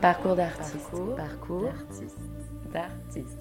Parcours 0.00 0.36
d'artiste. 0.36 0.90
Parcours 1.16 1.72
d'artiste. 2.72 3.38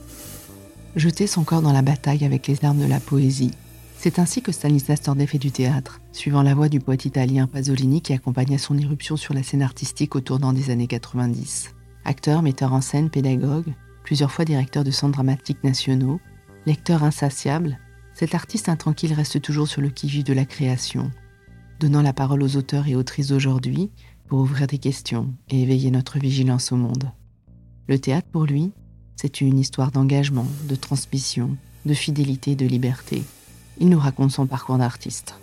Jeter 0.96 1.28
son 1.28 1.44
corps 1.44 1.62
dans 1.62 1.74
la 1.74 1.82
bataille 1.82 2.24
avec 2.24 2.48
les 2.48 2.64
armes 2.64 2.80
de 2.80 2.88
la 2.88 3.00
poésie. 3.00 3.52
C'est 3.98 4.20
ainsi 4.20 4.42
que 4.42 4.52
Stanislas 4.52 5.06
Nordet 5.06 5.28
fait 5.28 5.38
du 5.38 5.52
théâtre, 5.52 6.00
suivant 6.12 6.44
la 6.44 6.54
voie 6.54 6.70
du 6.70 6.80
poète 6.80 7.06
italien 7.06 7.48
Pasolini 7.48 8.02
qui 8.02 8.14
accompagna 8.14 8.58
son 8.58 8.78
irruption 8.78 9.18
sur 9.18 9.34
la 9.34 9.44
scène 9.44 9.62
artistique 9.62 10.16
au 10.16 10.22
tournant 10.22 10.54
des 10.54 10.70
années 10.70 10.88
90. 10.88 11.74
Acteur, 12.06 12.42
metteur 12.42 12.72
en 12.74 12.82
scène, 12.82 13.10
pédagogue, 13.10 13.74
plusieurs 14.04 14.32
fois 14.32 14.46
directeur 14.46 14.84
de 14.84 14.92
centres 14.92 15.14
dramatiques 15.14 15.64
nationaux, 15.64 16.22
lecteur 16.66 17.04
insatiable, 17.04 17.80
cet 18.14 18.36
artiste 18.36 18.70
intranquille 18.70 19.14
reste 19.14 19.42
toujours 19.42 19.68
sur 19.68 19.82
le 19.82 19.90
qui-vive 19.90 20.24
de 20.24 20.34
la 20.34 20.46
création, 20.46 21.12
donnant 21.80 22.02
la 22.02 22.14
parole 22.14 22.44
aux 22.44 22.56
auteurs 22.56 22.88
et 22.88 22.96
autrices 22.96 23.30
d'aujourd'hui 23.30 23.92
pour 24.28 24.40
ouvrir 24.40 24.68
des 24.68 24.78
questions 24.78 25.34
et 25.50 25.62
éveiller 25.62 25.92
notre 25.92 26.20
vigilance 26.20 26.72
au 26.72 26.76
monde. 26.76 27.12
Le 27.88 28.00
théâtre, 28.00 28.28
pour 28.32 28.46
lui, 28.46 28.72
c'est 29.16 29.42
une 29.42 29.60
histoire 29.60 29.92
d'engagement, 29.92 30.48
de 30.68 30.76
transmission, 30.76 31.58
de 31.86 31.94
fidélité 31.94 32.52
et 32.52 32.56
de 32.56 32.66
liberté. 32.66 33.24
Il 33.80 33.90
nous 33.90 34.00
raconte 34.00 34.32
son 34.32 34.48
parcours 34.48 34.78
d'artiste. 34.78 35.36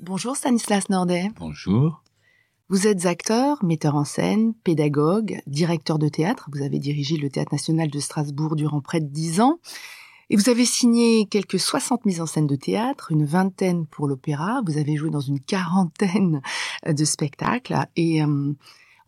Bonjour 0.00 0.36
Stanislas 0.36 0.88
Nordet. 0.90 1.30
Bonjour. 1.38 2.02
Vous 2.68 2.86
êtes 2.88 3.06
acteur, 3.06 3.64
metteur 3.64 3.94
en 3.94 4.04
scène, 4.04 4.52
pédagogue, 4.52 5.40
directeur 5.46 5.98
de 5.98 6.08
théâtre. 6.08 6.48
Vous 6.52 6.62
avez 6.62 6.80
dirigé 6.80 7.16
le 7.16 7.30
Théâtre 7.30 7.52
national 7.52 7.88
de 7.88 8.00
Strasbourg 8.00 8.56
durant 8.56 8.80
près 8.80 9.00
de 9.00 9.06
dix 9.06 9.40
ans. 9.40 9.60
Et 10.28 10.36
vous 10.36 10.48
avez 10.48 10.64
signé 10.64 11.26
quelques 11.26 11.60
60 11.60 12.04
mises 12.04 12.20
en 12.20 12.26
scène 12.26 12.48
de 12.48 12.56
théâtre, 12.56 13.12
une 13.12 13.24
vingtaine 13.24 13.86
pour 13.86 14.08
l'opéra. 14.08 14.60
Vous 14.66 14.76
avez 14.76 14.96
joué 14.96 15.10
dans 15.10 15.20
une 15.20 15.38
quarantaine 15.38 16.42
de 16.86 17.04
spectacles. 17.04 17.76
Et 17.94 18.22
euh, 18.24 18.52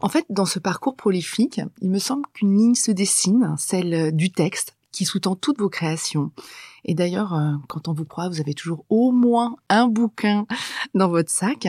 en 0.01 0.09
fait, 0.09 0.27
dans 0.31 0.47
ce 0.47 0.61
parcours 0.61 0.95
prolifique, 0.95 1.61
il 1.81 1.91
me 1.91 1.99
semble 1.99 2.25
qu'une 2.35 2.57
ligne 2.57 2.75
se 2.77 2.93
dessine, 2.93 3.57
celle 3.59 4.15
du 4.15 4.31
texte, 4.31 4.77
qui 4.93 5.05
sous-tend 5.05 5.35
toutes 5.35 5.59
vos 5.59 5.69
créations. 5.69 6.31
Et 6.85 6.95
d'ailleurs, 6.95 7.35
euh, 7.35 7.51
quand 7.67 7.89
on 7.89 7.93
vous 7.93 8.05
croit, 8.05 8.29
vous 8.29 8.41
avez 8.41 8.55
toujours 8.55 8.85
au 8.89 9.11
moins 9.11 9.57
un 9.69 9.89
bouquin 9.89 10.47
dans 10.95 11.09
votre 11.09 11.33
sac. 11.33 11.67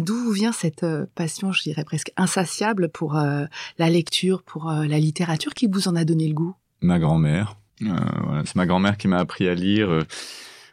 D'où 0.00 0.30
vient 0.32 0.52
cette 0.52 0.82
euh, 0.82 1.04
passion, 1.14 1.52
je 1.52 1.62
dirais 1.62 1.84
presque 1.84 2.10
insatiable 2.16 2.88
pour 2.88 3.12
la 3.12 3.90
lecture, 3.90 4.42
pour 4.42 4.70
la 4.70 4.98
littérature, 4.98 5.52
qui 5.52 5.66
vous 5.66 5.88
en 5.88 5.94
a 5.94 6.06
donné 6.06 6.26
le 6.26 6.34
goût? 6.34 6.54
Ma 6.80 6.98
grand-mère. 6.98 7.57
Euh, 7.82 8.42
c'est 8.44 8.56
ma 8.56 8.66
grand-mère 8.66 8.96
qui 8.96 9.08
m'a 9.08 9.18
appris 9.18 9.48
à 9.48 9.54
lire. 9.54 9.90
Euh, 9.90 10.02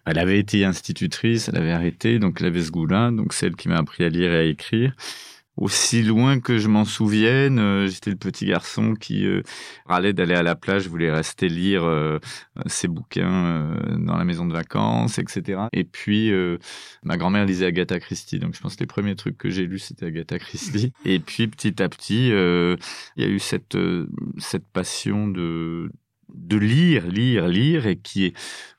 elle 0.06 0.20
avait 0.20 0.40
été 0.40 0.66
institutrice, 0.66 1.50
elle 1.50 1.58
avait 1.58 1.72
arrêté, 1.72 2.20
donc 2.20 2.38
elle 2.40 2.48
avait 2.48 2.64
ce 2.64 2.72
goût-là. 2.72 3.12
Donc 3.12 3.34
celle 3.34 3.56
qui 3.56 3.70
m'a 3.70 3.78
appris 3.78 4.04
à 4.04 4.10
lire 4.10 4.32
et 4.32 4.38
à 4.38 4.44
écrire. 4.44 4.96
Aussi 5.58 6.04
loin 6.04 6.42
que 6.42 6.58
je 6.58 6.68
m'en 6.68 6.84
souvienne, 6.84 7.60
euh, 7.60 7.88
j'étais 7.88 8.10
le 8.10 8.18
petit 8.18 8.46
garçon 8.46 8.94
qui 8.94 9.26
râlait 9.86 10.12
d'aller 10.12 10.34
à 10.34 10.44
la 10.44 10.54
plage, 10.54 10.90
voulait 10.90 11.12
rester 11.12 11.48
lire 11.48 11.90
ses 12.66 12.90
bouquins 12.90 13.78
dans 13.98 14.18
la 14.18 14.26
maison 14.26 14.46
de 14.46 14.52
vacances, 14.52 15.18
etc. 15.18 15.62
Et 15.72 15.86
puis, 15.86 16.30
ma 17.04 17.16
grand-mère 17.16 17.46
lisait 17.46 17.68
Agatha 17.68 18.02
Christie, 18.02 18.40
donc 18.40 18.54
je 18.54 18.60
pense 18.60 18.76
que 18.76 18.82
les 18.82 18.86
premiers 18.86 19.16
trucs 19.16 19.38
que 19.38 19.50
j'ai 19.50 19.66
lus, 19.66 19.80
c'était 19.80 20.08
Agatha 20.08 20.40
Christie. 20.40 20.92
Et 21.06 21.20
puis, 21.20 21.48
petit 21.48 21.82
à 21.82 21.88
petit, 21.88 22.28
il 22.28 23.24
y 23.24 23.24
a 23.24 23.30
eu 23.30 23.40
cette, 23.40 23.78
cette 24.38 24.68
passion 24.68 25.30
de 25.30 25.90
de 26.34 26.58
lire, 26.58 27.08
lire, 27.08 27.48
lire, 27.48 27.88
et 27.88 27.98
qui 27.98 28.26
est 28.26 28.34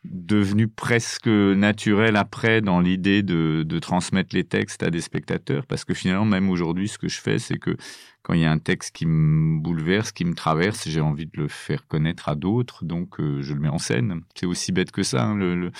devenu 0.04 0.68
presque 0.68 1.26
naturel 1.26 2.16
après 2.16 2.60
dans 2.60 2.80
l'idée 2.80 3.22
de, 3.22 3.78
transmettre 3.78 4.34
les 4.34 4.44
textes 4.44 4.82
à 4.82 4.90
des 4.90 5.00
spectateurs, 5.00 5.66
parce 5.66 5.84
que 5.84 5.94
finalement, 5.94 6.24
même 6.24 6.48
aujourd'hui, 6.50 6.88
ce 6.88 6.98
que 6.98 7.08
je 7.08 7.20
fais, 7.20 7.38
c'est 7.38 7.58
que 7.58 7.76
quand 8.22 8.34
il 8.34 8.40
y 8.40 8.44
a 8.44 8.50
un 8.50 8.58
texte 8.58 8.96
qui 8.96 9.06
me 9.06 9.60
bouleverse, 9.60 10.10
qui 10.10 10.24
me 10.24 10.34
traverse, 10.34 10.88
j'ai 10.88 11.00
envie 11.00 11.26
de 11.26 11.36
le 11.36 11.46
faire 11.46 11.86
connaître 11.86 12.28
à 12.28 12.34
d'autres, 12.34 12.84
donc 12.84 13.20
euh, 13.20 13.40
je 13.42 13.54
le 13.54 13.60
mets 13.60 13.68
en 13.68 13.78
scène. 13.78 14.22
C'est 14.34 14.46
aussi 14.46 14.72
bête 14.72 14.90
que 14.90 15.04
ça, 15.04 15.24
hein, 15.24 15.36
le, 15.36 15.70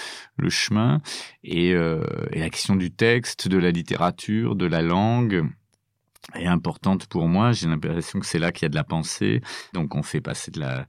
chemin. 0.49 1.01
Et, 1.43 1.75
euh, 1.75 2.05
et 2.31 2.39
la 2.39 2.51
question 2.51 2.77
du 2.77 2.93
texte, 2.93 3.49
de 3.49 3.59
la 3.59 3.73
littérature, 3.73 4.55
de 4.55 4.67
la 4.67 4.83
langue, 4.83 5.49
est 6.35 6.47
importante 6.47 7.07
pour 7.07 7.29
moi. 7.29 7.53
J'ai 7.53 7.69
l'impression 7.69 8.21
que 8.21 8.27
c'est 8.27 8.39
là 8.39 8.53
qu'il 8.53 8.63
y 8.63 8.67
a 8.67 8.69
de 8.69 8.75
la 8.75 8.85
pensée. 8.85 9.41
Donc 9.73 9.95
on 9.95 10.03
fait 10.03 10.21
passer 10.21 10.51
de 10.51 10.61
la 10.61 10.87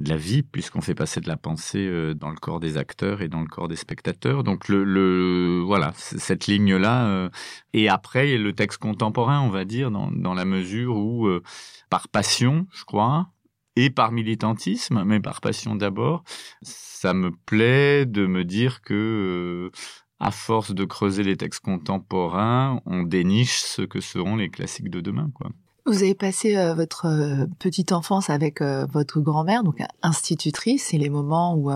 de 0.00 0.08
la 0.08 0.16
vie, 0.16 0.42
puisqu'on 0.42 0.80
fait 0.80 0.94
passer 0.94 1.20
de 1.20 1.28
la 1.28 1.36
pensée 1.36 1.86
euh, 1.86 2.14
dans 2.14 2.30
le 2.30 2.36
corps 2.36 2.58
des 2.58 2.76
acteurs 2.76 3.22
et 3.22 3.28
dans 3.28 3.40
le 3.40 3.46
corps 3.46 3.68
des 3.68 3.76
spectateurs. 3.76 4.42
Donc 4.44 4.68
le, 4.68 4.84
le 4.84 5.60
voilà, 5.64 5.92
cette 5.94 6.46
ligne-là. 6.46 7.06
Euh, 7.06 7.28
et 7.72 7.88
après, 7.88 8.36
le 8.38 8.52
texte 8.52 8.78
contemporain, 8.78 9.40
on 9.40 9.50
va 9.50 9.64
dire, 9.64 9.90
dans, 9.90 10.10
dans 10.10 10.34
la 10.34 10.44
mesure 10.44 10.96
où, 10.96 11.26
euh, 11.26 11.42
par 11.90 12.08
passion, 12.08 12.66
je 12.72 12.84
crois, 12.84 13.30
et 13.76 13.90
par 13.90 14.10
militantisme, 14.12 15.04
mais 15.04 15.20
par 15.20 15.40
passion 15.40 15.76
d'abord, 15.76 16.24
ça 16.62 17.14
me 17.14 17.30
plaît 17.30 18.06
de 18.06 18.26
me 18.26 18.44
dire 18.44 18.82
que 18.82 19.70
à 20.18 20.30
force 20.30 20.74
de 20.74 20.84
creuser 20.84 21.22
les 21.22 21.36
textes 21.36 21.64
contemporains, 21.64 22.80
on 22.84 23.02
déniche 23.04 23.60
ce 23.60 23.82
que 23.82 24.00
seront 24.00 24.36
les 24.36 24.50
classiques 24.50 24.90
de 24.90 25.00
demain, 25.00 25.30
quoi. 25.34 25.50
Vous 25.86 26.02
avez 26.02 26.14
passé 26.14 26.56
euh, 26.56 26.74
votre 26.74 27.06
euh, 27.06 27.46
petite 27.58 27.92
enfance 27.92 28.28
avec 28.28 28.60
euh, 28.60 28.86
votre 28.92 29.20
grand-mère, 29.20 29.64
donc 29.64 29.78
institutrice. 30.02 30.88
C'est 30.90 30.98
les 30.98 31.08
moments 31.08 31.54
où 31.56 31.70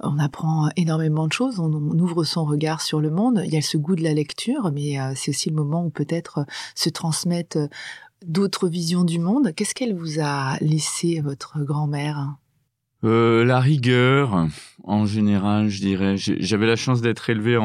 on 0.00 0.18
apprend 0.18 0.68
énormément 0.76 1.26
de 1.26 1.32
choses, 1.32 1.58
on, 1.58 1.72
ouvre 1.72 2.24
son 2.24 2.44
regard 2.44 2.80
sur 2.80 3.00
le 3.00 3.10
monde. 3.10 3.42
Il 3.44 3.52
y 3.52 3.56
a 3.56 3.62
ce 3.62 3.76
goût 3.76 3.96
de 3.96 4.02
la 4.02 4.14
lecture, 4.14 4.70
mais 4.72 4.96
c'est 5.14 5.30
aussi 5.30 5.50
le 5.50 5.56
moment 5.56 5.84
où 5.84 5.90
peut-être 5.90 6.44
se 6.74 6.88
transmettent 6.88 7.58
d'autres 8.24 8.68
visions 8.68 9.04
du 9.04 9.18
monde. 9.18 9.52
Qu'est-ce 9.54 9.74
qu'elle 9.74 9.94
vous 9.94 10.20
a 10.20 10.56
laissé, 10.60 11.20
votre 11.20 11.60
grand-mère? 11.60 12.34
La 13.02 13.60
rigueur, 13.60 14.46
en 14.84 15.06
général, 15.06 15.68
je 15.68 15.80
dirais. 15.80 16.16
J'avais 16.16 16.66
la 16.66 16.76
chance 16.76 17.00
d'être 17.00 17.30
élevé 17.30 17.56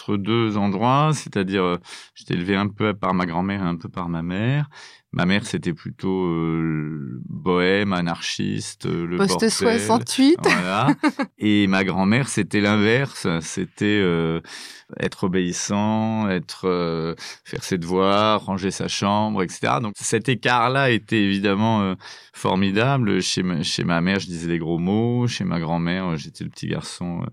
entre 0.00 0.16
deux 0.16 0.56
endroits, 0.56 1.10
c'est-à-dire 1.12 1.78
j'étais 2.14 2.34
élevé 2.34 2.56
un 2.56 2.68
peu 2.68 2.94
par 2.94 3.12
ma 3.12 3.26
grand-mère 3.26 3.62
et 3.62 3.66
un 3.66 3.76
peu 3.76 3.88
par 3.88 4.08
ma 4.08 4.22
mère. 4.22 4.68
Ma 5.12 5.26
mère, 5.26 5.44
c'était 5.44 5.72
plutôt 5.72 6.24
euh, 6.26 7.20
bohème, 7.28 7.92
anarchiste, 7.92 8.86
euh, 8.86 9.08
le 9.08 9.16
Poste 9.16 9.48
68. 9.48 10.38
Voilà. 10.40 10.94
Et 11.38 11.66
ma 11.66 11.82
grand-mère, 11.82 12.28
c'était 12.28 12.60
l'inverse. 12.60 13.26
C'était 13.40 13.86
euh, 13.86 14.40
être 15.00 15.24
obéissant, 15.24 16.28
être 16.28 17.16
faire 17.44 17.64
ses 17.64 17.78
devoirs, 17.78 18.44
ranger 18.44 18.70
sa 18.70 18.86
chambre, 18.86 19.42
etc. 19.42 19.78
Donc 19.82 19.94
cet 19.96 20.28
écart-là 20.28 20.90
était 20.90 21.20
évidemment 21.20 21.96
formidable. 22.32 23.20
Chez 23.20 23.42
ma, 23.42 23.64
chez 23.64 23.82
ma 23.82 24.00
mère, 24.00 24.20
je 24.20 24.26
disais 24.26 24.46
des 24.46 24.58
gros 24.58 24.78
mots. 24.78 25.26
Chez 25.26 25.42
ma 25.42 25.58
grand-mère, 25.58 26.16
j'étais 26.16 26.44
le 26.44 26.50
petit 26.50 26.68
garçon 26.68 27.24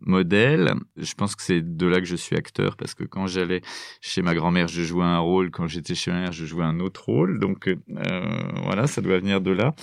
modèle. 0.00 0.74
Je 0.96 1.14
pense 1.14 1.34
que 1.34 1.42
c'est 1.42 1.60
de 1.76 1.86
là 1.86 2.00
que 2.00 2.06
je 2.06 2.16
suis 2.16 2.36
acteur 2.36 2.76
parce 2.76 2.94
que 2.94 3.04
quand 3.04 3.26
j'allais 3.26 3.60
chez 4.00 4.22
ma 4.22 4.34
grand-mère, 4.34 4.68
je 4.68 4.82
jouais 4.82 5.04
un 5.04 5.18
rôle. 5.18 5.50
Quand 5.50 5.66
j'étais 5.66 5.94
chez 5.94 6.10
ma 6.10 6.20
mère, 6.20 6.32
je 6.32 6.44
jouais 6.44 6.64
un 6.64 6.80
autre 6.80 7.04
rôle. 7.06 7.38
Donc 7.38 7.68
euh, 7.68 7.76
voilà, 8.64 8.86
ça 8.86 9.00
doit 9.00 9.18
venir 9.18 9.40
de 9.40 9.50
là. 9.50 9.74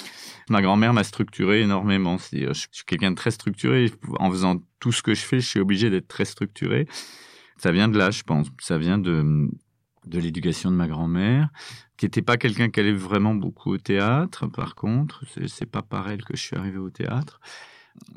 Ma 0.50 0.62
grand-mère 0.62 0.94
m'a 0.94 1.04
structuré 1.04 1.62
énormément. 1.62 2.18
Je 2.18 2.54
suis 2.54 2.86
quelqu'un 2.86 3.12
de 3.12 3.16
très 3.16 3.32
structuré. 3.32 3.92
En 4.20 4.30
faisant 4.32 4.62
tout 4.80 4.92
ce 4.92 5.02
que 5.02 5.14
je 5.14 5.22
fais, 5.22 5.40
je 5.40 5.48
suis 5.48 5.60
obligé 5.60 5.90
d'être 5.90 6.08
très 6.08 6.26
structuré. 6.26 6.88
Ça 7.58 7.72
vient 7.72 7.88
de 7.88 7.98
là, 7.98 8.12
je 8.12 8.24
pense. 8.24 8.48
Ça 8.60 8.78
vient 8.78 8.98
de 8.98 9.50
de 10.08 10.20
l'éducation 10.20 10.72
de 10.72 10.76
ma 10.76 10.88
grand-mère, 10.88 11.50
qui 11.98 12.06
n'était 12.06 12.22
pas 12.22 12.38
quelqu'un 12.38 12.70
qui 12.70 12.80
allait 12.80 12.94
vraiment 12.94 13.34
beaucoup 13.34 13.74
au 13.74 13.78
théâtre. 13.78 14.48
Par 14.48 14.76
contre, 14.76 15.24
c'est 15.48 15.66
pas 15.66 15.82
par 15.82 16.10
elle 16.10 16.24
que 16.24 16.36
je 16.36 16.42
suis 16.42 16.56
arrivé 16.56 16.78
au 16.78 16.90
théâtre 16.90 17.40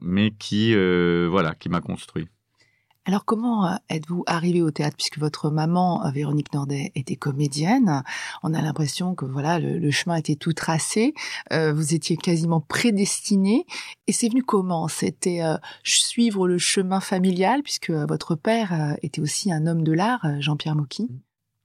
mais 0.00 0.32
qui, 0.32 0.74
euh, 0.74 1.28
voilà, 1.30 1.54
qui 1.54 1.68
m'a 1.68 1.80
construit. 1.80 2.28
Alors 3.04 3.24
comment 3.24 3.66
euh, 3.66 3.76
êtes-vous 3.88 4.22
arrivé 4.26 4.60
au 4.60 4.70
théâtre? 4.70 4.96
Puisque 4.96 5.18
votre 5.18 5.50
maman 5.50 6.04
euh, 6.04 6.10
Véronique 6.10 6.52
Nordet 6.52 6.92
était 6.94 7.16
comédienne 7.16 8.02
On 8.42 8.52
a 8.52 8.60
l'impression 8.60 9.14
que 9.14 9.24
voilà 9.24 9.58
le, 9.58 9.90
chemin 9.90 10.16
était 10.16 10.36
tout 10.36 10.52
tracé, 10.52 11.14
vous 11.50 11.94
étiez 11.94 12.18
quasiment 12.18 12.60
prédestiné 12.60 13.64
et 14.06 14.12
c'est 14.12 14.28
venu 14.28 14.42
comment? 14.42 14.88
C'était 14.88 15.40
suivre 15.82 16.46
le 16.46 16.58
chemin 16.58 17.00
familial 17.00 17.62
puisque 17.62 17.90
votre 17.90 18.34
père 18.34 18.96
était 19.02 19.22
aussi 19.22 19.50
un 19.50 19.66
homme 19.66 19.82
de 19.82 19.92
l'art, 19.92 20.26
Jean-Pierre 20.40 20.76
Mocky? 20.76 21.08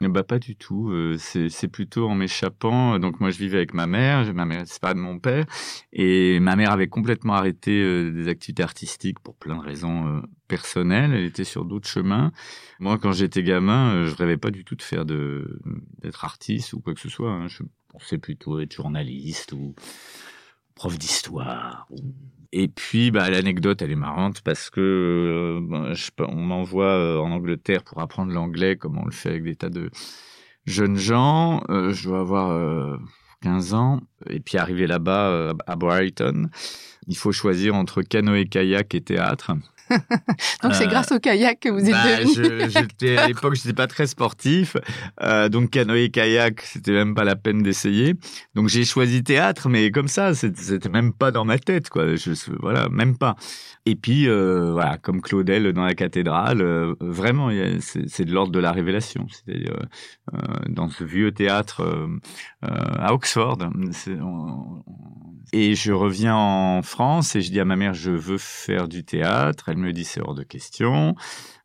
Bah 0.09 0.23
pas 0.23 0.39
du 0.39 0.55
tout. 0.55 0.91
C'est 1.17 1.67
plutôt 1.67 2.07
en 2.07 2.15
m'échappant. 2.15 2.99
Donc 2.99 3.19
moi 3.19 3.31
je 3.31 3.37
vivais 3.37 3.57
avec 3.57 3.73
ma 3.73 3.87
mère. 3.87 4.33
Ma 4.33 4.45
mère 4.45 4.63
c'est 4.65 4.81
pas 4.81 4.93
de 4.93 4.99
mon 4.99 5.19
père 5.19 5.45
et 5.91 6.39
ma 6.39 6.55
mère 6.55 6.71
avait 6.71 6.87
complètement 6.87 7.33
arrêté 7.33 8.11
des 8.11 8.27
activités 8.27 8.63
artistiques 8.63 9.19
pour 9.19 9.35
plein 9.35 9.55
de 9.55 9.61
raisons 9.61 10.21
personnelles. 10.47 11.13
Elle 11.13 11.25
était 11.25 11.43
sur 11.43 11.65
d'autres 11.65 11.87
chemins. 11.87 12.31
Moi 12.79 12.97
quand 12.97 13.11
j'étais 13.11 13.43
gamin, 13.43 14.05
je 14.05 14.15
rêvais 14.15 14.37
pas 14.37 14.51
du 14.51 14.63
tout 14.63 14.75
de 14.75 14.81
faire 14.81 15.05
d'être 15.05 16.25
artiste 16.25 16.73
ou 16.73 16.79
quoi 16.79 16.93
que 16.93 16.99
ce 16.99 17.09
soit. 17.09 17.31
Hein. 17.31 17.47
Je 17.47 17.63
pensais 17.89 18.17
plutôt 18.17 18.59
être 18.59 18.73
journaliste 18.73 19.53
ou 19.53 19.75
prof 20.75 20.97
d'histoire 20.97 21.87
et 22.55 22.67
puis, 22.67 23.09
bah, 23.11 23.29
l'anecdote, 23.29 23.81
elle 23.81 23.91
est 23.91 23.95
marrante 23.95 24.41
parce 24.41 24.69
que 24.69 24.79
euh, 24.79 25.59
ben, 25.61 25.93
je, 25.93 26.11
on 26.19 26.35
m'envoie 26.35 26.85
euh, 26.85 27.17
en 27.17 27.31
Angleterre 27.31 27.83
pour 27.83 27.99
apprendre 27.99 28.31
l'anglais, 28.31 28.75
comme 28.75 28.97
on 28.97 29.05
le 29.05 29.11
fait 29.11 29.29
avec 29.29 29.43
des 29.43 29.55
tas 29.55 29.69
de, 29.69 29.89
jeunes 30.65 30.97
gens. 30.97 31.63
je 31.67 32.03
dois 32.07 32.19
avoir 32.19 32.99
15 33.41 33.73
ans. 33.73 34.01
Et 34.29 34.39
puis 34.39 34.57
arrivé 34.57 34.87
là-bas 34.87 35.53
à 35.67 35.75
Brighton, 35.75 36.49
il 37.07 37.17
faut 37.17 37.31
choisir 37.31 37.75
entre 37.75 38.01
canoë, 38.01 38.45
kayak 38.45 38.95
et 38.95 39.01
théâtre. 39.01 39.53
donc 40.63 40.73
c'est 40.73 40.85
euh, 40.85 40.89
grâce 40.89 41.11
au 41.11 41.19
kayak 41.19 41.59
que 41.59 41.69
vous 41.69 41.85
êtes 41.85 41.91
bah, 41.91 42.23
devenu. 42.23 43.17
à 43.17 43.27
l'époque, 43.27 43.55
j'étais 43.55 43.73
pas 43.73 43.87
très 43.87 44.07
sportif, 44.07 44.77
euh, 45.21 45.49
donc 45.49 45.71
canoë 45.71 46.09
kayak, 46.09 46.61
c'était 46.61 46.93
même 46.93 47.15
pas 47.15 47.23
la 47.23 47.35
peine 47.35 47.63
d'essayer. 47.63 48.15
Donc 48.55 48.69
j'ai 48.69 48.85
choisi 48.85 49.23
théâtre, 49.23 49.69
mais 49.69 49.91
comme 49.91 50.07
ça, 50.07 50.33
c'était 50.33 50.89
même 50.89 51.13
pas 51.13 51.31
dans 51.31 51.45
ma 51.45 51.59
tête, 51.59 51.89
quoi. 51.89 52.15
Je, 52.15 52.31
voilà, 52.59 52.87
même 52.89 53.17
pas. 53.17 53.35
Et 53.85 53.95
puis 53.95 54.27
euh, 54.27 54.71
voilà, 54.71 54.97
comme 54.97 55.21
Claudel 55.21 55.73
dans 55.73 55.83
la 55.83 55.95
cathédrale, 55.95 56.63
vraiment, 57.01 57.49
c'est 57.79 58.25
de 58.25 58.31
l'ordre 58.31 58.51
de 58.51 58.59
la 58.59 58.71
révélation. 58.71 59.27
C'est-à-dire 59.29 59.75
dans 60.69 60.89
ce 60.89 61.03
vieux 61.03 61.31
théâtre 61.31 61.83
à 62.61 63.13
Oxford. 63.13 63.57
Et 65.51 65.75
je 65.75 65.91
reviens 65.91 66.35
en 66.35 66.81
France 66.81 67.35
et 67.35 67.41
je 67.41 67.51
dis 67.51 67.59
à 67.59 67.65
ma 67.65 67.75
mère, 67.75 67.93
je 67.93 68.11
veux 68.11 68.37
faire 68.37 68.87
du 68.87 69.03
théâtre. 69.03 69.69
Elle 69.69 69.77
me 69.77 69.93
dit, 69.93 70.05
c'est 70.05 70.21
hors 70.21 70.33
de 70.33 70.43
question. 70.43 71.15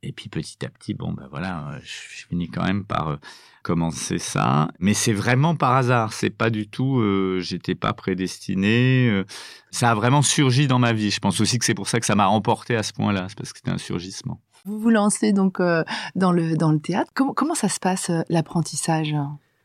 Et 0.02 0.12
puis 0.12 0.28
petit 0.28 0.64
à 0.64 0.68
petit, 0.68 0.94
bon 0.94 1.12
ben 1.12 1.26
voilà, 1.30 1.78
je 1.82 2.26
finis 2.28 2.48
quand 2.48 2.64
même 2.64 2.84
par 2.84 3.18
commencer 3.62 4.18
ça. 4.18 4.68
Mais 4.78 4.94
c'est 4.94 5.12
vraiment 5.12 5.54
par 5.54 5.74
hasard. 5.74 6.12
C'est 6.12 6.30
pas 6.30 6.50
du 6.50 6.68
tout. 6.68 7.00
Euh, 7.00 7.40
J'étais 7.40 7.74
pas 7.74 7.92
prédestiné. 7.92 9.08
Euh, 9.10 9.24
ça 9.70 9.90
a 9.90 9.94
vraiment 9.94 10.22
surgi 10.22 10.66
dans 10.66 10.78
ma 10.78 10.92
vie. 10.92 11.10
Je 11.10 11.20
pense 11.20 11.40
aussi 11.40 11.58
que 11.58 11.64
c'est 11.64 11.74
pour 11.74 11.88
ça 11.88 12.00
que 12.00 12.06
ça 12.06 12.14
m'a 12.14 12.26
remporté 12.26 12.76
à 12.76 12.82
ce 12.82 12.92
point-là, 12.92 13.26
c'est 13.28 13.36
parce 13.36 13.52
que 13.52 13.58
c'était 13.58 13.70
un 13.70 13.78
surgissement. 13.78 14.40
Vous 14.64 14.78
vous 14.78 14.90
lancez 14.90 15.32
donc 15.32 15.60
euh, 15.60 15.84
dans 16.14 16.32
le 16.32 16.56
dans 16.56 16.72
le 16.72 16.80
théâtre. 16.80 17.10
Comment, 17.14 17.54
ça 17.54 17.68
se 17.68 17.80
passe 17.80 18.10
euh, 18.10 18.22
l'apprentissage? 18.28 19.14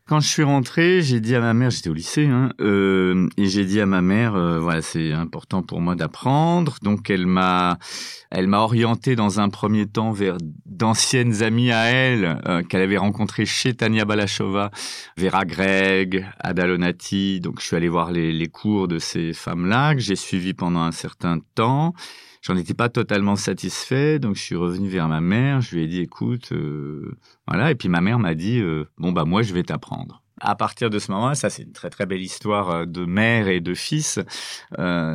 Quand 0.05 0.19
je 0.19 0.27
suis 0.27 0.44
rentré, 0.44 1.01
j'ai 1.01 1.21
dit 1.21 1.33
à 1.33 1.39
ma 1.39 1.53
mère, 1.53 1.69
j'étais 1.69 1.89
au 1.89 1.94
lycée, 1.94 2.25
hein, 2.27 2.51
euh, 2.59 3.29
et 3.38 3.45
j'ai 3.45 3.63
dit 3.63 3.79
à 3.79 3.85
ma 3.85 4.01
mère, 4.01 4.35
euh, 4.35 4.59
voilà, 4.59 4.81
c'est 4.81 5.13
important 5.13 5.63
pour 5.63 5.79
moi 5.79 5.95
d'apprendre. 5.95 6.75
Donc 6.81 7.09
elle 7.09 7.25
m'a, 7.25 7.77
elle 8.29 8.47
m'a 8.47 8.59
orienté 8.59 9.15
dans 9.15 9.39
un 9.39 9.47
premier 9.47 9.85
temps 9.85 10.11
vers 10.11 10.38
d'anciennes 10.65 11.41
amies 11.41 11.71
à 11.71 11.85
elle 11.85 12.41
euh, 12.47 12.63
qu'elle 12.63 12.81
avait 12.81 12.97
rencontrées 12.97 13.45
chez 13.45 13.73
Tania 13.73 14.03
Balachova, 14.03 14.71
Vera 15.15 15.45
Gregg, 15.45 16.25
Ada 16.39 16.67
Lonati. 16.67 17.39
Donc 17.39 17.61
je 17.61 17.65
suis 17.65 17.77
allé 17.77 17.88
voir 17.88 18.11
les, 18.11 18.33
les 18.33 18.47
cours 18.47 18.89
de 18.89 19.00
ces 19.00 19.31
femmes-là 19.31 19.95
que 19.95 20.01
j'ai 20.01 20.17
suivis 20.17 20.53
pendant 20.53 20.81
un 20.81 20.91
certain 20.91 21.39
temps. 21.55 21.94
J'en 22.44 22.57
étais 22.57 22.74
pas 22.74 22.90
totalement 22.90 23.38
satisfait, 23.38 24.19
donc 24.19 24.36
je 24.36 24.42
suis 24.42 24.57
revenu 24.57 24.90
vers 24.90 25.07
ma 25.07 25.22
mère. 25.22 25.62
Je 25.62 25.78
lui 25.78 25.84
ai 25.86 25.88
dit, 25.88 26.01
écoute, 26.01 26.51
euh, 26.51 27.18
voilà. 27.48 27.72
Et 27.72 27.75
puis 27.75 27.88
ma 27.88 28.01
mère 28.01 28.19
m'a 28.19 28.36
dit, 28.36 28.60
euh, 28.60 28.84
bon 28.98 29.13
bah 29.13 29.24
moi 29.24 29.44
je 29.44 29.54
vais 29.54 29.63
t'apprendre. 29.63 30.22
À 30.42 30.56
partir 30.56 30.90
de 30.90 31.00
ce 31.00 31.10
moment-là, 31.13 31.36
ça 31.36 31.50
c'est 31.50 31.63
une 31.63 31.72
très 31.72 31.90
très 31.90 32.06
belle 32.06 32.22
histoire 32.22 32.69
euh, 32.69 32.86
de 32.86 33.06
mère 33.06 33.48
et 33.48 33.62
de 33.62 33.74
fils. 33.74 34.19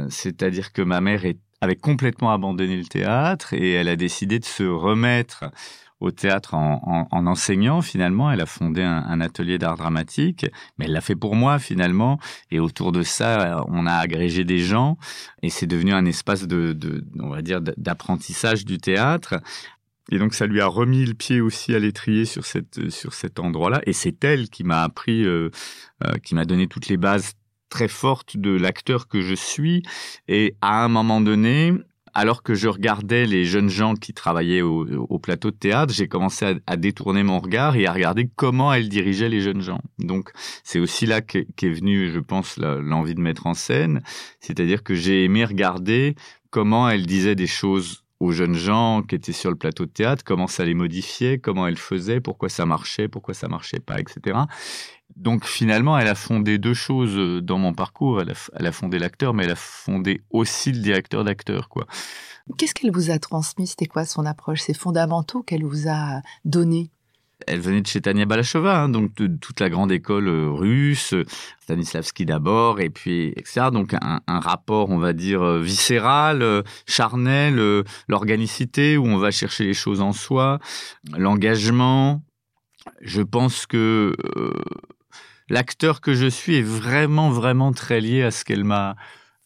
C'est-à-dire 0.09 0.73
que 0.73 0.81
ma 0.81 1.03
mère 1.03 1.23
avait 1.61 1.77
complètement 1.77 2.33
abandonné 2.33 2.79
le 2.79 2.87
théâtre 2.87 3.53
et 3.53 3.73
elle 3.73 3.89
a 3.89 3.97
décidé 3.97 4.39
de 4.39 4.47
se 4.47 4.63
remettre 4.63 5.45
au 6.00 6.11
théâtre 6.11 6.55
en, 6.55 7.09
enseignant 7.11 7.83
finalement. 7.83 8.31
Elle 8.31 8.41
a 8.41 8.47
fondé 8.47 8.83
un, 8.83 9.21
atelier 9.21 9.59
d'art 9.59 9.77
dramatique, 9.77 10.47
mais 10.79 10.85
elle 10.87 10.93
l'a 10.93 11.00
fait 11.00 11.17
pour 11.17 11.35
moi 11.35 11.59
finalement. 11.59 12.19
Et 12.50 12.61
autour 12.61 12.93
de 12.93 13.03
ça, 13.03 13.65
on 13.69 13.87
a 13.87 13.95
agrégé 13.95 14.45
des 14.45 14.59
gens 14.59 14.97
et 15.43 15.50
c'est 15.50 15.67
devenu 15.67 15.93
un 15.93 16.05
espace 16.05 16.47
de, 16.47 16.77
on 17.19 17.29
va 17.29 17.43
dire, 17.43 17.61
d'apprentissage 17.61 18.65
du 18.65 18.79
théâtre. 18.79 19.41
Et 20.11 20.19
donc 20.19 20.35
ça 20.35 20.47
lui 20.47 20.61
a 20.61 20.67
remis 20.67 21.05
le 21.05 21.15
pied 21.15 21.41
aussi 21.41 21.75
à 21.75 21.79
l'étrier 21.79 22.25
sur 22.25 22.47
cette 22.47 22.89
sur 22.91 23.12
cet 23.12 23.39
endroit-là. 23.39 23.83
Et 23.85 23.93
c'est 23.93 24.25
elle 24.25 24.49
qui 24.49 24.65
m'a 24.65 24.83
appris, 24.83 25.25
euh, 25.25 25.50
euh, 26.05 26.15
qui 26.23 26.35
m'a 26.35 26.47
donné 26.47 26.67
toutes 26.67 26.89
les 26.89 26.97
bases 26.97 27.35
très 27.69 27.89
fortes 27.89 28.37
de 28.37 28.50
l'acteur 28.50 29.09
que 29.09 29.21
je 29.21 29.35
suis. 29.35 29.83
Et 30.27 30.56
à 30.62 30.83
un 30.85 30.89
moment 30.89 31.21
donné, 31.21 31.75
alors 32.15 32.43
que 32.43 32.55
je 32.55 32.69
regardais 32.69 33.27
les 33.27 33.45
jeunes 33.45 33.69
gens 33.69 33.95
qui 33.95 34.13
travaillaient 34.13 34.63
au, 34.63 35.19
plateau 35.19 35.51
de 35.51 35.57
théâtre, 35.57 35.93
j'ai 35.93 36.09
commencé 36.09 36.61
à, 36.67 36.77
détourner 36.77 37.23
mon 37.23 37.39
regard 37.39 37.77
et 37.77 37.87
à 37.87 37.93
regarder 37.93 38.31
comment 38.37 38.73
elle 38.73 38.89
dirigeait 38.89 39.29
les 39.29 39.41
jeunes 39.41 39.63
gens. 39.63 39.81
Donc 39.99 40.31
c'est 40.65 40.79
aussi 40.79 41.07
là 41.07 41.21
qu'est 41.21 41.47
est 41.63 41.69
venue, 41.69 42.11
je 42.11 42.21
pense, 42.21 42.57
l'envie 42.59 43.15
de 43.15 43.21
mettre 43.21 43.47
en 43.47 43.55
scène. 43.55 44.03
C'est-à-dire 44.41 44.83
que 44.83 44.95
j'ai 44.95 45.25
aimé 45.25 45.45
regarder 45.45 46.15
comment 46.51 46.89
elle 46.89 47.07
disait 47.07 47.35
des 47.35 47.47
choses 47.47 48.05
aux 48.21 48.33
jeunes 48.33 48.55
gens 48.55 49.03
qui 49.03 49.15
étaient 49.15 49.33
sur 49.33 49.51
le 49.51 49.57
plateau 49.57 49.87
de 49.87 49.91
théâtre, 49.91 50.25
comment 50.25 50.49
ça 50.49 50.65
les 50.65 50.75
modifiait, 50.75 51.39
comment 51.39 51.67
elle 51.67 51.79
faisait, 51.79 52.21
pourquoi 52.21 52.49
ça 52.49 52.67
marchait, 52.67 53.07
pourquoi 53.07 53.35
ça 53.35 53.49
marchait 53.49 53.79
pas, 53.79 54.01
etc. 54.01 54.39
Donc 55.19 55.44
finalement, 55.44 55.99
elle 55.99 56.06
a 56.06 56.15
fondé 56.15 56.59
deux 56.59 56.75
choses 56.75 57.17
euh, 57.17 57.43
dans 57.43 57.59
mon 57.59 57.75
parcours. 57.75 58.23
Elle 58.23 58.31
a, 58.31 58.35
elle 58.55 58.67
a 58.67 58.73
fondé 58.73 59.00
l'acteur, 59.00 59.35
mais 59.35 59.44
elle 59.44 59.50
a 59.50 59.56
fondé 59.56 60.23
aussi 60.31 60.70
le 60.70 60.79
directeur 60.79 61.25
d'acteur, 61.25 61.69
quoi. 61.69 61.87
Qu'est-ce 62.56 62.73
qu'elle 62.73 62.93
vous 62.93 63.11
a 63.11 63.19
transmis? 63.19 63.67
C'était 63.67 63.87
quoi 63.87 64.05
son 64.05 64.25
approche, 64.25 64.61
ses 64.61 64.75
fondamentaux 64.75 65.43
qu'elle 65.43 65.65
vous 65.65 65.88
a 65.88 66.23
donnés? 66.44 66.91
Elle 67.47 67.61
venait 67.61 67.81
de 67.81 67.87
chez 67.87 68.00
Tania 68.00 68.26
Balachova, 68.26 68.81
hein, 68.81 68.88
donc 68.88 69.15
de, 69.17 69.26
toute 69.26 69.61
la 69.61 69.69
grande 69.69 69.93
école 69.93 70.29
euh, 70.29 70.50
russe, 70.50 71.15
Stanislavski 71.61 72.25
d'abord, 72.25 72.81
et 72.81 72.88
puis 72.88 73.32
etc. 73.37 73.67
Donc 73.73 73.94
un, 73.94 74.21
un, 74.26 74.41
rapport, 74.41 74.91
on 74.91 74.99
va 74.99 75.12
dire, 75.12 75.43
euh, 75.43 75.61
viscéral, 75.61 76.62
charnel, 76.87 77.85
l'organicité, 78.06 78.97
où 78.97 79.06
on 79.06 79.19
va 79.19 79.32
chercher 79.32 79.64
les 79.64 79.75
choses 79.75 80.00
en 80.00 80.12
soi, 80.12 80.61
l'engagement. 81.17 82.23
Je 83.03 83.23
pense 83.23 83.67
que 83.67 84.14
l'acteur 85.49 86.00
que 86.00 86.15
je 86.15 86.27
suis 86.27 86.56
est 86.56 86.62
vraiment, 86.62 87.31
vraiment 87.31 87.73
très 87.73 88.00
lié 88.00 88.23
à 88.23 88.31
ce 88.31 88.45
qu'elle 88.45 88.65
m'a 88.65 88.97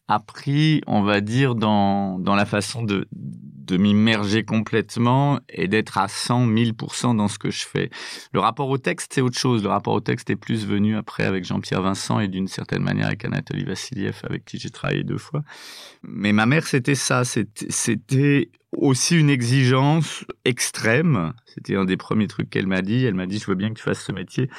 appris, 0.09 0.83
on 0.87 1.03
va 1.03 1.21
dire, 1.21 1.55
dans, 1.55 2.19
dans 2.19 2.35
la 2.35 2.45
façon 2.45 2.83
de, 2.83 3.09
de 3.13 3.77
m'immerger 3.77 4.45
complètement 4.45 5.39
et 5.49 5.69
d'être 5.69 5.99
à 5.99 6.09
100 6.09 6.47
1000% 6.49 7.17
dans 7.17 7.29
ce 7.29 7.39
que 7.39 7.51
je 7.51 7.65
fais. 7.65 7.91
Le 8.33 8.41
rapport 8.41 8.69
au 8.69 8.79
texte, 8.79 9.13
c'est 9.15 9.21
autre 9.21 9.39
chose. 9.39 9.63
Le 9.63 9.69
rapport 9.69 9.95
au 9.95 10.01
texte 10.01 10.29
est 10.31 10.37
plus 10.37 10.67
venu 10.67 10.97
après 10.97 11.25
avec 11.25 11.45
Jean-Pierre 11.45 11.83
Vincent 11.83 12.21
et 12.21 12.29
d'une 12.29 12.49
certaine 12.49 12.83
manière 12.83 13.07
avec 13.07 13.25
Anatoly 13.25 13.65
Vassiliev, 13.65 14.21
avec 14.25 14.45
qui 14.45 14.59
j'ai 14.59 14.71
travaillé 14.71 15.05
deux 15.05 15.19
fois. 15.19 15.43
Mais 16.03 16.33
ma 16.33 16.47
mère, 16.47 16.67
c'était 16.67 16.97
ça. 16.97 17.23
C'était 17.25 18.51
aussi 18.73 19.19
une 19.19 19.31
exigence 19.31 20.25
extrême. 20.45 21.33
C'était 21.47 21.77
un 21.77 21.85
des 21.85 21.97
premiers 21.97 22.27
trucs 22.27 22.51
qu'elle 22.51 22.67
m'a 22.67 22.83
dit. 22.83 23.05
Elle 23.05 23.15
m'a 23.15 23.27
dit, 23.27 23.39
je 23.39 23.47
veux 23.47 23.55
bien 23.55 23.71
que 23.71 23.79
tu 23.79 23.85
fasses 23.85 24.05
ce 24.05 24.13
métier 24.13 24.51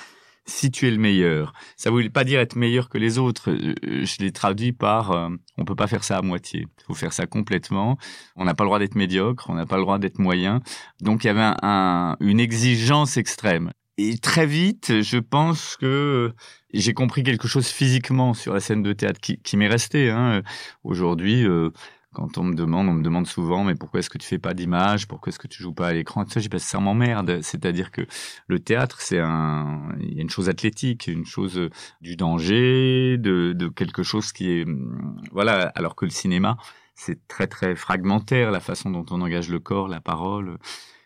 si 0.46 0.72
tu 0.72 0.88
es 0.88 0.92
le 0.92 0.98
meilleur. 0.98 1.54
Ça 1.78 1.90
ne 1.90 1.96
voulait 1.96 2.10
pas 2.10 2.24
dire 2.24 2.40
être 2.40 2.56
meilleur 2.56 2.90
que 2.90 2.98
les 2.98 3.18
autres. 3.18 3.52
Euh, 3.52 3.76
je 3.82 4.18
l'ai 4.20 4.32
traduit 4.32 4.74
par 4.74 5.12
euh, 5.12 5.30
on 5.58 5.66
peut 5.66 5.76
pas 5.76 5.88
faire 5.88 6.04
ça 6.04 6.18
à 6.18 6.22
moitié. 6.22 6.68
Il 6.80 6.84
faut 6.86 6.94
faire 6.94 7.14
ça 7.14 7.26
complètement. 7.26 7.98
On 8.36 8.46
n'a 8.46 8.54
pas 8.54 8.64
le 8.64 8.70
droit 8.70 8.80
d'être 8.80 8.96
médiocre, 8.96 9.50
on 9.50 9.56
n'a 9.56 9.66
pas 9.66 9.78
le 9.78 9.84
droit 9.84 10.00
d'être 10.00 10.20
moyen. 10.20 10.62
Donc 11.02 11.24
il 11.24 11.28
y 11.28 11.30
avait 11.30 11.56
un, 11.62 12.18
une 12.20 12.40
exigence 12.40 13.18
extrême. 13.18 13.72
Et 13.98 14.18
très 14.18 14.48
vite, 14.48 15.02
je 15.02 15.18
pense 15.18 15.78
que 15.78 16.34
j'ai 16.74 16.94
compris 16.94 17.22
quelque 17.22 17.48
chose 17.48 17.68
physiquement 17.68 18.34
sur 18.34 18.54
la 18.54 18.60
scène 18.60 18.82
de 18.82 18.92
théâtre 18.92 19.20
qui, 19.22 19.58
m'est 19.58 19.68
resté. 19.68 20.10
Hein. 20.10 20.42
Aujourd'hui, 20.84 21.46
euh, 21.46 21.70
quand 22.14 22.38
on 22.38 22.44
me 22.44 22.56
demande, 22.56 22.88
on 22.88 22.94
me 22.94 23.04
demande 23.04 23.28
souvent, 23.28 23.64
mais 23.64 23.76
pourquoi 23.76 24.00
est-ce 24.00 24.10
que 24.10 24.18
tu 24.18 24.28
fais 24.28 24.40
pas 24.40 24.54
d'image? 24.54 25.08
Pourquoi 25.08 25.30
est-ce 25.30 25.40
que 25.40 25.48
tu 25.48 25.62
joues 25.62 25.74
pas 25.74 25.88
à 25.88 25.94
l'écran? 25.94 26.26
Ça, 26.28 26.40
j'ai 26.40 26.50
pas 26.50 26.60
ça 26.60 26.80
m'emmerde. 26.80 27.42
C'est-à-dire 27.42 27.92
que 27.92 28.02
le 28.48 28.60
théâtre, 28.60 29.02
c'est 29.02 29.20
un, 29.20 29.90
il 30.00 30.14
y 30.16 30.20
a 30.20 30.22
une 30.22 30.30
chose 30.30 30.50
athlétique, 30.50 31.08
une 31.08 31.26
chose 31.26 31.58
euh, 31.58 31.70
du 32.02 32.16
danger, 32.16 33.18
de, 33.18 33.54
de 33.54 33.68
quelque 33.68 34.04
chose 34.04 34.32
qui 34.32 34.50
est, 34.52 34.64
hum, 34.66 35.22
voilà. 35.32 35.72
Alors 35.76 35.96
que 35.96 36.06
le 36.06 36.12
cinéma, 36.12 36.58
c'est 36.96 37.28
très 37.28 37.48
très 37.48 37.76
fragmentaire 37.76 38.52
la 38.52 38.60
façon 38.60 38.90
dont 38.92 39.06
on 39.12 39.22
engage 39.22 39.50
le 39.50 39.60
corps, 39.60 39.88
la 39.88 40.02
parole. 40.02 40.58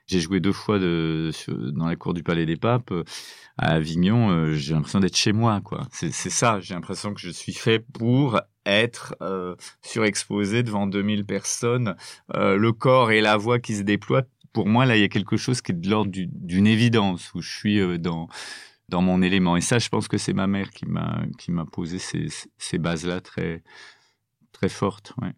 J'ai 0.08 0.22
joué 0.22 0.40
deux 0.40 0.54
fois 0.54 0.80
dans 0.80 1.88
la 1.88 1.96
cour 1.98 2.14
du 2.14 2.24
Palais 2.24 2.46
des 2.46 2.56
Papes 2.56 2.92
euh, 2.92 3.04
à 3.58 3.74
Avignon. 3.74 4.30
Euh, 4.30 4.54
j'ai 4.54 4.74
l'impression 4.74 5.00
d'être 5.00 5.18
chez 5.18 5.34
moi, 5.34 5.62
quoi. 5.62 5.88
C'est 5.92 6.12
ça. 6.12 6.60
J'ai 6.62 6.74
l'impression 6.74 7.14
que 7.14 7.20
je 7.20 7.30
suis 7.30 7.54
fait 7.54 7.80
pour 7.80 8.40
être 8.66 9.16
euh, 9.22 9.56
surexposé 9.82 10.64
devant 10.64 10.88
2000 10.88 11.26
personnes, 11.26 11.96
euh, 12.36 12.58
le 12.58 12.72
corps 12.72 13.12
et 13.12 13.22
la 13.22 13.38
voix 13.38 13.60
qui 13.60 13.76
se 13.76 13.82
déploient. 13.82 14.24
Pour 14.54 14.68
moi, 14.68 14.86
là, 14.86 14.96
il 14.96 15.02
y 15.02 15.06
a 15.06 15.10
quelque 15.10 15.38
chose 15.38 15.62
qui 15.62 15.72
est 15.72 15.76
de 15.76 15.90
l'ordre 15.90 16.12
d'une 16.14 16.68
évidence 16.68 17.34
où 17.34 17.42
je 17.42 17.52
suis 17.52 18.00
dans 18.00 18.28
dans 18.90 19.02
mon 19.02 19.22
élément. 19.22 19.58
Et 19.58 19.62
ça, 19.62 19.80
je 19.80 19.90
pense 19.90 20.08
que 20.08 20.18
c'est 20.18 20.34
ma 20.34 20.48
mère 20.48 20.72
qui 20.72 20.86
m'a 20.86 21.24
qui 21.38 21.52
m'a 21.52 21.66
posé 21.66 22.00
ces, 22.00 22.28
ces 22.58 22.78
bases-là 22.78 23.20
très 23.20 23.62
très 24.54 24.70
fortes. 24.70 25.14
Ouais. 25.22 25.34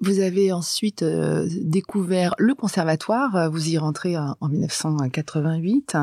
Vous 0.00 0.20
avez 0.20 0.52
ensuite 0.52 1.02
euh, 1.02 1.48
découvert 1.60 2.36
le 2.38 2.54
conservatoire, 2.54 3.50
vous 3.50 3.68
y 3.68 3.78
rentrez 3.78 4.16
en, 4.16 4.36
1988. 4.40 5.96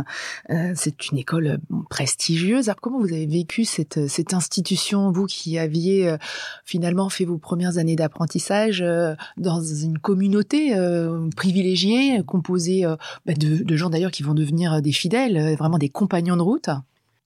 Euh, 0.49 0.73
c'est 0.75 1.11
une 1.11 1.17
école 1.17 1.59
prestigieuse. 1.89 2.67
Alors 2.67 2.81
comment 2.81 2.99
vous 2.99 3.13
avez 3.13 3.25
vécu 3.25 3.63
cette, 3.63 4.09
cette 4.09 4.33
institution, 4.33 5.13
vous 5.13 5.27
qui 5.27 5.57
aviez 5.57 6.09
euh, 6.09 6.17
finalement 6.65 7.07
fait 7.07 7.23
vos 7.23 7.37
premières 7.37 7.77
années 7.77 7.95
d'apprentissage 7.95 8.83
dans 9.37 9.61
une 9.61 9.97
communauté 9.97 10.73
privilégiée, 11.35 12.21
composée 12.25 12.83
bah, 13.25 13.33
de, 13.33 13.63
de, 13.63 13.75
gens 13.75 13.89
d'ailleurs 13.89 14.11
qui 14.11 14.23
vont 14.23 14.33
devenir 14.33 14.81
des 14.81 14.91
fidèles, 14.91 15.55
vraiment 15.55 15.77
des 15.77 15.89
compagnons 15.89 16.35
de 16.35 16.41
route? 16.41 16.69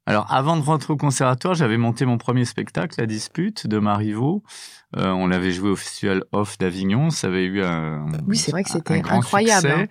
Alors, 0.09 0.25
avant 0.27 0.57
de 0.57 0.63
rentrer 0.63 0.91
au 0.91 0.97
conservatoire, 0.97 1.53
j'avais 1.53 1.77
monté 1.77 2.03
mon 2.03 2.17
premier 2.17 2.43
spectacle, 2.43 2.95
La 2.97 3.05
Dispute, 3.05 3.67
de 3.67 3.77
Marivaux. 3.77 4.41
Euh, 4.97 5.11
on 5.11 5.27
l'avait 5.27 5.51
joué 5.51 5.69
au 5.69 5.75
Festival 5.75 6.23
Off 6.31 6.57
d'Avignon. 6.57 7.11
Ça 7.11 7.27
avait 7.27 7.45
eu 7.45 7.61
un. 7.61 8.07
Oui, 8.25 8.35
c'est 8.35 8.49
vrai 8.49 8.63
que 8.63 8.71
c'était 8.71 9.03
incroyable. 9.07 9.67
Succès. 9.67 9.83
Hein. 9.83 9.85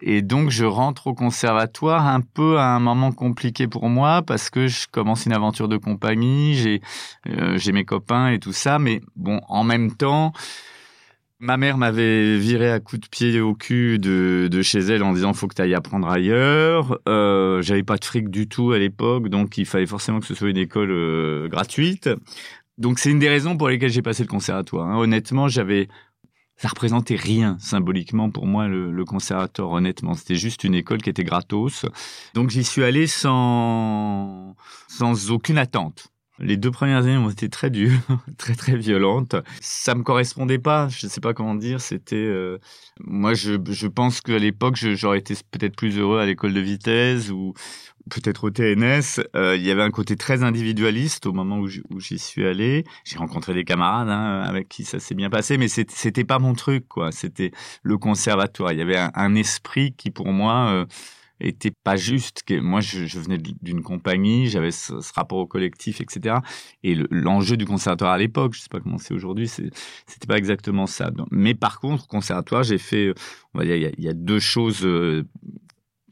Et 0.00 0.22
donc, 0.22 0.50
je 0.50 0.64
rentre 0.64 1.08
au 1.08 1.14
conservatoire 1.14 2.06
un 2.06 2.20
peu 2.20 2.56
à 2.56 2.66
un 2.66 2.78
moment 2.78 3.10
compliqué 3.10 3.66
pour 3.66 3.88
moi 3.88 4.22
parce 4.22 4.48
que 4.48 4.68
je 4.68 4.86
commence 4.86 5.26
une 5.26 5.32
aventure 5.32 5.66
de 5.66 5.76
compagnie. 5.76 6.54
J'ai, 6.54 6.80
euh, 7.28 7.58
j'ai 7.58 7.72
mes 7.72 7.84
copains 7.84 8.28
et 8.28 8.38
tout 8.38 8.52
ça. 8.52 8.78
Mais 8.78 9.00
bon, 9.16 9.40
en 9.48 9.64
même 9.64 9.90
temps, 9.90 10.32
Ma 11.44 11.58
mère 11.58 11.76
m'avait 11.76 12.38
viré 12.38 12.70
à 12.70 12.80
coups 12.80 13.02
de 13.02 13.06
pied 13.06 13.38
au 13.38 13.54
cul 13.54 13.98
de, 13.98 14.62
chez 14.62 14.78
elle 14.78 15.02
en 15.02 15.12
disant 15.12 15.34
faut 15.34 15.46
que 15.46 15.54
tu 15.54 15.60
ailles 15.60 15.74
apprendre 15.74 16.08
ailleurs. 16.08 16.98
Euh, 17.06 17.60
J'avais 17.60 17.82
pas 17.82 17.98
de 17.98 18.04
fric 18.06 18.30
du 18.30 18.48
tout 18.48 18.72
à 18.72 18.78
l'époque, 18.78 19.28
donc 19.28 19.58
il 19.58 19.66
fallait 19.66 19.84
forcément 19.84 20.20
que 20.20 20.26
ce 20.26 20.34
soit 20.34 20.48
une 20.48 20.56
école 20.56 20.90
euh, 20.90 21.46
gratuite. 21.48 22.08
Donc 22.78 22.98
c'est 22.98 23.10
une 23.10 23.18
des 23.18 23.28
raisons 23.28 23.58
pour 23.58 23.68
lesquelles 23.68 23.90
j'ai 23.90 24.00
passé 24.00 24.22
le 24.22 24.28
conservatoire. 24.28 24.88
Hein. 24.88 24.96
Honnêtement, 24.96 25.48
j'avais 25.48 25.88
ça 26.56 26.68
représentait 26.68 27.16
rien 27.16 27.58
symboliquement 27.60 28.30
pour 28.30 28.46
moi 28.46 28.66
le, 28.66 28.90
le 28.90 29.04
conservatoire. 29.04 29.70
Honnêtement, 29.70 30.14
c'était 30.14 30.36
juste 30.36 30.64
une 30.64 30.74
école 30.74 31.02
qui 31.02 31.10
était 31.10 31.24
gratos. 31.24 31.84
Donc 32.32 32.48
j'y 32.48 32.64
suis 32.64 32.84
allé 32.84 33.06
sans 33.06 34.56
sans 34.88 35.30
aucune 35.30 35.58
attente. 35.58 36.13
Les 36.40 36.56
deux 36.56 36.72
premières 36.72 37.04
années 37.04 37.16
ont 37.16 37.30
été 37.30 37.48
très 37.48 37.70
dures, 37.70 38.00
très 38.38 38.54
très 38.54 38.76
violentes. 38.76 39.36
Ça 39.60 39.94
me 39.94 40.02
correspondait 40.02 40.58
pas, 40.58 40.88
je 40.88 41.06
ne 41.06 41.10
sais 41.10 41.20
pas 41.20 41.32
comment 41.32 41.54
dire. 41.54 41.80
C'était, 41.80 42.16
euh, 42.16 42.58
moi, 43.00 43.34
je, 43.34 43.54
je 43.70 43.86
pense 43.86 44.20
qu'à 44.20 44.38
l'époque, 44.38 44.74
j'aurais 44.76 45.18
été 45.18 45.34
peut-être 45.52 45.76
plus 45.76 45.96
heureux 45.96 46.18
à 46.18 46.26
l'école 46.26 46.52
de 46.52 46.60
vitesse 46.60 47.30
ou 47.30 47.54
peut-être 48.10 48.44
au 48.44 48.50
TNS. 48.50 49.22
Euh, 49.36 49.56
il 49.56 49.62
y 49.62 49.70
avait 49.70 49.82
un 49.82 49.90
côté 49.90 50.16
très 50.16 50.42
individualiste 50.42 51.26
au 51.26 51.32
moment 51.32 51.58
où 51.58 52.00
j'y 52.00 52.18
suis 52.18 52.46
allé. 52.46 52.84
J'ai 53.04 53.18
rencontré 53.18 53.54
des 53.54 53.64
camarades 53.64 54.08
hein, 54.08 54.42
avec 54.42 54.68
qui 54.68 54.84
ça 54.84 54.98
s'est 54.98 55.14
bien 55.14 55.30
passé, 55.30 55.58
mais 55.58 55.68
c'était 55.68 56.24
pas 56.24 56.38
mon 56.38 56.54
truc, 56.54 56.86
quoi. 56.88 57.12
C'était 57.12 57.52
le 57.82 57.96
conservatoire. 57.96 58.72
Il 58.72 58.78
y 58.78 58.82
avait 58.82 58.98
un, 58.98 59.34
esprit 59.34 59.92
qui, 59.92 60.10
pour 60.10 60.32
moi. 60.32 60.68
Euh, 60.70 60.86
était 61.40 61.70
pas 61.70 61.96
juste. 61.96 62.42
Moi, 62.50 62.80
je, 62.80 63.18
venais 63.18 63.38
d'une 63.38 63.82
compagnie, 63.82 64.46
j'avais 64.46 64.70
ce, 64.70 64.94
rapport 65.14 65.38
au 65.38 65.46
collectif, 65.46 66.00
etc. 66.00 66.36
Et 66.82 66.96
l'enjeu 67.10 67.56
du 67.56 67.66
conservatoire 67.66 68.12
à 68.12 68.18
l'époque, 68.18 68.54
je 68.54 68.60
sais 68.60 68.68
pas 68.70 68.80
comment 68.80 68.98
c'est 68.98 69.14
aujourd'hui, 69.14 69.48
c'était 69.48 69.70
pas 70.28 70.38
exactement 70.38 70.86
ça. 70.86 71.10
Mais 71.30 71.54
par 71.54 71.80
contre, 71.80 72.06
conservatoire, 72.06 72.62
j'ai 72.62 72.78
fait, 72.78 73.12
on 73.52 73.58
va 73.58 73.64
dire, 73.64 73.76
il 73.76 74.04
y 74.04 74.08
a, 74.08 74.14
deux 74.14 74.38
choses 74.38 74.84
euh, 74.84 75.24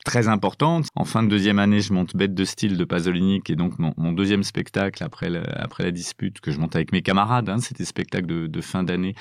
très 0.04 0.28
importantes. 0.28 0.88
En 0.96 1.04
fin 1.04 1.22
de 1.22 1.28
deuxième 1.28 1.58
année, 1.58 1.80
je 1.80 1.92
monte 1.92 2.16
Bête 2.16 2.34
de 2.34 2.44
style 2.44 2.76
de 2.76 2.84
Pasolini, 2.84 3.40
qui 3.40 3.52
est 3.52 3.56
donc 3.56 3.74
mon, 3.78 4.12
deuxième 4.12 4.42
spectacle 4.42 5.02
après 5.02 5.30
après 5.54 5.84
la 5.84 5.90
dispute 5.92 6.40
que 6.40 6.50
je 6.50 6.58
monte 6.58 6.74
avec 6.74 6.92
mes 6.92 7.02
camarades. 7.02 7.48
Hein, 7.48 7.58
C'était 7.58 7.84
spectacle 7.84 8.26
de 8.48 8.60
fin 8.60 8.82
d'année 8.82 9.14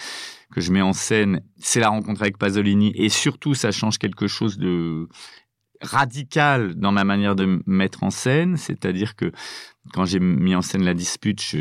que 0.52 0.62
je 0.62 0.72
mets 0.72 0.82
en 0.82 0.94
scène. 0.94 1.42
C'est 1.58 1.80
la 1.80 1.90
rencontre 1.90 2.22
avec 2.22 2.38
Pasolini 2.38 2.92
et 2.96 3.10
surtout, 3.10 3.54
ça 3.54 3.72
change 3.72 3.98
quelque 3.98 4.28
chose 4.28 4.58
de 4.58 5.08
radical 5.82 6.76
dans 6.76 6.92
ma 6.92 7.04
manière 7.04 7.36
de 7.36 7.62
mettre 7.66 8.04
en 8.04 8.12
scène, 8.12 8.58
c'est-à-dire 8.58 9.16
que 9.16 9.32
quand 9.94 10.06
j'ai 10.06 10.20
mis 10.20 10.56
en 10.56 10.62
scène 10.62 10.84
la 10.84 10.94
dispute, 10.94 11.56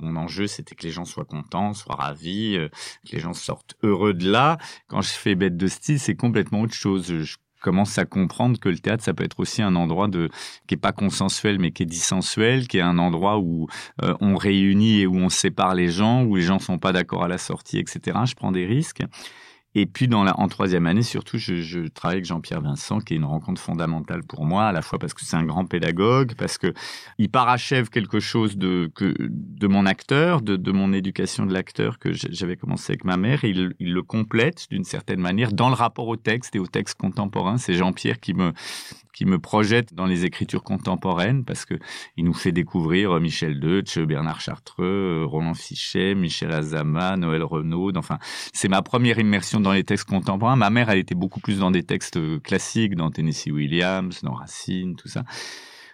mon 0.00 0.16
enjeu 0.16 0.46
c'était 0.46 0.74
que 0.74 0.84
les 0.84 0.90
gens 0.90 1.04
soient 1.04 1.24
contents, 1.24 1.74
soient 1.74 1.96
ravis, 1.96 2.56
euh, 2.56 2.68
que 3.06 3.12
les 3.12 3.20
gens 3.20 3.34
sortent 3.34 3.74
heureux 3.82 4.14
de 4.14 4.30
là. 4.30 4.58
Quand 4.88 5.02
je 5.02 5.10
fais 5.10 5.34
bête 5.34 5.56
de 5.56 5.66
style, 5.66 6.00
c'est 6.00 6.16
complètement 6.16 6.62
autre 6.62 6.74
chose. 6.74 7.06
Je 7.06 7.36
commence 7.62 7.96
à 7.98 8.04
comprendre 8.04 8.58
que 8.58 8.68
le 8.68 8.78
théâtre, 8.78 9.04
ça 9.04 9.14
peut 9.14 9.24
être 9.24 9.38
aussi 9.40 9.62
un 9.62 9.76
endroit 9.76 10.08
qui 10.66 10.74
est 10.74 10.78
pas 10.78 10.92
consensuel, 10.92 11.58
mais 11.58 11.70
qui 11.70 11.84
est 11.84 11.86
dissensuel, 11.86 12.68
qui 12.68 12.78
est 12.78 12.82
un 12.82 12.98
endroit 12.98 13.38
où 13.38 13.68
euh, 14.02 14.14
on 14.20 14.36
réunit 14.36 15.00
et 15.00 15.06
où 15.06 15.16
on 15.16 15.28
sépare 15.28 15.74
les 15.74 15.88
gens, 15.88 16.24
où 16.24 16.36
les 16.36 16.42
gens 16.42 16.58
sont 16.58 16.78
pas 16.78 16.92
d'accord 16.92 17.24
à 17.24 17.28
la 17.28 17.38
sortie, 17.38 17.78
etc. 17.78 18.18
Je 18.26 18.34
prends 18.34 18.52
des 18.52 18.66
risques. 18.66 19.02
Et 19.74 19.86
puis 19.86 20.06
dans 20.06 20.22
la, 20.22 20.38
en 20.38 20.48
troisième 20.48 20.86
année, 20.86 21.02
surtout, 21.02 21.38
je, 21.38 21.62
je 21.62 21.80
travaille 21.88 22.16
avec 22.16 22.26
Jean-Pierre 22.26 22.60
Vincent, 22.60 23.00
qui 23.00 23.14
est 23.14 23.16
une 23.16 23.24
rencontre 23.24 23.60
fondamentale 23.60 24.22
pour 24.22 24.44
moi, 24.44 24.66
à 24.66 24.72
la 24.72 24.82
fois 24.82 24.98
parce 24.98 25.14
que 25.14 25.24
c'est 25.24 25.36
un 25.36 25.44
grand 25.44 25.64
pédagogue, 25.64 26.34
parce 26.36 26.58
que 26.58 26.74
il 27.18 27.30
parachève 27.30 27.88
quelque 27.88 28.20
chose 28.20 28.58
de, 28.58 28.90
que, 28.94 29.14
de 29.18 29.66
mon 29.66 29.86
acteur, 29.86 30.42
de, 30.42 30.56
de 30.56 30.72
mon 30.72 30.92
éducation 30.92 31.46
de 31.46 31.54
l'acteur 31.54 31.98
que 31.98 32.12
j'avais 32.12 32.56
commencé 32.56 32.92
avec 32.92 33.04
ma 33.04 33.16
mère, 33.16 33.44
et 33.44 33.50
il, 33.50 33.74
il 33.78 33.94
le 33.94 34.02
complète 34.02 34.66
d'une 34.70 34.84
certaine 34.84 35.20
manière 35.20 35.52
dans 35.52 35.68
le 35.68 35.74
rapport 35.74 36.08
au 36.08 36.16
texte 36.16 36.54
et 36.54 36.58
au 36.58 36.66
texte 36.66 36.98
contemporain. 36.98 37.56
C'est 37.56 37.74
Jean-Pierre 37.74 38.20
qui 38.20 38.34
me 38.34 38.52
qui 39.12 39.24
me 39.24 39.38
projette 39.38 39.94
dans 39.94 40.06
les 40.06 40.24
écritures 40.24 40.62
contemporaines 40.62 41.44
parce 41.44 41.64
que 41.64 41.74
il 42.16 42.24
nous 42.24 42.34
fait 42.34 42.52
découvrir 42.52 43.18
Michel 43.20 43.60
Deutsch, 43.60 43.98
Bernard 43.98 44.40
Chartreux, 44.40 45.24
Roland 45.24 45.54
Fichet, 45.54 46.14
Michel 46.14 46.52
Azama, 46.52 47.16
Noël 47.16 47.42
Renaud. 47.42 47.92
Enfin, 47.96 48.18
c'est 48.52 48.68
ma 48.68 48.82
première 48.82 49.18
immersion 49.18 49.60
dans 49.60 49.72
les 49.72 49.84
textes 49.84 50.08
contemporains. 50.08 50.56
Ma 50.56 50.70
mère, 50.70 50.90
elle 50.90 50.98
était 50.98 51.14
beaucoup 51.14 51.40
plus 51.40 51.58
dans 51.58 51.70
des 51.70 51.82
textes 51.82 52.18
classiques, 52.42 52.94
dans 52.94 53.10
Tennessee 53.10 53.50
Williams, 53.50 54.22
dans 54.22 54.34
Racine, 54.34 54.96
tout 54.96 55.08
ça. 55.08 55.24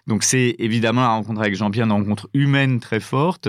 Donc 0.07 0.23
c'est 0.23 0.57
évidemment 0.59 1.03
la 1.03 1.09
rencontre 1.09 1.41
avec 1.41 1.55
Jean-Pierre, 1.55 1.85
une 1.85 1.93
rencontre 1.93 2.31
humaine 2.33 2.81
très 2.81 3.01
forte 3.01 3.49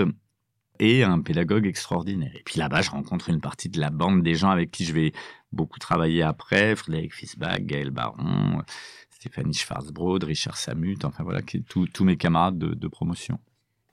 et 0.78 1.04
un 1.04 1.20
pédagogue 1.20 1.66
extraordinaire. 1.66 2.32
Et 2.34 2.42
puis 2.44 2.58
là-bas, 2.58 2.82
je 2.82 2.90
rencontre 2.90 3.28
une 3.30 3.40
partie 3.40 3.68
de 3.68 3.78
la 3.80 3.90
bande 3.90 4.22
des 4.22 4.34
gens 4.34 4.50
avec 4.50 4.70
qui 4.70 4.84
je 4.84 4.92
vais 4.92 5.12
beaucoup 5.52 5.78
travailler 5.78 6.22
après, 6.22 6.76
Frédéric 6.76 7.14
Fisbach, 7.14 7.60
Gaël 7.60 7.90
Baron, 7.90 8.62
Stéphanie 9.20 9.52
Schwarzbrod, 9.52 10.24
Richard 10.24 10.56
Samut, 10.56 11.04
enfin 11.04 11.22
voilà, 11.22 11.40
tous 11.42 12.04
mes 12.04 12.16
camarades 12.16 12.56
de, 12.56 12.88
promotion. 12.88 13.38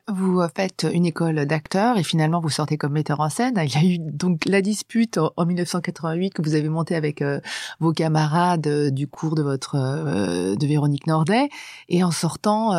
Vous 0.07 0.41
faites 0.55 0.87
une 0.89 1.05
école 1.05 1.45
d'acteurs 1.45 1.97
et 1.97 2.03
finalement 2.03 2.39
vous 2.39 2.47
sortez 2.49 2.77
comme 2.77 2.93
metteur 2.93 3.19
en 3.19 3.27
scène. 3.27 3.61
Il 3.61 3.73
y 3.73 3.77
a 3.77 3.83
eu 3.83 3.97
donc 3.99 4.45
la 4.45 4.61
dispute 4.61 5.17
en, 5.35 5.45
1988 5.45 6.33
que 6.33 6.41
vous 6.41 6.55
avez 6.55 6.69
montée 6.69 6.95
avec 6.95 7.21
euh, 7.21 7.41
vos 7.81 7.91
camarades 7.91 8.67
euh, 8.67 8.89
du 8.89 9.09
cours 9.09 9.35
de 9.35 9.41
votre 9.41 9.75
euh, 9.75 10.55
de 10.55 10.65
Véronique 10.65 11.07
Nordet 11.07 11.49
et 11.89 12.05
en 12.05 12.11
sortant 12.11 12.71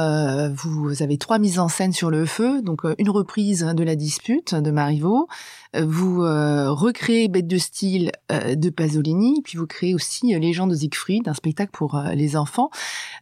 vous 0.54 1.02
avez 1.02 1.18
trois 1.18 1.38
mises 1.38 1.58
en 1.58 1.68
scène 1.68 1.92
sur 1.92 2.08
le 2.08 2.24
feu, 2.24 2.62
donc 2.62 2.80
une 2.96 3.10
reprise 3.10 3.62
de 3.62 3.84
la 3.84 3.94
dispute 3.94 4.54
de 4.54 4.70
Marivaux, 4.70 5.28
vous 5.74 6.20
recréez 6.20 7.28
Bête 7.28 7.46
de 7.46 7.58
style 7.58 8.12
de 8.30 8.70
Pasolini, 8.70 9.42
puis 9.42 9.58
vous 9.58 9.66
créez 9.66 9.94
aussi 9.94 10.38
Légende 10.38 10.70
de 10.70 10.76
Siegfried, 10.76 11.28
un 11.28 11.34
spectacle 11.34 11.70
pour 11.72 12.00
les 12.14 12.36
enfants. 12.36 12.70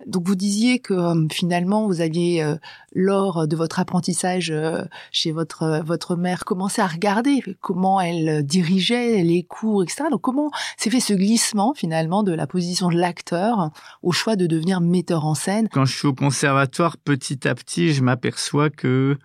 Donc 0.06 0.26
vous 0.26 0.34
disiez 0.34 0.78
que 0.78 0.94
finalement 1.30 1.86
vous 1.86 2.00
aviez 2.00 2.56
lors 2.96 3.46
de 3.46 3.56
votre 3.56 3.78
apprentissage 3.78 4.50
euh, 4.50 4.82
chez 5.12 5.30
votre 5.30 5.62
euh, 5.62 5.82
votre 5.82 6.16
mère 6.16 6.44
commencé 6.44 6.80
à 6.80 6.86
regarder 6.86 7.42
comment 7.60 8.00
elle 8.00 8.44
dirigeait 8.44 9.22
les 9.22 9.42
cours, 9.42 9.82
etc. 9.82 10.04
Donc 10.10 10.22
comment 10.22 10.50
s'est 10.76 10.90
fait 10.90 11.00
ce 11.00 11.12
glissement 11.12 11.74
finalement 11.74 12.22
de 12.22 12.32
la 12.32 12.46
position 12.46 12.88
de 12.88 12.96
l'acteur 12.96 13.70
au 14.02 14.12
choix 14.12 14.34
de 14.36 14.46
devenir 14.46 14.80
metteur 14.80 15.26
en 15.26 15.34
scène? 15.34 15.68
Quand 15.70 15.84
je 15.84 15.96
suis 15.96 16.08
au 16.08 16.14
conservatoire, 16.14 16.96
petit 16.96 17.46
à 17.46 17.54
petit, 17.54 17.92
je 17.92 18.02
m'aperçois 18.02 18.70
que 18.70 19.18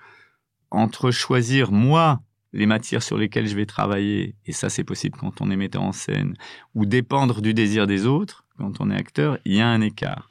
entre 0.70 1.12
choisir 1.12 1.72
moi 1.72 2.20
les 2.53 2.65
matières 2.65 3.03
sur 3.03 3.17
lesquelles 3.17 3.48
je 3.48 3.55
vais 3.55 3.65
travailler, 3.65 4.36
et 4.46 4.51
ça 4.51 4.70
c'est 4.70 4.84
possible 4.84 5.17
quand 5.20 5.41
on 5.41 5.50
est 5.51 5.55
metteur 5.55 5.81
en 5.81 5.91
scène, 5.91 6.36
ou 6.75 6.86
dépendre 6.86 7.41
du 7.41 7.53
désir 7.53 7.88
des 7.88 8.05
autres 8.05 8.46
quand 8.58 8.79
on 8.79 8.91
est 8.91 8.96
acteur, 8.96 9.38
il 9.46 9.55
y 9.55 9.62
a 9.62 9.67
un 9.67 9.81
écart 9.81 10.29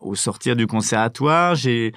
au 0.00 0.14
sortir 0.14 0.56
du 0.56 0.66
conservatoire, 0.66 1.54
j'ai 1.54 1.92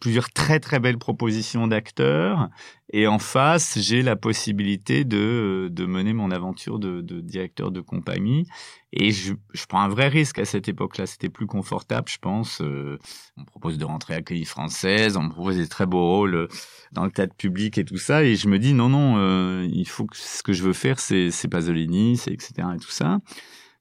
plusieurs 0.00 0.30
très 0.30 0.60
très 0.60 0.78
belles 0.78 0.98
propositions 0.98 1.66
d'acteurs 1.66 2.48
et 2.92 3.06
en 3.06 3.18
face, 3.18 3.78
j'ai 3.80 4.02
la 4.02 4.16
possibilité 4.16 5.04
de 5.04 5.68
de 5.70 5.86
mener 5.86 6.12
mon 6.12 6.30
aventure 6.30 6.78
de, 6.78 7.00
de 7.00 7.20
directeur 7.20 7.70
de 7.70 7.80
compagnie 7.80 8.46
et 8.92 9.10
je, 9.10 9.34
je 9.52 9.66
prends 9.66 9.80
un 9.80 9.88
vrai 9.88 10.08
risque 10.08 10.38
à 10.38 10.44
cette 10.44 10.68
époque-là. 10.68 11.06
C'était 11.06 11.28
plus 11.28 11.46
confortable, 11.46 12.08
je 12.08 12.18
pense. 12.18 12.60
Euh, 12.62 12.98
on 13.36 13.40
me 13.42 13.46
propose 13.46 13.76
de 13.76 13.84
rentrer 13.84 14.14
à 14.14 14.22
Cueillie 14.22 14.44
Française, 14.44 15.16
on 15.16 15.24
me 15.24 15.30
propose 15.30 15.56
des 15.56 15.68
très 15.68 15.86
beaux 15.86 16.06
rôles 16.06 16.48
dans 16.92 17.04
le 17.04 17.10
théâtre 17.10 17.34
public 17.34 17.76
et 17.76 17.84
tout 17.84 17.98
ça 17.98 18.22
et 18.24 18.36
je 18.36 18.48
me 18.48 18.58
dis 18.58 18.72
non 18.72 18.88
non, 18.88 19.16
euh, 19.18 19.66
il 19.70 19.88
faut 19.88 20.06
que 20.06 20.16
ce 20.16 20.42
que 20.42 20.52
je 20.52 20.62
veux 20.62 20.72
faire, 20.72 21.00
c'est 21.00 21.30
c'est 21.30 21.48
Pasolini, 21.48 22.16
c'est 22.16 22.32
etc 22.32 22.68
et 22.74 22.78
tout 22.78 22.90
ça. 22.90 23.18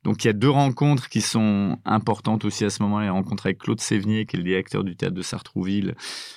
Donc 0.06 0.24
il 0.24 0.28
y 0.28 0.30
a 0.30 0.34
deux 0.34 0.52
rencontres 0.52 1.10
qui 1.10 1.20
sont 1.20 1.80
importantes 1.84 2.46
aussi 2.46 2.64
à 2.64 2.70
ce 2.70 2.84
moment-là. 2.84 3.08
La 3.08 3.12
rencontre 3.12 3.48
avec 3.48 3.58
Claude 3.58 3.82
Sévenier, 3.82 4.28
qui 4.28 4.36
est 4.36 4.40
le 4.40 4.46
directeur 4.46 4.84
du 4.84 4.96
théâtre 4.96 5.16
de 5.16 5.24
Sartrouville, 5.24 5.96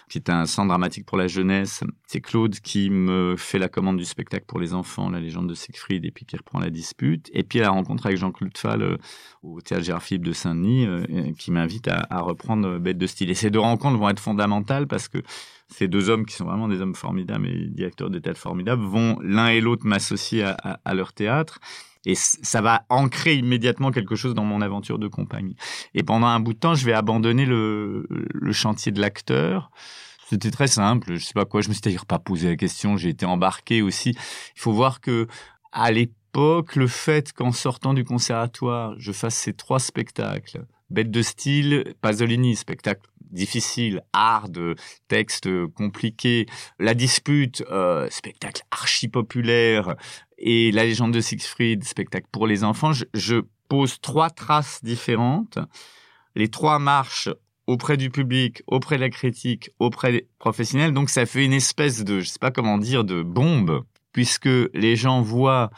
qui 0.09 0.17
est 0.17 0.31
un 0.31 0.47
centre 0.47 0.69
dramatique 0.69 1.05
pour 1.05 1.19
la 1.19 1.29
jeunesse. 1.29 1.85
C'est 2.07 2.23
Claude 2.23 2.59
qui 2.61 2.89
me 2.89 3.35
fait 3.37 3.59
la 3.59 3.69
commande 3.69 3.99
du 3.99 4.07
spectacle 4.07 4.47
pour 4.47 4.59
les 4.59 4.73
enfants, 4.73 5.11
La 5.11 5.21
légende 5.21 5.51
de 5.51 5.55
Siegfried, 5.55 6.07
et 6.07 6.11
puis 6.11 6.25
qui 6.25 6.39
reprend 6.39 6.61
la 6.61 6.71
dispute. 6.71 7.29
Et 7.35 7.43
puis 7.43 7.59
la 7.59 7.69
rencontre 7.69 8.07
avec 8.07 8.17
Jean-Claude 8.17 8.57
Fall 8.57 8.81
euh, 8.81 8.97
au 9.43 9.61
théâtre 9.61 9.85
Gérard 9.85 10.03
Philippe 10.03 10.25
de 10.25 10.33
Saint-Denis, 10.33 10.87
euh, 10.87 11.33
qui 11.39 11.51
m'invite 11.51 11.89
à, 11.89 12.21
reprendre 12.23 12.79
Bête 12.79 12.97
de 12.97 13.07
style. 13.07 13.29
Et 13.29 13.35
ces 13.35 13.51
deux 13.51 13.61
rencontres 13.61 13.99
vont 13.99 14.09
être 14.09 14.19
fondamentales 14.19 14.87
parce 14.87 15.09
que 15.09 15.19
ces 15.69 15.89
deux 15.89 16.09
hommes 16.09 16.25
qui 16.25 16.35
sont 16.35 16.47
vraiment 16.47 16.69
des 16.69 16.81
hommes 16.81 16.95
formidables 16.95 17.47
et 17.47 17.69
directeurs 17.69 18.09
de 18.09 18.19
théâtre 18.19 18.41
formidables 18.41 18.83
vont 18.83 19.19
l'un 19.21 19.49
et 19.49 19.61
l'autre 19.61 19.87
m'associer 19.87 20.43
à 20.43 20.95
leur 20.95 21.13
théâtre 21.13 21.61
et 22.09 22.15
ça 22.15 22.63
va 22.63 22.87
ancrer 22.89 23.37
immédiatement 23.37 23.91
quelque 23.91 24.17
chose 24.17 24.33
dans 24.33 24.43
mon 24.43 24.63
aventure 24.63 24.99
de 24.99 25.09
compagnie. 25.09 25.57
Et 25.93 26.03
pendant 26.03 26.27
un 26.27 26.41
bout 26.41 26.55
de 26.55 26.59
temps, 26.59 26.75
je 26.75 26.87
vais 26.87 26.95
abandonner 26.95 27.45
le, 27.45 28.07
chantier 28.51 28.93
de 28.93 28.99
l'acteur. 28.99 29.71
C'était 30.27 30.51
très 30.51 30.69
simple. 30.69 31.17
Je 31.17 31.25
sais 31.25 31.35
pas 31.35 31.45
quoi. 31.45 31.61
Je 31.61 31.69
me 31.69 31.75
suis 31.75 31.83
d'ailleurs 31.83 32.07
pas 32.07 32.19
posé 32.19 32.49
la 32.49 32.57
question. 32.57 32.97
J'ai 32.97 33.11
été 33.11 33.27
embarqué 33.27 33.83
aussi. 33.83 34.17
Il 34.57 34.61
faut 34.61 34.73
voir 34.73 35.03
que 35.03 35.27
à 35.71 35.93
l'époque, 35.93 36.77
le 36.77 36.87
fait 36.87 37.35
qu'en 37.35 37.53
sortant 37.53 37.93
du 37.93 38.05
conservatoire, 38.05 38.95
je 38.99 39.13
fasse 39.13 39.35
ces 39.35 39.53
trois 39.53 39.79
spectacles, 39.79 40.65
Bête 40.89 41.11
de 41.11 41.21
style, 41.21 41.93
Pasolini, 42.01 42.57
spectacle 42.57 43.03
difficile, 43.31 44.03
hard, 44.15 44.77
texte 45.09 45.49
compliqué, 45.75 46.47
La 46.79 46.95
dispute, 46.95 47.63
euh, 47.71 48.09
spectacle 48.09 48.63
archi 48.71 49.09
populaire, 49.09 49.97
et 50.39 50.73
La 50.73 50.85
légende 50.85 51.13
de 51.13 51.21
Siegfried, 51.21 51.85
spectacle 51.85 52.27
pour 52.31 52.47
les 52.47 52.65
enfants, 52.65 52.93
je, 52.93 53.43
pose 53.69 54.01
trois 54.01 54.31
traces 54.31 54.83
différentes. 54.83 55.59
Les 56.35 56.49
trois 56.49 56.79
marches 56.79 57.29
auprès 57.67 57.99
du 57.99 58.09
public, 58.09 58.63
auprès 58.67 58.97
de 58.97 59.03
la 59.03 59.11
critique, 59.11 59.71
auprès 59.79 60.11
des 60.11 60.29
professionnels. 60.39 60.95
Donc 60.95 61.11
ça 61.11 61.27
fait 61.27 61.45
une 61.45 61.53
espèce 61.53 62.03
de, 62.03 62.21
je 62.21 62.29
sais 62.29 62.39
pas 62.39 62.51
comment 62.51 62.79
dire, 62.79 63.05
de 63.05 63.23
bombe, 63.23 63.85
puisque 64.13 64.49
les 64.73 64.97
gens 64.97 65.21
voient 65.21 65.71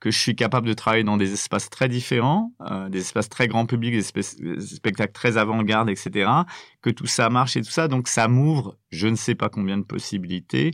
que 0.00 0.10
je 0.10 0.18
suis 0.18 0.34
capable 0.34 0.66
de 0.66 0.72
travailler 0.72 1.04
dans 1.04 1.16
des 1.16 1.32
espaces 1.32 1.70
très 1.70 1.88
différents, 1.88 2.52
euh, 2.68 2.88
des 2.88 3.00
espaces 3.00 3.28
très 3.28 3.48
grand 3.48 3.64
public, 3.64 3.94
des, 3.94 4.02
spectacles 4.60 5.12
très 5.12 5.36
avant-garde, 5.36 5.88
etc. 5.88 6.30
Que 6.82 6.90
tout 6.90 7.06
ça 7.06 7.30
marche 7.30 7.56
et 7.56 7.62
tout 7.62 7.70
ça, 7.70 7.88
donc 7.88 8.08
ça 8.08 8.28
m'ouvre 8.28 8.76
je 8.90 9.06
ne 9.06 9.16
sais 9.16 9.34
pas 9.34 9.48
combien 9.48 9.78
de 9.78 9.84
possibilités 9.84 10.72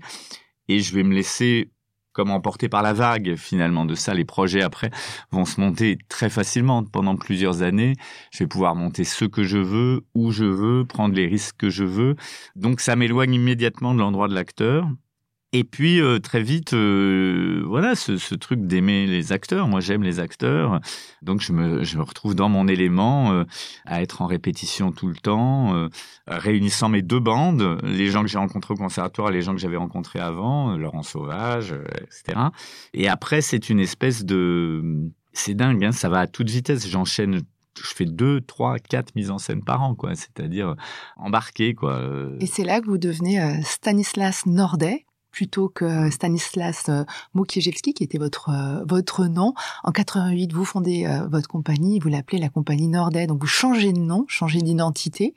et 0.68 0.80
je 0.80 0.94
vais 0.94 1.02
me 1.02 1.14
laisser 1.14 1.70
comme 2.12 2.30
emporté 2.30 2.68
par 2.68 2.82
la 2.82 2.92
vague 2.92 3.36
finalement 3.36 3.84
de 3.84 3.94
ça. 3.94 4.14
Les 4.14 4.24
projets 4.24 4.62
après 4.62 4.90
vont 5.30 5.44
se 5.44 5.60
monter 5.60 5.98
très 6.08 6.30
facilement 6.30 6.84
pendant 6.84 7.16
plusieurs 7.16 7.62
années. 7.62 7.94
Je 8.30 8.40
vais 8.40 8.48
pouvoir 8.48 8.74
monter 8.74 9.04
ce 9.04 9.24
que 9.24 9.44
je 9.44 9.58
veux, 9.58 10.02
où 10.14 10.30
je 10.30 10.44
veux, 10.44 10.84
prendre 10.84 11.14
les 11.14 11.26
risques 11.26 11.56
que 11.56 11.70
je 11.70 11.84
veux. 11.84 12.16
Donc 12.56 12.80
ça 12.80 12.96
m'éloigne 12.96 13.34
immédiatement 13.34 13.94
de 13.94 14.00
l'endroit 14.00 14.28
de 14.28 14.34
l'acteur. 14.34 14.86
Et 15.54 15.64
puis 15.64 16.00
euh, 16.00 16.18
très 16.18 16.42
vite, 16.42 16.72
euh, 16.72 17.62
voilà, 17.66 17.94
ce, 17.94 18.34
truc 18.34 18.66
d'aimer 18.66 19.06
les 19.06 19.32
acteurs. 19.32 19.68
Moi, 19.68 19.80
j'aime 19.80 20.02
les 20.02 20.18
acteurs, 20.18 20.80
donc 21.20 21.42
je 21.42 21.52
me, 21.52 22.02
retrouve 22.02 22.34
dans 22.34 22.48
mon 22.48 22.66
élément, 22.68 23.32
euh, 23.32 23.44
à 23.84 24.00
être 24.00 24.22
en 24.22 24.26
répétition 24.26 24.92
tout 24.92 25.08
le 25.08 25.16
temps, 25.16 25.88
réunissant 26.26 26.88
mes 26.88 27.02
deux 27.02 27.20
bandes, 27.20 27.78
les 27.82 28.08
gens 28.08 28.22
que 28.22 28.28
j'ai 28.28 28.38
rencontrés 28.38 28.72
au 28.72 28.78
conservatoire, 28.78 29.30
les 29.30 29.42
gens 29.42 29.52
que 29.52 29.60
j'avais 29.60 29.76
rencontrés 29.76 30.20
avant, 30.20 30.74
Laurent 30.76 31.02
Sauvage, 31.02 31.74
etc. 32.00 32.40
Et 32.94 33.08
après, 33.08 33.42
c'est 33.42 33.68
une 33.68 33.80
espèce 33.80 34.24
de, 34.24 34.82
c'est 35.34 35.54
dingue, 35.54 35.84
hein, 35.84 35.92
ça 35.92 36.08
va 36.08 36.20
à 36.20 36.26
toute 36.26 36.48
vitesse. 36.48 36.88
J'enchaîne 36.88 37.42
je 37.82 37.94
fais 37.94 38.04
deux, 38.04 38.42
trois, 38.42 38.78
quatre 38.78 39.14
mises 39.16 39.30
en 39.30 39.38
scène 39.38 39.64
par 39.64 39.82
an, 39.82 39.94
quoi. 39.94 40.14
C'est-à-dire 40.14 40.76
embarqué, 41.16 41.74
quoi. 41.74 42.02
Et 42.38 42.46
c'est 42.46 42.64
là 42.64 42.80
que 42.82 42.86
vous 42.86 42.98
devenez 42.98 43.62
Stanislas 43.64 44.44
Nordet, 44.44 45.06
plutôt 45.32 45.68
que 45.68 46.10
Stanislas 46.10 46.84
euh, 46.88 47.04
Mokiejewski, 47.34 47.94
qui 47.94 48.04
était 48.04 48.18
votre 48.18 48.50
euh, 48.50 48.84
votre 48.86 49.26
nom. 49.26 49.54
En 49.82 49.90
88, 49.90 50.52
vous 50.52 50.64
fondez 50.64 51.06
euh, 51.06 51.26
votre 51.26 51.48
compagnie, 51.48 51.98
vous 51.98 52.08
l'appelez 52.08 52.38
la 52.38 52.50
compagnie 52.50 52.86
Nordet. 52.86 53.26
Donc 53.26 53.40
vous 53.40 53.46
changez 53.46 53.92
de 53.92 53.98
nom, 53.98 54.24
changez 54.28 54.60
d'identité. 54.60 55.34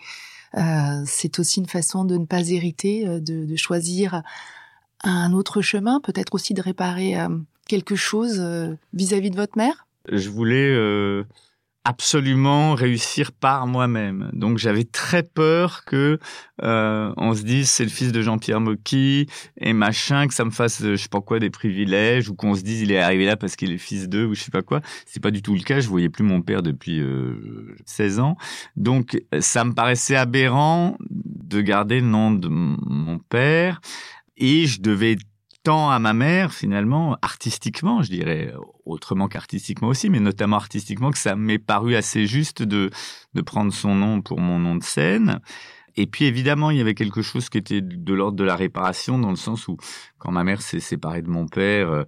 c'est 1.05 1.39
aussi 1.39 1.59
une 1.59 1.67
façon 1.67 2.05
de 2.05 2.17
ne 2.17 2.25
pas 2.25 2.49
hériter, 2.49 3.19
de, 3.19 3.55
choisir 3.57 4.21
un 5.03 5.33
autre 5.33 5.61
chemin, 5.61 5.99
peut-être 5.99 6.33
aussi 6.33 6.53
de 6.53 6.61
réparer 6.61 7.15
quelque 7.67 7.95
chose 7.95 8.39
vis-à-vis 8.93 9.29
-vis 9.29 9.31
de 9.31 9.35
votre 9.35 9.57
mère? 9.57 9.85
Je 10.09 10.29
voulais 10.29 10.71
absolument 11.85 12.73
réussir 12.73 13.31
par 13.31 13.67
moi-même. 13.67 14.29
Donc 14.33 14.57
j'avais 14.57 14.83
très 14.83 15.21
peur 15.23 15.85
que 15.85 16.19
euh, 16.63 17.13
on 17.15 17.35
se 17.35 17.43
dise 17.43 17.69
c'est 17.69 17.83
le 17.83 17.89
fils 17.89 18.11
de 18.11 18.21
Jean-Pierre 18.21 18.59
Mocky 18.59 19.27
et 19.57 19.73
machin 19.73 20.27
que 20.27 20.33
ça 20.33 20.43
me 20.43 20.49
fasse 20.49 20.81
je 20.81 20.95
sais 20.95 21.09
pas 21.09 21.21
quoi 21.21 21.39
des 21.39 21.51
privilèges 21.51 22.27
ou 22.27 22.35
qu'on 22.35 22.55
se 22.55 22.63
dise 22.63 22.81
il 22.81 22.91
est 22.91 22.99
arrivé 22.99 23.25
là 23.25 23.37
parce 23.37 23.55
qu'il 23.55 23.71
est 23.71 23.77
fils 23.77 24.09
d'eux 24.09 24.25
ou 24.25 24.33
je 24.33 24.41
sais 24.41 24.51
pas 24.51 24.63
quoi. 24.63 24.81
C'est 25.05 25.21
pas 25.21 25.31
du 25.31 25.43
tout 25.43 25.53
le 25.53 25.61
cas. 25.61 25.79
Je 25.79 25.87
voyais 25.87 26.09
plus 26.09 26.23
mon 26.23 26.41
père 26.41 26.63
depuis 26.63 26.99
euh, 26.99 27.75
16 27.85 28.19
ans. 28.19 28.37
Donc 28.75 29.21
ça 29.39 29.63
me 29.63 29.73
paraissait 29.73 30.15
aberrant 30.15 30.97
de 30.99 31.61
garder 31.61 31.99
le 31.99 32.07
nom 32.07 32.31
de 32.31 32.47
mon 32.49 33.19
père 33.19 33.79
et 34.37 34.65
je 34.65 34.81
devais 34.81 35.17
tant 35.65 35.89
à 35.89 35.97
ma 35.97 36.13
mère 36.13 36.53
finalement 36.53 37.17
artistiquement 37.23 38.03
je 38.03 38.11
dirais 38.11 38.53
autrement 38.85 39.27
qu'artistiquement 39.27 39.87
aussi 39.87 40.11
mais 40.11 40.19
notamment 40.19 40.57
artistiquement 40.57 41.09
que 41.09 41.17
ça 41.17 41.35
m'est 41.35 41.57
paru 41.57 41.95
assez 41.95 42.27
juste 42.27 42.61
de 42.61 42.91
de 43.33 43.41
prendre 43.41 43.73
son 43.73 43.95
nom 43.95 44.21
pour 44.21 44.39
mon 44.39 44.59
nom 44.59 44.75
de 44.75 44.83
scène. 44.83 45.41
Et 45.95 46.05
puis 46.05 46.25
évidemment 46.25 46.69
il 46.69 46.77
y 46.77 46.81
avait 46.81 46.93
quelque 46.93 47.23
chose 47.23 47.49
qui 47.49 47.57
était 47.57 47.81
de 47.81 48.13
l'ordre 48.13 48.37
de 48.37 48.43
la 48.43 48.55
réparation 48.55 49.17
dans 49.17 49.31
le 49.31 49.35
sens 49.35 49.67
où 49.67 49.77
quand 50.19 50.31
ma 50.31 50.43
mère 50.43 50.61
s'est 50.61 50.79
séparée 50.79 51.23
de 51.23 51.29
mon 51.29 51.47
père 51.47 51.89
euh, 51.89 52.03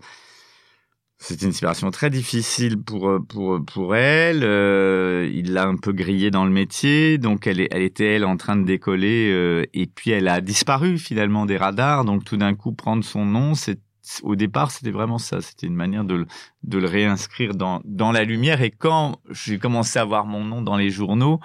c'était 1.20 1.48
une 1.48 1.52
séparation 1.52 1.90
très 1.90 2.12
difficile 2.12 2.78
pour 2.80 3.10
euh, 3.10 3.20
pour 3.20 3.64
pour 3.66 3.96
elle. 3.96 4.44
Euh, 4.44 5.30
il 5.34 5.54
l'a 5.54 5.66
un 5.66 5.76
peu 5.76 5.92
grillée 5.92 6.30
dans 6.30 6.46
le 6.46 6.52
métier, 6.52 7.18
donc 7.18 7.48
elle, 7.48 7.68
elle 7.72 7.82
était 7.82 8.16
elle 8.16 8.26
en 8.26 8.38
train 8.38 8.56
de 8.56 8.64
décoller 8.64 9.32
euh, 9.32 9.64
et 9.74 9.88
puis 9.88 10.12
elle 10.12 10.28
a 10.28 10.42
disparu 10.42 11.00
finalement 11.00 11.48
des 11.48 11.58
radars. 11.58 12.06
Donc 12.06 12.24
tout 12.24 12.38
d'un 12.38 12.54
coup 12.54 12.72
prendre 12.72 13.04
son 13.04 13.26
nom, 13.26 13.56
c'est 13.56 13.80
au 14.22 14.36
départ 14.36 14.70
c'était 14.70 14.92
vraiment 14.92 15.18
ça. 15.18 15.42
C'était 15.42 15.66
une 15.66 15.76
manière 15.76 16.04
de 16.04 16.28
de 16.64 16.78
le 16.78 16.88
réinscrire 16.88 17.56
dans 17.56 17.82
dans 17.84 18.12
la 18.12 18.24
lumière. 18.24 18.62
Et 18.62 18.70
quand 18.70 19.20
j'ai 19.32 19.58
commencé 19.58 19.98
à 19.98 20.06
voir 20.06 20.28
mon 20.28 20.44
nom 20.44 20.62
dans 20.62 20.78
les 20.78 20.92
journaux, 20.92 21.40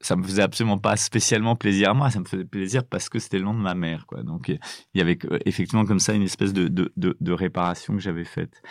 ça 0.00 0.16
me 0.16 0.22
faisait 0.22 0.42
absolument 0.42 0.78
pas 0.78 0.96
spécialement 0.96 1.56
plaisir 1.56 1.90
à 1.90 1.94
moi, 1.94 2.10
ça 2.10 2.20
me 2.20 2.24
faisait 2.24 2.44
plaisir 2.44 2.84
parce 2.84 3.08
que 3.08 3.18
c'était 3.18 3.38
le 3.38 3.44
nom 3.44 3.54
de 3.54 3.60
ma 3.60 3.74
mère, 3.74 4.06
quoi. 4.06 4.22
Donc 4.22 4.48
il 4.48 4.58
y 4.94 5.00
avait 5.00 5.18
effectivement 5.44 5.84
comme 5.84 5.98
ça 5.98 6.12
une 6.12 6.22
espèce 6.22 6.52
de 6.52 6.68
de, 6.68 6.92
de, 6.96 7.16
de 7.20 7.32
réparation 7.32 7.94
que 7.94 8.00
j'avais 8.00 8.24
faite. 8.24 8.62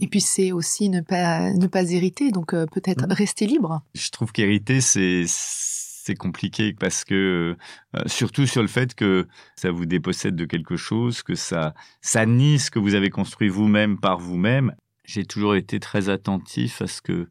Et 0.00 0.06
puis 0.06 0.20
c'est 0.20 0.52
aussi 0.52 0.88
ne 0.88 1.00
pas 1.00 1.52
ne 1.52 1.66
pas 1.66 1.90
hériter, 1.90 2.30
donc 2.30 2.54
euh, 2.54 2.66
peut-être 2.66 3.08
mmh. 3.08 3.12
rester 3.12 3.46
libre. 3.46 3.82
Je 3.94 4.10
trouve 4.10 4.32
qu'hériter 4.32 4.80
c'est 4.80 5.24
c'est 5.26 6.14
compliqué 6.14 6.72
parce 6.72 7.04
que 7.04 7.56
euh, 7.96 8.02
surtout 8.06 8.46
sur 8.46 8.62
le 8.62 8.68
fait 8.68 8.94
que 8.94 9.26
ça 9.56 9.70
vous 9.70 9.84
dépossède 9.84 10.36
de 10.36 10.44
quelque 10.44 10.76
chose, 10.76 11.22
que 11.22 11.34
ça 11.34 11.74
ça 12.00 12.24
nie 12.24 12.58
ce 12.58 12.70
que 12.70 12.78
vous 12.78 12.94
avez 12.94 13.10
construit 13.10 13.48
vous-même 13.48 13.98
par 13.98 14.18
vous-même. 14.18 14.74
J'ai 15.04 15.24
toujours 15.24 15.54
été 15.54 15.80
très 15.80 16.08
attentif 16.08 16.82
à 16.82 16.86
ce 16.86 17.02
que 17.02 17.28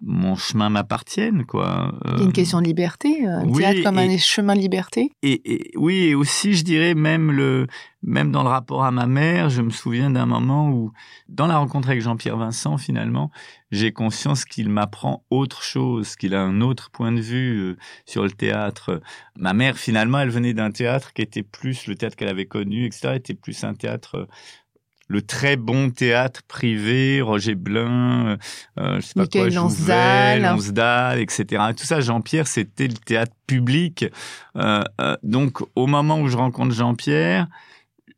mon 0.00 0.36
chemin 0.36 0.70
m'appartienne, 0.70 1.44
quoi. 1.44 1.92
Une 2.18 2.32
question 2.32 2.60
de 2.60 2.66
liberté, 2.66 3.26
euh, 3.26 3.40
un 3.40 3.52
théâtre 3.52 3.82
comme 3.82 3.98
un 3.98 4.16
chemin 4.16 4.54
de 4.54 4.60
liberté. 4.60 5.10
Et, 5.22 5.72
oui, 5.76 6.04
et 6.04 6.14
aussi, 6.14 6.54
je 6.54 6.62
dirais 6.62 6.94
même 6.94 7.32
le, 7.32 7.66
même 8.02 8.30
dans 8.30 8.42
le 8.42 8.48
rapport 8.48 8.84
à 8.84 8.90
ma 8.90 9.06
mère, 9.06 9.50
je 9.50 9.60
me 9.60 9.70
souviens 9.70 10.10
d'un 10.10 10.26
moment 10.26 10.70
où, 10.70 10.92
dans 11.28 11.46
la 11.46 11.58
rencontre 11.58 11.88
avec 11.88 12.00
Jean-Pierre 12.00 12.36
Vincent, 12.36 12.78
finalement, 12.78 13.30
j'ai 13.70 13.92
conscience 13.92 14.44
qu'il 14.44 14.68
m'apprend 14.68 15.24
autre 15.30 15.62
chose, 15.62 16.14
qu'il 16.16 16.34
a 16.34 16.42
un 16.42 16.60
autre 16.60 16.90
point 16.90 17.12
de 17.12 17.20
vue 17.20 17.58
euh, 17.58 17.76
sur 18.06 18.22
le 18.22 18.30
théâtre. 18.30 19.00
Ma 19.36 19.52
mère, 19.52 19.78
finalement, 19.78 20.20
elle 20.20 20.30
venait 20.30 20.54
d'un 20.54 20.70
théâtre 20.70 21.12
qui 21.12 21.22
était 21.22 21.42
plus 21.42 21.86
le 21.86 21.96
théâtre 21.96 22.16
qu'elle 22.16 22.28
avait 22.28 22.46
connu, 22.46 22.86
etc., 22.86 23.14
était 23.16 23.34
plus 23.34 23.64
un 23.64 23.74
théâtre 23.74 24.28
le 25.08 25.22
très 25.22 25.56
bon 25.56 25.90
théâtre 25.90 26.42
privé, 26.46 27.20
Roger 27.22 27.54
Blin, 27.54 28.26
euh, 28.26 28.36
euh 28.78 29.00
je 29.00 29.06
sais 29.06 29.14
pas 29.14 29.26
quoi, 29.26 29.48
Jouvel, 29.48 30.42
Lonsdal, 30.42 31.18
etc. 31.18 31.64
Tout 31.76 31.84
ça, 31.84 32.00
Jean-Pierre, 32.00 32.46
c'était 32.46 32.88
le 32.88 32.94
théâtre 32.94 33.32
public. 33.46 34.04
Euh, 34.56 34.84
euh, 35.00 35.16
donc, 35.22 35.58
au 35.74 35.86
moment 35.86 36.20
où 36.20 36.28
je 36.28 36.36
rencontre 36.36 36.74
Jean-Pierre, 36.74 37.48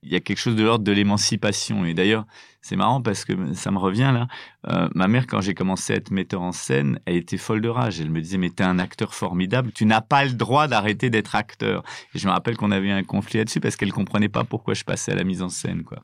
il 0.03 0.13
y 0.13 0.17
a 0.17 0.21
quelque 0.21 0.39
chose 0.39 0.57
de 0.57 0.63
l'ordre 0.63 0.85
de 0.85 0.93
l'émancipation. 0.93 1.85
Et 1.85 1.95
d'ailleurs, 1.95 2.27
c'est 2.63 2.77
marrant 2.77 3.01
parce 3.01 3.25
que 3.25 3.55
ça 3.55 3.71
me 3.71 3.79
revient 3.79 4.11
là. 4.13 4.27
Euh, 4.69 4.89
ma 4.95 5.09
mère, 5.09 5.27
quand 5.27 5.41
j'ai 5.41 5.55
commencé 5.55 5.93
à 5.93 5.97
être 5.97 6.11
metteur 6.11 6.43
en 6.43 6.53
scène, 6.53 6.99
elle 7.07 7.17
était 7.17 7.39
folle 7.39 7.61
de 7.61 7.69
rage. 7.69 8.01
Elle 8.01 8.11
me 8.11 8.21
disait, 8.21 8.39
mais 8.39 8.51
t'es 8.51 8.65
un 8.65 8.79
acteur 8.79 9.15
formidable, 9.15 9.73
tu 9.73 9.87
n'as 9.87 10.01
pas 10.01 10.25
le 10.25 10.33
droit 10.33 10.69
d'arrêter 10.69 11.11
d'être 11.11 11.35
acteur. 11.35 11.83
Et 12.15 12.19
je 12.19 12.27
me 12.27 12.33
rappelle 12.33 12.57
qu'on 12.57 12.71
avait 12.71 12.91
un 12.91 13.03
conflit 13.03 13.39
là-dessus 13.39 13.61
parce 13.61 13.77
qu'elle 13.77 13.93
comprenait 13.93 14.29
pas 14.29 14.45
pourquoi 14.45 14.75
je 14.75 14.85
passais 14.85 15.13
à 15.13 15.15
la 15.15 15.25
mise 15.25 15.43
en 15.43 15.49
scène, 15.49 15.85
quoi. 15.85 16.03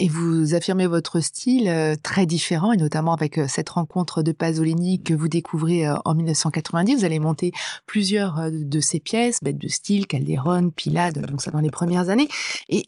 Et 0.00 0.06
vous 0.06 0.54
affirmez 0.54 0.86
votre 0.86 1.18
style 1.18 1.68
euh, 1.68 1.96
très 2.00 2.24
différent, 2.24 2.70
et 2.70 2.76
notamment 2.76 3.12
avec 3.12 3.36
euh, 3.36 3.46
cette 3.48 3.68
rencontre 3.68 4.22
de 4.22 4.30
Pasolini 4.30 5.02
que 5.02 5.12
vous 5.12 5.26
découvrez 5.26 5.88
euh, 5.88 5.96
en 6.04 6.14
1990. 6.14 6.98
Vous 6.98 7.04
allez 7.04 7.18
monter 7.18 7.50
plusieurs 7.84 8.48
de 8.52 8.80
ses 8.80 9.00
pièces, 9.00 9.38
Bête 9.42 9.58
de 9.58 9.66
style, 9.66 10.06
Calderon, 10.06 10.70
Pilade, 10.70 11.26
donc 11.26 11.42
ça 11.42 11.50
dans 11.50 11.58
les 11.58 11.70
premières 11.70 12.10
années. 12.10 12.28
Et 12.68 12.86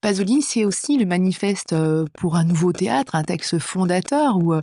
Pasolini, 0.00 0.40
c'est 0.40 0.64
aussi 0.64 0.96
le 0.96 1.04
manifeste 1.04 1.74
pour 2.14 2.22
pour 2.22 2.36
un 2.36 2.44
nouveau 2.44 2.72
théâtre, 2.72 3.16
un 3.16 3.24
texte 3.24 3.58
fondateur 3.58 4.36
où 4.36 4.54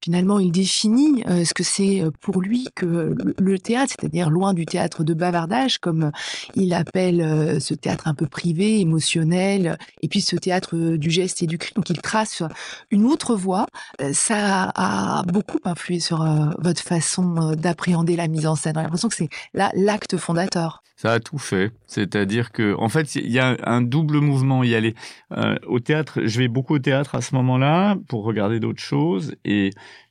finalement 0.00 0.38
il 0.38 0.52
définit 0.52 1.24
ce 1.26 1.52
que 1.52 1.64
c'est 1.64 2.04
pour 2.20 2.40
lui 2.40 2.68
que 2.76 3.16
le 3.36 3.58
théâtre, 3.58 3.94
c'est-à-dire 3.98 4.30
loin 4.30 4.54
du 4.54 4.64
théâtre 4.64 5.02
de 5.02 5.12
bavardage, 5.12 5.78
comme 5.78 6.12
il 6.54 6.72
appelle 6.72 7.60
ce 7.60 7.74
théâtre 7.74 8.06
un 8.06 8.14
peu 8.14 8.28
privé, 8.28 8.78
émotionnel, 8.78 9.76
et 10.02 10.08
puis 10.08 10.20
ce 10.20 10.36
théâtre 10.36 10.76
du 10.76 11.09
geste 11.10 11.42
et 11.42 11.46
du 11.46 11.58
cri. 11.58 11.72
Donc 11.74 11.90
il 11.90 12.00
trace 12.00 12.42
une 12.90 13.04
autre 13.04 13.34
voie. 13.34 13.66
Ça 14.12 14.72
a 14.74 15.22
beaucoup 15.24 15.58
influé 15.64 16.00
sur 16.00 16.24
votre 16.58 16.82
façon 16.82 17.54
d'appréhender 17.54 18.16
la 18.16 18.28
mise 18.28 18.46
en 18.46 18.54
scène. 18.54 18.74
J'ai 18.76 18.82
l'impression 18.82 19.08
que 19.08 19.14
c'est 19.14 19.28
là 19.54 19.70
l'acte 19.74 20.16
fondateur. 20.16 20.82
Ça 21.00 21.12
a 21.12 21.18
tout 21.18 21.38
fait. 21.38 21.72
C'est-à-dire 21.86 22.52
que, 22.52 22.74
en 22.78 22.90
fait, 22.90 23.14
il 23.14 23.30
y 23.30 23.38
a 23.38 23.56
un 23.64 23.80
double 23.80 24.18
mouvement 24.20 24.62
y 24.62 24.74
aller. 24.74 24.94
Euh, 25.32 25.56
au 25.66 25.80
théâtre, 25.80 26.20
je 26.26 26.38
vais 26.40 26.48
beaucoup 26.48 26.74
au 26.74 26.78
théâtre 26.78 27.14
à 27.14 27.22
ce 27.22 27.34
moment-là 27.36 27.96
pour 28.06 28.22
regarder 28.24 28.60
d'autres 28.60 28.82
choses 28.82 29.34
et 29.46 29.70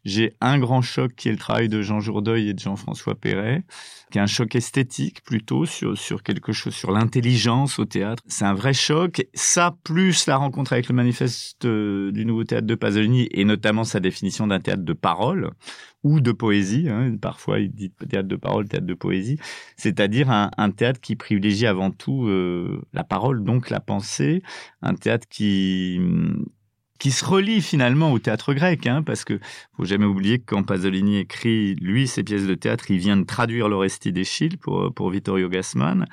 j'ai 0.10 0.34
un 0.42 0.60
grand 0.60 0.82
choc 0.82 1.14
qui 1.16 1.30
est 1.30 1.32
le 1.32 1.38
travail 1.38 1.70
de 1.70 1.82
Jean 1.82 2.00
Jourdeuil 2.00 2.50
et 2.50 2.54
de 2.54 2.60
Jean-François 2.60 3.16
Perret, 3.16 3.64
qui 4.12 4.18
est 4.18 4.22
un 4.22 4.28
choc 4.28 4.56
esthétique 4.56 5.24
plutôt 5.24 5.66
sur, 5.66 5.98
sur 5.98 6.24
quelque 6.24 6.52
chose, 6.52 6.74
sur 6.74 6.92
l'intelligence 6.92 7.80
au 7.80 7.86
théâtre. 7.86 8.24
C'est 8.28 8.46
un 8.46 8.54
vrai 8.54 8.74
choc. 8.74 9.26
Ça, 9.34 9.78
plus 9.84 10.26
la 10.26 10.38
rencontre 10.38 10.74
avec 10.74 10.90
le 10.90 10.96
manifeste 10.96 11.66
euh, 11.66 12.12
du 12.12 12.26
nouveau 12.26 12.44
théâtre 12.44 12.68
de 12.68 12.76
Pasolini 12.76 13.28
et 13.32 13.46
notamment 13.46 13.84
sa 13.84 14.00
définition 14.00 14.48
d'un 14.48 14.60
théâtre 14.60 14.84
de 14.84 14.94
parole 14.94 15.52
ou 16.04 16.22
de 16.22 16.32
poésie. 16.32 16.90
Hein. 16.90 17.16
Parfois, 17.22 17.60
il 17.60 17.72
dit 17.72 17.92
théâtre 17.92 18.28
de 18.28 18.36
parole, 18.36 18.68
théâtre 18.68 18.88
de 18.88 18.94
poésie. 18.94 19.38
C'est-à-dire 19.78 20.30
un, 20.32 20.72
théâtre 20.72 21.00
qui 21.00 21.16
privilégie 21.16 21.68
avant 21.68 21.92
tout 21.92 22.28
euh, 22.28 22.82
la 22.94 23.04
parole, 23.04 23.44
donc 23.44 23.70
la 23.70 23.80
pensée. 23.80 24.42
Un 24.82 24.96
théâtre 24.96 25.28
qui 25.30 26.00
qui 27.00 27.12
se 27.12 27.26
relie 27.26 27.62
finalement 27.62 28.12
au 28.12 28.20
théâtre 28.20 28.54
grec, 28.54 28.86
hein, 28.86 29.02
parce 29.04 29.24
que 29.24 29.40
faut 29.76 29.86
jamais 29.86 30.06
oublier 30.06 30.40
que 30.40 30.46
quand 30.46 30.64
Pasolini 30.64 31.18
écrit 31.18 31.76
lui 31.76 32.08
ses 32.08 32.24
pièces 32.24 32.46
de 32.46 32.56
théâtre, 32.56 32.92
il 32.92 33.00
vient 33.00 33.18
de 33.18 33.24
traduire 33.24 33.70
l'Orestie 33.70 34.12
d'Échille 34.12 34.58
pour 34.58 34.94
pour 34.94 35.10
Vittorio 35.10 35.50
Gassman, 35.50 36.06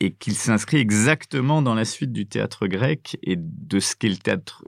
et 0.00 0.12
qu'il 0.12 0.34
s'inscrit 0.34 0.78
exactement 0.78 1.60
dans 1.60 1.74
la 1.74 1.84
suite 1.84 2.12
du 2.12 2.26
théâtre 2.26 2.66
grec 2.66 3.18
et 3.22 3.34
de 3.36 3.80
ce 3.80 3.96
qu'est 3.96 4.08
le 4.08 4.16
théâtre 4.16 4.64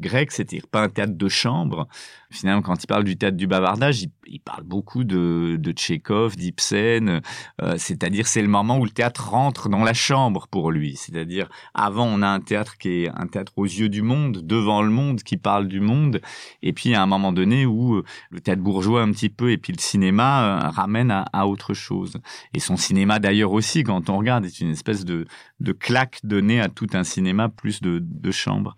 grec, 0.00 0.32
c'est-à-dire 0.32 0.66
pas 0.66 0.82
un 0.82 0.88
théâtre 0.88 1.16
de 1.16 1.28
chambre. 1.28 1.86
Finalement, 2.34 2.62
quand 2.62 2.82
il 2.82 2.86
parle 2.86 3.04
du 3.04 3.16
théâtre 3.16 3.36
du 3.36 3.46
bavardage, 3.46 4.02
il, 4.26 4.40
parle 4.40 4.64
beaucoup 4.64 5.04
de, 5.04 5.56
de 5.58 5.72
Tchekhov, 5.72 6.36
d'Ibsen, 6.36 7.20
euh, 7.62 7.74
c'est-à-dire 7.78 8.26
c'est 8.26 8.42
le 8.42 8.48
moment 8.48 8.78
où 8.78 8.84
le 8.84 8.90
théâtre 8.90 9.30
rentre 9.30 9.68
dans 9.68 9.84
la 9.84 9.94
chambre 9.94 10.48
pour 10.48 10.70
lui. 10.70 10.96
C'est-à-dire 10.96 11.48
avant, 11.72 12.06
on 12.06 12.22
a 12.22 12.28
un 12.28 12.40
théâtre 12.40 12.76
qui 12.76 13.04
est 13.04 13.08
un 13.08 13.26
théâtre 13.26 13.52
aux 13.56 13.64
yeux 13.64 13.88
du 13.88 14.02
monde, 14.02 14.42
devant 14.44 14.82
le 14.82 14.90
monde, 14.90 15.22
qui 15.22 15.36
parle 15.36 15.68
du 15.68 15.80
monde, 15.80 16.20
et 16.62 16.72
puis 16.72 16.94
à 16.94 17.02
un 17.02 17.06
moment 17.06 17.32
donné 17.32 17.66
où 17.66 17.94
euh, 17.94 18.04
le 18.30 18.40
théâtre 18.40 18.62
bourgeois 18.62 19.02
un 19.02 19.12
petit 19.12 19.28
peu 19.28 19.52
et 19.52 19.58
puis 19.58 19.72
le 19.72 19.80
cinéma 19.80 20.44
euh, 20.44 20.68
ramène 20.70 21.10
à, 21.10 21.24
à, 21.32 21.46
autre 21.46 21.72
chose. 21.72 22.18
Et 22.52 22.60
son 22.60 22.76
cinéma 22.76 23.20
d'ailleurs 23.20 23.52
aussi, 23.52 23.84
quand 23.84 24.10
on 24.10 24.18
regarde, 24.18 24.44
est 24.44 24.60
une 24.60 24.70
espèce 24.70 25.04
de, 25.04 25.26
de 25.60 25.72
claque 25.72 26.20
donnée 26.24 26.60
à 26.60 26.68
tout 26.68 26.88
un 26.94 27.04
cinéma 27.04 27.48
plus 27.48 27.80
de, 27.80 28.00
de 28.02 28.30
chambre. 28.30 28.74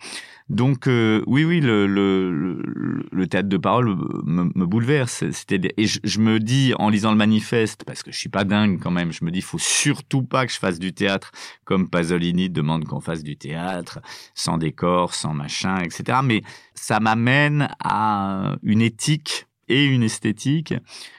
Donc 0.48 0.86
euh, 0.86 1.22
oui, 1.26 1.44
oui, 1.44 1.60
le, 1.60 1.86
le, 1.86 3.26
théâtre 3.26 3.48
de 3.48 3.56
parole 3.56 3.96
me, 4.24 4.64
bouleverse. 4.64 5.24
C'était 5.32 5.74
et 5.76 5.86
je, 5.86 6.20
me 6.20 6.38
dis 6.38 6.72
en 6.78 6.88
lisant 6.88 7.10
le 7.10 7.16
manifeste, 7.16 7.84
parce 7.84 8.02
que 8.02 8.12
je 8.12 8.18
suis 8.18 8.28
pas 8.28 8.44
dingue 8.44 8.78
quand 8.80 8.92
même, 8.92 9.10
je 9.10 9.24
me 9.24 9.30
dis 9.30 9.40
faut 9.40 9.58
surtout 9.58 10.22
pas 10.22 10.46
que 10.46 10.52
je 10.52 10.58
fasse 10.58 10.78
du 10.78 10.92
théâtre 10.92 11.32
comme 11.64 11.88
Pasolini 11.88 12.48
demande 12.48 12.84
qu'on 12.84 13.00
fasse 13.00 13.24
du 13.24 13.36
théâtre, 13.36 13.98
sans 14.34 14.56
décor, 14.56 15.14
sans 15.14 15.34
machin, 15.34 15.80
etc. 15.80 16.20
Mais 16.22 16.42
ça 16.74 17.00
m'amène 17.00 17.68
à 17.80 18.56
une 18.62 18.82
éthique 18.82 19.46
et 19.68 19.84
une 19.84 20.04
esthétique, 20.04 20.74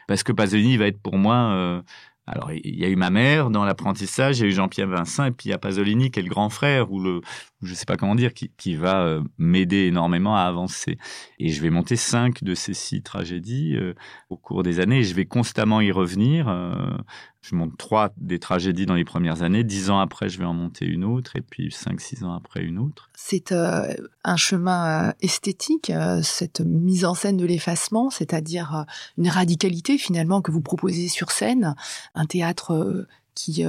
parce 0.07 0.23
que 0.23 0.31
Pasolini 0.31 0.77
va 0.77 0.87
être 0.87 1.01
pour 1.01 1.17
moi 1.17 1.35
euh, 1.35 1.81
alors, 2.29 2.51
il 2.51 2.77
y 2.77 2.83
a 2.83 2.89
eu 2.89 2.97
ma 2.97 3.09
mère 3.09 3.49
dans 3.49 3.63
l'apprentissage, 3.63 4.37
il 4.37 4.41
y 4.41 4.45
a 4.45 4.49
eu 4.49 4.51
Jean-Pierre 4.51 4.89
Vincent, 4.89 5.23
et 5.23 5.31
puis 5.31 5.47
il 5.47 5.51
y 5.51 5.53
a 5.53 5.57
Pasolini 5.57 6.11
qui 6.11 6.19
est 6.19 6.23
le 6.23 6.29
grand 6.29 6.49
frère, 6.49 6.91
ou 6.91 6.99
le, 6.99 7.21
je 7.61 7.73
sais 7.73 7.85
pas 7.85 7.95
comment 7.95 8.15
dire, 8.15 8.33
qui, 8.33 8.75
va 8.75 9.01
euh, 9.01 9.23
m'aider 9.37 9.85
énormément 9.85 10.35
à 10.35 10.41
avancer. 10.41 10.97
Et 11.39 11.49
je 11.49 11.61
vais 11.61 11.69
monter 11.69 11.95
cinq 11.95 12.43
de 12.43 12.53
ces 12.53 12.73
six 12.73 13.01
tragédies 13.01 13.77
euh, 13.77 13.93
au 14.29 14.35
cours 14.35 14.61
des 14.61 14.81
années, 14.81 15.03
je 15.03 15.15
vais 15.15 15.25
constamment 15.25 15.79
y 15.79 15.89
revenir. 15.93 16.49
Euh, 16.49 16.97
je 17.41 17.55
monte 17.55 17.77
trois 17.77 18.11
des 18.17 18.39
tragédies 18.39 18.85
dans 18.85 18.95
les 18.95 19.05
premières 19.05 19.41
années. 19.41 19.63
Dix 19.63 19.89
ans 19.89 19.99
après, 19.99 20.29
je 20.29 20.37
vais 20.37 20.45
en 20.45 20.53
monter 20.53 20.85
une 20.85 21.03
autre, 21.03 21.35
et 21.35 21.41
puis 21.41 21.71
cinq, 21.71 22.01
six 22.01 22.23
ans 22.23 22.33
après, 22.33 22.61
une 22.61 22.77
autre. 22.77 23.09
C'est 23.15 23.51
euh, 23.51 23.93
un 24.23 24.35
chemin 24.37 25.09
euh, 25.09 25.13
esthétique, 25.21 25.89
euh, 25.89 26.21
cette 26.23 26.61
mise 26.61 27.05
en 27.05 27.13
scène 27.13 27.37
de 27.37 27.45
l'effacement, 27.45 28.09
c'est-à-dire 28.09 28.85
une 29.17 29.29
radicalité 29.29 29.97
finalement 29.97 30.41
que 30.41 30.51
vous 30.51 30.61
proposez 30.61 31.07
sur 31.07 31.31
scène, 31.31 31.75
un 32.15 32.25
théâtre 32.25 33.07
qui 33.37 33.63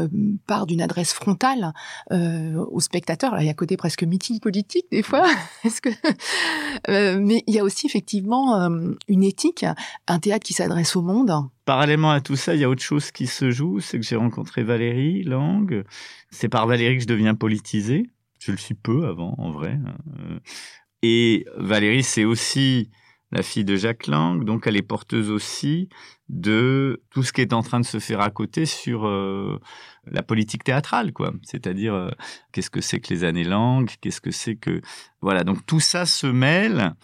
part 0.47 0.67
d'une 0.67 0.81
adresse 0.81 1.13
frontale 1.13 1.73
euh, 2.11 2.65
au 2.71 2.81
spectateur. 2.81 3.33
Alors, 3.33 3.43
il 3.43 3.47
y 3.47 3.51
a 3.51 3.55
côté 3.55 3.77
presque 3.77 4.03
meeting 4.03 4.41
politique 4.41 4.87
des 4.91 5.03
fois, 5.03 5.27
que 5.83 5.91
mais 7.19 7.45
il 7.47 7.55
y 7.55 7.59
a 7.59 7.65
aussi 7.65 7.87
effectivement 7.87 8.69
une 9.09 9.23
éthique, 9.23 9.65
un 10.07 10.19
théâtre 10.19 10.45
qui 10.45 10.55
s'adresse 10.55 10.97
au 10.97 11.03
monde, 11.03 11.31
Parallèlement 11.69 12.13
à 12.13 12.23
tout 12.23 12.35
ça, 12.35 12.55
il 12.55 12.63
y 12.63 12.65
a 12.65 12.69
autre 12.71 12.83
chose 12.83 13.11
qui 13.11 13.27
se 13.27 13.51
joue, 13.51 13.81
c'est 13.81 14.01
que 14.01 14.07
j'ai 14.07 14.17
rencontré 14.17 14.63
Valérie 14.63 15.23
Lang. 15.23 15.85
C'est 16.31 16.49
par 16.49 16.67
Valérie 16.67 16.97
que 16.97 17.03
je 17.03 17.07
deviens 17.07 17.35
politisé. 17.35 18.11
Je 18.41 18.53
le 18.53 18.57
suis 18.57 18.73
peu 18.73 19.07
avant, 19.07 19.35
en 19.37 19.51
vrai. 19.51 19.79
Euh, 20.19 20.39
et 21.03 21.45
Valérie, 21.59 22.03
c'est 22.05 22.25
aussi 22.25 22.89
la 23.31 23.43
fille 23.43 23.65
de 23.65 23.77
Jacques 23.77 24.07
Lang, 24.07 24.45
donc 24.45 24.67
elle 24.67 24.77
est 24.77 24.83
porteuse 24.83 25.31
aussi 25.31 25.89
de 26.29 27.03
tout 27.11 27.23
ce 27.23 27.33
qui 27.33 27.41
est 27.41 27.53
en 27.53 27.63
train 27.63 27.81
de 27.81 27.85
se 27.85 27.99
faire 27.99 28.21
à 28.21 28.31
côté 28.31 28.65
sur 28.67 29.07
euh, 29.07 29.61
la 30.07 30.23
politique 30.23 30.65
théâtrale, 30.65 31.13
quoi. 31.13 31.33
C'est-à-dire 31.43 31.95
euh, 31.95 32.11
qu'est-ce 32.53 32.71
que 32.71 32.81
c'est 32.81 33.01
que 33.01 33.13
les 33.13 33.25
années 33.25 33.45
Lang, 33.45 33.89
qu'est-ce 34.01 34.21
que 34.21 34.31
c'est 34.31 34.57
que 34.57 34.81
voilà. 35.21 35.45
Donc 35.45 35.65
tout 35.67 35.81
ça 35.81 36.07
se 36.07 36.27
mêle 36.27 36.95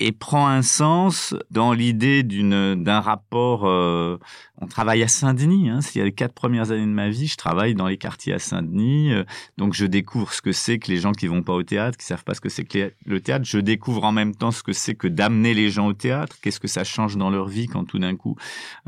et 0.00 0.12
prend 0.12 0.46
un 0.46 0.62
sens 0.62 1.34
dans 1.50 1.72
l'idée 1.72 2.22
d'une 2.22 2.82
d'un 2.82 3.00
rapport. 3.00 3.66
Euh, 3.66 4.18
on 4.60 4.66
travaille 4.66 5.02
à 5.02 5.08
Saint-Denis. 5.08 5.70
Hein, 5.70 5.80
c'est 5.80 6.02
les 6.02 6.12
quatre 6.12 6.34
premières 6.34 6.70
années 6.70 6.86
de 6.86 6.86
ma 6.86 7.08
vie, 7.08 7.26
je 7.26 7.36
travaille 7.36 7.74
dans 7.74 7.86
les 7.86 7.96
quartiers 7.96 8.32
à 8.32 8.38
Saint-Denis, 8.38 9.12
euh, 9.12 9.24
donc 9.56 9.74
je 9.74 9.86
découvre 9.86 10.32
ce 10.32 10.42
que 10.42 10.52
c'est 10.52 10.78
que 10.78 10.90
les 10.90 10.98
gens 10.98 11.12
qui 11.12 11.26
vont 11.26 11.42
pas 11.42 11.52
au 11.52 11.62
théâtre, 11.62 11.96
qui 11.98 12.06
savent 12.06 12.24
pas 12.24 12.34
ce 12.34 12.40
que 12.40 12.48
c'est 12.48 12.64
que 12.64 12.92
le 13.04 13.20
théâtre. 13.20 13.44
Je 13.44 13.58
découvre 13.58 14.04
en 14.04 14.12
même 14.12 14.34
temps 14.34 14.50
ce 14.50 14.62
que 14.62 14.72
c'est 14.72 14.94
que 14.94 15.08
d'amener 15.08 15.54
les 15.54 15.70
gens 15.70 15.86
au 15.88 15.92
théâtre. 15.92 16.36
Qu'est-ce 16.42 16.60
que 16.60 16.68
ça 16.68 16.84
change 16.84 17.16
dans 17.16 17.30
leur 17.30 17.48
vie 17.48 17.66
quand 17.66 17.84
tout 17.84 17.98
d'un 17.98 18.16
coup 18.16 18.36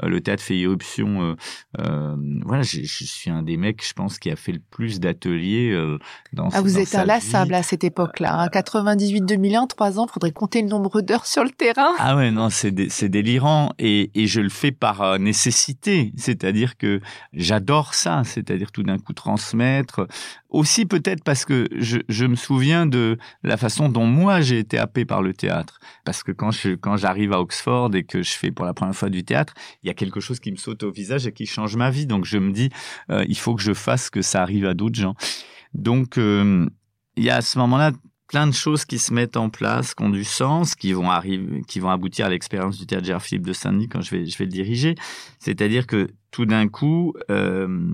euh, 0.02 0.08
le 0.08 0.20
théâtre 0.20 0.42
fait 0.42 0.56
irruption. 0.56 1.36
voilà, 1.76 2.62
je 2.62 2.84
suis 2.84 3.30
un 3.30 3.42
des 3.42 3.56
mecs, 3.56 3.86
je 3.86 3.92
pense, 3.92 4.18
qui 4.18 4.30
a 4.30 4.36
fait 4.36 4.52
le 4.52 4.60
plus 4.70 5.00
d'ateliers 5.00 5.76
dans. 6.32 6.48
Ah, 6.52 6.60
vous 6.60 6.74
dans 6.74 6.80
êtes 6.80 6.94
inlassable 6.94 7.54
à 7.54 7.62
cette 7.62 7.84
époque-là. 7.84 8.42
Hein, 8.42 8.48
98-2001, 8.48 9.66
trois 9.66 9.98
ans, 9.98 10.06
faudrait 10.06 10.32
compter 10.32 10.62
le 10.62 10.68
nombre 10.68 10.99
sur 11.24 11.44
le 11.44 11.50
terrain. 11.50 11.92
Ah 11.98 12.16
ouais, 12.16 12.30
non, 12.30 12.48
c'est 12.50 12.70
délirant 13.08 13.72
et, 13.78 14.10
et, 14.14 14.26
je 14.26 14.40
le 14.40 14.48
fais 14.48 14.72
par 14.72 15.02
euh, 15.02 15.18
nécessité, 15.18 16.12
c'est-à-dire 16.16 16.76
que 16.76 17.00
j'adore 17.32 17.94
ça, 17.94 18.22
c'est-à-dire 18.24 18.72
tout 18.72 18.82
d'un 18.82 18.98
coup 18.98 19.12
transmettre. 19.12 20.06
Aussi 20.48 20.86
peut-être 20.86 21.22
parce 21.22 21.44
que 21.44 21.68
je, 21.76 21.98
je, 22.08 22.26
me 22.26 22.34
souviens 22.34 22.86
de 22.86 23.18
la 23.42 23.56
façon 23.56 23.88
dont 23.88 24.06
moi 24.06 24.40
j'ai 24.40 24.58
été 24.58 24.78
happé 24.78 25.04
par 25.04 25.22
le 25.22 25.32
théâtre, 25.32 25.78
parce 26.04 26.22
que 26.22 26.32
quand 26.32 26.50
je 26.50 26.70
quand 26.74 26.96
j'arrive 26.96 27.32
à 27.32 27.40
Oxford 27.40 27.94
et 27.94 28.04
que 28.04 28.22
je 28.22 28.32
fais 28.32 28.50
pour 28.50 28.66
la 28.66 28.74
première 28.74 28.96
fois 28.96 29.10
du 29.10 29.24
théâtre, 29.24 29.54
il 29.82 29.86
y 29.86 29.90
a 29.90 29.94
quelque 29.94 30.20
chose 30.20 30.40
qui 30.40 30.50
me 30.50 30.56
saute 30.56 30.82
au 30.82 30.90
visage 30.90 31.26
et 31.26 31.32
qui 31.32 31.46
change 31.46 31.76
ma 31.76 31.90
vie, 31.90 32.06
donc 32.06 32.24
je 32.24 32.38
me 32.38 32.52
dis 32.52 32.70
euh, 33.10 33.24
il 33.28 33.38
faut 33.38 33.54
que 33.54 33.62
je 33.62 33.74
fasse 33.74 34.10
que 34.10 34.22
ça 34.22 34.42
arrive 34.42 34.66
à 34.66 34.74
d'autres 34.74 34.98
gens. 34.98 35.14
Donc 35.72 36.18
euh, 36.18 36.68
il 37.16 37.24
y 37.24 37.30
a 37.30 37.36
à 37.36 37.42
ce 37.42 37.58
moment-là 37.58 37.92
plein 38.30 38.46
de 38.46 38.52
choses 38.52 38.84
qui 38.84 39.00
se 39.00 39.12
mettent 39.12 39.36
en 39.36 39.50
place, 39.50 39.92
qui 39.92 40.04
ont 40.04 40.08
du 40.08 40.22
sens, 40.22 40.76
qui 40.76 40.92
vont 40.92 41.10
arriver, 41.10 41.62
qui 41.66 41.80
vont 41.80 41.90
aboutir 41.90 42.26
à 42.26 42.28
l'expérience 42.28 42.78
du 42.78 42.86
théâtre 42.86 43.04
Gérard 43.04 43.22
Philippe 43.22 43.44
de 43.44 43.52
Saint-Denis 43.52 43.88
quand 43.88 44.02
je 44.02 44.10
vais, 44.12 44.22
le 44.22 44.46
diriger. 44.46 44.94
C'est-à-dire 45.40 45.84
que 45.84 46.06
tout 46.30 46.46
d'un 46.46 46.68
coup, 46.68 47.12
euh, 47.28 47.90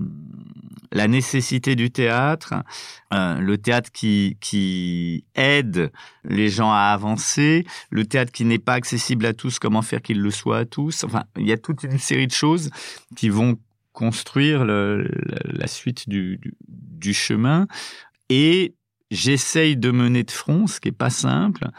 la 0.91 1.07
nécessité 1.07 1.75
du 1.75 1.89
théâtre, 1.89 2.53
euh, 3.15 3.39
le 3.39 3.57
théâtre 3.57 3.89
qui, 3.91 5.25
aide 5.33 5.91
les 6.23 6.49
gens 6.49 6.71
à 6.71 6.93
avancer, 6.93 7.65
le 7.89 8.05
théâtre 8.05 8.31
qui 8.31 8.45
n'est 8.45 8.59
pas 8.59 8.73
accessible 8.73 9.25
à 9.25 9.33
tous, 9.33 9.57
comment 9.57 9.81
faire 9.81 10.03
qu'il 10.03 10.21
le 10.21 10.29
soit 10.29 10.59
à 10.59 10.65
tous. 10.65 11.03
Enfin, 11.03 11.23
il 11.35 11.47
y 11.47 11.51
a 11.51 11.57
toute 11.57 11.81
une 11.81 11.97
série 11.97 12.27
de 12.27 12.31
choses 12.31 12.69
qui 13.15 13.29
vont 13.29 13.57
construire 13.91 14.65
la, 14.65 15.65
suite 15.65 16.07
du, 16.07 16.39
du 16.67 17.15
chemin. 17.15 17.65
Et 18.29 18.75
j'essaye 19.11 19.77
de 19.77 19.91
mener 19.91 20.23
de 20.23 20.31
front, 20.31 20.67
ce 20.67 20.79
qui 20.79 20.89
est 20.89 20.91
pas 20.91 21.09
simple, 21.09 21.69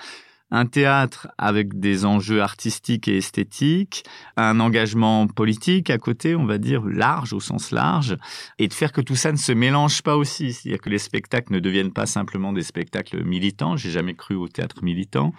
un 0.50 0.66
théâtre 0.66 1.28
avec 1.36 1.78
des 1.78 2.04
enjeux 2.04 2.40
artistiques 2.40 3.08
et 3.08 3.18
esthétiques, 3.18 4.04
un 4.36 4.60
engagement 4.60 5.26
politique 5.26 5.90
à 5.90 5.98
côté, 5.98 6.34
on 6.34 6.46
va 6.46 6.58
dire 6.58 6.84
large 6.86 7.32
au 7.32 7.40
sens 7.40 7.70
large, 7.70 8.16
et 8.58 8.68
de 8.68 8.72
faire 8.72 8.92
que 8.92 9.00
tout 9.00 9.16
ça 9.16 9.30
ne 9.30 9.36
se 9.36 9.52
mélange 9.52 10.02
pas 10.02 10.16
aussi, 10.16 10.52
c'est-à-dire 10.52 10.80
que 10.80 10.88
les 10.88 10.98
spectacles 10.98 11.52
ne 11.52 11.60
deviennent 11.60 11.92
pas 11.92 12.06
simplement 12.06 12.52
des 12.52 12.62
spectacles 12.62 13.24
militants. 13.24 13.76
J'ai 13.76 13.90
jamais 13.90 14.14
cru 14.14 14.34
au 14.36 14.48
théâtre 14.48 14.82
militant. 14.82 15.32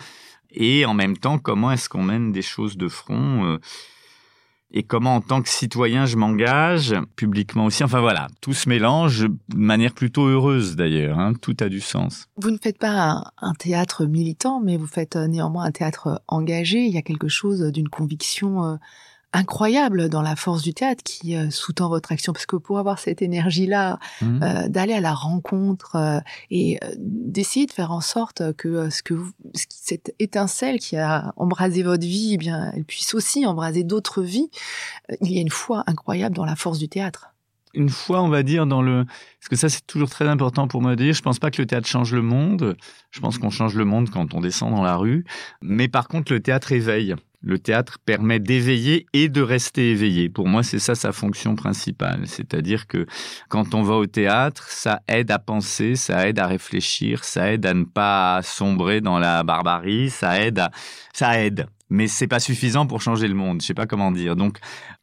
Et 0.51 0.85
en 0.85 0.93
même 0.93 1.17
temps, 1.17 1.37
comment 1.37 1.71
est-ce 1.71 1.89
qu'on 1.89 2.03
mène 2.03 2.31
des 2.31 2.41
choses 2.41 2.77
de 2.77 2.87
front 2.87 3.45
euh, 3.45 3.59
et 4.71 4.83
comment 4.83 5.15
en 5.15 5.21
tant 5.21 5.41
que 5.41 5.49
citoyen 5.49 6.05
je 6.05 6.15
m'engage 6.15 6.95
publiquement 7.15 7.65
aussi. 7.65 7.83
Enfin 7.83 8.01
voilà, 8.01 8.27
tout 8.41 8.53
se 8.53 8.69
mélange 8.69 9.21
de 9.21 9.57
manière 9.57 9.93
plutôt 9.93 10.25
heureuse 10.25 10.75
d'ailleurs, 10.75 11.19
hein. 11.19 11.33
tout 11.41 11.57
a 11.59 11.69
du 11.69 11.81
sens. 11.81 12.27
Vous 12.37 12.51
ne 12.51 12.57
faites 12.57 12.77
pas 12.77 13.23
un, 13.41 13.53
théâtre 13.53 14.05
militant, 14.05 14.59
mais 14.59 14.77
vous 14.77 14.87
faites 14.87 15.15
euh, 15.15 15.27
néanmoins 15.27 15.65
un 15.65 15.71
théâtre 15.71 16.21
engagé. 16.27 16.79
Il 16.85 16.93
y 16.93 16.97
a 16.97 17.01
quelque 17.01 17.27
chose 17.27 17.61
d'une 17.71 17.89
conviction 17.89 18.63
euh, 18.65 18.75
incroyable 19.33 20.09
dans 20.09 20.21
la 20.21 20.35
force 20.35 20.63
du 20.63 20.73
théâtre 20.73 21.03
qui 21.03 21.35
euh, 21.35 21.49
sous-tend 21.51 21.87
votre 21.87 22.11
action 22.11 22.33
parce 22.33 22.45
que 22.45 22.55
pour 22.55 22.79
avoir 22.79 22.97
cette 22.97 23.21
énergie 23.21 23.67
là 23.67 23.99
mmh. 24.21 24.43
euh, 24.43 24.67
d'aller 24.69 24.93
à 24.93 25.01
la 25.01 25.13
rencontre 25.13 25.95
euh, 25.95 26.19
et 26.49 26.79
d'essayer 26.97 27.67
de 27.67 27.71
faire 27.71 27.91
en 27.91 28.01
sorte 28.01 28.53
que 28.53 28.89
ce 28.89 29.03
que 29.03 29.13
vous, 29.13 29.31
cette 29.53 30.15
étincelle 30.19 30.79
qui 30.79 30.97
a 30.97 31.33
embrasé 31.37 31.83
votre 31.83 32.05
vie 32.05 32.31
eh 32.33 32.37
bien 32.37 32.71
elle 32.75 32.85
puisse 32.85 33.13
aussi 33.13 33.45
embraser 33.45 33.83
d'autres 33.83 34.23
vies 34.23 34.49
il 35.21 35.31
y 35.31 35.37
a 35.37 35.41
une 35.41 35.49
foi 35.49 35.83
incroyable 35.85 36.35
dans 36.35 36.45
la 36.45 36.55
force 36.55 36.79
du 36.79 36.89
théâtre 36.89 37.29
une 37.75 37.89
fois, 37.89 38.23
on 38.23 38.29
va 38.29 38.41
dire, 38.41 38.65
dans 38.65 38.81
le... 38.81 39.05
Parce 39.05 39.47
que 39.47 39.55
ça, 39.55 39.69
c'est 39.69 39.85
toujours 39.85 40.09
très 40.09 40.27
important 40.27 40.67
pour 40.67 40.81
moi 40.81 40.95
de 40.95 41.03
dire. 41.03 41.13
Je 41.13 41.21
pense 41.21 41.37
pas 41.37 41.51
que 41.51 41.61
le 41.61 41.67
théâtre 41.67 41.87
change 41.87 42.13
le 42.13 42.23
monde. 42.23 42.75
Je 43.11 43.19
pense 43.19 43.37
qu'on 43.37 43.51
change 43.51 43.75
le 43.75 43.85
monde 43.85 44.09
quand 44.09 44.33
on 44.33 44.41
descend 44.41 44.73
dans 44.73 44.81
la 44.81 44.95
rue. 44.95 45.23
Mais 45.61 45.87
par 45.87 46.07
contre, 46.07 46.33
le 46.33 46.39
théâtre 46.39 46.71
éveille. 46.71 47.15
Le 47.41 47.57
théâtre 47.57 47.99
permet 48.03 48.39
d'éveiller 48.39 49.05
et 49.13 49.29
de 49.29 49.41
rester 49.41 49.91
éveillé. 49.91 50.29
Pour 50.29 50.47
moi, 50.47 50.61
c'est 50.61 50.79
ça 50.79 50.93
sa 50.93 51.13
fonction 51.13 51.55
principale. 51.55 52.27
C'est-à-dire 52.27 52.85
que 52.87 53.05
quand 53.47 53.73
on 53.73 53.81
va 53.81 53.95
au 53.95 54.05
théâtre, 54.05 54.69
ça 54.69 55.01
aide 55.07 55.31
à 55.31 55.39
penser, 55.39 55.95
ça 55.95 56.27
aide 56.27 56.39
à 56.39 56.47
réfléchir, 56.47 57.23
ça 57.23 57.53
aide 57.53 57.65
à 57.65 57.73
ne 57.73 57.85
pas 57.85 58.41
sombrer 58.43 58.99
dans 58.99 59.19
la 59.19 59.43
barbarie, 59.43 60.09
ça 60.09 60.41
aide 60.41 60.59
à, 60.59 60.71
ça 61.13 61.41
aide. 61.41 61.67
Mais 61.89 62.07
c'est 62.07 62.27
pas 62.27 62.39
suffisant 62.39 62.85
pour 62.85 63.01
changer 63.01 63.27
le 63.27 63.35
monde. 63.35 63.61
Je 63.61 63.67
sais 63.67 63.73
pas 63.73 63.87
comment 63.87 64.11
dire. 64.11 64.35
Donc, 64.35 64.59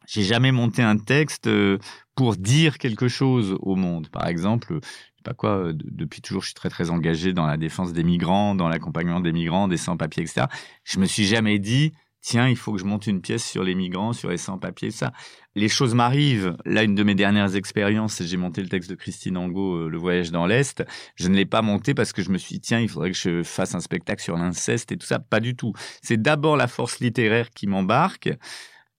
j'ai 0.06 0.22
jamais 0.22 0.52
monté 0.52 0.82
un 0.82 0.98
texte 0.98 1.46
euh, 1.46 1.78
pour 2.14 2.36
dire 2.36 2.78
quelque 2.78 3.08
chose 3.08 3.56
au 3.60 3.76
monde. 3.76 4.08
Par 4.08 4.26
exemple, 4.26 4.78
pas 5.26 5.34
quoi, 5.34 5.72
depuis 5.74 6.20
toujours, 6.20 6.42
je 6.42 6.48
suis 6.48 6.54
très 6.54 6.70
très 6.70 6.90
engagé 6.90 7.32
dans 7.32 7.46
la 7.46 7.56
défense 7.56 7.92
des 7.92 8.04
migrants, 8.04 8.54
dans 8.54 8.68
l'accompagnement 8.68 9.18
des 9.18 9.32
migrants, 9.32 9.66
des 9.66 9.76
sans-papiers, 9.76 10.22
etc. 10.22 10.46
Je 10.84 11.00
me 11.00 11.06
suis 11.06 11.24
jamais 11.24 11.58
dit, 11.58 11.92
tiens, 12.20 12.48
il 12.48 12.56
faut 12.56 12.72
que 12.72 12.78
je 12.78 12.84
monte 12.84 13.06
une 13.06 13.20
pièce 13.20 13.44
sur 13.44 13.62
les 13.62 13.74
migrants, 13.74 14.12
sur 14.12 14.30
les 14.30 14.36
sans-papiers, 14.36 14.90
ça. 14.90 15.12
Les 15.54 15.68
choses 15.68 15.94
m'arrivent. 15.94 16.56
Là, 16.64 16.82
une 16.82 16.94
de 16.94 17.02
mes 17.02 17.14
dernières 17.14 17.56
expériences, 17.56 18.22
j'ai 18.22 18.36
monté 18.36 18.62
le 18.62 18.68
texte 18.68 18.90
de 18.90 18.94
Christine 18.94 19.36
Angot, 19.36 19.76
euh, 19.76 19.88
Le 19.88 19.98
voyage 19.98 20.30
dans 20.30 20.46
l'Est. 20.46 20.84
Je 21.14 21.28
ne 21.28 21.36
l'ai 21.36 21.46
pas 21.46 21.62
monté 21.62 21.94
parce 21.94 22.12
que 22.12 22.22
je 22.22 22.30
me 22.30 22.38
suis 22.38 22.56
dit, 22.56 22.60
tiens, 22.60 22.80
il 22.80 22.88
faudrait 22.88 23.12
que 23.12 23.16
je 23.16 23.42
fasse 23.42 23.74
un 23.74 23.80
spectacle 23.80 24.22
sur 24.22 24.36
l'inceste 24.36 24.92
et 24.92 24.96
tout 24.96 25.06
ça. 25.06 25.18
Pas 25.18 25.40
du 25.40 25.56
tout. 25.56 25.72
C'est 26.02 26.20
d'abord 26.20 26.56
la 26.56 26.66
force 26.66 27.00
littéraire 27.00 27.50
qui 27.50 27.66
m'embarque. 27.66 28.28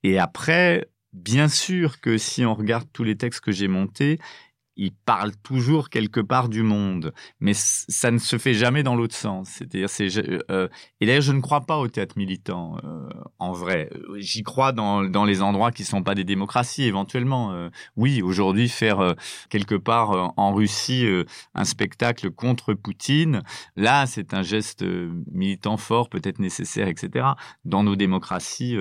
Et 0.03 0.17
après, 0.17 0.88
bien 1.13 1.47
sûr 1.47 1.99
que 1.99 2.17
si 2.17 2.45
on 2.45 2.53
regarde 2.53 2.88
tous 2.93 3.03
les 3.03 3.17
textes 3.17 3.41
que 3.41 3.51
j'ai 3.51 3.67
montés, 3.67 4.19
il 4.77 4.93
parle 4.93 5.31
toujours 5.43 5.89
quelque 5.89 6.19
part 6.19 6.49
du 6.49 6.63
monde, 6.63 7.13
mais 7.39 7.53
ça 7.55 8.11
ne 8.11 8.17
se 8.19 8.37
fait 8.37 8.53
jamais 8.53 8.83
dans 8.83 8.95
l'autre 8.95 9.15
sens. 9.15 9.49
C'est-à-dire, 9.49 9.89
c'est 9.89 10.07
euh, 10.49 10.67
et 11.01 11.05
d'ailleurs, 11.05 11.21
je 11.21 11.33
ne 11.33 11.41
crois 11.41 11.61
pas 11.61 11.77
au 11.77 11.87
théâtre 11.87 12.17
militant 12.17 12.77
euh, 12.83 13.09
en 13.39 13.51
vrai. 13.51 13.89
J'y 14.17 14.43
crois 14.43 14.71
dans, 14.71 15.03
dans 15.03 15.25
les 15.25 15.41
endroits 15.41 15.71
qui 15.71 15.83
sont 15.83 16.03
pas 16.03 16.15
des 16.15 16.23
démocraties, 16.23 16.83
éventuellement. 16.83 17.51
Euh, 17.51 17.69
oui, 17.95 18.21
aujourd'hui, 18.21 18.69
faire 18.69 19.15
quelque 19.49 19.75
part 19.75 20.33
en 20.37 20.53
Russie 20.53 21.05
un 21.55 21.63
spectacle 21.63 22.31
contre 22.31 22.73
Poutine, 22.73 23.41
là, 23.75 24.05
c'est 24.05 24.33
un 24.33 24.43
geste 24.43 24.83
militant 25.31 25.77
fort, 25.77 26.09
peut-être 26.09 26.39
nécessaire, 26.39 26.87
etc. 26.87 27.27
Dans 27.65 27.83
nos 27.83 27.95
démocraties 27.95 28.77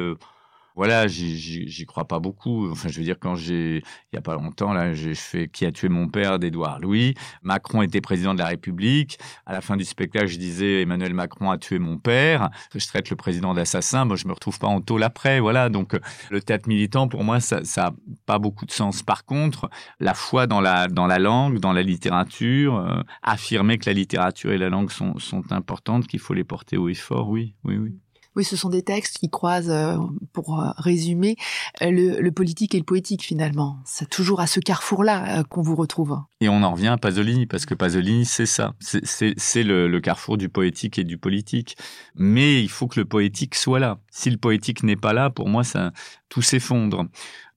voilà, 0.77 1.07
j'y 1.09 1.87
crois 1.87 2.05
pas 2.05 2.19
beaucoup. 2.19 2.71
Enfin, 2.71 2.91
je 2.91 2.99
veux 2.99 3.05
dire, 3.05 3.19
quand 3.19 3.35
j'ai, 3.35 3.79
il 3.79 4.15
y 4.15 4.19
a 4.19 4.21
pas 4.21 4.35
longtemps, 4.35 4.75
là, 4.75 4.93
j'ai 4.93 5.15
fait 5.15 5.49
Qui 5.49 5.65
a 5.65 5.73
tué 5.73 5.89
mon 5.89 6.09
père 6.09 6.39
d'Édouard 6.39 6.81
Louis. 6.81 7.15
Macron 7.43 7.81
était 7.81 8.03
président 8.03 8.35
de 8.35 8.39
la 8.39 8.47
République. 8.47 9.19
À 9.47 9.53
la 9.53 9.63
fin 9.63 9.79
du 9.79 9.85
spectacle, 9.85 10.27
je 10.27 10.37
disais 10.39 10.83
Emmanuel 10.83 11.15
Macron 11.15 11.51
a 11.51 11.57
tué 11.57 11.79
mon 11.79 11.97
père. 11.97 12.51
Je 12.75 12.87
traite 12.87 13.09
le 13.09 13.17
président 13.17 13.55
d'assassin. 13.55 14.05
Moi, 14.05 14.17
je 14.17 14.29
me 14.29 14.35
retrouve 14.35 14.59
pas 14.59 14.67
en 14.67 14.83
tôle 14.83 15.03
après. 15.03 15.41
Voilà. 15.41 15.71
Donc, 15.71 15.99
le 16.31 16.43
théâtre 16.43 16.69
militant, 16.69 17.09
pour 17.09 17.25
moi, 17.25 17.41
ça, 17.41 17.65
ça 17.65 17.87
a 17.87 17.95
pas 18.27 18.39
beaucoup 18.39 18.67
de 18.67 18.73
sens. 18.73 19.03
Par 19.03 19.25
contre, 19.25 19.71
la 19.99 20.13
foi 20.13 20.47
dans 20.47 20.61
la, 20.61 20.89
dans 20.89 21.07
la 21.07 21.19
langue, 21.19 21.59
dans 21.59 21.73
la 21.73 21.83
littérature, 21.83 22.77
euh, 22.77 23.01
affirmer 23.23 23.79
que 23.79 23.89
la 23.89 23.95
littérature 23.95 24.53
et 24.53 24.59
la 24.59 24.69
langue 24.69 24.91
sont, 24.91 25.19
sont 25.19 25.53
importantes, 25.53 26.07
qu'il 26.07 26.21
faut 26.21 26.35
les 26.35 26.45
porter 26.45 26.77
haut 26.77 26.91
et 26.91 26.95
fort, 26.95 27.31
oui, 27.31 27.55
oui, 27.65 27.79
oui. 27.79 27.99
Oui, 28.37 28.45
ce 28.45 28.55
sont 28.55 28.69
des 28.69 28.83
textes 28.83 29.17
qui 29.17 29.31
croisent, 29.31 29.71
euh, 29.71 29.97
pour 30.35 30.61
euh, 30.61 30.69
résumer, 30.77 31.37
euh, 31.81 31.91
le, 31.91 32.31
politique 32.31 32.75
et 32.75 32.79
le 32.79 32.85
poétique 32.85 33.23
finalement. 33.23 33.79
C'est 33.87 34.11
toujours 34.11 34.41
à 34.41 34.47
ce 34.47 34.61
carrefour-là 34.61 35.43
qu'on 35.45 35.63
vous 35.63 35.75
retrouve. 35.75 36.19
Et 36.43 36.51
on 36.51 36.63
en 36.63 36.73
revient 36.73 36.89
à 36.89 36.99
Pasolini, 36.99 37.47
parce 37.47 37.65
que 37.65 37.73
Pasolini, 37.73 38.27
c'est 38.27 38.45
ça. 38.45 38.75
C'est 38.79 39.63
le, 39.63 39.89
le 39.89 40.01
carrefour 40.01 40.37
du 40.37 40.51
poétique 40.51 40.99
et 40.99 41.05
du 41.05 41.17
politique. 41.17 41.79
Mais 42.15 42.63
il 42.63 42.69
faut 42.69 42.89
que 42.89 43.01
le 43.01 43.07
poétique 43.07 43.55
soit 43.55 43.79
là. 43.79 43.99
Si 44.11 44.29
le 44.29 44.37
poétique 44.37 44.83
n'est 44.83 44.97
pas 44.97 45.15
là, 45.15 45.31
pour 45.31 45.49
moi, 45.49 45.65
ça, 45.65 45.93
tout 46.29 46.43
s'effondre. 46.43 47.07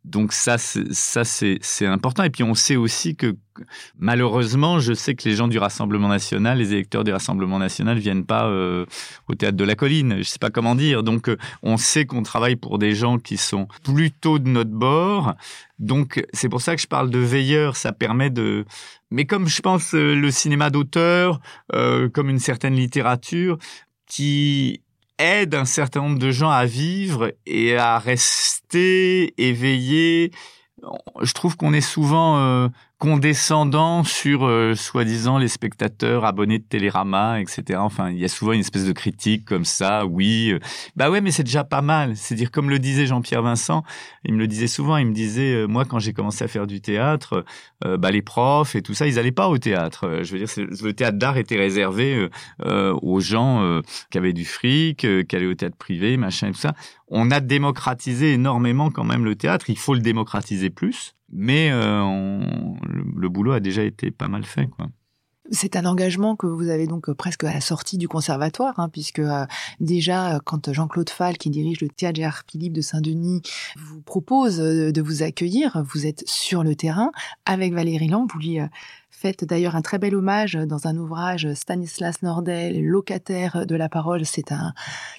Donc 0.06 0.32
ça, 0.32 0.58
ça 0.58 1.24
c'est 1.24 1.86
important. 1.86 2.24
Et 2.24 2.30
puis 2.30 2.44
on 2.44 2.54
sait 2.54 2.78
aussi 2.78 3.16
que 3.16 3.36
malheureusement, 3.98 4.80
je 4.80 4.94
sais 4.94 5.14
que 5.14 5.28
les 5.28 5.36
gens 5.36 5.50
du 5.50 5.60
Rassemblement 5.60 6.08
national, 6.08 6.58
les 6.58 6.72
électeurs 6.72 7.04
du 7.04 7.12
Rassemblement 7.12 7.60
national, 7.60 8.00
viennent 8.00 8.26
pas 8.26 8.48
euh, 8.48 8.86
au 9.28 9.36
théâtre 9.36 9.58
de 9.58 9.64
la 9.64 9.76
colline. 9.76 10.18
Je 10.20 10.24
sais 10.24 10.40
pas 10.40 10.50
comment 10.50 10.76
dire. 10.76 11.04
Donc 11.04 11.28
euh, 11.28 11.38
on 11.64 11.78
sait 11.78 12.06
qu'on 12.06 12.24
travaille 12.24 12.56
pour 12.56 12.80
des 12.80 12.96
gens 12.96 13.18
qui 13.18 13.36
sont 13.36 13.68
plutôt 13.84 14.40
de 14.40 14.48
notre 14.48 14.72
bord. 14.72 15.36
Donc 15.80 16.26
c'est 16.34 16.50
pour 16.50 16.62
ça 16.62 16.76
que 16.76 16.82
je 16.82 16.88
parle 16.88 17.10
de 17.10 17.20
veilleurs. 17.20 17.76
Ça 17.76 17.92
permet 17.92 18.30
de. 18.30 18.66
Mais 19.12 19.26
comme 19.26 19.48
je 19.48 19.62
pense 19.62 19.94
euh, 19.96 20.16
le 20.16 20.32
cinéma 20.32 20.70
d'auteur, 20.70 21.42
comme 22.14 22.30
une 22.30 22.40
certaine 22.40 22.76
littérature, 22.76 23.58
qui 24.08 24.82
aide 25.20 25.54
un 25.54 25.66
certain 25.66 26.02
nombre 26.02 26.20
de 26.20 26.32
gens 26.32 26.50
à 26.50 26.66
vivre 26.66 27.34
et 27.46 27.78
à 27.78 28.00
rester 28.00 29.34
éveillés. 29.38 30.32
Je 31.22 31.34
trouve 31.34 31.58
qu'on 31.58 31.74
est 31.74 31.82
souvent 31.82 32.38
euh, 32.40 32.70
condescendant 33.00 34.04
sur 34.04 34.46
euh, 34.46 34.76
soi-disant 34.76 35.38
les 35.38 35.48
spectateurs 35.48 36.26
abonnés 36.26 36.60
de 36.60 36.66
Télérama, 36.66 37.40
etc. 37.40 37.80
Enfin, 37.82 38.12
il 38.12 38.20
y 38.20 38.26
a 38.26 38.28
souvent 38.28 38.52
une 38.52 38.60
espèce 38.60 38.86
de 38.86 38.92
critique 38.92 39.46
comme 39.46 39.64
ça. 39.64 40.06
Oui, 40.06 40.52
euh, 40.52 40.60
bah 40.98 41.10
ouais, 41.10 41.22
mais 41.22 41.32
c'est 41.32 41.46
déjà 41.46 41.64
pas 41.64 41.82
mal. 41.82 42.18
C'est 42.18 42.36
dire 42.36 42.52
comme 42.52 42.70
le 42.70 42.78
disait 42.78 43.06
Jean-Pierre 43.06 43.42
Vincent, 43.42 43.84
il 44.26 44.34
me 44.34 44.40
le 44.40 44.48
disait 44.48 44.68
souvent. 44.68 44.98
Il 44.98 45.08
me 45.08 45.14
disait, 45.14 45.54
euh, 45.54 45.66
moi, 45.66 45.86
quand 45.86 46.00
j'ai 46.00 46.12
commencé 46.12 46.44
à 46.44 46.50
faire 46.50 46.68
du 46.68 46.82
théâtre, 46.82 47.46
bah 47.86 48.12
les 48.12 48.22
profs 48.22 48.76
et 48.76 48.82
tout 48.82 48.94
ça, 48.94 49.08
ils 49.08 49.18
allaient 49.18 49.32
pas 49.32 49.48
au 49.48 49.58
théâtre. 49.58 50.20
je 50.22 50.34
veux 50.34 50.46
dire, 50.46 50.50
le 50.58 50.92
théâtre 50.92 51.18
d'art 51.18 51.38
était 51.38 51.56
réservé 51.56 52.28
aux 52.62 53.20
gens 53.22 53.82
qui 54.12 54.18
avaient 54.18 54.34
du 54.34 54.44
fric, 54.44 54.98
qui 54.98 55.36
allaient 55.36 55.46
au 55.46 55.54
théâtre 55.54 55.78
privé, 55.78 56.18
machin 56.18 56.50
et 56.50 56.52
tout 56.52 56.60
ça. 56.60 56.74
On 57.08 57.32
a 57.32 57.40
démocratisé 57.40 58.34
énormément 58.34 58.92
quand 58.92 59.06
même 59.06 59.24
le 59.24 59.36
théâtre. 59.36 59.70
Il 59.70 59.78
faut 59.78 59.94
le 59.94 60.02
démocratiser 60.02 60.70
plus 60.70 61.16
mais 61.32 61.70
euh, 61.72 62.39
le, 62.84 63.30
boulot 63.30 63.52
a 63.52 63.60
déjà 63.60 63.84
été 63.84 64.12
pas 64.12 64.28
mal 64.28 64.44
fait, 64.44 64.68
quoi. 64.68 64.88
C'est 65.52 65.76
un 65.76 65.86
engagement 65.86 66.36
que 66.36 66.46
vous 66.46 66.70
avez 66.70 66.86
donc 66.86 67.12
presque 67.13 67.44
à 67.44 67.52
la 67.52 67.60
sortie 67.60 67.98
du 67.98 68.08
conservatoire, 68.08 68.80
hein, 68.80 68.88
puisque 68.88 69.18
euh, 69.18 69.48
déjà 69.80 70.39
quand 70.46 70.72
Jean-Claude 70.72 71.10
Fall, 71.10 71.39
qui 71.39 71.50
dirige 71.50 71.82
le 71.82 71.89
théâtre 71.89 72.18
Gérard 72.18 72.44
Philippe 72.48 72.74
de 72.74 72.82
Saint-Denis, 72.82 73.42
vous 73.76 74.00
propose 74.02 74.60
de 74.60 75.02
vous 75.02 75.24
accueillir, 75.24 75.84
vous 75.92 76.06
êtes 76.06 76.24
sur 76.28 76.63
le 76.63 76.76
terrain 76.76 77.12
avec 77.46 77.74
Valérie 77.74 78.10
Lamb, 78.10 78.28
vous 78.32 78.39
lui 78.39 78.60
faites 79.10 79.43
d'ailleurs 79.43 79.76
un 79.76 79.82
très 79.82 79.98
bel 79.98 80.15
hommage 80.15 80.54
dans 80.54 80.88
un 80.88 80.95
ouvrage 80.98 81.54
Stanislas 81.54 82.22
Nordel, 82.22 82.82
locataire 82.84 83.65
de 83.65 83.76
la 83.76 83.89
parole. 83.89 84.26
C'est 84.26 84.52
une 84.52 84.74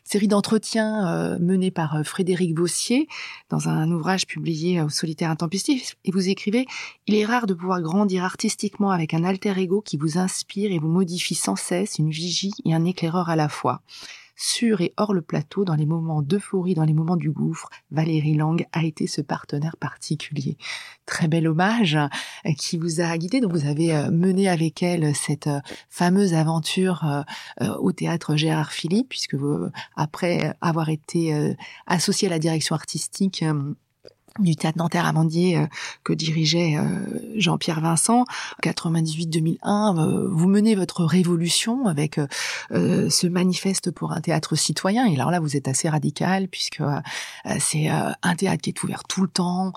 série 0.05 0.29
d'entretiens 0.29 1.09
euh, 1.09 1.39
menés 1.39 1.71
par 1.71 1.97
euh, 1.97 2.03
Frédéric 2.03 2.55
Bossier 2.55 3.09
dans 3.49 3.69
un 3.69 3.91
ouvrage 3.91 4.27
publié 4.27 4.81
au 4.81 4.89
Solitaire 4.89 5.31
Intempestif. 5.31 5.97
Et 6.05 6.11
vous 6.11 6.29
écrivez 6.29 6.67
Il 7.07 7.15
est 7.15 7.25
rare 7.25 7.47
de 7.47 7.55
pouvoir 7.55 7.83
grandir 7.83 8.25
artistiquement 8.25 8.91
avec 8.91 9.15
un 9.15 9.25
alter 9.25 9.59
ego 9.59 9.83
qui 9.83 9.97
vous 9.97 10.19
inspire 10.19 10.73
et 10.73 10.79
vous 10.79 10.89
modifie 10.89 11.35
sans 11.35 11.57
cesse, 11.57 11.99
une 11.99 12.11
vigie 12.11 12.55
et 12.65 12.75
un 12.75 12.85
éclaireur 12.85 13.29
à 13.29 13.37
la 13.37 13.49
fois. 13.49 13.83
Sur 14.41 14.81
et 14.81 14.95
hors 14.97 15.13
le 15.13 15.21
plateau, 15.21 15.67
dans 15.67 15.75
les 15.75 15.85
moments 15.85 16.23
d'euphorie, 16.23 16.73
dans 16.73 16.85
les 16.85 16.95
moments 16.95 17.17
du 17.17 17.31
gouffre, 17.31 17.69
Valérie 17.91 18.35
Lang 18.35 18.67
a 18.73 18.85
été 18.85 19.07
ce 19.07 19.21
partenaire 19.21 19.77
particulier. 19.77 20.57
Très 21.05 21.29
bel 21.29 21.47
hommage 21.47 21.97
euh, 21.97 22.53
qui 22.57 22.79
vous 22.79 23.03
a 23.03 23.19
guidé. 23.19 23.41
Donc 23.41 23.53
vous 23.53 23.67
avez 23.67 23.95
euh, 23.95 24.11
mené 24.11 24.49
avec 24.49 24.83
elle 24.83 25.15
cette 25.15 25.47
euh, 25.47 25.61
fameuse 25.91 26.33
aventure 26.33 27.25
au 27.61 27.93
théâtre 27.93 28.37
Gérard 28.37 28.73
Philippe, 28.73 29.11
puisque 29.11 29.35
vous, 29.35 29.69
après 29.95 30.55
avoir 30.61 30.89
été 30.89 31.55
associé 31.87 32.29
à 32.29 32.31
la 32.31 32.39
direction 32.39 32.75
artistique 32.75 33.45
du 34.41 34.57
théâtre 34.57 34.79
Nanterre 34.79 35.07
Amandier 35.07 35.59
euh, 35.59 35.67
que 36.05 36.13
dirigeait 36.13 36.77
euh, 36.77 36.85
Jean-Pierre 37.37 37.81
Vincent. 37.81 38.25
98-2001 38.63 39.99
euh, 39.99 40.29
vous 40.31 40.49
menez 40.49 40.75
votre 40.75 41.05
révolution 41.05 41.87
avec 41.87 42.21
ce 42.71 43.27
manifeste 43.27 43.91
pour 43.91 44.13
un 44.13 44.21
théâtre 44.21 44.57
citoyen. 44.57 45.07
Et 45.07 45.15
alors 45.15 45.31
là 45.31 45.41
vous 45.41 45.57
êtes 45.57 45.69
assez 45.69 45.89
radical 45.89 46.49
puisque 46.49 46.83
c'est 47.59 47.89
un 47.89 48.35
théâtre 48.35 48.63
qui 48.63 48.71
est 48.71 48.83
ouvert 48.83 49.05
tout 49.05 49.23
le 49.23 49.29
temps. 49.29 49.73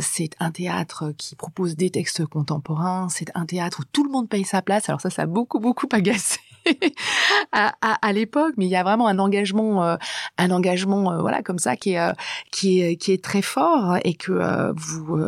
C'est 0.00 0.30
un 0.40 0.50
théâtre 0.50 1.12
qui 1.16 1.34
propose 1.36 1.76
des 1.76 1.90
textes 1.90 2.24
contemporains. 2.26 3.08
C'est 3.10 3.30
un 3.34 3.46
théâtre 3.46 3.80
où 3.80 3.84
tout 3.92 4.04
le 4.04 4.10
monde 4.10 4.28
paye 4.28 4.44
sa 4.44 4.62
place. 4.62 4.88
Alors 4.88 5.00
ça 5.00 5.10
ça 5.10 5.22
a 5.22 5.26
beaucoup 5.26 5.60
beaucoup 5.60 5.88
agacé 5.92 6.40
à, 7.52 7.74
à, 7.80 8.12
l'époque, 8.12 8.54
mais 8.56 8.66
il 8.66 8.70
y 8.70 8.76
a 8.76 8.82
vraiment 8.82 9.06
un 9.06 9.18
engagement, 9.18 9.84
euh, 9.84 9.96
un 10.38 10.50
engagement, 10.50 11.12
euh, 11.12 11.20
voilà, 11.20 11.42
comme 11.42 11.58
ça, 11.58 11.76
qui 11.76 11.92
est, 11.92 12.00
euh, 12.00 12.12
qui 12.50 12.80
est, 12.80 12.96
qui 12.96 13.12
est 13.12 13.22
très 13.22 13.42
fort 13.42 13.96
et 14.04 14.14
que 14.14 14.72
vous 14.76 15.18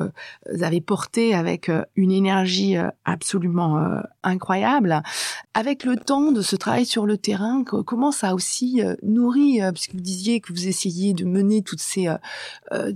avez 0.63 0.81
porté 0.81 1.35
avec 1.35 1.71
une 1.97 2.11
énergie 2.11 2.77
absolument 3.05 4.01
incroyable. 4.23 5.03
Avec 5.55 5.85
le 5.85 5.97
temps 5.97 6.33
de 6.33 6.43
ce 6.43 6.57
travail 6.57 6.87
sur 6.87 7.07
le 7.07 7.17
terrain, 7.17 7.65
comment 7.65 8.13
ça 8.13 8.31
a 8.31 8.35
aussi 8.35 8.83
nourri, 9.03 9.61
puisque 9.73 9.95
vous 9.95 10.01
disiez 10.01 10.41
que 10.41 10.53
vous 10.53 10.69
essayiez 10.69 11.15
de 11.15 11.25
mener 11.25 11.63
toutes 11.63 11.81
ces, 11.81 12.09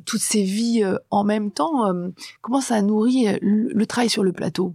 toutes 0.04 0.20
ces 0.20 0.42
vies 0.42 0.84
en 1.10 1.24
même 1.24 1.50
temps, 1.50 1.92
comment 2.40 2.60
ça 2.60 2.76
a 2.76 2.82
nourri 2.82 3.26
le 3.40 3.86
travail 3.86 4.10
sur 4.10 4.24
le 4.24 4.32
plateau? 4.32 4.74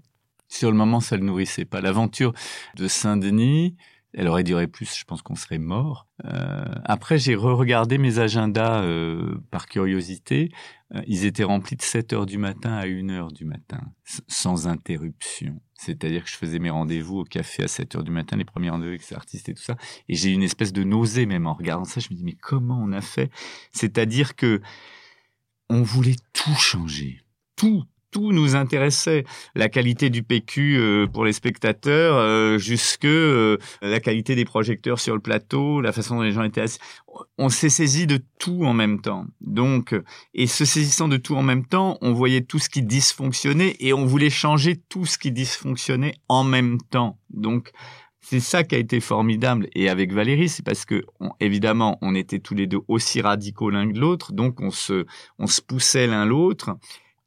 Sur 0.56 0.72
le 0.72 0.78
moment, 0.78 1.00
ça 1.00 1.18
le 1.18 1.24
nourrissait 1.24 1.65
pas. 1.65 1.82
L'aventure 1.82 2.34
de 2.76 2.88
Saint-Denis, 2.88 3.76
elle 4.13 4.30
aurait 4.30 4.44
duré 4.44 4.68
plus, 4.68 4.98
je 4.98 5.04
pense 5.04 5.22
qu'on 5.22 5.36
serait 5.36 5.58
mort. 5.58 6.08
Euh, 6.24 6.63
après, 6.86 7.18
j'ai 7.18 7.36
re-regardé 7.36 7.98
mes 7.98 8.20
agendas 8.20 8.82
euh, 8.82 9.36
par 9.52 9.68
curiosité. 9.68 10.50
Euh, 10.94 11.02
ils 11.08 11.26
étaient 11.26 11.44
remplis 11.44 11.76
de 11.76 11.82
7 11.82 12.13
heures 12.13 12.26
du 12.26 12.38
matin 12.38 12.74
à 12.74 12.86
1 12.86 13.10
heure 13.10 13.34
du 13.34 13.44
matin, 13.44 13.82
sans 14.28 14.68
interruption. 14.68 15.60
C'est-à-dire 15.74 16.24
que 16.24 16.30
je 16.30 16.38
faisais 16.38 16.60
mes 16.60 16.70
rendez-vous 16.70 17.20
au 17.20 17.24
café 17.26 17.63
à 17.63 17.68
7 17.68 17.96
heures 17.96 18.04
du 18.04 18.12
matin, 18.12 18.38
les 18.38 18.46
premiers 18.46 18.70
rendez-vous 18.70 18.91
avec 18.91 19.02
ces 19.02 19.15
artistes 19.15 19.50
et 19.50 19.54
tout 19.54 19.63
ça. 19.63 19.76
Et 20.08 20.15
j'ai 20.15 20.32
une 20.32 20.44
espèce 20.44 20.72
de 20.72 20.86
nausée 20.86 21.26
même 21.26 21.48
en 21.48 21.54
regardant 21.54 21.84
ça. 21.84 22.00
Je 22.00 22.08
me 22.12 22.15
dis, 22.15 22.24
mais 22.24 22.38
comment 22.39 22.80
on 22.82 22.94
a 22.94 23.02
fait? 23.02 23.30
C'est-à-dire 23.74 24.38
que 24.38 24.62
on 25.70 25.82
voulait 25.82 26.15
tout 26.32 26.56
changer. 26.56 27.22
Tout, 27.58 27.84
tout 28.15 28.32
nous 28.32 28.56
intéressait. 28.56 29.25
La 29.56 29.67
qualité 29.67 30.10
du 30.10 30.23
PQ 30.23 30.78
euh, 30.78 31.06
pour 31.06 31.25
les 31.25 31.34
spectateurs, 31.34 32.15
euh, 32.15 32.58
jusque 32.58 33.04
euh, 33.04 33.58
la 33.82 33.99
qualité 33.99 34.36
des 34.36 34.45
projecteurs 34.45 35.01
sur 35.01 35.15
le 35.15 35.19
plateau, 35.19 35.82
la 35.82 35.91
façon 35.91 36.15
dont 36.15 36.21
les 36.21 36.32
gens 36.32 36.43
étaient 36.43 36.62
assis. 36.62 36.80
On 37.38 37.49
s'est 37.49 37.67
saisi 37.67 38.08
de 38.08 38.21
tout 38.39 38.63
en 38.63 38.71
même 38.71 39.01
temps. 39.01 39.25
Donc, 39.41 39.93
et 40.34 40.47
se 40.47 40.63
saisissant 40.63 41.10
de 41.10 41.17
tout 41.17 41.36
en 41.36 41.43
même 41.43 41.65
temps, 41.65 41.97
on 41.99 42.13
voyait 42.13 42.39
tout 42.39 42.58
ce 42.58 42.69
qui 42.69 42.84
dysfonctionnait 42.84 43.75
et 43.82 43.91
on 43.91 44.06
voulait 44.06 44.30
changer 44.30 44.78
tout 44.88 45.06
ce 45.06 45.17
qui 45.17 45.34
dysfonctionnait 45.34 46.13
en 46.30 46.45
même 46.45 46.78
temps. 46.89 47.19
Donc, 47.32 47.73
c'est 48.21 48.39
ça 48.39 48.63
qui 48.63 48.75
a 48.75 48.78
été 48.78 49.01
formidable. 49.01 49.67
Et 49.75 49.89
avec 49.89 50.13
Valérie, 50.13 50.47
c'est 50.47 50.63
parce 50.63 50.86
que, 50.86 51.04
évidemment, 51.41 51.97
on 52.01 52.15
était 52.15 52.39
tous 52.39 52.56
les 52.56 52.65
deux 52.65 52.80
aussi 52.88 53.19
radicaux 53.19 53.69
l'un 53.69 53.91
que 53.91 53.99
l'autre, 53.99 54.32
donc 54.32 54.62
on 54.62 54.71
se, 54.71 55.06
on 55.38 55.47
se 55.47 55.62
poussait 55.62 56.08
l'un 56.08 56.25
l'autre 56.25 56.78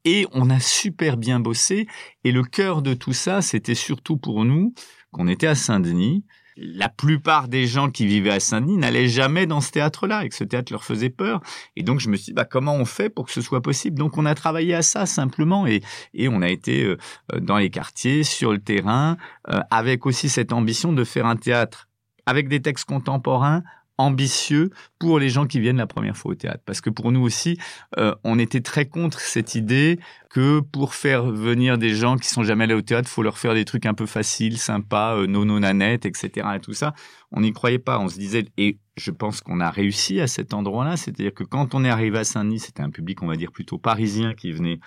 et 0.05 0.27
on 0.31 0.49
a 0.49 0.59
super 0.59 1.17
bien 1.17 1.39
bossé. 1.39 1.87
Et 2.23 2.31
le 2.31 2.43
cœur 2.43 2.81
de 2.81 2.93
tout 2.93 3.13
ça, 3.13 3.41
c'était 3.41 3.75
surtout 3.75 4.17
pour 4.17 4.45
nous 4.45 4.73
qu'on 5.11 5.27
était 5.27 5.47
à 5.47 5.55
Saint-Denis. 5.55 6.23
La 6.57 6.89
plupart 6.89 7.47
des 7.47 7.67
gens 7.67 7.89
qui 7.89 8.05
vivaient 8.05 8.31
à 8.31 8.39
Saint-Denis 8.39 8.77
n'allaient 8.77 9.07
jamais 9.07 9.45
dans 9.45 9.61
ce 9.61 9.71
théâtre-là 9.71 10.25
et 10.25 10.29
que 10.29 10.35
ce 10.35 10.43
théâtre 10.43 10.73
leur 10.73 10.83
faisait 10.83 11.09
peur. 11.09 11.41
Et 11.77 11.83
donc 11.83 11.99
je 11.99 12.09
me 12.09 12.17
suis 12.17 12.27
dit, 12.27 12.33
bah, 12.33 12.43
comment 12.43 12.75
on 12.75 12.85
fait 12.85 13.09
pour 13.09 13.25
que 13.25 13.31
ce 13.31 13.41
soit 13.41 13.61
possible? 13.61 13.97
Donc 13.97 14.17
on 14.17 14.25
a 14.25 14.35
travaillé 14.35 14.73
à 14.73 14.81
ça 14.81 15.05
simplement 15.05 15.65
et, 15.67 15.81
et 16.13 16.27
on 16.27 16.41
a 16.41 16.49
été 16.49 16.83
euh, 16.83 16.97
dans 17.39 17.57
les 17.57 17.69
quartiers, 17.69 18.23
sur 18.23 18.51
le 18.51 18.59
terrain, 18.59 19.15
euh, 19.49 19.61
avec 19.71 20.05
aussi 20.05 20.27
cette 20.27 20.51
ambition 20.51 20.91
de 20.91 21.03
faire 21.05 21.25
un 21.25 21.37
théâtre 21.37 21.87
avec 22.25 22.49
des 22.49 22.61
textes 22.61 22.85
contemporains 22.85 23.63
ambitieux 23.99 24.71
pour 24.97 25.19
les 25.19 25.29
gens 25.29 25.45
qui 25.45 25.59
viennent 25.59 25.77
la 25.77 25.85
première 25.85 26.15
fois 26.15 26.31
au 26.31 26.35
théâtre. 26.35 26.63
Parce 26.65 26.79
que 26.79 26.89
pour 26.89 27.11
nous 27.11 27.19
aussi, 27.19 27.59
euh, 27.97 28.15
on 28.23 28.39
était 28.39 28.61
très 28.61 28.85
contre 28.85 29.19
cette 29.19 29.55
idée 29.55 29.99
que 30.29 30.61
pour 30.61 30.95
faire 30.95 31.25
venir 31.25 31.77
des 31.77 31.89
gens 31.89 32.15
qui 32.15 32.29
sont 32.29 32.43
jamais 32.43 32.63
allés 32.63 32.73
au 32.73 32.81
théâtre, 32.81 33.09
faut 33.09 33.23
leur 33.23 33.37
faire 33.37 33.53
des 33.53 33.65
trucs 33.65 33.85
un 33.85 33.93
peu 33.93 34.05
faciles, 34.05 34.57
sympas, 34.57 35.17
euh, 35.17 35.27
nono 35.27 35.59
nanette, 35.59 36.05
etc. 36.05 36.47
et 36.55 36.59
tout 36.61 36.73
ça. 36.73 36.93
On 37.31 37.41
n'y 37.41 37.51
croyait 37.51 37.77
pas. 37.77 37.99
On 37.99 38.07
se 38.07 38.17
disait, 38.17 38.45
et 38.57 38.79
je 38.95 39.11
pense 39.11 39.41
qu'on 39.41 39.59
a 39.59 39.69
réussi 39.69 40.21
à 40.21 40.27
cet 40.27 40.53
endroit-là. 40.53 40.95
C'est-à-dire 40.95 41.33
que 41.33 41.43
quand 41.43 41.75
on 41.75 41.83
est 41.83 41.89
arrivé 41.89 42.19
à 42.19 42.23
Saint-Denis, 42.23 42.59
c'était 42.59 42.83
un 42.83 42.91
public, 42.91 43.21
on 43.21 43.27
va 43.27 43.35
dire, 43.35 43.51
plutôt 43.51 43.77
parisien 43.77 44.33
qui 44.33 44.53
venait 44.53 44.79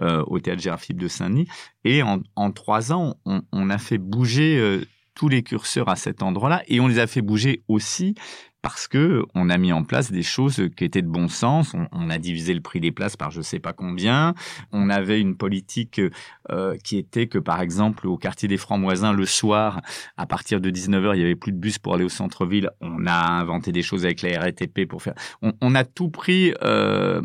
euh, 0.00 0.22
au 0.28 0.38
théâtre 0.38 0.62
Gérard 0.62 0.80
de 0.88 1.08
Saint-Denis. 1.08 1.48
Et 1.84 2.02
en, 2.02 2.52
trois 2.52 2.92
ans, 2.92 3.16
on, 3.24 3.42
on 3.50 3.70
a 3.70 3.78
fait 3.78 3.98
bouger 3.98 4.56
euh, 4.58 4.84
tous 5.14 5.28
les 5.28 5.42
curseurs 5.42 5.88
à 5.88 5.96
cet 5.96 6.22
endroit-là 6.22 6.62
et 6.66 6.80
on 6.80 6.88
les 6.88 6.98
a 6.98 7.06
fait 7.06 7.22
bouger 7.22 7.62
aussi 7.68 8.14
parce 8.62 8.86
que 8.86 9.24
on 9.34 9.50
a 9.50 9.58
mis 9.58 9.72
en 9.72 9.82
place 9.82 10.12
des 10.12 10.22
choses 10.22 10.68
qui 10.76 10.84
étaient 10.84 11.02
de 11.02 11.08
bon 11.08 11.28
sens. 11.28 11.74
On, 11.92 12.10
a 12.10 12.18
divisé 12.18 12.54
le 12.54 12.60
prix 12.60 12.80
des 12.80 12.92
places 12.92 13.16
par 13.16 13.30
je 13.30 13.42
sais 13.42 13.58
pas 13.58 13.72
combien. 13.72 14.34
On 14.70 14.88
avait 14.88 15.20
une 15.20 15.36
politique 15.36 16.00
euh, 16.50 16.76
qui 16.84 16.96
était 16.96 17.26
que, 17.26 17.38
par 17.38 17.60
exemple, 17.60 18.06
au 18.06 18.16
quartier 18.16 18.48
des 18.48 18.56
Francs-Moisins, 18.56 19.12
le 19.12 19.26
soir, 19.26 19.80
à 20.16 20.26
partir 20.26 20.60
de 20.60 20.70
19h, 20.70 21.16
il 21.16 21.20
y 21.20 21.24
avait 21.24 21.34
plus 21.34 21.52
de 21.52 21.58
bus 21.58 21.78
pour 21.78 21.94
aller 21.94 22.04
au 22.04 22.08
centre-ville. 22.08 22.70
On 22.80 23.06
a 23.06 23.12
inventé 23.12 23.72
des 23.72 23.82
choses 23.82 24.04
avec 24.04 24.22
la 24.22 24.40
RATP 24.40 24.86
pour 24.86 25.02
faire. 25.02 25.14
On, 25.40 25.74
a 25.74 25.84
tout 25.84 26.10
pris 26.10 26.54
euh, 26.62 27.20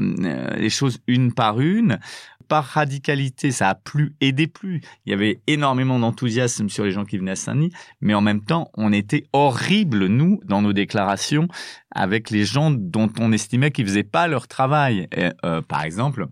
les 0.57 0.69
choses 0.69 0.99
une 1.05 1.33
par 1.33 1.59
une 1.59 1.99
par 2.47 2.65
radicalité, 2.65 3.51
ça 3.51 3.69
a 3.69 3.75
plus 3.75 4.15
aidé 4.21 4.47
plus. 4.47 4.81
Il 5.05 5.11
y 5.11 5.13
avait 5.13 5.39
énormément 5.47 5.99
d'enthousiasme 5.99 6.69
sur 6.69 6.83
les 6.83 6.91
gens 6.91 7.05
qui 7.05 7.17
venaient 7.17 7.31
à 7.31 7.35
Saint-Denis, 7.35 7.71
mais 8.01 8.13
en 8.13 8.21
même 8.21 8.43
temps, 8.43 8.69
on 8.75 8.93
était 8.93 9.25
horribles, 9.33 10.07
nous, 10.07 10.39
dans 10.45 10.61
nos 10.61 10.73
déclarations, 10.73 11.47
avec 11.91 12.29
les 12.29 12.45
gens 12.45 12.71
dont 12.71 13.11
on 13.19 13.31
estimait 13.31 13.71
qu'ils 13.71 13.87
faisaient 13.87 14.03
pas 14.03 14.27
leur 14.27 14.47
travail. 14.47 15.07
Euh, 15.45 15.61
par 15.61 15.83
exemple, 15.83 16.27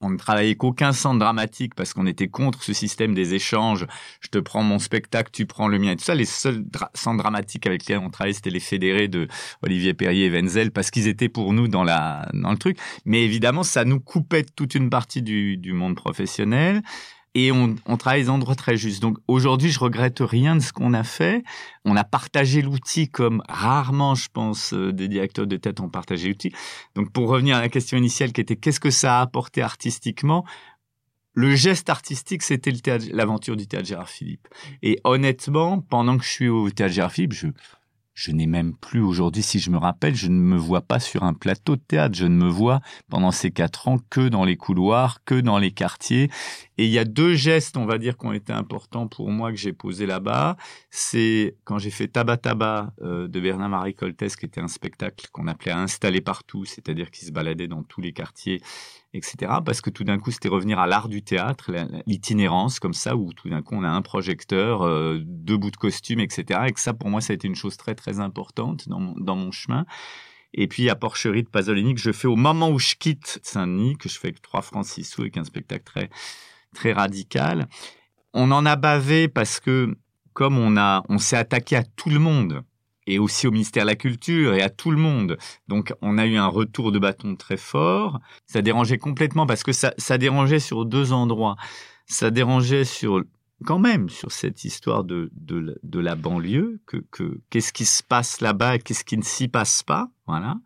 on 0.00 0.10
ne 0.10 0.16
travaillait 0.16 0.54
qu'aucun 0.54 0.92
centre 0.92 1.18
dramatique 1.18 1.74
parce 1.74 1.92
qu'on 1.92 2.06
était 2.06 2.28
contre 2.28 2.62
ce 2.62 2.72
système 2.72 3.14
des 3.14 3.34
échanges. 3.34 3.86
Je 4.20 4.28
te 4.28 4.38
prends 4.38 4.62
mon 4.62 4.78
spectacle, 4.78 5.30
tu 5.32 5.46
prends 5.46 5.68
le 5.68 5.78
mien 5.78 5.92
et 5.92 5.96
tout 5.96 6.04
ça. 6.04 6.14
Les 6.14 6.24
seuls 6.24 6.64
centres 6.94 7.22
dramatiques 7.22 7.66
avec 7.66 7.82
lesquels 7.82 7.98
on 7.98 8.10
travaillait, 8.10 8.34
c'était 8.34 8.50
les 8.50 8.60
fédérés 8.60 9.08
de 9.08 9.26
Olivier 9.62 9.94
Perrier 9.94 10.26
et 10.26 10.30
Wenzel 10.30 10.70
parce 10.70 10.90
qu'ils 10.90 11.08
étaient 11.08 11.28
pour 11.28 11.52
nous 11.52 11.68
dans 11.68 11.84
la, 11.84 12.28
dans 12.32 12.50
le 12.50 12.58
truc. 12.58 12.78
Mais 13.04 13.24
évidemment, 13.24 13.64
ça 13.64 13.84
nous 13.84 14.00
coupait 14.00 14.44
toute 14.44 14.74
une 14.74 14.90
partie 14.90 15.22
du, 15.22 15.56
du 15.56 15.72
monde 15.72 15.96
professionnel 15.96 16.82
et 17.38 17.52
on, 17.52 17.76
on 17.86 17.96
travaille 17.96 18.22
des 18.22 18.30
endroits 18.30 18.56
très 18.56 18.76
justes. 18.76 19.00
Donc 19.00 19.18
aujourd'hui, 19.28 19.70
je 19.70 19.78
regrette 19.78 20.18
rien 20.20 20.56
de 20.56 20.60
ce 20.60 20.72
qu'on 20.72 20.92
a 20.92 21.04
fait. 21.04 21.44
On 21.84 21.94
a 21.96 22.02
partagé 22.02 22.62
l'outil 22.62 23.08
comme 23.08 23.42
rarement, 23.48 24.16
je 24.16 24.28
pense, 24.32 24.74
euh, 24.74 24.92
des 24.92 25.06
directeurs 25.06 25.46
de 25.46 25.56
tête 25.56 25.80
ont 25.80 25.88
partagé 25.88 26.28
l'outil. 26.28 26.52
Donc 26.96 27.12
pour 27.12 27.28
revenir 27.28 27.56
à 27.56 27.60
la 27.60 27.68
question 27.68 27.96
initiale 27.96 28.32
qui 28.32 28.40
était 28.40 28.56
qu'est-ce 28.56 28.80
que 28.80 28.90
ça 28.90 29.18
a 29.18 29.22
apporté 29.22 29.62
artistiquement 29.62 30.44
le 31.34 31.54
geste 31.54 31.88
artistique, 31.88 32.42
c'était 32.42 32.72
l'aventure 33.12 33.54
du 33.54 33.68
théâtre 33.68 33.86
Gérard 33.86 34.08
Philippe. 34.08 34.48
Et 34.82 34.98
honnêtement, 35.04 35.80
pendant 35.80 36.18
que 36.18 36.24
je 36.24 36.30
suis 36.30 36.48
au 36.48 36.68
théâtre 36.68 36.94
Gérard 36.94 37.12
Philippe, 37.12 37.32
je, 37.32 37.46
je 38.18 38.32
n'ai 38.32 38.48
même 38.48 38.74
plus 38.74 39.00
aujourd'hui, 39.00 39.44
si 39.44 39.60
je 39.60 39.70
me 39.70 39.78
rappelle, 39.78 40.16
je 40.16 40.26
ne 40.26 40.40
me 40.40 40.56
vois 40.56 40.80
pas 40.80 40.98
sur 40.98 41.22
un 41.22 41.34
plateau 41.34 41.76
de 41.76 41.80
théâtre. 41.80 42.16
Je 42.16 42.26
ne 42.26 42.34
me 42.34 42.48
vois 42.48 42.80
pendant 43.08 43.30
ces 43.30 43.52
quatre 43.52 43.86
ans 43.86 44.00
que 44.10 44.28
dans 44.28 44.44
les 44.44 44.56
couloirs, 44.56 45.22
que 45.24 45.40
dans 45.40 45.58
les 45.58 45.70
quartiers. 45.70 46.28
Et 46.78 46.86
il 46.86 46.90
y 46.90 46.98
a 46.98 47.04
deux 47.04 47.34
gestes, 47.34 47.76
on 47.76 47.86
va 47.86 47.96
dire, 47.96 48.18
qui 48.18 48.26
ont 48.26 48.32
été 48.32 48.52
importants 48.52 49.06
pour 49.06 49.30
moi 49.30 49.52
que 49.52 49.56
j'ai 49.56 49.72
posés 49.72 50.04
là-bas. 50.06 50.56
C'est 50.90 51.54
quand 51.62 51.78
j'ai 51.78 51.90
fait 51.90 52.08
Tabac 52.08 52.40
euh, 53.02 53.28
de 53.28 53.38
Bernard-Marie 53.38 53.94
Coltès, 53.94 54.34
qui 54.34 54.46
était 54.46 54.60
un 54.60 54.66
spectacle 54.66 55.28
qu'on 55.30 55.46
appelait 55.46 55.70
à 55.70 55.78
installer 55.78 56.20
partout, 56.20 56.64
c'est-à-dire 56.64 57.12
qui 57.12 57.24
se 57.24 57.30
baladait 57.30 57.68
dans 57.68 57.84
tous 57.84 58.00
les 58.00 58.12
quartiers 58.12 58.60
etc. 59.14 59.52
Parce 59.64 59.80
que 59.80 59.90
tout 59.90 60.04
d'un 60.04 60.18
coup, 60.18 60.30
c'était 60.30 60.48
revenir 60.48 60.78
à 60.78 60.86
l'art 60.86 61.08
du 61.08 61.22
théâtre, 61.22 61.72
l'itinérance 62.06 62.78
comme 62.80 62.94
ça, 62.94 63.16
où 63.16 63.32
tout 63.32 63.48
d'un 63.48 63.62
coup, 63.62 63.74
on 63.74 63.84
a 63.84 63.88
un 63.88 64.02
projecteur, 64.02 64.82
euh, 64.82 65.18
deux 65.24 65.56
bouts 65.56 65.70
de 65.70 65.76
costume, 65.76 66.20
etc. 66.20 66.60
Et 66.66 66.72
que 66.72 66.80
ça, 66.80 66.94
pour 66.94 67.08
moi, 67.08 67.20
ça 67.20 67.32
a 67.32 67.34
été 67.34 67.48
une 67.48 67.54
chose 67.54 67.76
très, 67.76 67.94
très 67.94 68.20
importante 68.20 68.88
dans 68.88 69.00
mon, 69.00 69.14
dans 69.18 69.36
mon 69.36 69.50
chemin. 69.50 69.86
Et 70.54 70.66
puis, 70.66 70.88
à 70.88 70.94
Porcherie 70.94 71.42
de 71.42 71.48
Pasolini, 71.48 71.94
que 71.94 72.00
je 72.00 72.12
fais 72.12 72.28
au 72.28 72.36
moment 72.36 72.70
où 72.70 72.78
je 72.78 72.94
quitte 72.94 73.38
Saint-Denis, 73.42 73.96
que 73.96 74.08
je 74.08 74.18
fais 74.18 74.28
avec 74.28 74.42
3 74.42 74.62
francs 74.62 74.86
6 74.86 75.04
sous, 75.04 75.22
avec 75.22 75.36
un 75.36 75.44
spectacle 75.44 75.84
très, 75.84 76.10
très 76.74 76.92
radical. 76.92 77.68
On 78.32 78.50
en 78.50 78.64
a 78.66 78.76
bavé 78.76 79.28
parce 79.28 79.60
que, 79.60 79.96
comme 80.32 80.58
on 80.58 80.76
on 81.08 81.18
s'est 81.18 81.36
attaqué 81.36 81.76
à 81.76 81.82
tout 81.82 82.10
le 82.10 82.18
monde, 82.18 82.62
et 83.08 83.18
aussi 83.18 83.46
au 83.46 83.50
ministère 83.50 83.84
de 83.84 83.88
la 83.88 83.96
Culture 83.96 84.54
et 84.54 84.62
à 84.62 84.68
tout 84.68 84.90
le 84.90 84.98
monde. 84.98 85.38
Donc 85.66 85.94
on 86.02 86.18
a 86.18 86.26
eu 86.26 86.36
un 86.36 86.46
retour 86.46 86.92
de 86.92 86.98
bâton 86.98 87.34
très 87.36 87.56
fort. 87.56 88.20
Ça 88.46 88.60
dérangeait 88.62 88.98
complètement 88.98 89.46
parce 89.46 89.62
que 89.62 89.72
ça, 89.72 89.94
ça 89.96 90.18
dérangeait 90.18 90.60
sur 90.60 90.84
deux 90.84 91.12
endroits. 91.12 91.56
Ça 92.06 92.30
dérangeait 92.30 92.84
sur 92.84 93.22
quand 93.64 93.78
même 93.78 94.08
sur 94.08 94.30
cette 94.30 94.64
histoire 94.64 95.04
de, 95.04 95.30
de, 95.32 95.98
la 95.98 96.14
banlieue, 96.14 96.80
que, 96.86 96.98
que 97.10 97.40
qu'est-ce 97.50 97.72
qui 97.72 97.84
se 97.84 98.04
passe 98.04 98.40
là-bas 98.40 98.76
et 98.76 98.78
qu'est-ce 98.78 99.04
qui 99.04 99.16
ne 99.16 99.22
s'y 99.22 99.48
passe 99.48 99.82
pas, 99.82 100.08
voilà. 100.26 100.58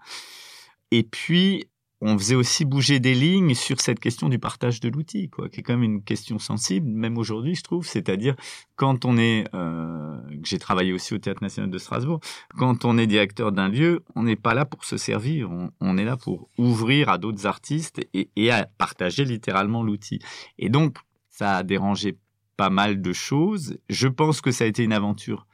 Et 0.90 1.02
puis 1.02 1.64
on 2.04 2.18
faisait 2.18 2.34
aussi 2.34 2.64
bouger 2.64 2.98
des 2.98 3.14
lignes 3.14 3.54
sur 3.54 3.80
cette 3.80 4.00
question 4.00 4.28
du 4.28 4.40
partage 4.40 4.80
de 4.80 4.88
l'outil, 4.88 5.30
quoi, 5.30 5.48
qui 5.48 5.60
est 5.60 5.62
quand 5.62 5.74
même 5.74 5.84
une 5.84 6.02
question 6.02 6.40
sensible, 6.40 6.88
même 6.88 7.16
aujourd'hui, 7.16 7.54
je 7.54 7.62
trouve. 7.62 7.86
C'est-à-dire, 7.86 8.34
quand 8.74 9.04
on 9.04 9.16
est, 9.16 9.46
euh, 9.54 10.18
j'ai 10.42 10.58
travaillé 10.58 10.92
aussi 10.92 11.14
au 11.14 11.18
Théâtre 11.18 11.42
National 11.42 11.70
de 11.70 11.78
Strasbourg, 11.78 12.18
quand 12.58 12.84
on 12.84 12.98
est 12.98 13.06
directeur 13.06 13.52
d'un 13.52 13.68
lieu, 13.68 14.02
on 14.16 14.24
n'est 14.24 14.36
pas 14.36 14.52
là 14.52 14.64
pour 14.64 14.84
se 14.84 14.96
servir, 14.96 15.48
on, 15.80 15.96
est 15.96 16.04
là 16.04 16.16
pour 16.16 16.50
ouvrir 16.58 17.08
à 17.08 17.18
d'autres 17.18 17.46
artistes 17.46 18.00
et, 18.14 18.30
et 18.34 18.50
à 18.50 18.66
partager 18.78 19.24
littéralement 19.24 19.84
l'outil. 19.84 20.18
Et 20.58 20.70
donc, 20.70 20.96
ça 21.30 21.58
a 21.58 21.62
dérangé 21.62 22.18
pas 22.56 22.70
mal 22.70 23.00
de 23.00 23.12
choses. 23.12 23.78
Je 23.88 24.08
pense 24.08 24.40
que 24.40 24.50
ça 24.50 24.64
a 24.64 24.66
été 24.66 24.82
une 24.82 24.92
aventure 24.92 25.46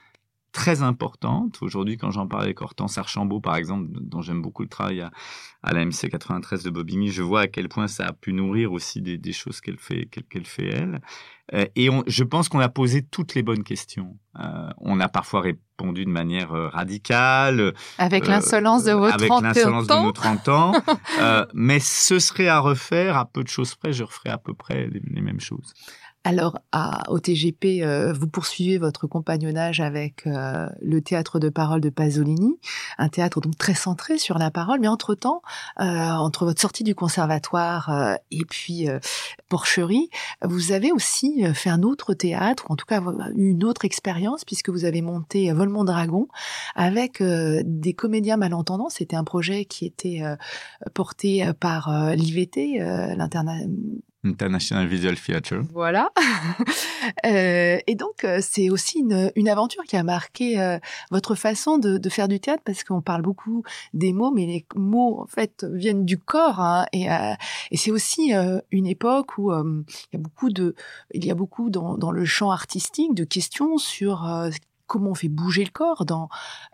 très 0.59 0.83
importante. 0.83 1.63
Aujourd'hui, 1.63 1.97
quand 1.97 2.11
j'en 2.11 2.27
parle 2.27 2.43
avec 2.43 2.61
Hortense 2.61 2.99
Archambault, 2.99 3.41
par 3.41 3.55
exemple, 3.55 3.87
dont 3.93 4.23
j'aime 4.23 4.43
beaucoup 4.43 4.63
le 4.63 4.69
travail 4.69 5.03
à, 5.03 5.13
à 5.63 5.73
la 5.73 5.85
MC 5.85 6.11
93 6.11 6.65
de 6.65 6.71
Bobigny, 6.71 7.13
je 7.13 7.23
vois 7.23 7.43
à 7.43 7.47
quel 7.47 7.69
point 7.69 7.87
ça 7.87 8.07
a 8.07 8.13
pu 8.13 8.33
nourrir 8.33 8.73
aussi 8.73 9.01
des, 9.01 9.19
des 9.19 9.33
choses 9.33 9.61
qu'elle 9.61 9.79
fait, 9.79 10.07
qu'elle 10.07 10.47
fait 10.47 10.67
elle. 10.67 11.01
Euh, 11.55 11.65
et 11.77 11.91
on, 11.91 12.03
je 12.09 12.25
pense 12.25 12.49
qu'on 12.49 12.59
a 12.59 12.69
posé 12.69 13.03
toutes 13.03 13.37
les 13.37 13.45
bonnes 13.45 13.63
questions. 13.63 14.19
Euh, 14.41 14.69
on 14.79 14.99
a 14.99 15.09
parfois 15.09 15.43
répondu 15.43 16.05
de 16.05 16.11
manière 16.11 16.53
euh, 16.53 16.67
radicale. 16.67 17.73
Avec 17.99 18.27
l'insolence 18.27 18.83
de 18.83 18.93
vos 18.93 19.05
avec 19.05 19.29
30 19.29 19.43
l'insolence 19.45 19.89
ans. 19.91 20.01
de 20.01 20.07
nos 20.07 20.13
30 20.13 20.49
ans. 20.49 20.73
mais 21.55 21.79
ce 21.79 22.19
serait 22.19 22.49
à 22.49 22.59
refaire, 22.59 23.17
à 23.17 23.27
peu 23.27 23.45
de 23.45 23.49
choses 23.49 23.77
près, 23.77 23.93
je 23.93 24.03
referais 24.03 24.31
à 24.31 24.39
peu 24.39 24.55
près 24.55 24.89
les, 24.89 25.01
les 25.09 25.21
mêmes 25.23 25.41
choses. 25.41 25.73
Alors, 26.29 26.59
à, 26.73 27.11
au 27.11 27.21
TGP, 27.21 27.83
euh, 27.83 28.13
vous 28.13 28.27
poursuivez 28.27 28.77
votre 28.77 29.07
compagnonnage 29.07 29.81
avec 29.81 30.27
euh, 30.27 30.69
le 30.83 31.01
théâtre 31.01 31.39
de 31.39 31.49
parole 31.49 31.81
de 31.81 31.89
Pasolini, 31.89 32.59
un 32.99 33.09
théâtre 33.09 33.41
donc 33.41 33.57
très 33.57 33.73
centré 33.73 34.19
sur 34.19 34.37
la 34.37 34.51
parole. 34.51 34.79
Mais 34.79 34.89
entre-temps, 34.89 35.41
euh, 35.81 35.85
entre 35.85 36.45
votre 36.45 36.61
sortie 36.61 36.85
du 36.85 36.95
conservatoire 36.95 38.19
et 38.31 38.45
puis 38.45 38.89
Porcherie, 39.49 40.11
vous 40.45 40.73
avez 40.73 40.93
aussi 40.93 41.43
fait 41.55 41.71
un 41.71 41.83
autre 41.83 42.13
théâtre, 42.13 42.67
ou 42.69 42.75
en 42.75 42.77
tout 42.77 42.85
cas 42.85 43.01
une 43.35 43.65
autre 43.65 43.87
expérience, 43.87 44.45
puisque 44.45 44.69
vous 44.69 44.85
avez 44.85 45.01
monté 45.01 45.51
Volmont 45.53 45.85
Dragon 45.85 46.29
avec 46.75 47.23
des 47.23 47.95
comédiens 47.95 48.37
malentendants. 48.37 48.91
C'était 48.91 49.17
un 49.17 49.25
projet 49.25 49.65
qui 49.65 49.87
était 49.87 50.21
porté 50.93 51.51
par 51.59 52.13
l'IVT, 52.15 52.81
l'international 53.17 53.71
International 54.29 54.87
Visual 54.87 55.17
Theatre. 55.17 55.57
Voilà. 55.73 56.11
euh, 57.27 57.79
et 57.87 57.95
donc, 57.95 58.25
euh, 58.25 58.39
c'est 58.41 58.71
aussi 58.71 59.01
une, 59.01 59.33
une, 59.37 59.49
aventure 59.49 59.83
qui 59.85 59.97
a 59.97 60.03
marqué 60.03 60.61
euh, 60.61 60.79
votre 61.11 61.35
façon 61.35 61.79
de, 61.79 61.99
de, 61.99 62.09
faire 62.09 62.29
du 62.29 62.41
théâtre, 62.41 62.63
parce 62.65 62.85
qu'on 62.85 63.01
parle 63.01 63.23
beaucoup 63.23 63.63
des 63.95 64.13
mots, 64.13 64.31
mais 64.31 64.47
les 64.47 64.67
mots, 64.77 65.21
en 65.23 65.27
fait, 65.27 65.65
viennent 65.71 66.05
du 66.05 66.19
corps. 66.19 66.61
Hein, 66.61 66.87
et, 66.93 67.07
et 67.71 67.77
c'est 67.77 67.91
aussi 67.91 68.33
une 68.71 68.87
époque 68.87 69.39
où 69.39 69.53
il 69.53 69.85
y 70.13 70.17
a 70.17 70.19
beaucoup 70.19 70.51
de, 70.51 70.75
il 71.13 71.25
y 71.25 71.31
a 71.31 71.35
beaucoup 71.35 71.71
dans, 71.71 71.97
dans 71.97 72.11
le 72.11 72.25
champ 72.25 72.51
artistique 72.51 73.15
de 73.15 73.25
questions 73.25 73.79
sur 73.79 74.27
comment 74.89 75.11
on 75.11 75.15
fait 75.15 75.29
bouger 75.29 75.63
le 75.63 75.71
corps. 75.71 76.05
Dans 76.05 76.29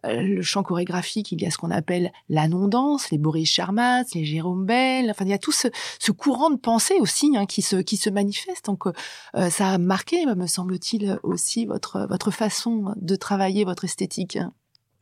euh, 0.07 0.23
le 0.23 0.43
champ 0.43 0.63
chorégraphique, 0.63 1.33
il 1.33 1.43
y 1.43 1.47
a 1.47 1.51
ce 1.51 1.59
qu'on 1.59 1.71
appelle 1.71 2.13
la 2.31 2.49
non-danse, 2.49 3.11
les 3.11 3.19
Boris 3.19 3.51
Charmas, 3.51 4.05
les 4.15 4.25
Jérôme 4.25 4.65
Bell. 4.65 5.11
Enfin, 5.11 5.27
il 5.27 5.31
y 5.31 5.35
a 5.35 5.39
tout 5.39 5.53
ce, 5.53 5.69
ce 5.99 6.13
courant 6.13 6.49
de 6.49 6.57
pensée 6.57 6.97
aussi 7.01 7.37
hein, 7.37 7.45
qui 7.45 7.61
se 7.61 7.77
qui 7.77 7.99
se 7.99 8.09
manifeste. 8.09 8.67
Donc, 8.67 8.87
euh, 8.87 9.51
ça 9.51 9.69
a 9.69 9.79
marqué, 9.79 10.25
me 10.25 10.47
semble-t-il, 10.47 11.19
aussi 11.23 11.67
votre 11.67 12.07
votre 12.09 12.31
façon 12.31 12.95
de 12.97 13.17
travailler, 13.17 13.65
votre 13.65 13.85
esthétique. 13.85 14.39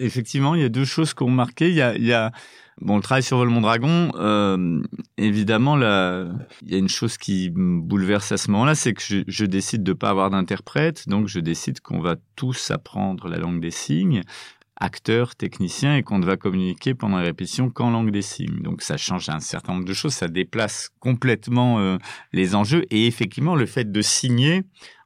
Effectivement, 0.02 0.54
il 0.54 0.62
y 0.62 0.64
a 0.64 0.68
deux 0.68 0.84
choses 0.84 1.14
qui 1.14 1.22
ont 1.22 1.30
marqué. 1.30 1.68
Il 1.68 1.74
y 1.74 1.82
a, 1.82 1.94
il 1.94 2.04
y 2.04 2.12
a 2.12 2.32
Bon, 2.80 2.96
le 2.96 3.02
travail 3.02 3.22
sur 3.22 3.36
Volmont 3.36 3.60
Dragon, 3.60 4.10
euh, 4.16 4.82
évidemment, 5.18 5.76
il 5.76 6.72
y 6.72 6.74
a 6.74 6.78
une 6.78 6.88
chose 6.88 7.16
qui 7.18 7.50
me 7.54 7.80
bouleverse 7.80 8.32
à 8.32 8.36
ce 8.36 8.50
moment-là, 8.50 8.74
c'est 8.74 8.94
que 8.94 9.02
je, 9.26 9.44
décide 9.44 9.82
de 9.84 9.92
pas 9.92 10.08
avoir 10.08 10.30
d'interprète, 10.30 11.08
donc 11.08 11.28
je 11.28 11.38
décide 11.38 11.80
qu'on 11.80 12.00
va 12.00 12.16
tous 12.34 12.70
apprendre 12.70 13.28
la 13.28 13.36
langue 13.36 13.60
des 13.60 13.70
signes, 13.70 14.22
acteurs, 14.76 15.36
techniciens, 15.36 15.96
et 15.96 16.02
qu'on 16.02 16.18
ne 16.18 16.24
va 16.24 16.36
communiquer 16.36 16.94
pendant 16.94 17.18
les 17.18 17.26
répétitions 17.26 17.70
qu'en 17.70 17.90
langue 17.90 18.10
des 18.10 18.22
signes. 18.22 18.62
Donc 18.62 18.82
ça 18.82 18.96
change 18.96 19.28
un 19.28 19.38
certain 19.38 19.74
nombre 19.74 19.84
de 19.84 19.94
choses, 19.94 20.14
ça 20.14 20.28
déplace 20.28 20.88
complètement 20.98 21.78
euh, 21.78 21.98
les 22.32 22.54
enjeux, 22.54 22.84
et 22.90 23.06
effectivement, 23.06 23.54
le 23.54 23.66
fait 23.66 23.92
de 23.92 24.02
signer 24.02 24.64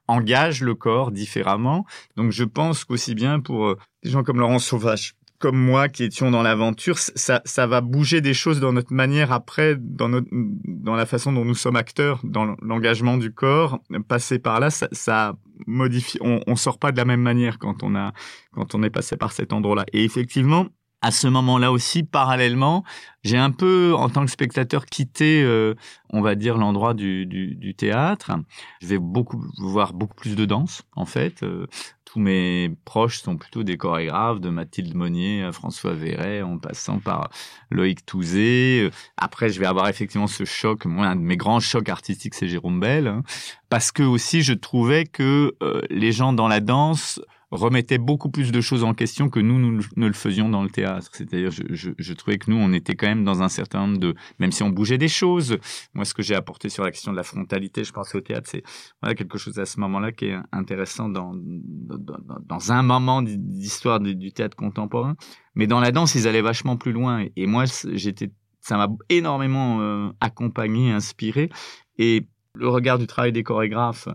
engage 0.09 0.63
le 0.63 0.75
corps 0.75 1.11
différemment. 1.11 1.85
Donc 2.17 2.31
je 2.33 2.45
pense 2.45 2.85
qu'aussi 2.85 3.15
bien 3.15 3.41
pour 3.41 3.67
euh, 3.67 3.79
des 4.03 4.11
gens 4.11 4.23
comme 4.23 4.41
Laurent 4.41 4.59
Sauvage, 4.59 5.15
comme 5.39 5.57
moi 5.57 5.89
qui 5.89 6.05
étions 6.05 6.31
dans 6.31 6.43
l'aventure, 6.43 6.99
ça, 6.99 7.43
ça 7.45 7.67
va 7.67 7.81
bouger 7.81 8.21
des 8.21 8.35
choses 8.35 8.61
dans 8.61 8.73
notre 8.73 8.93
manière 8.93 9.33
après, 9.33 9.77
dans, 9.79 10.09
notre, 10.09 10.29
dans 10.33 10.95
la 10.95 11.07
façon 11.07 11.33
dont 11.33 11.45
nous 11.45 11.55
sommes 11.55 11.77
acteurs, 11.77 12.21
dans 12.25 12.57
l'engagement 12.63 13.19
du 13.19 13.33
corps. 13.33 13.81
Passer 14.09 14.39
par 14.39 14.61
là, 14.61 14.71
ça, 14.71 14.89
ça 14.93 15.37
modifie. 15.67 16.19
On, 16.21 16.41
on 16.47 16.57
sort 16.57 16.79
pas 16.79 16.93
de 16.93 16.97
la 16.97 17.05
même 17.05 17.21
manière 17.21 17.59
quand 17.59 17.83
on 17.83 17.95
a, 17.95 18.13
quand 18.53 18.75
on 18.75 18.83
est 18.83 18.91
passé 18.91 19.17
par 19.17 19.33
cet 19.33 19.53
endroit-là. 19.53 19.85
Et 19.93 20.05
effectivement, 20.05 20.69
à 21.03 21.11
ce 21.11 21.27
moment-là 21.29 21.73
aussi, 21.73 22.03
parallèlement, 22.03 22.83
j'ai 23.23 23.37
un 23.37 23.51
peu, 23.51 23.95
en 23.97 24.09
tant 24.09 24.25
que 24.25 24.31
spectateur, 24.31 24.87
quitté, 24.87 25.43
euh, 25.43 25.75
on 26.11 26.21
va 26.21 26.35
dire, 26.35 26.57
l'endroit 26.57 26.95
du, 26.95 27.75
théâtre. 27.77 28.33
Je 28.81 28.87
vais 28.87 28.99
beaucoup 28.99 29.45
voir 29.59 29.93
beaucoup 29.93 30.15
plus 30.15 30.37
de 30.37 30.45
danse, 30.45 30.83
en 30.95 31.05
fait. 31.05 31.43
Euh, 31.43 31.67
tous 32.05 32.19
mes 32.21 32.75
proches 32.85 33.21
sont 33.21 33.37
plutôt 33.37 33.63
des 33.63 33.77
chorégraphes, 33.77 34.41
de 34.41 34.49
Mathilde 34.49 34.95
Monnier 34.95 35.43
à 35.43 35.53
François 35.53 35.93
Verret, 35.93 36.43
en 36.43 36.59
passant 36.59 36.99
par 36.99 37.29
Loïc 37.71 38.07
Touzé. 38.07 38.91
Après, 39.17 39.51
je 39.51 39.61
vais 39.61 39.67
avoir 39.67 39.89
effectivement 39.89 40.27
ce 40.27 40.45
choc. 40.45 40.87
Moi, 40.87 41.07
un 41.07 41.17
de 41.17 41.21
mes 41.21 41.37
grands 41.37 41.61
chocs 41.61 41.89
artistiques, 41.89 42.35
c'est 42.35 42.49
Jérôme 42.49 42.81
Bell, 42.81 43.07
hein, 43.07 43.23
parce 43.69 43.93
que 43.93 44.03
aussi, 44.03 44.43
je 44.43 44.55
trouvais 44.55 45.05
que 45.05 45.55
euh, 45.63 45.83
les 45.91 46.13
gens 46.13 46.33
dans 46.33 46.49
la 46.49 46.61
danse 46.61 47.21
remettait 47.51 47.99
beaucoup 47.99 48.31
plus 48.31 48.51
de 48.51 48.61
choses 48.61 48.83
en 48.83 48.93
question 48.93 49.29
que 49.29 49.39
nous, 49.39 49.59
nous 49.59 49.83
ne 49.97 50.07
le 50.07 50.13
faisions 50.13 50.49
dans 50.49 50.63
le 50.63 50.71
théâtre. 50.71 51.11
C'est-à-dire, 51.13 51.51
je, 51.51 51.63
je, 51.71 51.91
je, 51.97 52.13
trouvais 52.15 52.39
que 52.39 52.51
nous, 52.51 52.57
on 52.57 52.73
était 52.73 52.97
quand 52.97 53.07
même 53.07 53.25
dans 53.25 53.43
un 53.43 53.49
certain 53.49 53.87
nombre 53.87 53.99
de... 53.99 54.15
Même 54.39 54.53
si 54.53 54.63
on 54.63 54.71
bougeait 54.71 54.99
des 54.99 55.09
choses, 55.09 55.59
moi, 55.95 56.05
ce 56.05 56.13
que 56.13 56.23
j'ai 56.23 56.35
apporté 56.35 56.69
sur 56.69 56.83
la 56.83 56.91
question 56.91 57.13
de 57.13 57.17
la 57.17 57.23
frontalité, 57.23 57.85
je 57.85 57.93
pense 57.93 58.15
au 58.15 58.21
théâtre, 58.21 58.49
c'est 58.51 58.63
voilà, 59.01 59.15
quelque 59.15 59.39
chose 59.39 59.59
à 59.59 59.67
ce 59.67 59.79
moment-là 59.81 60.13
qui 60.13 60.27
est 60.27 60.37
intéressant 60.53 61.09
dans, 61.09 61.35
dans, 61.35 62.19
dans 62.45 62.73
un 62.73 62.83
moment 62.83 63.23
d'histoire 63.23 64.01
du, 64.01 64.17
du 64.17 64.33
théâtre 64.33 64.57
contemporain. 64.57 65.17
Mais 65.55 65.67
dans 65.67 65.81
la 65.81 65.93
danse, 65.93 66.15
ils 66.15 66.27
allaient 66.27 66.43
vachement 66.43 66.77
plus 66.77 66.93
loin. 66.93 67.25
Et 67.37 67.47
moi, 67.47 67.65
j'étais... 67.93 68.31
Ça 68.61 68.77
m'a 68.77 68.89
énormément 69.09 69.81
euh, 69.81 70.09
accompagné, 70.21 70.91
inspiré. 70.91 71.51
Et 71.99 72.27
le 72.55 72.69
regard 72.69 72.99
du 72.99 73.07
travail 73.07 73.31
des 73.31 73.45
chorégraphes 73.45 74.09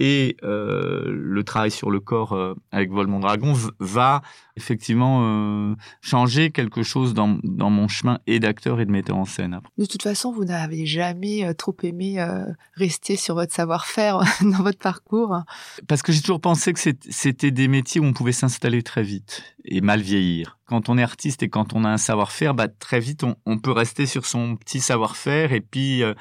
et 0.00 0.36
euh, 0.42 1.04
le 1.06 1.44
travail 1.44 1.70
sur 1.70 1.90
le 1.90 2.00
corps 2.00 2.32
euh, 2.32 2.54
avec 2.72 2.90
Volmont 2.90 3.20
Dragon 3.20 3.54
va 3.78 4.22
effectivement 4.56 5.20
euh, 5.22 5.74
changer 6.00 6.50
quelque 6.50 6.82
chose 6.82 7.14
dans, 7.14 7.38
dans 7.42 7.70
mon 7.70 7.88
chemin 7.88 8.20
et 8.26 8.38
d'acteur 8.38 8.80
et 8.80 8.86
de 8.86 8.90
metteur 8.90 9.16
en 9.16 9.24
scène. 9.24 9.60
De 9.78 9.86
toute 9.86 10.02
façon, 10.02 10.32
vous 10.32 10.44
n'avez 10.44 10.86
jamais 10.86 11.44
euh, 11.44 11.54
trop 11.54 11.76
aimé 11.82 12.20
euh, 12.20 12.44
rester 12.74 13.16
sur 13.16 13.34
votre 13.34 13.52
savoir-faire 13.52 14.20
dans 14.42 14.62
votre 14.62 14.78
parcours. 14.78 15.42
Parce 15.88 16.02
que 16.02 16.12
j'ai 16.12 16.20
toujours 16.20 16.40
pensé 16.40 16.72
que 16.72 16.80
c'était 16.80 17.50
des 17.50 17.68
métiers 17.68 18.00
où 18.00 18.04
on 18.04 18.12
pouvait 18.12 18.32
s'installer 18.32 18.82
très 18.82 19.02
vite 19.02 19.42
et 19.64 19.80
mal 19.80 20.00
vieillir. 20.00 20.58
Quand 20.66 20.88
on 20.88 20.98
est 20.98 21.02
artiste 21.02 21.42
et 21.42 21.48
quand 21.48 21.74
on 21.74 21.84
a 21.84 21.88
un 21.88 21.98
savoir-faire, 21.98 22.54
bah, 22.54 22.68
très 22.68 23.00
vite 23.00 23.24
on, 23.24 23.36
on, 23.46 23.58
peut 23.58 23.72
rester 23.72 24.06
sur 24.06 24.24
son 24.26 24.56
petit 24.56 24.80
savoir-faire 24.80 25.52
et 25.52 25.60
puis 25.60 26.02
euh, 26.02 26.14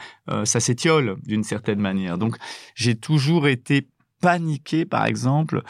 ça 0.45 0.59
s'étiole 0.59 1.17
d'une 1.23 1.43
certaine 1.43 1.79
manière. 1.79 2.17
Donc 2.17 2.37
j'ai 2.75 2.95
toujours 2.95 3.47
été 3.47 3.87
paniqué, 4.23 4.85
par 4.85 5.05
exemple, 5.05 5.63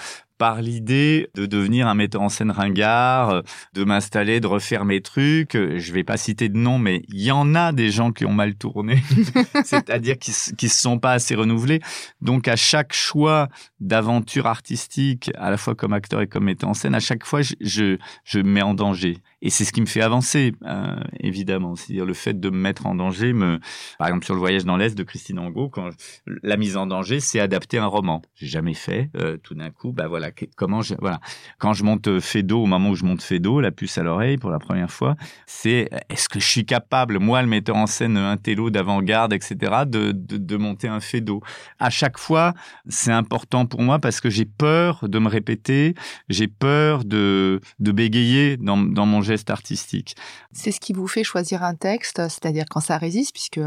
par 0.43 0.61
l'idée 0.61 1.29
de 1.35 1.45
devenir 1.45 1.87
un 1.87 1.95
metteur 1.95 2.21
en 2.21 2.27
scène 2.27 2.51
ringard, 2.51 3.43
de 3.71 3.83
m'installer, 3.85 4.41
de 4.41 4.47
refaire 4.47 4.83
mes 4.83 4.99
trucs. 4.99 5.53
Je 5.53 5.93
vais 5.93 6.03
pas 6.03 6.17
citer 6.17 6.49
de 6.49 6.57
nom, 6.57 6.77
mais 6.79 7.03
il 7.07 7.21
y 7.21 7.31
en 7.31 7.55
a 7.55 7.71
des 7.71 7.89
gens 7.89 8.11
qui 8.11 8.25
ont 8.25 8.33
mal 8.33 8.55
tourné, 8.55 9.01
c'est-à-dire 9.63 10.19
qui, 10.19 10.33
qui 10.57 10.67
se 10.67 10.81
sont 10.81 10.99
pas 10.99 11.13
assez 11.13 11.33
renouvelés. 11.33 11.79
Donc 12.19 12.49
à 12.49 12.57
chaque 12.57 12.91
choix 12.91 13.47
d'aventure 13.79 14.45
artistique, 14.45 15.31
à 15.35 15.49
la 15.49 15.55
fois 15.55 15.75
comme 15.75 15.93
acteur 15.93 16.19
et 16.19 16.27
comme 16.27 16.43
metteur 16.43 16.69
en 16.69 16.73
scène, 16.73 16.93
à 16.93 16.99
chaque 16.99 17.25
fois 17.25 17.41
je, 17.41 17.53
je, 17.61 17.97
je 18.25 18.39
me 18.39 18.49
mets 18.49 18.63
en 18.63 18.73
danger. 18.73 19.19
Et 19.45 19.49
c'est 19.49 19.65
ce 19.65 19.73
qui 19.73 19.81
me 19.81 19.85
fait 19.85 20.01
avancer, 20.01 20.53
euh, 20.65 20.95
évidemment. 21.19 21.75
C'est-à-dire 21.75 22.05
le 22.05 22.13
fait 22.13 22.39
de 22.39 22.49
me 22.49 22.57
mettre 22.57 22.85
en 22.85 22.95
danger. 22.95 23.33
Me... 23.33 23.59
Par 23.99 24.07
exemple, 24.07 24.23
sur 24.23 24.35
le 24.35 24.39
voyage 24.39 24.63
dans 24.63 24.77
l'Est 24.77 24.97
de 24.97 25.03
Christine 25.03 25.37
Angot, 25.37 25.67
quand 25.67 25.89
la 26.25 26.55
mise 26.55 26.77
en 26.77 26.87
danger, 26.87 27.19
c'est 27.19 27.41
adapter 27.41 27.77
un 27.77 27.87
roman. 27.87 28.21
J'ai 28.35 28.47
jamais 28.47 28.73
fait. 28.73 29.09
Euh, 29.17 29.35
tout 29.35 29.53
d'un 29.53 29.69
coup, 29.69 29.91
bah 29.91 30.07
voilà, 30.07 30.31
comment 30.55 30.81
je, 30.81 30.95
voilà. 30.99 31.19
Quand 31.57 31.73
je 31.73 31.83
monte 31.83 32.19
Fedo, 32.19 32.63
au 32.63 32.65
moment 32.65 32.89
où 32.89 32.95
je 32.95 33.05
monte 33.05 33.21
Fedo, 33.21 33.61
la 33.61 33.71
puce 33.71 33.97
à 33.97 34.03
l'oreille 34.03 34.37
pour 34.37 34.49
la 34.49 34.59
première 34.59 34.91
fois, 34.91 35.15
c'est 35.45 35.89
est-ce 36.09 36.29
que 36.29 36.39
je 36.39 36.45
suis 36.45 36.65
capable, 36.65 37.19
moi, 37.19 37.41
le 37.41 37.47
metteur 37.47 37.75
en 37.75 37.87
scène, 37.87 38.17
un 38.17 38.37
télo 38.37 38.69
d'avant-garde, 38.69 39.33
etc., 39.33 39.83
de, 39.85 40.11
de, 40.11 40.37
de, 40.37 40.57
monter 40.57 40.87
un 40.87 40.99
Fedo. 40.99 41.41
À 41.79 41.89
chaque 41.89 42.17
fois, 42.17 42.53
c'est 42.87 43.11
important 43.11 43.65
pour 43.65 43.81
moi 43.81 43.99
parce 43.99 44.21
que 44.21 44.29
j'ai 44.29 44.45
peur 44.45 45.07
de 45.07 45.19
me 45.19 45.27
répéter, 45.27 45.95
j'ai 46.29 46.47
peur 46.47 47.05
de, 47.05 47.61
de 47.79 47.91
bégayer 47.91 48.57
dans, 48.57 48.77
dans 48.77 49.05
mon 49.05 49.21
geste 49.21 49.49
artistique. 49.49 50.15
C'est 50.51 50.71
ce 50.71 50.79
qui 50.79 50.93
vous 50.93 51.07
fait 51.07 51.23
choisir 51.23 51.63
un 51.63 51.75
texte, 51.75 52.17
c'est-à-dire 52.17 52.65
quand 52.69 52.79
ça 52.79 52.97
résiste, 52.97 53.33
puisque 53.33 53.59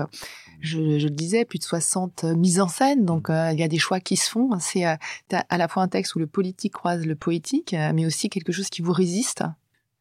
je, 0.61 0.99
je, 0.99 1.09
le 1.09 1.15
disais, 1.15 1.45
plus 1.45 1.59
de 1.59 1.65
60 1.65 2.25
mises 2.25 2.61
en 2.61 2.69
scène, 2.69 3.05
donc 3.05 3.31
euh, 3.31 3.51
il 3.53 3.59
y 3.59 3.63
a 3.63 3.69
des 3.69 3.79
choix 3.79 4.01
qui 4.01 4.17
se 4.17 4.31
font. 4.31 4.51
C'est 4.61 4.87
euh, 4.87 4.95
à 5.31 5.59
la 5.59 5.69
fois 5.69 5.83
un 5.83 5.89
texte 5.89 6.15
où 6.15 6.19
le 6.19 6.27
politique 6.27 6.73
croise 6.73 7.07
le 7.07 7.15
poétique, 7.15 7.75
euh, 7.75 7.93
mais 7.95 8.07
aussi 8.07 8.29
quelque 8.29 8.53
chose 8.53 8.69
qui 8.69 8.83
vous 8.83 8.93
résiste. 8.93 9.45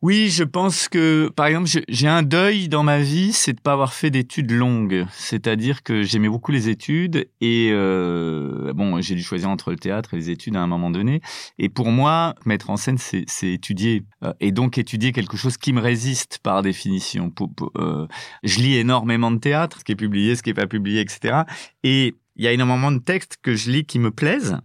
Oui, 0.06 0.30
je 0.30 0.43
pense 0.43 0.88
que, 0.88 1.32
par 1.36 1.47
exemple, 1.47 1.68
j'ai 1.89 2.08
un 2.08 2.22
deuil 2.22 2.70
dans 2.70 2.84
ma 2.84 2.99
vie, 2.99 3.34
c'est 3.34 3.53
de 3.53 3.60
pas 3.60 3.74
avoir 3.74 3.91
fait 3.91 4.12
d'études 4.12 4.51
longues. 4.51 5.08
C'est-à-dire 5.12 5.82
que 5.82 6.03
j'aimais 6.03 6.30
beaucoup 6.30 6.51
les 6.51 6.70
études 6.70 7.28
et 7.41 7.70
euh, 7.72 8.72
bon, 8.74 9.01
j'ai 9.01 9.16
dû 9.16 9.24
choisir 9.24 9.49
entre 9.49 9.72
le 9.72 9.78
théâtre 9.78 10.14
et 10.14 10.18
les 10.18 10.30
études 10.30 10.58
à 10.58 10.62
un 10.62 10.68
moment 10.68 10.91
donné. 10.91 11.22
Et 11.58 11.70
pour 11.70 11.88
moi, 11.88 12.36
mettre 12.45 12.70
en 12.70 12.78
scène, 12.78 12.99
c'est 12.99 13.51
étudier 13.51 14.03
euh, 14.24 14.32
et 14.39 14.51
donc 14.51 14.78
étudier 14.78 15.12
quelque 15.12 15.38
chose 15.38 15.58
qui 15.58 15.74
me 15.74 15.82
résiste 15.82 16.38
par 16.43 16.62
définition. 16.62 17.34
Euh, 17.76 18.06
je 18.43 18.60
lis 18.60 18.76
énormément 18.76 19.32
de 19.32 19.39
théâtre, 19.39 19.80
ce 19.80 19.84
qui 19.84 19.93
est 19.93 19.95
publié, 19.95 20.36
ce 20.36 20.43
qui 20.43 20.51
est 20.51 20.53
pas 20.53 20.68
publié, 20.68 21.01
etc. 21.01 21.45
Et 21.82 22.14
il 22.36 22.45
y 22.45 22.47
a 22.47 22.51
énormément 22.51 22.91
de 22.91 22.99
textes 22.99 23.38
que 23.41 23.56
je 23.56 23.72
lis 23.72 23.86
qui 23.86 23.97
me 23.97 24.12
plaisent, 24.12 24.60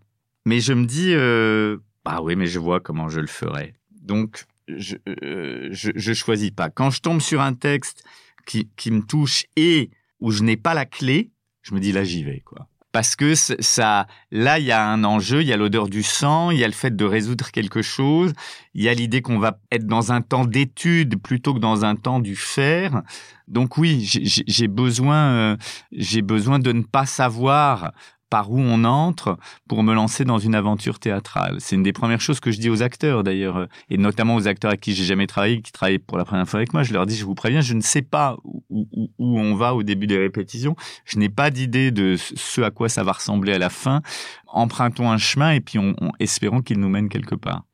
mais 0.45 0.61
je 0.61 0.75
me 0.75 0.85
dis, 0.85 1.15
euh, 1.15 1.79
bah 2.05 2.21
oui, 2.23 2.37
mais 2.37 2.47
je 2.47 2.59
vois 2.59 2.81
comment 2.81 3.09
je 3.09 3.21
le 3.21 3.27
ferais. 3.27 3.73
Donc 4.03 4.45
je, 4.77 4.97
euh, 5.23 5.69
je, 5.71 6.13
choisis 6.13 6.51
pas. 6.51 6.71
Quand 6.71 6.91
je 6.91 7.01
tombe 7.01 7.21
sur 7.21 7.41
un 7.41 7.55
texte 7.55 8.05
qui, 8.47 8.69
qui 8.77 8.91
me 8.91 9.03
touche 9.03 9.45
et 9.57 9.91
où 10.21 10.31
je 10.31 10.43
n'ai 10.43 10.57
pas 10.57 10.75
la 10.75 10.87
clé, 10.87 11.31
je 11.63 11.75
me 11.75 11.81
dis 11.81 11.93
là 11.93 12.05
j'y 12.05 12.25
vais 12.25 12.41
quoi. 12.41 12.67
Parce 12.93 13.15
que 13.15 13.37
ça, 13.37 14.09
là 14.33 14.59
il 14.59 14.65
y 14.65 14.73
a 14.73 14.85
un 14.85 15.05
enjeu, 15.05 15.43
il 15.43 15.49
y 15.49 15.53
a 15.53 15.57
l'odeur 15.57 15.89
du 15.89 16.03
sang, 16.03 16.51
il 16.51 16.59
y 16.59 16.65
a 16.65 16.67
le 16.67 16.73
fait 16.73 16.95
de 16.95 17.05
résoudre 17.05 17.51
quelque 17.53 17.83
chose, 17.83 18.33
il 18.75 18.83
y 18.83 18.89
a 18.89 18.95
l'idée 18.95 19.23
qu'on 19.23 19.39
va 19.39 19.61
être 19.71 19.87
dans 19.87 20.11
un 20.11 20.23
temps 20.23 20.45
d'étude 20.45 21.21
plutôt 21.23 21.55
que 21.55 21.61
dans 21.61 21.85
un 21.85 21.95
temps 21.95 22.19
du 22.19 22.35
faire. 22.35 23.03
Donc 23.47 23.77
oui, 23.79 24.01
j'ai 24.05 24.69
besoin, 24.69 25.17
euh, 25.17 25.57
j'ai 25.93 26.23
besoin 26.23 26.59
de 26.59 26.73
ne 26.73 26.83
pas 26.83 27.07
savoir 27.07 27.93
par 28.31 28.51
où 28.51 28.59
on 28.59 28.85
entre 28.85 29.37
pour 29.69 29.83
me 29.83 29.93
lancer 29.93 30.25
dans 30.25 30.39
une 30.39 30.55
aventure 30.55 30.99
théâtrale. 30.99 31.57
C'est 31.59 31.75
une 31.75 31.83
des 31.83 31.93
premières 31.93 32.21
choses 32.21 32.41
que 32.41 32.53
je 32.53 32.61
dis 32.61 32.71
aux 32.71 32.83
acteurs 32.83 33.25
d'ailleurs, 33.25 33.67
et 33.91 33.99
notamment 33.99 34.37
aux 34.37 34.47
acteurs 34.47 34.71
avec 34.71 34.81
qui 34.81 34.95
j'ai 34.95 35.05
jamais 35.05 35.27
travaillé, 35.27 35.61
qui 35.61 35.73
travaillent 35.73 35.99
pour 35.99 36.17
la 36.17 36.25
première 36.25 36.49
fois 36.49 36.59
avec 36.59 36.73
moi. 36.73 36.83
Je 36.85 36.93
leur 36.93 37.07
dis, 37.07 37.17
je 37.17 37.25
vous 37.25 37.35
préviens, 37.35 37.61
je 37.61 37.75
ne 37.75 37.81
sais 37.81 38.03
pas 38.03 38.37
où, 38.71 38.87
on 39.19 39.55
va 39.55 39.75
au 39.75 39.83
début 39.83 40.07
des 40.07 40.19
répétitions. 40.19 40.77
Je 41.05 41.19
n'ai 41.19 41.29
pas 41.29 41.51
d'idée 41.51 41.91
de 41.91 42.17
ce 42.17 42.61
à 42.63 42.71
quoi 42.71 42.89
ça 42.89 43.03
va 43.03 43.13
ressembler 43.13 43.53
à 43.53 43.59
la 43.59 43.69
fin. 43.69 44.01
Empruntons 44.47 45.11
un 45.11 45.19
chemin 45.19 45.53
et 45.53 45.61
puis 45.61 45.79
on, 45.79 45.95
on 46.01 46.13
espérons 46.21 46.63
qu'il 46.63 46.79
nous 46.79 46.89
mène 46.89 47.09
quelque 47.09 47.35
part. 47.35 47.65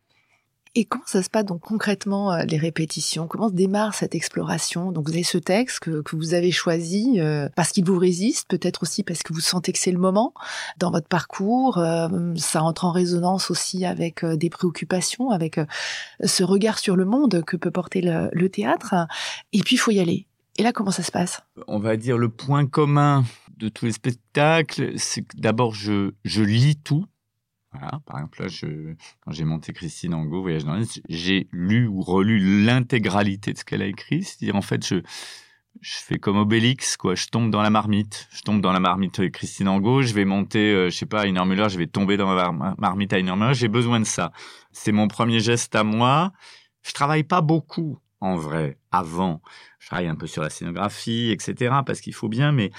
Et 0.79 0.85
comment 0.85 1.07
ça 1.07 1.23
se 1.23 1.31
passe 1.31 1.47
donc 1.47 1.63
concrètement 1.63 2.35
euh, 2.35 2.43
les 2.43 2.59
répétitions? 2.59 3.27
Comment 3.27 3.49
se 3.49 3.55
démarre 3.55 3.95
cette 3.95 4.15
exploration? 4.15 4.93
Donc 4.93 5.09
vous 5.09 5.15
avez 5.15 5.23
ce 5.23 5.39
texte 5.39 5.81
que, 5.81 6.03
vous 6.13 6.35
avez 6.35 6.53
choisi 6.53 7.15
euh, 7.17 7.49
parce 7.57 7.71
qu'il 7.71 7.87
vous 7.87 7.99
résiste, 7.99 8.47
peut-être 8.47 8.83
aussi 8.83 9.03
parce 9.03 9.23
que 9.23 9.33
vous 9.33 9.41
sentez 9.41 9.73
que 9.73 9.79
c'est 9.79 9.91
le 9.91 9.99
moment 9.99 10.35
dans 10.77 10.91
votre 10.91 11.09
parcours. 11.09 11.79
Euh, 11.79 12.35
ça 12.37 12.63
entre 12.63 12.85
en 12.85 12.93
résonance 12.93 13.51
aussi 13.51 13.87
avec 13.87 14.23
des 14.23 14.51
préoccupations, 14.51 15.31
avec 15.31 15.59
ce 16.23 16.45
regard 16.45 16.79
sur 16.79 16.95
le 16.95 17.07
monde 17.07 17.43
que 17.47 17.57
peut 17.57 17.71
porter 17.71 18.03
le, 18.03 18.29
le 18.33 18.51
théâtre. 18.51 18.95
Et 19.55 19.61
puis 19.61 19.77
il 19.77 19.79
faut 19.79 19.93
y 19.93 20.01
aller. 20.01 20.27
Et 20.59 20.63
là, 20.63 20.73
comment 20.73 20.91
ça 20.91 21.03
se 21.03 21.11
passe? 21.11 21.41
On 21.69 21.79
va 21.79 21.97
dire 21.97 22.19
le 22.19 22.29
point 22.29 22.67
commun 22.67 23.25
de 23.57 23.71
tous 23.71 23.87
les 23.87 23.93
spectacles, 23.93 24.93
c'est 24.99 25.23
que 25.23 25.39
d'abord 25.39 25.73
je, 25.73 26.13
je 26.27 26.43
lis 26.43 26.77
tout 26.77 27.07
par 28.07 28.19
exemple, 28.19 28.43
là, 28.43 28.49
je, 28.49 28.95
quand 29.21 29.33
j'ai 29.33 29.45
monté 29.45 29.73
Christine 29.73 30.15
Angot, 30.15 30.43
Voyage 30.43 30.65
dans 30.65 30.75
l'Est, 30.75 31.01
j'ai 31.09 31.49
lu 31.53 31.87
ou 31.87 32.03
relu 32.03 32.65
l'intégralité 32.65 33.53
de 33.53 33.59
ce 33.59 33.65
qu'elle 33.65 33.83
a 33.83 33.87
écrit. 33.87 34.23
C'est-à-dire, 34.23 34.57
en 34.57 34.63
fait, 34.63 34.87
je, 34.87 35.01
fais 35.83 36.19
comme 36.19 36.37
Obélix, 36.37 36.97
quoi. 36.97 37.15
Je 37.15 37.27
tombe 37.27 37.51
dans 37.51 37.63
la 37.63 37.71
marmite. 37.71 38.29
Je 38.33 38.43
tombe 38.43 38.61
dans 38.61 38.73
la 38.73 38.81
marmite 38.81 39.21
de 39.21 39.29
Christine 39.29 39.69
Angot. 39.69 40.03
Je 40.03 40.15
vais 40.15 40.25
monter, 40.25 40.73
euh, 40.73 40.91
je 40.91 40.97
sais 40.97 41.07
pas, 41.07 41.23
à 41.23 41.27
une 41.27 41.39
heure. 41.39 41.69
Je 41.69 41.79
vais 41.79 41.87
tomber 41.87 42.17
dans 42.17 42.35
la 42.35 42.53
marmite 42.79 43.13
à 43.13 43.19
une 43.19 43.29
heure. 43.29 43.55
J'ai 43.55 43.69
besoin 43.69 44.01
de 44.01 44.07
ça. 44.07 44.33
C'est 44.73 44.93
mon 44.93 45.09
premier 45.09 45.41
geste 45.41 45.75
à 45.75 45.85
moi. 45.85 46.33
Je 46.83 46.93
travaille 46.93 47.25
pas 47.25 47.41
beaucoup, 47.41 47.99
en 48.21 48.37
vrai, 48.37 48.79
avant. 48.93 49.43
Je 49.81 49.89
travaille 49.89 50.09
un 50.09 50.15
peu 50.15 50.27
sur 50.27 50.43
la 50.43 50.51
scénographie, 50.51 51.31
etc., 51.31 51.77
parce 51.85 52.01
qu'il 52.01 52.15
faut 52.15 52.29
bien, 52.29 52.53
mais 52.53 52.71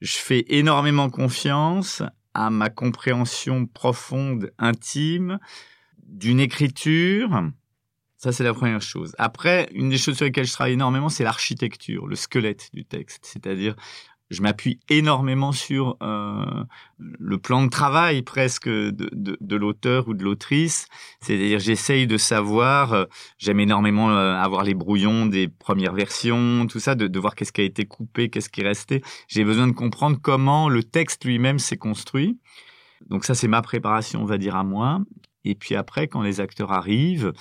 je 0.00 0.16
fais 0.16 0.44
énormément 0.48 1.10
confiance 1.10 2.02
à 2.36 2.50
ma 2.50 2.68
compréhension 2.68 3.64
profonde, 3.64 4.52
intime 4.58 5.38
d'une 6.02 6.38
écriture. 6.38 7.50
Ça, 8.18 8.30
c'est 8.30 8.44
la 8.44 8.52
première 8.52 8.82
chose. 8.82 9.14
Après, 9.18 9.70
une 9.72 9.88
des 9.88 9.96
choses 9.96 10.16
sur 10.16 10.26
lesquelles 10.26 10.46
je 10.46 10.52
travaille 10.52 10.74
énormément, 10.74 11.08
c'est 11.08 11.24
l'architecture, 11.24 12.06
le 12.06 12.14
squelette 12.14 12.68
du 12.74 12.84
texte. 12.84 13.24
C'est-à-dire, 13.24 13.74
je 14.30 14.42
m'appuie 14.42 14.80
énormément 14.88 15.52
sur 15.52 15.96
euh, 16.02 16.64
le 16.98 17.38
plan 17.38 17.62
de 17.64 17.70
travail 17.70 18.22
presque 18.22 18.68
de, 18.68 19.10
de, 19.12 19.56
l'auteur 19.56 20.08
ou 20.08 20.14
de 20.14 20.24
l'autrice. 20.24 20.88
C'est-à-dire 21.20 21.58
j'essaye 21.60 22.06
de 22.06 22.16
savoir, 22.16 22.92
euh, 22.92 23.04
j'aime 23.38 23.60
énormément 23.60 24.10
euh, 24.10 24.34
avoir 24.34 24.64
les 24.64 24.74
brouillons 24.74 25.26
des 25.26 25.48
premières 25.48 25.94
versions, 25.94 26.66
tout 26.66 26.80
ça, 26.80 26.94
de, 26.94 27.06
de 27.06 27.18
voir 27.18 27.34
qu'est-ce 27.34 27.52
qui 27.52 27.60
a 27.60 27.64
été 27.64 27.84
coupé, 27.84 28.28
qu'est-ce 28.28 28.48
qui 28.48 28.62
est 28.62 28.66
resté. 28.66 29.02
J'ai 29.28 29.44
besoin 29.44 29.68
de 29.68 29.72
comprendre 29.72 30.18
comment 30.20 30.68
le 30.68 30.82
texte 30.82 31.24
lui-même 31.24 31.58
s'est 31.58 31.76
construit. 31.76 32.38
Donc 33.08 33.24
ça, 33.24 33.34
c'est 33.34 33.48
ma 33.48 33.62
préparation, 33.62 34.22
on 34.22 34.26
va 34.26 34.38
dire, 34.38 34.56
à 34.56 34.64
moi. 34.64 35.00
Et 35.44 35.54
puis 35.54 35.76
après, 35.76 36.08
quand 36.08 36.22
les 36.22 36.40
acteurs 36.40 36.72
arrivent, 36.72 37.32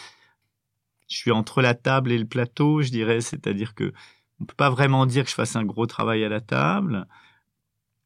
je 1.09 1.17
suis 1.17 1.31
entre 1.31 1.61
la 1.61 1.73
table 1.73 2.11
et 2.11 2.17
le 2.17 2.25
plateau, 2.25 2.81
je 2.81 2.89
dirais, 2.89 3.21
c'est-à-dire 3.21 3.73
que 3.73 3.93
on 4.39 4.45
peut 4.45 4.55
pas 4.55 4.69
vraiment 4.69 5.05
dire 5.05 5.23
que 5.23 5.29
je 5.29 5.36
fasse 5.36 5.55
un 5.55 5.63
gros 5.63 5.86
travail 5.86 6.23
à 6.23 6.29
la 6.29 6.41
table. 6.41 7.07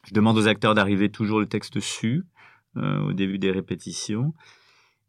Je 0.06 0.14
demande 0.14 0.38
aux 0.38 0.48
acteurs 0.48 0.74
d'arriver 0.74 1.10
toujours 1.10 1.40
le 1.40 1.46
texte 1.46 1.74
dessus 1.74 2.24
euh, 2.76 3.00
au 3.00 3.12
début 3.12 3.38
des 3.38 3.50
répétitions. 3.50 4.34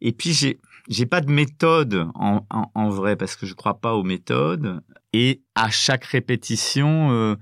Et 0.01 0.11
puis 0.13 0.33
j'ai 0.33 0.59
j'ai 0.89 1.05
pas 1.05 1.21
de 1.21 1.31
méthode 1.31 2.07
en, 2.15 2.45
en, 2.49 2.89
vrai 2.89 3.15
parce 3.15 3.35
que 3.35 3.45
je 3.45 3.53
crois 3.53 3.79
pas 3.79 3.93
aux 3.93 4.03
méthodes. 4.03 4.81
Et 5.13 5.43
à 5.53 5.69
chaque 5.69 6.05
répétition, 6.05 7.11
euh, 7.11 7.35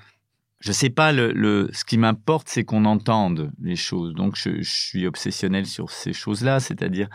je 0.59 0.73
sais 0.73 0.89
pas 0.89 1.13
le, 1.13 1.31
le 1.31 1.69
ce 1.71 1.85
qui 1.85 1.97
m'importe 1.97 2.49
c'est 2.49 2.65
qu'on 2.65 2.83
entende 2.83 3.51
les 3.61 3.77
choses. 3.77 4.13
Donc 4.13 4.35
je, 4.35 4.61
je 4.61 4.69
suis 4.69 5.07
obsessionnel 5.07 5.65
sur 5.65 5.89
ces 5.89 6.11
choses-là, 6.11 6.59
c'est-à-dire 6.59 7.07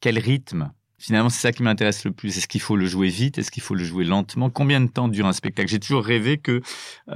quel 0.00 0.18
rythme 0.18 0.72
Finalement, 1.00 1.30
c'est 1.30 1.40
ça 1.40 1.50
qui 1.50 1.62
m'intéresse 1.62 2.04
le 2.04 2.12
plus. 2.12 2.36
Est-ce 2.36 2.46
qu'il 2.46 2.60
faut 2.60 2.76
le 2.76 2.84
jouer 2.84 3.08
vite? 3.08 3.38
Est-ce 3.38 3.50
qu'il 3.50 3.62
faut 3.62 3.74
le 3.74 3.82
jouer 3.82 4.04
lentement? 4.04 4.50
Combien 4.50 4.82
de 4.82 4.86
temps 4.86 5.08
dure 5.08 5.26
un 5.26 5.32
spectacle? 5.32 5.66
J'ai 5.66 5.80
toujours 5.80 6.04
rêvé 6.04 6.36
que 6.36 6.60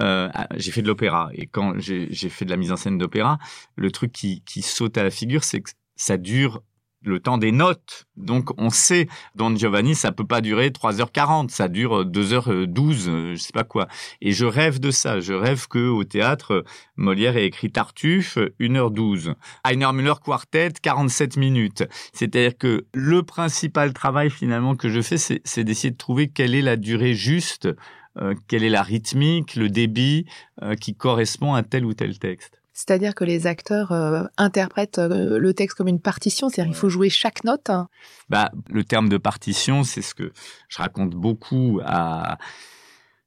euh, 0.01 0.31
ah, 0.33 0.49
j'ai 0.57 0.71
fait 0.71 0.81
de 0.81 0.87
l'opéra. 0.87 1.29
Et 1.35 1.47
quand 1.47 1.79
j'ai 1.79 2.09
fait 2.31 2.47
de 2.47 2.51
la 2.51 2.57
mise 2.57 2.73
en 2.73 2.77
scène 2.77 2.97
d'opéra, 2.97 3.39
le 3.77 3.91
truc 3.91 4.11
qui, 4.11 4.41
qui 4.47 4.63
saute 4.63 4.97
à 4.97 5.03
la 5.03 5.11
figure, 5.11 5.45
c'est 5.45 5.61
que 5.61 5.71
ça 5.97 6.17
dure 6.17 6.63
le 7.05 7.21
temps 7.21 7.39
des 7.39 7.53
notes. 7.53 8.07
Donc 8.17 8.51
on 8.59 8.71
sait, 8.71 9.09
Don 9.35 9.55
Giovanni, 9.55 9.95
ça 9.95 10.13
peut 10.13 10.27
pas 10.27 10.41
durer 10.41 10.71
3h40, 10.71 11.49
ça 11.51 11.69
dure 11.69 12.05
2h12, 12.05 13.09
euh, 13.09 13.35
je 13.35 13.41
sais 13.41 13.53
pas 13.53 13.65
quoi. 13.65 13.89
Et 14.21 14.33
je 14.33 14.45
rêve 14.45 14.81
de 14.81 14.91
ça, 14.91 15.21
je 15.21 15.33
rêve 15.33 15.67
que 15.69 15.89
au 15.89 16.05
théâtre, 16.05 16.65
Molière 16.97 17.37
ait 17.37 17.47
écrit 17.47 17.71
Tartuffe 17.71 18.39
1h12. 18.61 19.35
Heiner 19.65 19.93
Müller 19.93 20.15
Quartet 20.23 20.73
47 20.81 21.37
minutes. 21.37 21.85
C'est-à-dire 22.13 22.57
que 22.57 22.87
le 22.95 23.23
principal 23.23 23.93
travail 23.93 24.31
finalement 24.31 24.75
que 24.75 24.89
je 24.89 25.01
fais, 25.01 25.19
c'est 25.19 25.65
d'essayer 25.65 25.91
de 25.91 25.97
trouver 25.97 26.29
quelle 26.29 26.55
est 26.55 26.63
la 26.63 26.77
durée 26.77 27.15
juste, 27.15 27.69
euh, 28.17 28.35
quelle 28.49 28.63
est 28.63 28.71
la 28.71 28.83
rythmique, 28.83 29.57
le 29.57 29.69
débit 29.69 30.27
euh, 30.63 30.75
qui 30.77 30.95
correspond 30.95 31.55
à 31.55 31.63
tel 31.63 31.85
ou 31.85 31.95
tel 31.95 32.19
texte. 32.19 32.61
C'est-à-dire 32.75 33.15
que 33.15 33.25
les 33.25 33.47
acteurs 33.47 33.93
euh, 33.93 34.25
interprètent 34.37 34.99
euh, 34.99 35.39
le 35.39 35.55
texte 35.55 35.79
comme 35.79 35.87
une 35.87 36.01
partition, 36.01 36.49
c'est-à-dire 36.49 36.73
qu'il 36.73 36.79
faut 36.79 36.89
jouer 36.89 37.09
chaque 37.09 37.45
note. 37.45 37.71
Hein. 37.71 37.89
Bah, 38.29 38.51
le 38.69 38.83
terme 38.83 39.09
de 39.09 39.17
partition, 39.17 39.85
c'est 39.85 40.03
ce 40.03 40.13
que 40.13 40.33
je 40.69 40.79
raconte 40.79 41.15
beaucoup 41.15 41.81
à 41.85 42.37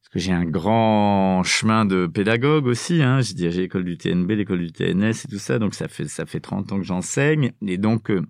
parce 0.01 0.13
que 0.13 0.19
j'ai 0.19 0.33
un 0.33 0.45
grand 0.45 1.43
chemin 1.43 1.85
de 1.85 2.07
pédagogue 2.07 2.65
aussi. 2.65 3.01
Hein. 3.01 3.19
J'ai 3.21 3.49
l'école 3.49 3.85
du 3.85 3.97
TNB, 3.97 4.31
l'école 4.31 4.59
du 4.59 4.71
TNS 4.71 5.09
et 5.09 5.27
tout 5.29 5.39
ça, 5.39 5.59
donc 5.59 5.75
ça 5.75 5.87
fait 5.87 6.07
ça 6.07 6.25
fait 6.25 6.39
30 6.39 6.71
ans 6.73 6.77
que 6.77 6.85
j'enseigne 6.85 7.51
et 7.65 7.77
donc 7.77 8.11
euh, 8.11 8.21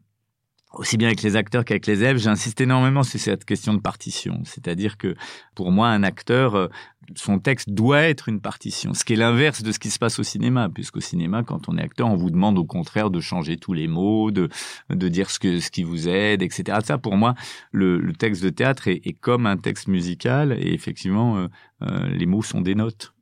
aussi 0.73 0.97
bien 0.97 1.07
avec 1.07 1.21
les 1.21 1.35
acteurs 1.35 1.65
qu'avec 1.65 1.85
les 1.87 1.99
élèves, 2.01 2.17
j'insiste 2.17 2.59
énormément 2.61 3.03
sur 3.03 3.19
cette 3.19 3.45
question 3.45 3.73
de 3.73 3.79
partition. 3.79 4.41
C'est-à-dire 4.43 4.97
que 4.97 5.15
pour 5.55 5.71
moi, 5.71 5.89
un 5.89 6.03
acteur, 6.03 6.55
euh, 6.55 6.67
son 7.15 7.39
texte 7.39 7.69
doit 7.69 8.01
être 8.01 8.27
une 8.27 8.41
partition, 8.41 8.93
ce 8.93 9.05
qui 9.05 9.13
est 9.13 9.17
l'inverse 9.17 9.63
de 9.63 9.71
ce 9.71 9.79
qui 9.79 9.89
se 9.89 9.97
passe 9.97 10.19
au 10.19 10.23
cinéma, 10.23 10.69
puisqu'au 10.69 10.99
cinéma, 10.99 11.43
quand 11.43 11.69
on 11.69 11.77
est 11.77 11.81
acteur, 11.81 12.07
on 12.09 12.15
vous 12.15 12.29
demande 12.29 12.57
au 12.57 12.65
contraire 12.65 13.09
de 13.09 13.21
changer 13.21 13.57
tous 13.57 13.73
les 13.73 13.87
mots, 13.87 14.31
de, 14.31 14.49
de 14.89 15.07
dire 15.07 15.29
ce, 15.29 15.39
que, 15.39 15.59
ce 15.59 15.71
qui 15.71 15.83
vous 15.83 16.09
aide, 16.09 16.41
etc. 16.41 16.79
Ça, 16.83 16.97
pour 16.97 17.15
moi, 17.15 17.35
le, 17.71 18.11
texte 18.13 18.43
de 18.43 18.49
théâtre 18.49 18.87
est, 18.87 19.17
comme 19.19 19.45
un 19.45 19.57
texte 19.57 19.87
musical, 19.87 20.57
et 20.59 20.73
effectivement, 20.73 21.37
euh, 21.37 21.47
euh, 21.83 22.07
les 22.09 22.25
mots 22.25 22.41
sont 22.41 22.61
des 22.61 22.75
notes. 22.75 23.13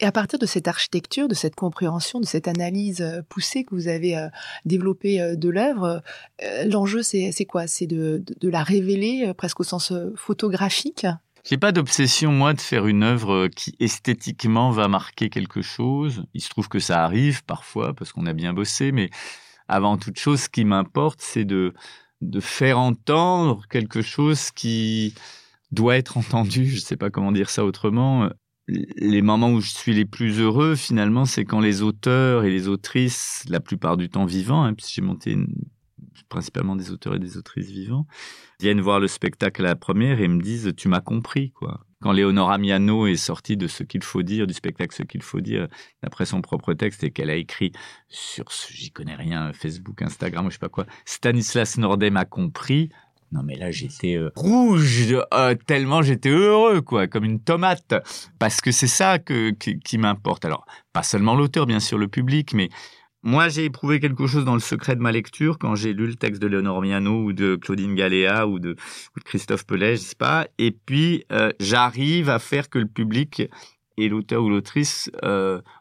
Et 0.00 0.06
à 0.06 0.12
partir 0.12 0.40
de 0.40 0.46
cette 0.46 0.66
architecture, 0.66 1.28
de 1.28 1.34
cette 1.34 1.54
compréhension, 1.54 2.18
de 2.18 2.26
cette 2.26 2.48
analyse 2.48 3.00
euh, 3.00 3.22
poussée 3.28 3.64
que 3.64 3.74
vous 3.74 3.86
avez 3.86 4.16
euh, 4.16 4.28
développée 4.64 5.20
euh, 5.20 5.36
de 5.36 5.48
l'œuvre, 5.48 6.02
l'enjeu 6.66 7.02
c'est 7.02 7.44
quoi? 7.46 7.66
C'est 7.66 7.86
de, 7.86 8.24
la 8.42 8.62
révéler 8.64 9.32
presque 9.36 9.60
au 9.60 9.64
sens 9.64 9.92
photographique? 10.16 11.06
J'ai 11.44 11.58
pas 11.58 11.72
d'obsession, 11.72 12.32
moi, 12.32 12.54
de 12.54 12.60
faire 12.60 12.86
une 12.86 13.02
œuvre 13.02 13.48
qui 13.48 13.76
esthétiquement 13.78 14.70
va 14.70 14.88
marquer 14.88 15.28
quelque 15.28 15.62
chose. 15.62 16.24
Il 16.32 16.40
se 16.40 16.48
trouve 16.48 16.68
que 16.68 16.78
ça 16.78 17.04
arrive 17.04 17.44
parfois 17.44 17.94
parce 17.94 18.12
qu'on 18.12 18.26
a 18.26 18.32
bien 18.32 18.52
bossé, 18.52 18.92
mais 18.92 19.10
avant 19.68 19.96
toute 19.96 20.18
chose, 20.18 20.42
ce 20.42 20.48
qui 20.48 20.64
m'importe, 20.64 21.20
c'est 21.22 21.44
de, 21.44 21.72
faire 22.40 22.78
entendre 22.78 23.66
quelque 23.68 24.00
chose 24.00 24.50
qui 24.50 25.14
doit 25.70 25.96
être 25.96 26.16
entendu. 26.16 26.66
Je 26.66 26.80
sais 26.80 26.96
pas 26.96 27.10
comment 27.10 27.32
dire 27.32 27.50
ça 27.50 27.64
autrement 27.64 28.30
les 28.66 29.22
moments 29.22 29.50
où 29.50 29.60
je 29.60 29.70
suis 29.70 29.94
les 29.94 30.04
plus 30.04 30.40
heureux, 30.40 30.74
finalement, 30.74 31.24
c'est 31.26 31.44
quand 31.44 31.60
les 31.60 31.82
auteurs 31.82 32.44
et 32.44 32.50
les 32.50 32.68
autrices, 32.68 33.44
la 33.48 33.60
plupart 33.60 33.96
du 33.96 34.08
temps 34.08 34.24
vivants, 34.24 34.64
hein, 34.64 34.74
puisque 34.74 34.94
j'ai 34.94 35.02
monté 35.02 35.36
principalement 36.28 36.76
des 36.76 36.90
auteurs 36.90 37.14
et 37.14 37.18
des 37.18 37.36
autrices 37.36 37.70
vivants, 37.70 38.06
viennent 38.60 38.80
voir 38.80 39.00
le 39.00 39.08
spectacle 39.08 39.62
à 39.62 39.68
la 39.68 39.76
première 39.76 40.20
et 40.20 40.28
me 40.28 40.40
disent 40.40 40.72
Tu 40.76 40.88
m'as 40.88 41.00
compris, 41.00 41.50
quoi. 41.50 41.86
Quand 42.00 42.12
Léonora 42.12 42.58
Miano 42.58 43.06
est 43.06 43.16
sortie 43.16 43.56
de 43.56 43.66
ce 43.66 43.82
qu'il 43.82 44.02
faut 44.02 44.22
dire, 44.22 44.46
du 44.46 44.54
spectacle 44.54 44.94
Ce 44.94 45.02
qu'il 45.02 45.22
faut 45.22 45.40
dire, 45.40 45.68
d'après 46.02 46.26
son 46.26 46.40
propre 46.40 46.74
texte, 46.74 47.04
et 47.04 47.10
qu'elle 47.10 47.30
a 47.30 47.36
écrit 47.36 47.72
sur 48.08 48.50
ce, 48.52 48.72
j'y 48.72 48.90
connais 48.90 49.14
rien, 49.14 49.52
Facebook, 49.52 50.02
Instagram, 50.02 50.46
je 50.48 50.54
sais 50.54 50.58
pas 50.58 50.68
quoi, 50.68 50.86
Stanislas 51.04 51.78
Nordet 51.78 52.10
m'a 52.10 52.24
compris, 52.24 52.90
non 53.32 53.42
mais 53.42 53.56
là 53.56 53.70
j'étais 53.70 54.16
euh, 54.16 54.30
rouge 54.36 55.14
euh, 55.32 55.54
tellement 55.66 56.02
j'étais 56.02 56.30
heureux 56.30 56.80
quoi, 56.80 57.06
comme 57.06 57.24
une 57.24 57.40
tomate 57.40 57.94
parce 58.38 58.60
que 58.60 58.70
c'est 58.70 58.86
ça 58.86 59.18
que, 59.18 59.50
qui 59.50 59.98
m'importe. 59.98 60.44
Alors 60.44 60.66
pas 60.92 61.02
seulement 61.02 61.34
l'auteur 61.34 61.66
bien 61.66 61.80
sûr 61.80 61.98
le 61.98 62.08
public 62.08 62.54
mais 62.54 62.68
moi, 63.26 63.48
j'ai 63.48 63.64
éprouvé 63.64 64.00
quelque 64.00 64.26
chose 64.26 64.44
dans 64.44 64.52
le 64.52 64.60
secret 64.60 64.96
de 64.96 65.00
ma 65.00 65.10
lecture 65.10 65.58
quand 65.58 65.74
j'ai 65.74 65.94
lu 65.94 66.06
le 66.06 66.14
texte 66.14 66.42
de 66.42 66.46
Léonore 66.46 66.82
Miano 66.82 67.24
ou 67.24 67.32
de 67.32 67.56
Claudine 67.56 67.94
Galéa 67.94 68.46
ou 68.46 68.58
de, 68.58 68.76
Christophe 69.24 69.64
Pellet, 69.64 69.96
je 69.96 70.02
sais 70.02 70.14
pas. 70.14 70.46
Et 70.58 70.72
puis, 70.72 71.24
euh, 71.32 71.50
j'arrive 71.58 72.28
à 72.28 72.38
faire 72.38 72.68
que 72.68 72.78
le 72.78 72.86
public 72.86 73.42
et 73.96 74.10
l'auteur 74.10 74.42
ou 74.42 74.50
l'autrice 74.50 75.10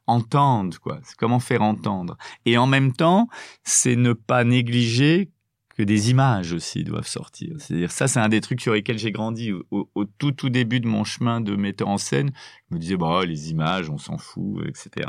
entendent, 0.08 0.78
quoi. 0.78 1.00
C'est 1.04 1.18
comment 1.18 1.41
faire 1.41 1.64
entendre. 1.64 2.18
Et 2.46 2.58
en 2.58 2.66
même 2.66 2.94
temps, 2.94 3.28
c'est 3.66 3.98
ne 3.98 4.14
pas 4.14 4.46
négliger 4.46 5.33
que 5.78 5.84
des 5.84 6.11
images 6.11 6.53
aussi 6.53 6.84
doivent 6.84 7.07
sortir. 7.07 7.55
C'est-à-dire 7.57 7.91
ça, 7.91 8.07
c'est 8.07 8.19
un 8.19 8.30
des 8.30 8.41
trucs 8.41 8.61
sur 8.61 8.74
lesquels 8.74 8.99
j'ai 8.99 9.11
grandi 9.11 9.51
au, 9.71 10.05
tout 10.17 10.32
tout 10.32 10.49
début 10.49 10.80
de 10.80 10.88
mon 10.88 11.03
chemin 11.03 11.41
de 11.41 11.55
metteur 11.55 11.88
en 11.88 11.97
scène. 11.97 12.32
Je 12.69 12.76
me 12.76 12.80
disais 12.80 12.97
bah 12.97 13.26
les 13.26 13.51
images, 13.51 13.89
on 13.89 13.97
s'en 13.97 14.17
fout, 14.17 14.63
etc. 14.67 15.07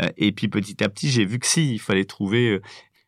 Euh, 0.00 0.08
et 0.16 0.32
puis 0.32 0.48
petit 0.48 0.82
à 0.82 0.88
petit, 0.88 1.10
j'ai 1.10 1.24
vu 1.24 1.38
que 1.38 1.46
si, 1.46 1.74
il 1.74 1.78
fallait 1.78 2.04
trouver 2.04 2.50
euh, 2.50 2.62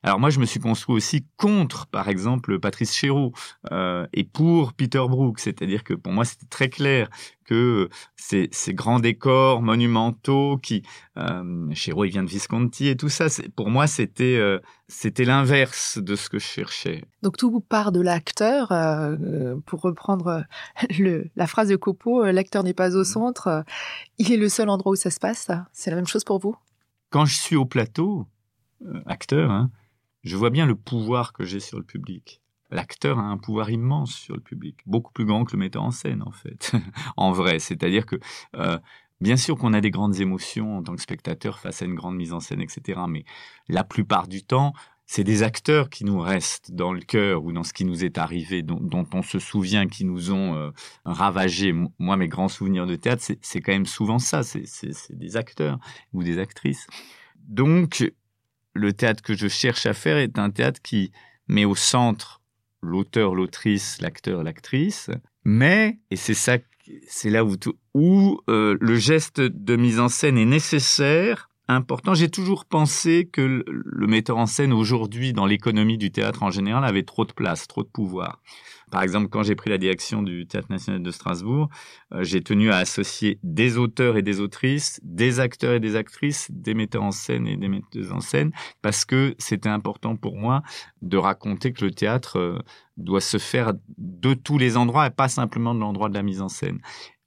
alors 0.05 0.21
moi, 0.21 0.31
je 0.31 0.39
me 0.39 0.45
suis 0.45 0.61
construit 0.61 0.95
aussi 0.95 1.27
contre, 1.37 1.89
par 1.89 2.09
exemple, 2.09 2.61
Patrice 2.61 2.95
Chéreau 2.95 3.33
euh, 3.73 4.07
et 4.13 4.23
pour 4.23 4.73
Peter 4.73 5.03
Brook. 5.09 5.41
C'est-à-dire 5.41 5.83
que 5.83 5.93
pour 5.93 6.13
moi, 6.13 6.25
c'était 6.25 6.47
très 6.47 6.69
clair 6.69 7.11
que 7.45 7.89
ces, 8.15 8.49
ces, 8.53 8.75
grands 8.75 9.01
décors 9.01 9.61
monumentaux 9.61 10.57
qui... 10.59 10.83
Euh, 11.17 11.69
Chéreau, 11.75 12.05
il 12.05 12.11
vient 12.11 12.23
de 12.23 12.29
Visconti 12.29 12.87
et 12.87 12.97
tout 12.97 13.09
ça, 13.09 13.27
pour 13.57 13.71
moi, 13.71 13.89
c'était 13.89 14.37
euh, 14.37 14.61
c'était 14.87 15.25
l'inverse 15.25 15.99
de 15.99 16.15
ce 16.15 16.29
que 16.29 16.39
je 16.39 16.47
cherchais. 16.47 17.05
Donc 17.23 17.37
tout 17.37 17.59
part 17.61 17.91
de 17.91 18.01
l'acteur. 18.01 18.71
Euh, 18.71 19.57
pour 19.67 19.81
reprendre 19.81 20.45
le, 20.99 21.29
la 21.35 21.47
phrase 21.49 21.69
de 21.71 21.77
Copo, 21.77 22.25
l'acteur 22.25 22.63
n'est 22.63 22.73
pas 22.73 22.95
au 22.95 23.03
centre. 23.03 23.65
Il 24.19 24.33
est 24.33 24.37
le 24.37 24.49
seul 24.49 24.69
endroit 24.69 24.93
où 24.93 24.97
ça 24.97 25.11
se 25.11 25.19
passe. 25.19 25.51
C'est 25.73 25.91
la 25.91 25.97
même 25.97 26.07
chose 26.07 26.23
pour 26.23 26.39
vous? 26.39 26.55
Quand 27.11 27.25
je 27.25 27.35
suis 27.35 27.57
au 27.57 27.65
plateau, 27.65 28.27
acteur, 29.07 29.51
hein, 29.51 29.71
je 30.29 30.37
vois 30.37 30.51
bien 30.51 30.67
le 30.67 30.75
pouvoir 30.75 31.33
que 31.33 31.45
j'ai 31.45 31.61
sur 31.61 31.79
le 31.79 31.85
public. 31.85 32.41
L'acteur 32.71 33.19
a 33.19 33.23
un 33.23 33.39
pouvoir 33.39 33.71
immense 33.71 34.13
sur 34.13 34.35
le 34.35 34.43
public, 34.43 34.81
beaucoup 34.87 35.13
plus 35.13 35.25
grand 35.25 35.45
que 35.45 35.53
le 35.53 35.59
metteur 35.59 35.83
en 35.83 35.91
scène 35.91 36.23
en 36.23 36.33
fait, 36.33 36.73
en 37.17 37.33
vrai. 37.33 37.59
C'est-à-dire 37.59 38.05
que 38.05 38.17
euh, 38.57 38.79
bien 39.21 39.37
sûr 39.37 39.57
qu'on 39.57 39.73
a 39.73 39.81
des 39.81 39.91
grandes 39.91 40.21
émotions 40.21 40.77
en 40.77 40.83
tant 40.83 40.95
que 40.95 41.01
spectateur 41.01 41.59
face 41.59 41.81
à 41.81 41.87
une 41.87 41.95
grande 41.95 42.17
mise 42.17 42.33
en 42.33 42.41
scène, 42.41 42.61
etc. 42.61 43.01
Mais 43.09 43.25
la 43.69 43.85
plupart 43.85 44.29
du 44.29 44.43
temps, 44.43 44.75
c'est 45.07 45.25
des 45.25 45.43
acteurs 45.43 45.89
qui 45.89 46.05
nous 46.05 46.21
restent 46.21 46.73
dans 46.73 46.93
le 46.93 47.01
cœur 47.01 47.43
ou 47.43 47.53
dans 47.53 47.65
ce 47.65 47.73
qui 47.73 47.87
nous 47.87 48.05
est 48.05 48.19
arrivé, 48.19 48.63
dont, 48.63 49.07
on 49.15 49.23
se 49.23 49.39
souvient, 49.39 49.89
qui 49.89 50.05
nous 50.05 50.33
ont 50.33 50.55
euh, 50.55 50.71
ravagé. 51.07 51.73
Moi, 51.99 52.19
mes 52.19 52.29
grands 52.29 52.49
souvenirs 52.49 52.87
de 52.87 52.95
théâtre, 52.95 53.25
c'est 53.41 53.61
quand 53.63 53.73
même 53.73 53.87
souvent 53.87 54.19
ça, 54.19 54.43
c'est 54.43 54.67
des 55.17 55.37
acteurs 55.39 55.79
ou 56.13 56.23
des 56.23 56.39
actrices. 56.39 56.87
Donc, 57.49 58.13
le 58.79 58.93
théâtre 58.93 59.23
que 59.23 59.35
je 59.35 59.49
cherche 59.49 59.87
à 59.87 59.95
faire 59.95 60.17
est 60.17 60.39
un 60.39 60.51
théâtre 60.51 60.81
qui 60.83 61.13
met 61.49 61.65
au 61.65 61.75
centre 61.75 62.41
l'auteur, 62.81 63.35
l'autrice, 63.35 64.01
l'acteur, 64.01 64.43
l'actrice, 64.43 65.11
mais, 65.45 65.99
et 66.11 66.17
c'est 66.17 66.35
ça, 66.35 66.59
c'est 67.09 67.31
là 67.31 67.45
où, 67.45 67.57
où 67.95 68.41
euh, 68.49 68.77
le 68.81 68.97
geste 68.97 69.41
de 69.41 69.77
mise 69.77 69.99
en 69.99 70.09
scène 70.09 70.39
est 70.39 70.45
nécessaire, 70.45 71.49
important. 71.69 72.15
J'ai 72.15 72.31
toujours 72.31 72.65
pensé 72.65 73.29
que 73.31 73.63
le 73.67 74.07
metteur 74.07 74.39
en 74.39 74.47
scène 74.47 74.73
aujourd'hui, 74.73 75.33
dans 75.33 75.47
l'économie 75.47 75.99
du 75.99 76.11
théâtre 76.11 76.43
en 76.43 76.51
général, 76.51 76.85
avait 76.85 77.03
trop 77.03 77.25
de 77.25 77.33
place, 77.33 77.67
trop 77.67 77.83
de 77.83 77.89
pouvoir. 77.89 78.41
Par 78.91 79.03
exemple, 79.03 79.29
quand 79.29 79.43
j'ai 79.43 79.55
pris 79.55 79.71
la 79.71 79.79
direction 79.79 80.23
du 80.23 80.47
Théâtre 80.47 80.69
national 80.71 81.03
de 81.03 81.11
Strasbourg, 81.11 81.69
euh, 82.13 82.23
j'ai 82.23 82.43
tenu 82.43 82.71
à 82.71 82.79
associer 82.79 83.39
des 83.43 83.79
auteurs 83.79 84.17
et 84.17 84.23
des 84.23 84.41
autrices, 84.41 85.01
des 85.03 85.41
acteurs 85.41 85.75
et 85.75 85.81
des 85.81 85.97
actrices, 85.97 86.51
des 86.51 86.75
metteurs 86.75 87.03
en 87.03 87.11
scène 87.11 87.47
et 87.47 87.57
des 87.57 87.69
metteuses 87.69 88.13
en 88.13 88.21
scène, 88.21 88.53
parce 88.83 89.05
que 89.05 89.35
c'était 89.39 89.69
important 89.69 90.17
pour 90.17 90.37
moi 90.37 90.63
de 91.03 91.17
raconter 91.17 91.73
que 91.73 91.85
le 91.85 91.91
théâtre 91.91 92.39
euh, 92.39 92.59
doit 92.97 93.21
se 93.21 93.39
faire 93.39 93.73
de 93.97 94.35
tous 94.35 94.59
les 94.59 94.77
endroits 94.77 95.07
et 95.07 95.11
pas 95.11 95.29
simplement 95.29 95.75
de 95.75 95.81
l'endroit 95.81 96.09
de 96.09 96.15
la 96.15 96.23
mise 96.23 96.43
en 96.43 96.49
scène. 96.49 96.81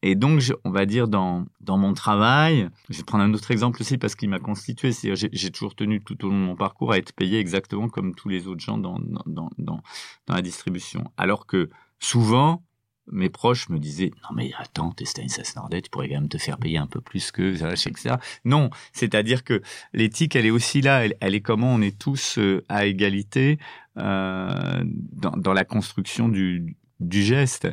Et 0.04 0.16
donc, 0.16 0.42
on 0.64 0.72
va 0.72 0.86
dire, 0.86 1.08
dans, 1.08 1.46
dans 1.60 1.78
mon 1.78 1.94
travail, 1.94 2.70
je 2.90 2.98
vais 2.98 3.04
prendre 3.04 3.24
un 3.24 3.34
autre 3.34 3.52
exemple 3.52 3.82
aussi 3.82 3.98
parce 3.98 4.16
qu'il 4.16 4.30
m'a 4.30 4.40
constitué. 4.40 4.92
C'est-à-dire, 4.92 5.30
j'ai 5.32 5.52
toujours 5.52 5.76
tenu 5.76 6.02
tout 6.02 6.26
au 6.26 6.30
long 6.30 6.40
de 6.40 6.46
mon 6.46 6.56
parcours 6.56 6.92
à 6.92 6.98
être 6.98 7.14
payé 7.14 7.40
exactement 7.40 7.88
comme 7.88 8.16
tous 8.16 8.30
les 8.30 8.48
autres 8.48 8.62
gens 8.62 8.78
dans, 8.78 9.00
dans, 9.26 9.50
dans, 9.58 9.82
la 10.28 10.42
distribution. 10.42 11.12
Alors 11.18 11.46
que 11.46 11.70
souvent, 12.00 12.64
mes 13.12 13.30
proches 13.30 13.70
me 13.70 13.78
disaient 13.80 14.12
non 14.24 14.36
mais 14.36 14.52
attends 14.58 14.92
t'es 14.92 15.06
Stanislas 15.06 15.56
Nordet 15.56 15.82
tu 15.82 15.90
pourrais 15.90 16.08
quand 16.08 16.16
même 16.16 16.30
te 16.30 16.38
faire 16.38 16.60
payer 16.60 16.78
un 16.78 16.86
peu 16.86 17.02
plus 17.02 17.32
que 17.32 17.52
etc 17.52 18.16
non 18.46 18.70
c'est-à-dire 18.94 19.44
que 19.44 19.62
l'éthique 19.92 20.36
elle 20.36 20.46
est 20.46 20.52
aussi 20.52 20.82
là 20.82 21.08
elle, 21.20 21.36
est 21.36 21.42
comment 21.42 21.74
on 21.74 21.82
est 21.82 21.98
tous 21.98 22.38
euh, 22.38 22.64
à 22.70 22.86
égalité 22.86 23.58
euh, 23.98 24.84
dans, 24.86 25.32
dans 25.32 25.52
la 25.52 25.66
construction 25.66 26.30
du, 26.30 26.78
du 27.00 27.24
geste 27.24 27.68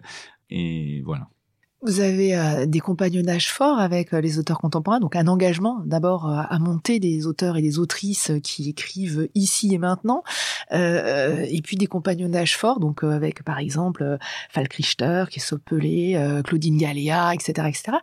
et 0.49 1.03
voilà 1.05 1.29
vous 1.83 2.01
avez 2.01 2.37
euh, 2.37 2.67
des 2.67 2.81
compagnonnages 2.81 3.53
forts 3.53 3.79
avec 3.79 4.13
euh, 4.13 4.21
les 4.21 4.39
auteurs 4.41 4.59
contemporains, 4.59 4.99
donc 4.99 5.15
un 5.15 5.29
engagement 5.29 5.81
d'abord 5.87 6.29
euh, 6.29 6.43
à 6.49 6.59
monter 6.59 6.99
des 6.99 7.27
auteurs 7.27 7.57
et 7.57 7.63
des 7.63 7.79
autrices 7.79 8.33
qui 8.43 8.69
écrivent 8.69 9.29
ici 9.37 9.75
et 9.75 9.79
maintenant, 9.79 10.23
et 10.71 11.61
puis 11.63 11.77
des 11.77 11.87
compagnonnages 11.87 12.57
forts, 12.57 12.81
donc 12.81 13.05
avec 13.05 13.43
par 13.45 13.59
exemple 13.59 14.19
Falk 14.51 14.73
Richter, 14.75 15.25
qui 15.31 15.41
Pelé, 15.65 16.41
Claudine 16.45 16.77
Galéa, 16.77 17.33
etc., 17.33 17.69
etc. 17.69 17.99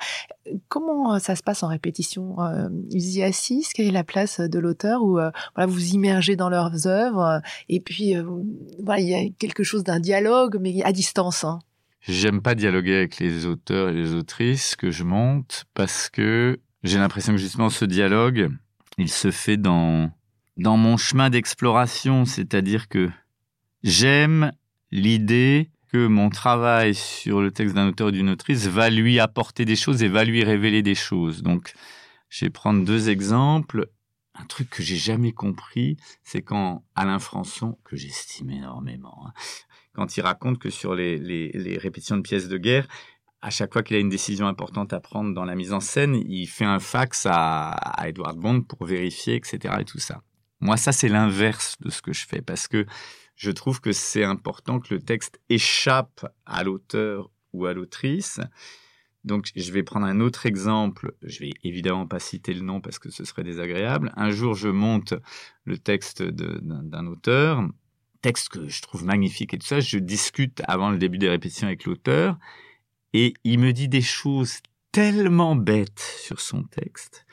Comment 0.68 1.20
ça 1.20 1.36
se 1.36 1.44
passe 1.44 1.64
en 1.64 1.68
répétition 1.68 2.36
Vous 2.36 3.18
y 3.18 3.22
assistez 3.22 3.74
Quelle 3.76 3.88
est 3.88 3.92
la 3.92 4.04
place 4.04 4.40
de 4.40 4.60
l'auteur 4.60 5.04
Ou 5.04 5.14
voilà, 5.14 5.68
vous 5.68 5.94
immergez 5.94 6.36
dans 6.36 6.50
leurs 6.50 6.88
œuvres 6.88 7.42
et 7.70 7.80
puis 7.80 8.16
voilà, 8.84 9.02
il 9.02 9.08
y 9.08 9.16
a 9.16 9.30
quelque 9.38 9.64
chose 9.64 9.84
d'un 9.84 10.00
dialogue, 10.00 10.58
mais 10.60 10.82
à 10.84 10.92
distance. 10.92 11.44
Hein. 11.44 11.60
J'aime 12.08 12.42
pas 12.42 12.54
dialoguer 12.54 12.96
avec 12.96 13.20
les 13.20 13.48
auteurs 13.48 13.90
et 13.90 13.94
les 13.94 14.14
autrices 14.14 14.76
que 14.76 14.92
je 14.92 15.04
monte 15.04 15.66
parce 15.74 16.10
que 16.10 16.60
j'ai 16.84 17.00
l'impression 17.00 17.34
que 17.34 17.40
justement 17.40 17.72
ce 17.72 17.84
dialogue, 17.84 18.52
il 19.00 19.10
se 19.10 19.32
fait 19.32 19.58
dans, 19.58 20.12
dans 20.58 20.78
mon 20.78 20.98
chemin 20.98 21.32
d'exploration, 21.32 22.26
c'est-à-dire 22.26 22.90
que 22.90 23.10
j'aime 23.82 24.52
l'idée 24.92 25.72
que 25.92 26.06
mon 26.06 26.30
travail 26.30 26.94
sur 26.94 27.42
le 27.42 27.50
texte 27.50 27.74
d'un 27.74 27.88
auteur 27.88 28.10
ou 28.10 28.12
d'une 28.12 28.30
autrice 28.30 28.68
va 28.68 28.92
lui 28.92 29.20
apporter 29.20 29.66
des 29.66 29.76
choses 29.76 30.04
et 30.04 30.08
va 30.08 30.26
lui 30.26 30.44
révéler 30.44 30.84
des 30.84 30.94
choses. 30.94 31.42
Donc, 31.42 31.74
je 32.30 32.46
vais 32.46 32.52
prendre 32.52 32.86
deux 32.86 33.10
exemples. 33.10 33.90
un 34.36 34.46
truc 34.46 34.70
que 34.70 34.84
j'ai 34.84 34.98
jamais 34.98 35.32
compris, 35.32 35.98
c'est 36.24 36.44
quand 36.44 36.84
Alain 36.94 37.20
Françon, 37.20 37.80
que 37.84 37.96
j'estime 37.96 38.52
énormément, 38.52 39.26
hein, 39.26 39.34
quand 39.96 40.18
il 40.18 40.22
raconte 40.22 40.60
que 40.60 40.70
sur 40.70 40.96
les, 40.96 41.78
répétitions 41.82 42.18
de 42.18 42.22
pièces 42.22 42.48
de 42.48 42.58
guerre, 42.58 42.88
à 43.42 43.50
chaque 43.50 43.74
fois 43.74 43.84
qu'il 43.84 43.96
a 43.96 44.00
une 44.00 44.10
décision 44.10 44.48
importante 44.48 44.94
à 44.94 45.00
prendre 45.00 45.34
dans 45.34 45.46
la 45.46 45.56
mise 45.56 45.74
en 45.74 45.80
scène, 45.80 46.16
il 46.16 46.48
fait 46.48 46.66
un 46.66 46.80
fax 46.80 47.26
à, 47.26 47.70
à 47.72 48.10
Edward 48.10 48.38
Bond 48.38 48.62
pour 48.62 48.86
vérifier, 48.86 49.36
etc. 49.36 49.76
et 49.80 49.86
tout 49.86 50.00
ça. 50.00 50.22
Moi, 50.60 50.78
ça, 50.78 50.92
c'est 50.92 51.10
l'inverse 51.10 51.76
de 51.80 51.90
ce 51.90 52.02
que 52.02 52.14
je 52.14 52.26
fais 52.26 52.42
parce 52.42 52.68
que 52.68 52.86
je 53.36 53.52
trouve 53.52 53.82
que 53.82 53.92
c'est 53.92 54.24
important 54.24 54.80
que 54.80 54.94
le 54.94 55.02
texte 55.02 55.40
échappe 55.50 56.26
à 56.46 56.64
l'auteur 56.64 57.30
ou 57.54 57.66
à 57.66 57.74
l'autrice. 57.74 58.40
Donc, 59.26 59.50
je 59.56 59.72
vais 59.72 59.84
prendre 59.84 60.06
un 60.06 60.20
autre 60.20 60.46
exemple. 60.46 61.16
Je 61.22 61.40
vais 61.40 61.52
évidemment 61.64 62.08
pas 62.08 62.20
citer 62.20 62.54
le 62.54 62.62
nom 62.62 62.80
parce 62.80 63.00
que 63.00 63.10
ce 63.10 63.26
serait 63.26 63.44
désagréable. 63.44 64.14
Un 64.16 64.32
jour, 64.32 64.54
je 64.54 64.70
monte 64.70 65.16
le 65.66 65.78
texte 65.78 66.22
d'un 66.24 67.08
auteur, 67.08 67.68
texte 68.26 68.50
que 68.50 68.68
je 68.68 68.82
trouve 68.82 69.06
magnifique 69.06 69.54
et 69.54 69.60
tout 69.60 69.68
ça. 69.68 69.80
Je 69.80 70.00
discute 70.00 70.64
avant 70.68 70.90
le 70.90 70.98
début 70.98 71.20
des 71.20 71.30
répétitions 71.30 71.68
avec 71.68 71.86
l'auteur 71.86 72.40
et 73.14 73.36
il 73.44 73.60
me 73.60 73.72
dit 73.72 73.88
des 73.88 74.02
choses 74.02 74.62
tellement 74.92 75.56
bêtes 75.56 76.18
sur 76.24 76.42
son 76.42 76.64
texte 76.64 77.28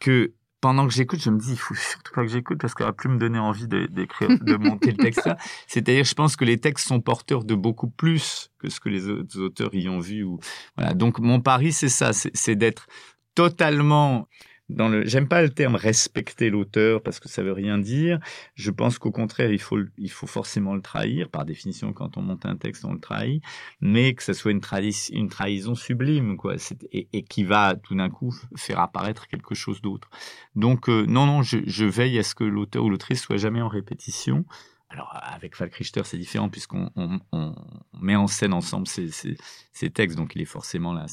que 0.00 0.32
pendant 0.60 0.88
que 0.88 0.92
j'écoute, 0.92 1.20
je 1.20 1.30
me 1.30 1.38
dis, 1.38 1.52
il 1.52 1.56
faut 1.56 1.76
surtout 1.76 2.12
pas 2.12 2.22
que 2.22 2.32
j'écoute 2.32 2.58
parce 2.58 2.74
qu'il 2.74 2.84
va 2.84 2.92
plus 2.92 3.08
me 3.08 3.18
donner 3.18 3.38
envie 3.38 3.68
d'écrire, 3.68 4.28
de, 4.40 4.56
monter 4.56 4.90
le 4.90 4.96
texte 4.96 5.24
là. 5.24 5.36
C'est-à-dire, 5.68 6.04
je 6.04 6.14
pense 6.14 6.34
que 6.34 6.44
les 6.44 6.58
textes 6.58 6.88
sont 6.88 7.00
porteurs 7.00 7.44
de 7.44 7.54
beaucoup 7.54 7.88
plus 7.88 8.50
que 8.58 8.68
ce 8.68 8.80
que 8.80 8.88
les 8.88 9.08
autres 9.08 9.38
auteurs 9.38 9.72
y 9.72 9.88
ont 9.88 10.00
vu. 10.00 10.24
Ou 10.24 10.40
voilà. 10.76 10.94
Donc 10.94 11.20
mon 11.20 11.40
pari, 11.40 11.72
c'est 11.72 11.88
ça, 11.88 12.12
c'est 12.12 12.56
d'être 12.56 12.88
totalement 13.36 14.26
j'aime 14.68 15.28
pas 15.28 15.42
le 15.42 15.50
terme 15.50 15.74
respecter 15.74 16.48
l'auteur 16.48 17.02
parce 17.02 17.20
que 17.20 17.28
ça 17.28 17.42
veut 17.42 17.52
rien 17.52 17.78
dire. 17.78 18.18
Je 18.54 18.70
pense 18.70 18.98
qu'au 18.98 19.10
contraire 19.10 19.52
il 19.52 19.60
faut 19.60 19.78
il 19.98 20.10
faut 20.10 20.26
forcément 20.26 20.74
le 20.74 20.80
trahir. 20.80 21.28
Par 21.28 21.44
définition 21.44 21.92
quand 21.92 22.16
on 22.16 22.22
monte 22.22 22.46
un 22.46 22.56
texte 22.56 22.84
on 22.84 22.92
le 22.92 23.00
trahit. 23.00 23.42
Mais 23.80 24.14
que 24.14 24.22
ça 24.22 24.34
soit 24.34 24.52
une, 24.52 24.62
une 25.12 25.28
trahison 25.28 25.74
sublime 25.74 26.36
quoi. 26.36 26.54
Et, 26.92 27.22
qui 27.24 27.44
va 27.44 27.74
tout 27.76 27.94
d'un 27.94 28.10
coup 28.10 28.34
faire 28.56 28.80
apparaître 28.80 29.26
quelque 29.26 29.54
chose 29.54 29.80
d'autre. 29.82 30.08
Donc 30.54 30.88
euh, 30.88 31.04
non 31.06 31.26
non 31.26 31.42
je, 31.42 31.84
veille 31.84 32.18
à 32.18 32.22
ce 32.22 32.34
que 32.34 32.44
l'auteur 32.44 32.84
ou 32.84 32.90
l'autrice 32.90 33.20
soit 33.20 33.36
jamais 33.36 33.60
en 33.60 33.68
répétition. 33.68 34.44
Alors 34.88 35.10
avec 35.12 35.56
Falk 35.56 35.74
Richter, 35.74 36.02
c'est 36.04 36.18
différent 36.18 36.48
puisqu'on 36.48 36.90
on, 36.96 37.54
met 38.00 38.16
en 38.16 38.28
scène 38.28 38.52
ensemble 38.52 38.86
ces, 38.86 39.10
ces, 39.10 39.90
textes, 39.90 40.16
donc 40.16 40.36
il 40.36 40.42
est 40.42 40.46
forcément 40.46 40.92
là. 40.92 41.06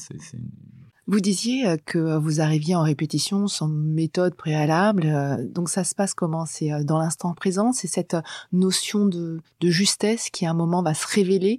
Vous 1.12 1.20
disiez 1.20 1.66
euh, 1.66 1.76
que 1.84 2.16
vous 2.16 2.40
arriviez 2.40 2.74
en 2.74 2.82
répétition 2.82 3.46
sans 3.46 3.68
méthode 3.68 4.34
préalable. 4.34 5.04
Euh, 5.04 5.36
donc 5.46 5.68
ça 5.68 5.84
se 5.84 5.94
passe 5.94 6.14
comment? 6.14 6.46
C'est 6.46 6.72
euh, 6.72 6.84
dans 6.84 6.98
l'instant 6.98 7.34
présent? 7.34 7.72
C'est 7.72 7.86
cette 7.86 8.16
notion 8.50 9.04
de, 9.04 9.42
justesse 9.62 10.30
qui 10.30 10.46
à 10.46 10.50
un 10.50 10.54
moment 10.54 10.82
va 10.82 10.94
se 10.94 11.06
révéler, 11.06 11.58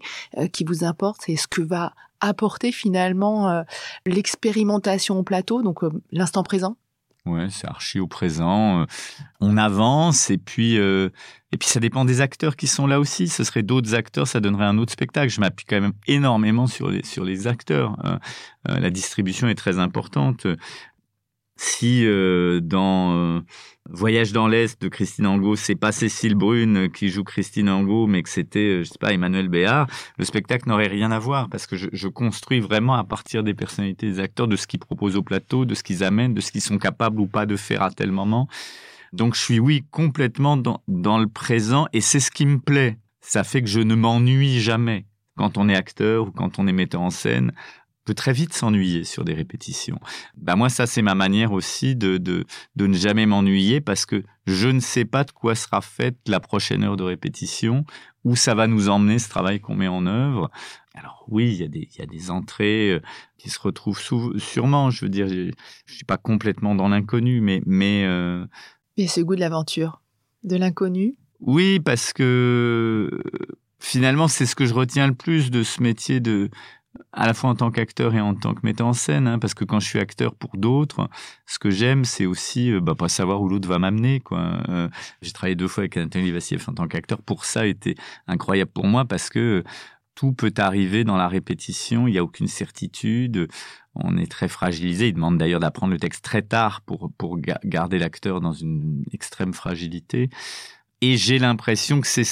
qui 0.51 0.63
vous 0.63 0.83
importe? 0.83 1.21
C'est 1.25 1.35
ce 1.35 1.47
que 1.47 1.61
va 1.61 1.93
apporter 2.19 2.71
finalement 2.71 3.63
l'expérimentation 4.05 5.17
au 5.19 5.23
plateau, 5.23 5.61
donc 5.61 5.81
l'instant 6.11 6.43
présent? 6.43 6.75
Ouais, 7.26 7.47
c'est 7.49 7.67
archi 7.67 8.01
au 8.01 8.07
présent. 8.07 8.82
Euh, 8.82 8.86
on 9.39 9.55
avance 9.55 10.30
et 10.30 10.38
puis 10.38 10.78
euh, 10.78 11.09
et 11.53 11.57
puis 11.57 11.69
ça 11.69 11.80
dépend 11.80 12.03
des 12.03 12.19
acteurs 12.19 12.57
qui 12.57 12.67
sont 12.67 12.86
là 12.86 12.99
aussi. 12.99 13.30
Ce 13.30 13.45
serait 13.45 13.63
d'autres 13.63 13.95
acteurs, 13.95 14.28
ça 14.28 14.41
donnerait 14.41 14.65
un 14.65 14.78
autre 14.78 14.91
spectacle. 14.91 15.30
Je 15.30 15.39
m'appuie 15.39 15.65
quand 15.65 15.80
même 15.80 15.93
énormément 16.05 16.67
sur 16.67 16.89
les 16.89 17.01
sur 17.05 17.24
les 17.24 17.47
acteurs. 17.47 17.95
Euh, 18.05 18.17
la 18.78 18.89
distribution 18.89 19.47
est 19.47 19.55
très 19.55 19.80
importante 19.80 20.47
si 21.55 22.05
euh, 22.05 22.59
dans 22.61 23.15
euh, 23.15 23.41
Voyage 23.89 24.31
dans 24.31 24.47
l'Est 24.47 24.81
de 24.81 24.87
Christine 24.87 25.27
Angot, 25.27 25.55
c'est 25.55 25.75
pas 25.75 25.91
Cécile 25.91 26.35
Brune 26.35 26.89
qui 26.89 27.09
joue 27.09 27.23
Christine 27.23 27.69
Angot, 27.69 28.07
mais 28.07 28.23
que 28.23 28.29
c'était, 28.29 28.59
euh, 28.59 28.83
je 28.83 28.89
sais 28.89 28.97
pas, 28.99 29.13
Emmanuel 29.13 29.49
Béard, 29.49 29.87
le 30.17 30.25
spectacle 30.25 30.67
n'aurait 30.67 30.87
rien 30.87 31.11
à 31.11 31.19
voir 31.19 31.49
parce 31.49 31.67
que 31.67 31.75
je, 31.75 32.07
construis 32.07 32.59
vraiment 32.59 32.95
à 32.95 33.03
partir 33.03 33.43
des 33.43 33.53
personnalités 33.53 34.07
des 34.07 34.19
acteurs, 34.19 34.47
de 34.47 34.55
ce 34.55 34.67
qu'ils 34.67 34.79
proposent 34.79 35.15
au 35.15 35.23
plateau, 35.23 35.65
de 35.65 35.75
ce 35.75 35.83
qu'ils 35.83 36.03
amènent, 36.03 36.33
de 36.33 36.41
ce 36.41 36.51
qu'ils 36.51 36.61
sont 36.61 36.77
capables 36.77 37.19
ou 37.19 37.27
pas 37.27 37.45
de 37.45 37.55
faire 37.55 37.83
à 37.83 37.91
tel 37.91 38.11
moment. 38.11 38.47
Donc 39.11 39.35
je 39.35 39.41
suis, 39.41 39.59
oui, 39.59 39.83
complètement 39.91 40.57
dans, 40.57 40.81
dans 40.87 41.19
le 41.19 41.27
présent 41.27 41.87
et 41.93 42.01
c'est 42.01 42.19
ce 42.19 42.31
qui 42.31 42.45
me 42.45 42.59
plaît. 42.59 42.97
Ça 43.21 43.43
fait 43.43 43.61
que 43.61 43.69
je 43.69 43.79
ne 43.79 43.95
m'ennuie 43.95 44.59
jamais 44.59 45.05
quand 45.37 45.57
on 45.57 45.69
est 45.69 45.75
acteur 45.75 46.27
ou 46.27 46.31
quand 46.31 46.59
on 46.59 46.67
est 46.67 46.73
metteur 46.73 47.01
en 47.01 47.09
scène 47.09 47.51
peut 48.05 48.13
très 48.13 48.33
vite 48.33 48.53
s'ennuyer 48.53 49.03
sur 49.03 49.23
des 49.23 49.33
répétitions. 49.33 49.99
Bah 50.37 50.55
moi 50.55 50.69
ça 50.69 50.85
c'est 50.85 51.01
ma 51.01 51.15
manière 51.15 51.51
aussi 51.51 51.95
de, 51.95 52.17
de, 52.17 52.45
de 52.75 52.87
ne 52.87 52.93
jamais 52.93 53.25
m'ennuyer 53.25 53.81
parce 53.81 54.05
que 54.05 54.23
je 54.45 54.67
ne 54.67 54.79
sais 54.79 55.05
pas 55.05 55.23
de 55.23 55.31
quoi 55.31 55.55
sera 55.55 55.81
faite 55.81 56.17
la 56.27 56.39
prochaine 56.39 56.83
heure 56.83 56.97
de 56.97 57.03
répétition, 57.03 57.85
où 58.23 58.35
ça 58.35 58.55
va 58.55 58.67
nous 58.67 58.89
emmener 58.89 59.19
ce 59.19 59.29
travail 59.29 59.59
qu'on 59.59 59.75
met 59.75 59.87
en 59.87 60.05
œuvre. 60.05 60.51
Alors 60.93 61.25
oui, 61.27 61.51
il 61.53 61.61
y 61.61 61.63
a 61.63 61.67
des, 61.67 61.89
il 61.91 61.99
y 61.99 62.01
a 62.01 62.05
des 62.05 62.29
entrées 62.29 62.91
euh, 62.91 62.99
qui 63.37 63.49
se 63.49 63.59
retrouvent 63.59 63.99
sûrement, 64.37 64.91
je 64.91 65.05
veux 65.05 65.09
dire, 65.09 65.27
je, 65.27 65.51
je 65.85 65.93
suis 65.93 66.05
pas 66.05 66.17
complètement 66.17 66.75
dans 66.75 66.89
l'inconnu, 66.89 67.41
mais... 67.41 67.61
mais 67.65 68.03
euh... 68.05 68.45
Il 68.97 69.05
y 69.05 69.07
a 69.07 69.09
ce 69.09 69.21
goût 69.21 69.35
de 69.35 69.39
l'aventure, 69.39 70.01
de 70.43 70.55
l'inconnu? 70.55 71.15
Oui, 71.39 71.79
parce 71.79 72.13
que 72.13 73.09
finalement, 73.79 74.27
c'est 74.27 74.45
ce 74.45 74.55
que 74.55 74.65
je 74.65 74.73
retiens 74.73 75.07
le 75.07 75.15
plus 75.15 75.49
de 75.49 75.63
ce 75.63 75.81
métier 75.81 76.19
de, 76.19 76.49
à 77.11 77.27
la 77.27 77.33
fois 77.33 77.49
en 77.49 77.55
tant 77.55 77.71
qu'acteur 77.71 78.13
et 78.15 78.21
en 78.21 78.35
tant 78.35 78.53
que 78.53 78.61
metteur 78.63 78.87
en 78.87 78.93
scène, 78.93 79.27
hein, 79.27 79.39
parce 79.39 79.53
que 79.53 79.65
quand 79.65 79.79
je 79.79 79.87
suis 79.87 79.99
acteur 79.99 80.35
pour 80.35 80.51
d'autres, 80.57 81.09
ce 81.45 81.59
que 81.59 81.69
j'aime, 81.69 82.05
c'est 82.05 82.25
aussi 82.25 82.71
euh, 82.71 82.81
bah, 82.81 82.95
pas 82.95 83.09
savoir 83.09 83.41
où 83.41 83.49
l'autre 83.49 83.67
va 83.67 83.79
m'amener. 83.79 84.21
Euh, 84.31 84.89
j'ai 85.21 85.31
travaillé 85.31 85.55
deux 85.55 85.67
fois 85.67 85.81
avec 85.81 85.97
Anthony 85.97 86.31
Vassiev 86.31 86.63
en 86.67 86.73
tant 86.73 86.87
qu'acteur. 86.87 87.21
Pour 87.21 87.45
ça, 87.45 87.65
été 87.65 87.95
incroyable 88.27 88.71
pour 88.71 88.85
moi 88.85 89.05
parce 89.05 89.29
que 89.29 89.63
tout 90.15 90.33
peut 90.33 90.53
arriver 90.57 91.03
dans 91.03 91.17
la 91.17 91.27
répétition. 91.27 92.07
Il 92.07 92.11
n'y 92.11 92.17
a 92.19 92.23
aucune 92.23 92.47
certitude. 92.47 93.47
On 93.95 94.17
est 94.17 94.29
très 94.29 94.47
fragilisé. 94.47 95.07
Il 95.07 95.13
demande 95.13 95.37
d'ailleurs 95.37 95.59
d'apprendre 95.59 95.93
le 95.93 95.99
texte 95.99 96.23
très 96.23 96.41
tard 96.41 96.81
pour 96.81 97.11
pour 97.17 97.39
garder 97.39 97.99
l'acteur 97.99 98.41
dans 98.41 98.53
une 98.53 99.03
extrême 99.11 99.53
fragilité. 99.53 100.29
Et 101.01 101.17
j'ai 101.17 101.39
l'impression 101.39 101.99
que 101.99 102.07
c'est 102.07 102.23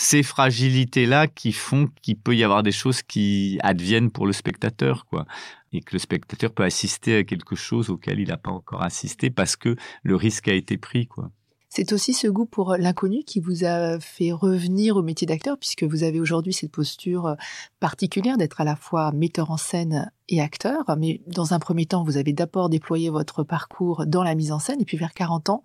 ces 0.00 0.22
fragilités-là 0.22 1.26
qui 1.26 1.52
font 1.52 1.90
qu'il 2.00 2.16
peut 2.16 2.34
y 2.34 2.42
avoir 2.42 2.62
des 2.62 2.72
choses 2.72 3.02
qui 3.02 3.58
adviennent 3.62 4.10
pour 4.10 4.26
le 4.26 4.32
spectateur, 4.32 5.04
quoi. 5.04 5.26
Et 5.74 5.82
que 5.82 5.92
le 5.92 5.98
spectateur 5.98 6.52
peut 6.52 6.64
assister 6.64 7.16
à 7.16 7.22
quelque 7.22 7.54
chose 7.54 7.90
auquel 7.90 8.18
il 8.18 8.28
n'a 8.28 8.38
pas 8.38 8.50
encore 8.50 8.82
assisté 8.82 9.28
parce 9.28 9.56
que 9.56 9.76
le 10.02 10.16
risque 10.16 10.48
a 10.48 10.54
été 10.54 10.78
pris, 10.78 11.06
quoi. 11.06 11.30
C'est 11.68 11.92
aussi 11.92 12.14
ce 12.14 12.28
goût 12.28 12.46
pour 12.46 12.76
l'inconnu 12.78 13.24
qui 13.24 13.40
vous 13.40 13.64
a 13.66 14.00
fait 14.00 14.32
revenir 14.32 14.96
au 14.96 15.02
métier 15.02 15.26
d'acteur, 15.26 15.58
puisque 15.58 15.84
vous 15.84 16.02
avez 16.02 16.18
aujourd'hui 16.18 16.54
cette 16.54 16.72
posture 16.72 17.36
particulière 17.78 18.38
d'être 18.38 18.62
à 18.62 18.64
la 18.64 18.76
fois 18.76 19.12
metteur 19.12 19.50
en 19.50 19.58
scène 19.58 20.10
et 20.30 20.40
acteur. 20.40 20.84
Mais 20.98 21.20
dans 21.26 21.52
un 21.52 21.58
premier 21.58 21.84
temps, 21.84 22.04
vous 22.04 22.16
avez 22.16 22.32
d'abord 22.32 22.70
déployé 22.70 23.10
votre 23.10 23.42
parcours 23.42 24.06
dans 24.06 24.22
la 24.22 24.34
mise 24.34 24.52
en 24.52 24.58
scène, 24.58 24.80
et 24.80 24.84
puis 24.84 24.96
vers 24.96 25.12
40 25.12 25.50
ans, 25.50 25.62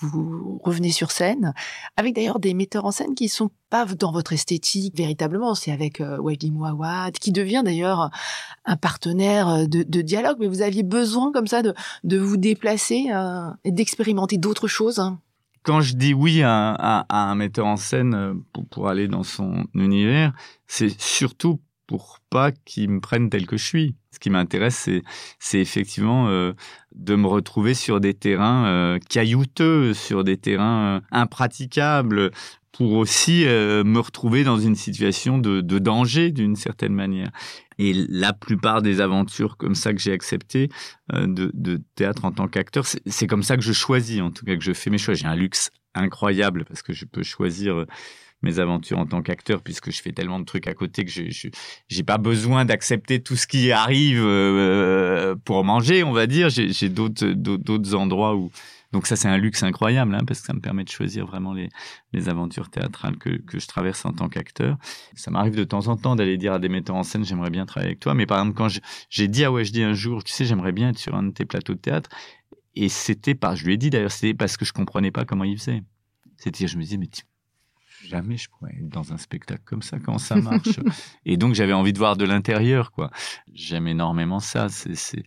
vous 0.00 0.60
revenez 0.62 0.90
sur 0.90 1.10
scène, 1.10 1.54
avec 1.96 2.14
d'ailleurs 2.14 2.38
des 2.38 2.52
metteurs 2.52 2.84
en 2.84 2.90
scène 2.90 3.14
qui 3.14 3.28
sont 3.28 3.50
pas 3.70 3.86
dans 3.86 4.12
votre 4.12 4.32
esthétique 4.32 4.96
véritablement, 4.96 5.54
c'est 5.54 5.72
avec 5.72 6.00
euh, 6.00 6.18
Wadi 6.18 6.52
qui 7.20 7.32
devient 7.32 7.62
d'ailleurs 7.64 8.10
un 8.66 8.76
partenaire 8.76 9.48
euh, 9.48 9.66
de, 9.66 10.02
dialogue, 10.02 10.36
mais 10.38 10.48
vous 10.48 10.60
aviez 10.60 10.82
besoin 10.82 11.32
comme 11.32 11.46
ça 11.46 11.62
de, 11.62 12.18
vous 12.18 12.36
déplacer 12.36 13.06
euh, 13.12 13.48
et 13.64 13.72
d'expérimenter 13.72 14.36
d'autres 14.36 14.68
choses 14.68 14.98
hein. 14.98 15.18
quand 15.62 15.80
je 15.80 15.94
dis 15.94 16.14
oui 16.14 16.42
à, 16.42 17.06
un 17.08 17.34
metteur 17.34 17.66
en 17.66 17.76
scène 17.76 18.14
euh, 18.14 18.34
pour, 18.52 18.66
pour 18.66 18.88
aller 18.88 19.08
dans 19.08 19.22
son 19.22 19.66
univers, 19.74 20.32
c'est 20.66 21.00
surtout 21.00 21.60
pour 21.86 22.18
pas 22.30 22.52
qu'il 22.52 22.90
me 22.90 23.00
prenne 23.00 23.30
tel 23.30 23.46
que 23.46 23.56
je 23.56 23.64
suis. 23.64 23.94
Ce 24.10 24.18
qui 24.18 24.30
m'intéresse, 24.30 24.88
c'est, 25.38 25.60
effectivement 25.60 26.28
euh, 26.28 26.52
de 26.94 27.14
me 27.14 27.26
retrouver 27.26 27.74
sur 27.74 28.00
des 28.00 28.14
terrains 28.14 28.66
euh, 28.66 28.98
caillouteux, 29.10 29.94
sur 29.94 30.24
des 30.24 30.36
terrains 30.36 30.96
euh, 30.96 31.00
impraticables, 31.12 32.30
pour 32.72 32.92
aussi 32.92 33.46
me 33.46 33.98
retrouver 34.00 34.44
dans 34.44 34.58
une 34.58 34.74
situation 34.74 35.38
de, 35.38 35.60
danger 35.78 36.30
d'une 36.30 36.56
certaine 36.56 36.92
manière. 36.92 37.30
Et 37.78 37.94
la 37.94 38.34
plupart 38.34 38.82
des 38.82 39.00
aventures 39.00 39.56
comme 39.56 39.74
ça 39.74 39.94
que 39.94 39.98
j'ai 39.98 40.12
acceptées 40.12 40.68
de, 41.10 41.50
de, 41.54 41.80
théâtre 41.94 42.26
en 42.26 42.32
tant 42.32 42.48
qu'acteur, 42.48 42.84
c'est 42.84 43.26
comme 43.26 43.42
ça 43.42 43.56
que 43.56 43.62
je 43.62 43.72
choisis, 43.72 44.20
en 44.20 44.30
tout 44.30 44.44
cas 44.44 44.56
que 44.56 44.62
je 44.62 44.74
fais 44.74 44.90
mes 44.90 44.98
choix. 44.98 45.14
J'ai 45.14 45.24
un 45.24 45.36
luxe 45.36 45.70
incroyable 45.94 46.66
parce 46.66 46.82
que 46.82 46.92
je 46.92 47.06
peux 47.06 47.22
choisir 47.22 47.86
mes 48.42 48.58
aventures 48.58 48.98
en 48.98 49.06
tant 49.06 49.22
qu'acteur 49.22 49.62
puisque 49.62 49.90
je 49.90 50.00
fais 50.00 50.12
tellement 50.12 50.38
de 50.38 50.44
trucs 50.44 50.66
à 50.66 50.74
côté 50.74 51.04
que 51.04 51.10
je 51.10 51.48
j'ai 51.88 52.02
pas 52.02 52.18
besoin 52.18 52.64
d'accepter 52.64 53.22
tout 53.22 53.36
ce 53.36 53.46
qui 53.46 53.72
arrive 53.72 54.22
euh, 54.22 55.34
pour 55.44 55.64
manger 55.64 56.04
on 56.04 56.12
va 56.12 56.26
dire 56.26 56.48
j'ai 56.50 56.88
d'autres 56.88 57.94
endroits 57.94 58.36
où 58.36 58.50
donc 58.92 59.06
ça 59.06 59.16
c'est 59.16 59.28
un 59.28 59.38
luxe 59.38 59.62
incroyable 59.62 60.14
hein, 60.14 60.24
parce 60.26 60.40
que 60.40 60.46
ça 60.46 60.52
me 60.52 60.60
permet 60.60 60.84
de 60.84 60.90
choisir 60.90 61.26
vraiment 61.26 61.54
les 62.12 62.28
aventures 62.28 62.70
théâtrales 62.70 63.16
que 63.16 63.58
je 63.58 63.66
traverse 63.66 64.04
en 64.04 64.12
tant 64.12 64.28
qu'acteur 64.28 64.76
ça 65.14 65.30
m'arrive 65.30 65.56
de 65.56 65.64
temps 65.64 65.88
en 65.88 65.96
temps 65.96 66.14
d'aller 66.14 66.36
dire 66.36 66.52
à 66.52 66.58
des 66.58 66.68
metteurs 66.68 66.96
en 66.96 67.02
scène 67.02 67.24
j'aimerais 67.24 67.50
bien 67.50 67.66
travailler 67.66 67.90
avec 67.90 68.00
toi 68.00 68.14
mais 68.14 68.26
par 68.26 68.38
exemple 68.38 68.56
quand 68.56 68.68
j'ai 69.08 69.28
dit 69.28 69.44
à 69.44 69.50
Weshdi 69.50 69.82
un 69.82 69.94
jour 69.94 70.22
tu 70.22 70.32
sais 70.32 70.44
j'aimerais 70.44 70.72
bien 70.72 70.90
être 70.90 70.98
sur 70.98 71.14
un 71.14 71.24
de 71.24 71.30
tes 71.30 71.46
plateaux 71.46 71.74
de 71.74 71.80
théâtre 71.80 72.10
et 72.76 72.90
c'était 72.90 73.34
pas, 73.34 73.54
je 73.54 73.64
lui 73.64 73.72
ai 73.74 73.76
dit 73.78 73.88
d'ailleurs, 73.88 74.12
c'était 74.12 74.34
parce 74.34 74.58
que 74.58 74.66
je 74.66 74.72
comprenais 74.72 75.10
pas 75.10 75.24
comment 75.24 75.44
il 75.44 75.58
faisait. 75.58 75.82
C'est-à-dire, 76.36 76.68
je 76.68 76.76
me 76.76 76.82
disais, 76.82 76.98
mais 76.98 77.08
jamais 78.08 78.36
je 78.36 78.48
pourrais 78.50 78.72
être 78.72 78.88
dans 78.88 79.12
un 79.12 79.18
spectacle 79.18 79.62
comme 79.64 79.82
ça, 79.82 79.98
comment 79.98 80.18
ça 80.18 80.36
marche. 80.36 80.80
et 81.26 81.36
donc, 81.36 81.54
j'avais 81.54 81.72
envie 81.72 81.92
de 81.92 81.98
voir 81.98 82.16
de 82.16 82.24
l'intérieur, 82.24 82.92
quoi. 82.92 83.10
J'aime 83.52 83.88
énormément 83.88 84.40
ça. 84.40 84.68
C'est, 84.68 85.24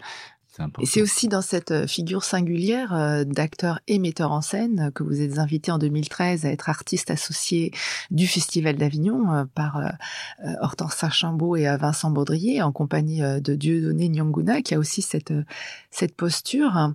et 0.79 0.85
c'est 0.85 1.01
aussi 1.01 1.27
dans 1.27 1.41
cette 1.41 1.71
euh, 1.71 1.87
figure 1.87 2.23
singulière 2.23 2.93
euh, 2.93 3.23
d'acteur 3.23 3.79
et 3.87 3.99
metteur 3.99 4.31
en 4.31 4.41
scène 4.41 4.91
que 4.93 5.03
vous 5.03 5.21
êtes 5.21 5.39
invité 5.39 5.71
en 5.71 5.77
2013 5.77 6.45
à 6.45 6.49
être 6.49 6.69
artiste 6.69 7.11
associé 7.11 7.71
du 8.11 8.27
Festival 8.27 8.75
d'Avignon 8.75 9.31
euh, 9.31 9.45
par 9.53 9.81
Hortense 10.61 10.95
Sarchambault 10.95 11.55
et 11.55 11.65
Vincent 11.77 12.11
Baudrier 12.11 12.61
en 12.61 12.71
compagnie 12.71 13.21
de 13.21 13.55
Dieudonné 13.55 14.09
Nyanguna 14.09 14.61
qui 14.61 14.75
a 14.75 14.79
aussi 14.79 15.01
cette, 15.01 15.33
cette 15.91 16.15
posture. 16.15 16.93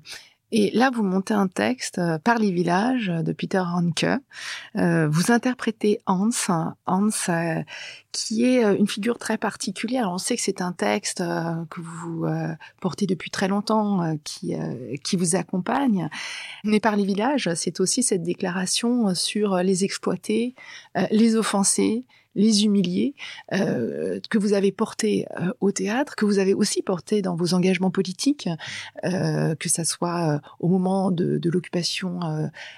Et 0.56 0.70
là, 0.70 0.88
vous 0.94 1.02
montez 1.02 1.34
un 1.34 1.48
texte 1.48 1.98
euh, 1.98 2.16
par 2.20 2.38
les 2.38 2.52
villages 2.52 3.08
de 3.08 3.32
Peter 3.32 3.58
Hanke. 3.58 4.06
Euh, 4.76 5.08
vous 5.08 5.32
interprétez 5.32 5.98
Hans, 6.06 6.30
Hans 6.86 7.08
euh, 7.28 7.60
qui 8.12 8.44
est 8.44 8.62
une 8.78 8.86
figure 8.86 9.18
très 9.18 9.36
particulière. 9.36 10.08
on 10.12 10.18
sait 10.18 10.36
que 10.36 10.42
c'est 10.42 10.60
un 10.60 10.70
texte 10.70 11.18
que 11.18 11.80
vous 11.80 12.24
portez 12.80 13.06
depuis 13.06 13.30
très 13.30 13.48
longtemps, 13.48 14.16
qui, 14.22 14.54
qui 15.02 15.16
vous 15.16 15.34
accompagne. 15.34 16.08
Mais 16.62 16.78
par 16.78 16.94
les 16.94 17.04
villages, 17.04 17.50
c'est 17.56 17.80
aussi 17.80 18.04
cette 18.04 18.22
déclaration 18.22 19.12
sur 19.16 19.56
les 19.56 19.82
exploités, 19.82 20.54
les 21.10 21.34
offensés, 21.34 22.04
les 22.34 22.64
humiliés, 22.64 23.14
euh, 23.52 24.18
que 24.28 24.38
vous 24.38 24.52
avez 24.52 24.72
porté 24.72 25.26
euh, 25.40 25.52
au 25.60 25.70
théâtre, 25.72 26.16
que 26.16 26.24
vous 26.24 26.38
avez 26.38 26.54
aussi 26.54 26.82
porté 26.82 27.22
dans 27.22 27.36
vos 27.36 27.54
engagements 27.54 27.90
politiques, 27.90 28.48
euh, 29.04 29.54
que 29.54 29.68
ça 29.68 29.84
soit 29.84 30.40
au 30.58 30.68
moment 30.68 31.10
de, 31.10 31.40
l'occupation 31.44 32.18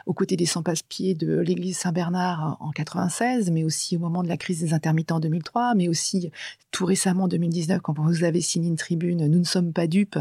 aux 0.04 0.12
côtés 0.12 0.36
des 0.36 0.44
sans-passe-pieds 0.44 1.14
de 1.14 1.38
l'église 1.38 1.78
Saint-Bernard 1.78 2.58
en 2.60 2.70
96, 2.72 3.50
mais 3.50 3.64
aussi 3.64 3.96
au 3.96 4.00
moment 4.00 4.22
de 4.22 4.28
la 4.28 4.36
crise 4.36 4.60
des 4.60 4.74
intermittents 4.74 5.16
en 5.16 5.20
2003, 5.20 5.74
mais 5.74 5.88
aussi 5.88 6.30
tout 6.72 6.84
récemment 6.84 7.24
en 7.24 7.28
2019 7.28 7.80
quand 7.80 7.94
vous 7.98 8.24
avez 8.24 8.42
signé 8.42 8.68
une 8.68 8.76
tribune 8.76 9.28
Nous 9.28 9.38
ne 9.38 9.44
sommes 9.44 9.72
pas 9.72 9.86
dupes 9.86 10.18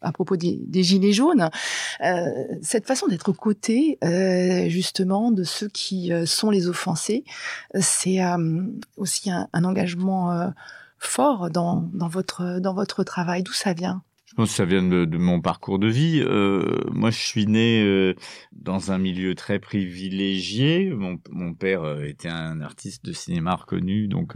à 0.00 0.10
propos 0.10 0.36
des, 0.36 0.82
gilets 0.82 1.12
jaunes. 1.12 1.48
cette 2.62 2.86
façon 2.86 3.06
d'être 3.06 3.28
aux 3.28 3.34
côtés 3.34 3.98
justement 4.68 5.30
de 5.30 5.44
ceux 5.44 5.68
qui 5.68 6.10
sont 6.26 6.50
les 6.50 6.66
offensés, 6.66 7.24
c'est 7.78 8.20
aussi 8.96 9.30
un, 9.30 9.48
engagement 9.52 10.32
euh, 10.32 10.48
fort 10.98 11.50
dans, 11.50 11.88
votre, 11.92 12.60
dans 12.60 12.74
votre 12.74 13.04
travail. 13.04 13.42
D'où 13.42 13.52
ça 13.52 13.72
vient? 13.72 14.02
Je 14.26 14.34
pense 14.34 14.48
que 14.48 14.56
ça 14.56 14.64
vient 14.64 14.82
de, 14.82 15.18
mon 15.18 15.42
parcours 15.42 15.78
de 15.78 15.88
vie. 15.88 16.22
Euh, 16.24 16.78
moi, 16.90 17.10
je 17.10 17.18
suis 17.18 17.46
né 17.46 17.82
euh, 17.82 18.14
dans 18.52 18.90
un 18.90 18.96
milieu 18.96 19.34
très 19.34 19.58
privilégié. 19.58 20.90
Mon, 20.90 21.18
mon 21.30 21.52
père 21.52 22.00
était 22.02 22.30
un 22.30 22.62
artiste 22.62 23.04
de 23.04 23.12
cinéma 23.12 23.54
reconnu, 23.54 24.08
donc 24.08 24.32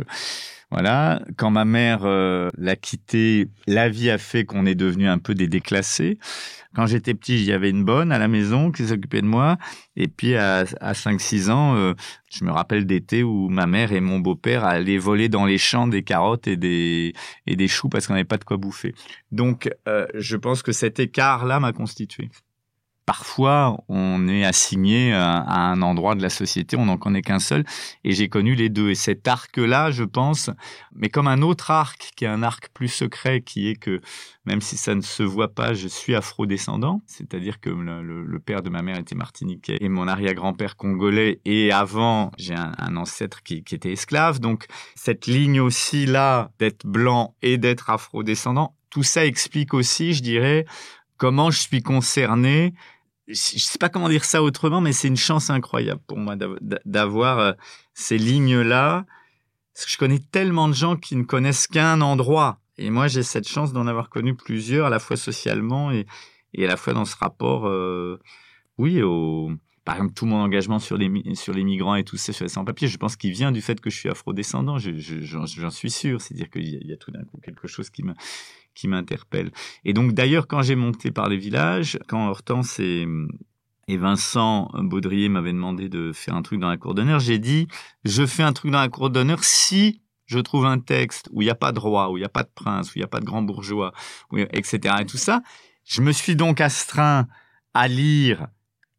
voilà. 0.71 1.23
Quand 1.39 1.51
ma 1.51 1.65
mère 1.65 2.05
l'a 2.05 2.77
quitté, 2.77 3.49
la 3.67 3.89
vie 3.89 4.11
a 4.11 4.19
fait 4.19 4.45
qu'on 4.45 4.67
est 4.67 4.75
devenu 4.75 5.09
un 5.09 5.19
peu 5.19 5.35
des 5.35 5.49
déclassés. 5.49 6.19
Quand 6.77 6.85
j'étais 6.85 7.15
petit, 7.15 7.37
il 7.37 7.45
y 7.45 7.53
avait 7.53 7.71
une 7.71 7.85
bonne 7.85 8.13
à 8.13 8.19
la 8.19 8.29
maison 8.29 8.71
qui 8.71 8.87
s'occupait 8.87 9.23
de 9.23 9.27
moi. 9.27 9.57
Et 9.97 10.09
puis 10.09 10.37
à, 10.37 10.67
à 10.83 10.93
5-6 10.93 11.51
ans, 11.51 11.75
euh, 11.75 11.95
je 12.31 12.45
me 12.45 12.51
rappelle 12.51 12.85
d'été 12.85 13.23
où 13.23 13.49
ma 13.49 13.67
mère 13.67 13.93
et 13.93 14.01
mon 14.03 14.19
beau-père 14.19 14.63
allaient 14.63 14.99
voler 14.99 15.31
dans 15.31 15.47
les 15.47 15.57
champs 15.57 15.87
des 15.87 16.03
carottes 16.03 16.47
et 16.49 16.59
des, 16.59 17.15
et 17.47 17.57
des 17.57 17.67
choux 17.67 17.89
parce 17.89 18.07
qu'on 18.07 18.13
n'avait 18.13 18.25
pas 18.25 18.37
de 18.37 18.45
quoi 18.45 18.59
bouffer. 18.59 18.95
Donc 19.33 19.71
euh, 19.89 20.07
je 20.13 20.37
pense 20.37 20.63
que 20.63 20.73
cet 20.73 21.01
écart-là 21.01 21.61
m'a 21.61 21.73
constitué 21.73 22.29
parfois 23.07 23.79
on 23.89 24.29
est 24.29 24.45
assigné 24.45 25.13
à, 25.15 25.45
un 25.47 25.81
endroit 25.81 26.17
de 26.17 26.23
la 26.23 26.29
société, 26.29 26.77
on 26.77 26.87
n'en 26.87 26.99
connaît 26.99 27.23
qu'un 27.23 27.39
seul, 27.39 27.65
et 28.05 28.13
j'ai 28.13 28.29
connu 28.29 28.55
les 28.55 28.69
deux. 28.69 28.91
Et 28.91 28.95
cet 28.95 29.27
arc-là, 29.27 29.93
je 29.93 30.05
pense, 30.05 30.51
mais 30.93 31.09
comme 31.09 31.29
un 31.29 31.41
autre 31.41 31.71
arc, 31.71 32.11
qui 32.17 32.25
est 32.25 32.29
un 32.29 32.43
arc 32.43 32.69
plus 32.75 32.89
secret, 32.89 33.41
qui 33.41 33.69
est 33.69 33.77
que 33.77 34.01
même 34.45 34.61
si 34.61 34.77
ça 34.77 34.95
ne 34.95 35.01
se 35.01 35.23
voit 35.23 35.55
pas, 35.55 35.75
je 35.75 35.89
suis 35.89 36.15
afro-descendant, 36.15 37.01
c'est-à-dire 37.07 37.61
que 37.61 37.71
le, 37.71 38.39
père 38.41 38.63
de 38.63 38.71
ma 38.71 38.83
mère 38.83 38.99
était 38.99 39.15
martiniquais 39.15 39.79
et 39.81 39.89
mon 39.89 40.07
arrière-grand-père 40.07 40.77
congolais, 40.77 41.41
et 41.45 41.73
avant 41.73 42.33
j'ai 42.39 42.55
un, 42.55 42.97
ancêtre 42.97 43.43
qui, 43.43 43.63
qui 43.65 43.75
était 43.75 43.93
esclave, 43.93 44.41
donc 44.41 44.67
cette 44.95 45.27
ligne 45.27 45.61
aussi 45.61 46.07
là 46.07 46.51
d'être 46.59 46.87
blanc 46.87 47.35
et 47.43 47.57
d'être 47.57 47.91
afro-descendant, 47.91 48.75
tout 48.91 49.03
ça 49.03 49.27
explique 49.27 49.75
aussi, 49.75 50.15
je 50.15 50.23
dirais, 50.23 50.65
comment 51.17 51.51
je 51.51 51.61
suis 51.61 51.83
concerné 51.83 52.75
je 53.29 53.35
sais 53.35 53.79
pas 53.79 53.89
comment 53.89 54.09
dire 54.09 54.25
ça 54.25 54.43
autrement, 54.43 54.81
mais 54.81 54.93
c'est 54.93 55.09
une 55.09 55.17
chance 55.17 55.51
incroyable 55.51 56.01
pour 56.07 56.19
moi 56.19 56.37
d'avoir 56.85 57.39
euh, 57.39 57.53
ces 57.95 58.19
lignes-là. 58.19 59.05
Parce 59.75 59.87
que 59.87 59.93
je 59.93 59.99
connais 59.99 60.21
tellement 60.21 60.69
de 60.69 60.75
gens 60.75 60.97
qui 60.97 61.17
ne 61.17 61.25
connaissent 61.25 61.67
qu'un 61.67 62.01
endroit. 62.01 62.61
Et 62.79 62.91
moi, 62.91 63.09
j'ai 63.09 63.23
cette 63.23 63.49
chance 63.49 63.73
d'en 63.73 63.87
avoir 63.87 64.09
connu 64.11 64.35
plusieurs, 64.35 64.87
à 64.87 64.91
la 64.91 64.99
fois 64.99 65.17
socialement 65.17 65.91
et, 65.91 66.07
à 66.57 66.67
la 66.67 66.77
fois 66.77 66.95
dans 66.95 67.05
ce 67.05 67.17
rapport, 67.17 67.67
euh, 67.67 68.19
oui, 68.79 69.03
au, 69.03 69.51
par 69.85 69.97
exemple, 69.97 70.15
tout 70.15 70.25
mon 70.25 70.37
engagement 70.37 70.79
sur 70.79 70.97
les, 70.97 71.09
migrants 71.09 71.95
et 71.95 72.05
tout 72.05 72.17
ça, 72.17 72.33
sur 72.33 72.45
les 72.45 72.49
sans-papiers, 72.49 72.89
je 72.89 72.97
pense 72.97 73.17
qu'il 73.17 73.33
vient 73.33 73.53
du 73.53 73.61
fait 73.61 73.81
que 73.81 73.91
je 73.91 73.97
suis 73.97 74.09
afro-descendant. 74.09 74.79
J'en 74.79 75.71
suis 75.71 75.91
sûr. 75.91 76.21
C'est-à-dire 76.21 76.49
qu'il 76.49 76.65
y, 76.65 76.89
y, 76.89 76.93
a 76.93 76.97
tout 76.97 77.11
d'un 77.11 77.25
coup 77.25 77.39
quelque 77.43 77.69
chose 77.69 77.91
qui 77.91 78.03
me, 78.03 78.15
qui 78.77 78.87
m'interpelle. 78.87 79.51
Et 79.85 79.93
donc 79.93 80.13
d'ailleurs, 80.13 80.47
quand 80.47 80.63
j'ai 80.63 80.77
monté 80.77 81.11
par 81.11 81.29
les 81.29 81.37
villages, 81.37 81.99
quand 82.07 82.29
Hortense 82.29 82.79
et, 82.79 83.09
et 83.89 83.97
Vincent 83.97 84.71
Baudrier 84.75 85.29
m'avaient 85.29 85.53
demandé 85.53 85.89
de 85.89 86.13
faire 86.13 86.37
un 86.37 86.43
truc 86.43 86.61
dans 86.61 86.69
la 86.69 86.77
cour 86.77 86.95
d'honneur, 86.95 87.19
j'ai 87.19 87.41
dit, 87.41 87.67
je 88.05 88.25
fais 88.25 88.45
un 88.45 88.53
truc 88.53 88.71
dans 88.71 88.81
la 88.81 88.89
cour 88.89 89.11
d'honneur 89.11 89.43
si 89.43 90.03
je 90.27 90.39
trouve 90.39 90.67
un 90.67 90.79
texte 90.79 91.29
où 91.33 91.43
il 91.43 91.47
n'y 91.47 91.51
a 91.51 91.57
pas 91.57 91.73
de 91.73 91.79
roi, 91.79 92.11
où 92.11 92.17
il 92.17 92.21
n'y 92.21 92.27
a 92.27 92.31
pas 92.31 92.43
de 92.43 92.51
prince, 92.55 92.91
où 92.91 92.93
il 92.97 93.01
n'y 93.01 93.05
a 93.05 93.09
pas 93.09 93.21
de 93.21 93.25
grand 93.25 93.43
bourgeois, 93.43 93.93
etc. 94.53 94.97
Et 95.01 95.07
tout 95.07 95.17
ça. 95.17 95.43
Je 95.85 96.03
me 96.03 96.13
suis 96.13 96.37
donc 96.37 96.61
astreint 96.61 97.29
à 97.75 97.89
lire 97.89 98.49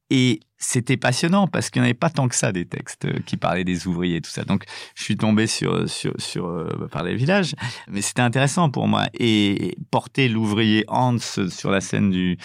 et 0.09 0.39
c'était 0.57 0.97
passionnant 0.97 1.47
parce 1.47 1.69
qu'il 1.69 1.81
n'y 1.81 1.85
en 1.85 1.89
avait 1.89 1.93
pas 1.93 2.09
tant 2.09 2.27
que 2.27 2.35
ça 2.35 2.51
des 2.51 2.65
textes 2.65 3.05
euh, 3.05 3.19
qui 3.25 3.37
parlaient 3.37 3.63
des 3.63 3.87
ouvriers 3.87 4.17
et 4.17 4.21
tout 4.21 4.31
ça. 4.31 4.43
Donc 4.43 4.65
je 4.95 5.03
suis 5.03 5.17
tombé 5.17 5.47
sur 5.47 5.87
sur 5.89 6.13
sur 6.17 6.47
euh, 6.47 6.87
par 6.91 7.03
les 7.03 7.15
villages, 7.15 7.53
mais 7.89 8.01
c'était 8.01 8.21
intéressant 8.21 8.69
pour 8.69 8.87
moi 8.87 9.07
et 9.13 9.77
porter 9.91 10.29
l'ouvrier 10.29 10.83
Hans 10.87 11.17
sur 11.19 11.71
la 11.71 11.81
scène 11.81 12.11
du 12.11 12.37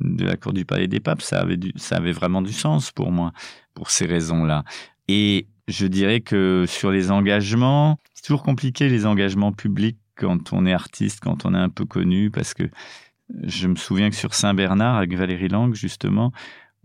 de 0.00 0.24
la 0.24 0.36
cour 0.36 0.52
du 0.52 0.64
Palais 0.64 0.86
des 0.86 1.00
Papes, 1.00 1.22
ça 1.22 1.40
avait 1.40 1.56
du, 1.56 1.72
ça 1.76 1.96
avait 1.96 2.12
vraiment 2.12 2.40
du 2.40 2.52
sens 2.52 2.92
pour 2.92 3.10
moi 3.10 3.32
pour 3.74 3.90
ces 3.90 4.06
raisons-là. 4.06 4.64
Et 5.08 5.48
je 5.66 5.86
dirais 5.86 6.20
que 6.20 6.64
sur 6.68 6.90
les 6.90 7.10
engagements, 7.10 7.98
c'est 8.14 8.22
toujours 8.22 8.42
compliqué 8.42 8.88
les 8.88 9.06
engagements 9.06 9.52
publics 9.52 9.98
quand 10.14 10.52
on 10.52 10.66
est 10.66 10.72
artiste, 10.72 11.20
quand 11.20 11.46
on 11.46 11.54
est 11.54 11.58
un 11.58 11.68
peu 11.68 11.84
connu 11.84 12.30
parce 12.30 12.54
que 12.54 12.64
je 13.42 13.68
me 13.68 13.76
souviens 13.76 14.08
que 14.10 14.16
sur 14.16 14.34
Saint-Bernard 14.34 14.96
avec 14.96 15.14
Valérie 15.14 15.48
Lang 15.48 15.74
justement, 15.74 16.32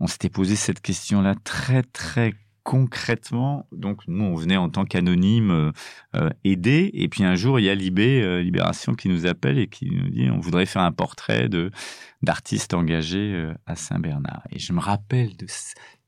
on 0.00 0.06
s'était 0.06 0.28
posé 0.28 0.56
cette 0.56 0.80
question-là 0.80 1.34
très 1.44 1.82
très 1.82 2.34
concrètement. 2.64 3.68
Donc 3.72 4.00
nous, 4.08 4.24
on 4.24 4.34
venait 4.34 4.56
en 4.56 4.70
tant 4.70 4.84
qu'anonyme 4.84 5.50
euh, 5.50 5.72
euh, 6.16 6.30
aider, 6.42 6.90
et 6.94 7.08
puis 7.08 7.22
un 7.22 7.36
jour, 7.36 7.60
il 7.60 7.64
y 7.66 7.70
a 7.70 7.74
Libé, 7.74 8.22
euh, 8.22 8.42
Libération, 8.42 8.94
qui 8.94 9.08
nous 9.08 9.26
appelle 9.26 9.58
et 9.58 9.68
qui 9.68 9.90
nous 9.90 10.08
dit 10.08 10.28
on 10.30 10.40
voudrait 10.40 10.66
faire 10.66 10.82
un 10.82 10.92
portrait 10.92 11.48
de 11.48 11.70
d'artistes 12.22 12.72
engagés 12.72 13.52
à 13.66 13.76
Saint-Bernard. 13.76 14.42
Et 14.50 14.58
je 14.58 14.72
me 14.72 14.80
rappelle 14.80 15.36
de, 15.36 15.46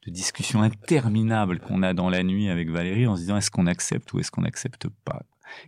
de 0.07 0.11
discussions 0.11 0.63
interminables 0.63 1.61
qu'on 1.61 1.83
a 1.83 1.93
dans 1.93 2.09
la 2.09 2.23
nuit 2.23 2.49
avec 2.49 2.71
Valérie 2.71 3.07
en 3.07 3.17
se 3.17 3.21
disant 3.21 3.37
est-ce 3.37 3.51
qu'on 3.51 3.67
accepte 3.67 4.11
ou 4.15 4.19
est-ce 4.19 4.31
qu'on 4.31 4.41
n'accepte 4.41 4.89
pas? 5.05 5.21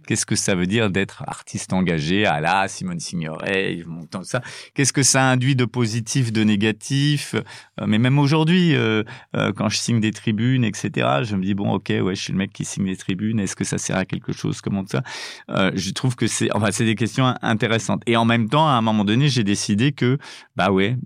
Qu'est-ce 0.07 0.26
que 0.26 0.37
ça 0.37 0.55
veut 0.55 0.66
dire 0.66 0.91
d'être 0.91 1.24
artiste 1.26 1.72
engagé 1.72 2.26
à 2.26 2.41
la 2.41 2.68
Simone 2.68 3.01
Signoret, 3.01 3.83
montant 3.87 4.22
ça? 4.22 4.41
Qu'est-ce 4.74 4.93
que 4.93 5.03
ça 5.03 5.29
induit 5.29 5.57
de 5.57 5.64
positif, 5.64 6.33
de 6.33 6.45
négatif? 6.45 7.35
Euh, 7.35 7.87
Mais 7.87 7.99
même 7.99 8.18
aujourd'hui, 8.18 8.74
euh, 8.74 9.03
euh, 9.37 9.53
quand 9.53 9.68
je 9.68 9.79
signe 9.79 10.01
des 10.01 10.12
tribunes, 10.12 10.64
etc., 10.64 11.09
je 11.22 11.37
me 11.37 11.43
dis 11.43 11.55
bon, 11.55 11.72
ok, 11.72 11.93
ouais, 12.03 12.14
je 12.14 12.22
suis 12.22 12.33
le 12.33 12.39
mec 12.39 12.53
qui 12.53 12.64
signe 12.64 12.87
des 12.87 12.97
tribunes. 12.97 13.41
Est-ce 13.41 13.57
que 13.57 13.64
ça 13.64 13.79
sert 13.79 13.97
à 13.97 14.05
quelque 14.05 14.33
chose? 14.33 14.61
Comment 14.61 14.85
ça? 14.87 15.03
Je 15.49 15.91
trouve 15.93 16.16
que 16.16 16.26
c'est, 16.26 16.53
enfin, 16.55 16.70
c'est 16.70 16.85
des 16.85 16.95
questions 16.95 17.35
intéressantes. 17.43 18.03
Et 18.07 18.16
en 18.16 18.24
même 18.24 18.49
temps, 18.49 18.68
à 18.68 18.72
un 18.72 18.83
moment 18.83 19.05
donné, 19.05 19.29
j'ai 19.29 19.45
décidé 19.45 19.93
que, 19.93 20.18
bah 20.57 20.70
ouais, 20.70 20.97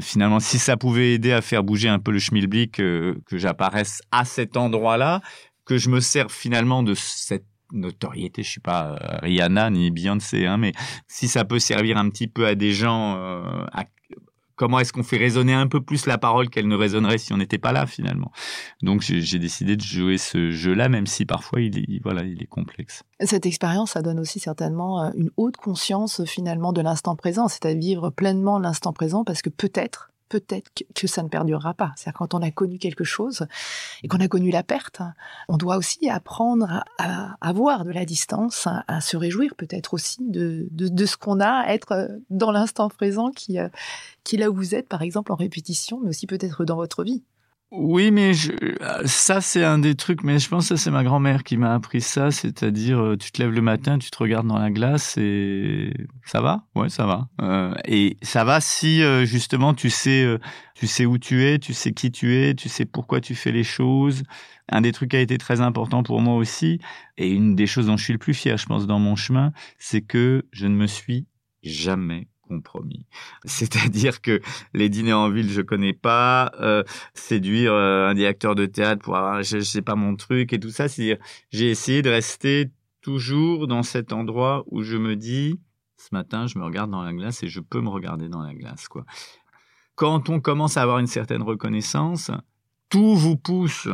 finalement, 0.00 0.40
si 0.40 0.58
ça 0.58 0.76
pouvait 0.76 1.14
aider 1.14 1.32
à 1.32 1.42
faire 1.42 1.62
bouger 1.62 1.88
un 1.88 1.98
peu 1.98 2.10
le 2.10 2.18
schmilblick, 2.18 2.72
que 2.72 3.16
j'apparaisse 3.32 4.02
à 4.10 4.24
cet 4.24 4.56
endroit-là, 4.56 5.20
que 5.64 5.78
je 5.78 5.88
me 5.88 6.00
sers 6.00 6.30
finalement 6.30 6.82
de 6.82 6.94
cette 6.94 7.44
notoriété, 7.72 8.42
je 8.42 8.50
suis 8.50 8.60
pas 8.60 8.92
euh, 8.92 9.18
Rihanna 9.22 9.70
ni 9.70 9.90
Beyoncé, 9.90 10.46
hein, 10.46 10.56
mais 10.56 10.72
si 11.06 11.28
ça 11.28 11.44
peut 11.44 11.58
servir 11.58 11.96
un 11.96 12.08
petit 12.10 12.26
peu 12.26 12.46
à 12.46 12.54
des 12.54 12.72
gens, 12.72 13.16
euh, 13.16 13.42
comment 14.60 14.78
est-ce 14.78 14.92
qu'on 14.92 15.02
fait 15.02 15.16
résonner 15.16 15.54
un 15.54 15.68
peu 15.68 15.80
plus 15.80 16.04
la 16.04 16.18
parole 16.18 16.50
qu'elle 16.50 16.68
ne 16.68 16.76
résonnerait 16.76 17.16
si 17.16 17.32
on 17.32 17.38
n'était 17.38 17.56
pas 17.56 17.72
là 17.72 17.86
finalement. 17.86 18.30
Donc 18.82 19.00
j'ai 19.00 19.38
décidé 19.38 19.74
de 19.74 19.82
jouer 19.82 20.18
ce 20.18 20.50
jeu-là, 20.50 20.90
même 20.90 21.06
si 21.06 21.24
parfois 21.24 21.62
il 21.62 21.78
est, 21.78 22.02
voilà, 22.02 22.24
il 22.24 22.42
est 22.42 22.46
complexe. 22.46 23.02
Cette 23.20 23.46
expérience, 23.46 23.92
ça 23.92 24.02
donne 24.02 24.20
aussi 24.20 24.38
certainement 24.38 25.02
euh, 25.02 25.10
une 25.16 25.30
haute 25.38 25.56
conscience 25.56 26.24
finalement 26.26 26.74
de 26.74 26.82
l'instant 26.82 27.16
présent, 27.16 27.48
c'est-à-dire 27.48 27.80
vivre 27.80 28.10
pleinement 28.10 28.58
l'instant 28.58 28.92
présent, 28.92 29.24
parce 29.24 29.40
que 29.40 29.48
peut-être 29.48 30.09
peut-être 30.30 30.70
que, 30.94 31.06
ça 31.06 31.22
ne 31.22 31.28
perdurera 31.28 31.74
pas. 31.74 31.92
C'est-à-dire 31.96 32.18
quand 32.18 32.34
on 32.34 32.40
a 32.40 32.50
connu 32.50 32.78
quelque 32.78 33.04
chose 33.04 33.46
et 34.02 34.08
qu'on 34.08 34.20
a 34.20 34.28
connu 34.28 34.50
la 34.50 34.62
perte, 34.62 35.02
on 35.48 35.58
doit 35.58 35.76
aussi 35.76 36.08
apprendre 36.08 36.84
à, 36.98 37.36
avoir 37.42 37.84
de 37.84 37.90
la 37.90 38.06
distance, 38.06 38.66
à, 38.66 39.00
se 39.00 39.16
réjouir 39.16 39.54
peut-être 39.56 39.92
aussi 39.92 40.18
de, 40.20 40.68
de, 40.70 41.06
ce 41.06 41.16
qu'on 41.16 41.40
a, 41.40 41.66
être 41.66 42.08
dans 42.30 42.52
l'instant 42.52 42.88
présent 42.88 43.30
qui, 43.30 43.58
euh, 43.58 43.68
qui 44.24 44.36
là 44.36 44.50
où 44.50 44.54
vous 44.54 44.74
êtes, 44.74 44.88
par 44.88 45.02
exemple 45.02 45.32
en 45.32 45.36
répétition, 45.36 46.00
mais 46.00 46.10
aussi 46.10 46.26
peut-être 46.26 46.64
dans 46.64 46.76
votre 46.76 47.02
vie. 47.02 47.22
Oui, 47.72 48.10
mais 48.10 48.34
je, 48.34 48.50
ça 49.04 49.40
c'est 49.40 49.62
un 49.62 49.78
des 49.78 49.94
trucs, 49.94 50.24
mais 50.24 50.40
je 50.40 50.48
pense 50.48 50.70
que 50.70 50.74
c'est 50.74 50.90
ma 50.90 51.04
grand-mère 51.04 51.44
qui 51.44 51.56
m'a 51.56 51.72
appris 51.72 52.00
ça, 52.00 52.32
c'est-à-dire 52.32 52.98
euh, 52.98 53.16
tu 53.16 53.30
te 53.30 53.40
lèves 53.40 53.52
le 53.52 53.60
matin, 53.62 53.96
tu 53.96 54.10
te 54.10 54.18
regardes 54.18 54.48
dans 54.48 54.58
la 54.58 54.72
glace 54.72 55.16
et 55.16 55.92
ça 56.24 56.40
va, 56.40 56.66
ouais 56.74 56.88
ça 56.88 57.06
va. 57.06 57.28
Euh, 57.40 57.72
et 57.84 58.16
ça 58.22 58.42
va 58.42 58.60
si 58.60 59.04
euh, 59.04 59.24
justement 59.24 59.72
tu 59.72 59.88
sais, 59.88 60.26
tu 60.74 60.88
sais 60.88 61.06
où 61.06 61.16
tu 61.16 61.44
es, 61.44 61.60
tu 61.60 61.72
sais 61.72 61.92
qui 61.92 62.10
tu 62.10 62.34
es, 62.34 62.54
tu 62.54 62.68
sais 62.68 62.86
pourquoi 62.86 63.20
tu 63.20 63.36
fais 63.36 63.52
les 63.52 63.64
choses. 63.64 64.24
Un 64.68 64.80
des 64.80 64.90
trucs 64.90 65.12
qui 65.12 65.16
a 65.16 65.20
été 65.20 65.38
très 65.38 65.60
important 65.60 66.02
pour 66.02 66.20
moi 66.20 66.34
aussi, 66.34 66.80
et 67.18 67.28
une 67.28 67.54
des 67.54 67.68
choses 67.68 67.86
dont 67.86 67.96
je 67.96 68.02
suis 68.02 68.12
le 68.12 68.18
plus 68.18 68.34
fier, 68.34 68.56
je 68.56 68.66
pense, 68.66 68.86
dans 68.88 68.98
mon 68.98 69.14
chemin, 69.14 69.52
c'est 69.78 70.00
que 70.00 70.44
je 70.50 70.66
ne 70.66 70.74
me 70.74 70.88
suis 70.88 71.26
jamais 71.62 72.26
C'est-à-dire 73.44 74.20
que 74.20 74.40
les 74.74 74.88
dîners 74.88 75.12
en 75.12 75.30
ville, 75.30 75.50
je 75.50 75.62
connais 75.62 75.92
pas. 75.92 76.52
Euh, 76.60 76.82
séduire 77.14 77.72
euh, 77.72 78.08
un 78.08 78.14
directeur 78.14 78.54
de 78.54 78.66
théâtre 78.66 79.02
pour 79.02 79.16
avoir, 79.16 79.42
je, 79.42 79.60
sais 79.60 79.82
pas 79.82 79.94
mon 79.94 80.16
truc 80.16 80.52
et 80.52 80.60
tout 80.60 80.70
ça. 80.70 80.88
C'est 80.88 81.18
j'ai 81.50 81.70
essayé 81.70 82.02
de 82.02 82.10
rester 82.10 82.70
toujours 83.00 83.66
dans 83.66 83.82
cet 83.82 84.12
endroit 84.12 84.64
où 84.66 84.82
je 84.82 84.96
me 84.96 85.16
dis, 85.16 85.60
ce 85.96 86.08
matin, 86.12 86.46
je 86.46 86.58
me 86.58 86.64
regarde 86.64 86.90
dans 86.90 87.02
la 87.02 87.12
glace 87.12 87.42
et 87.42 87.48
je 87.48 87.60
peux 87.60 87.80
me 87.80 87.88
regarder 87.88 88.28
dans 88.28 88.42
la 88.42 88.54
glace, 88.54 88.88
quoi. 88.88 89.04
Quand 89.94 90.30
on 90.30 90.40
commence 90.40 90.76
à 90.76 90.82
avoir 90.82 90.98
une 90.98 91.06
certaine 91.06 91.42
reconnaissance, 91.42 92.30
tout 92.88 93.14
vous 93.14 93.36
pousse 93.36 93.88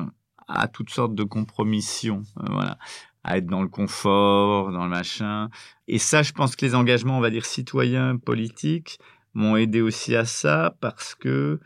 à 0.47 0.69
toutes 0.69 0.91
sortes 0.91 1.15
de 1.15 1.25
compromissions. 1.25 2.23
Euh, 2.39 2.47
voilà 2.49 2.79
à 3.27 3.39
être 3.39 3.47
dans 3.47 3.63
le 3.63 3.69
confort, 3.69 4.71
dans 4.71 4.85
le 4.85 4.91
machin. 4.91 5.51
Et 5.89 5.99
ça, 5.99 6.23
je 6.23 6.33
pense 6.33 6.55
que 6.55 6.65
les 6.65 6.75
engagements, 6.75 7.19
on 7.19 7.21
va 7.21 7.31
dire, 7.31 7.45
citoyens, 7.45 8.17
politiques, 8.17 8.99
m'ont 9.35 9.57
aidé 9.57 9.83
aussi 9.83 10.15
à 10.15 10.25
ça 10.25 10.77
parce 10.81 11.15
que 11.15 11.61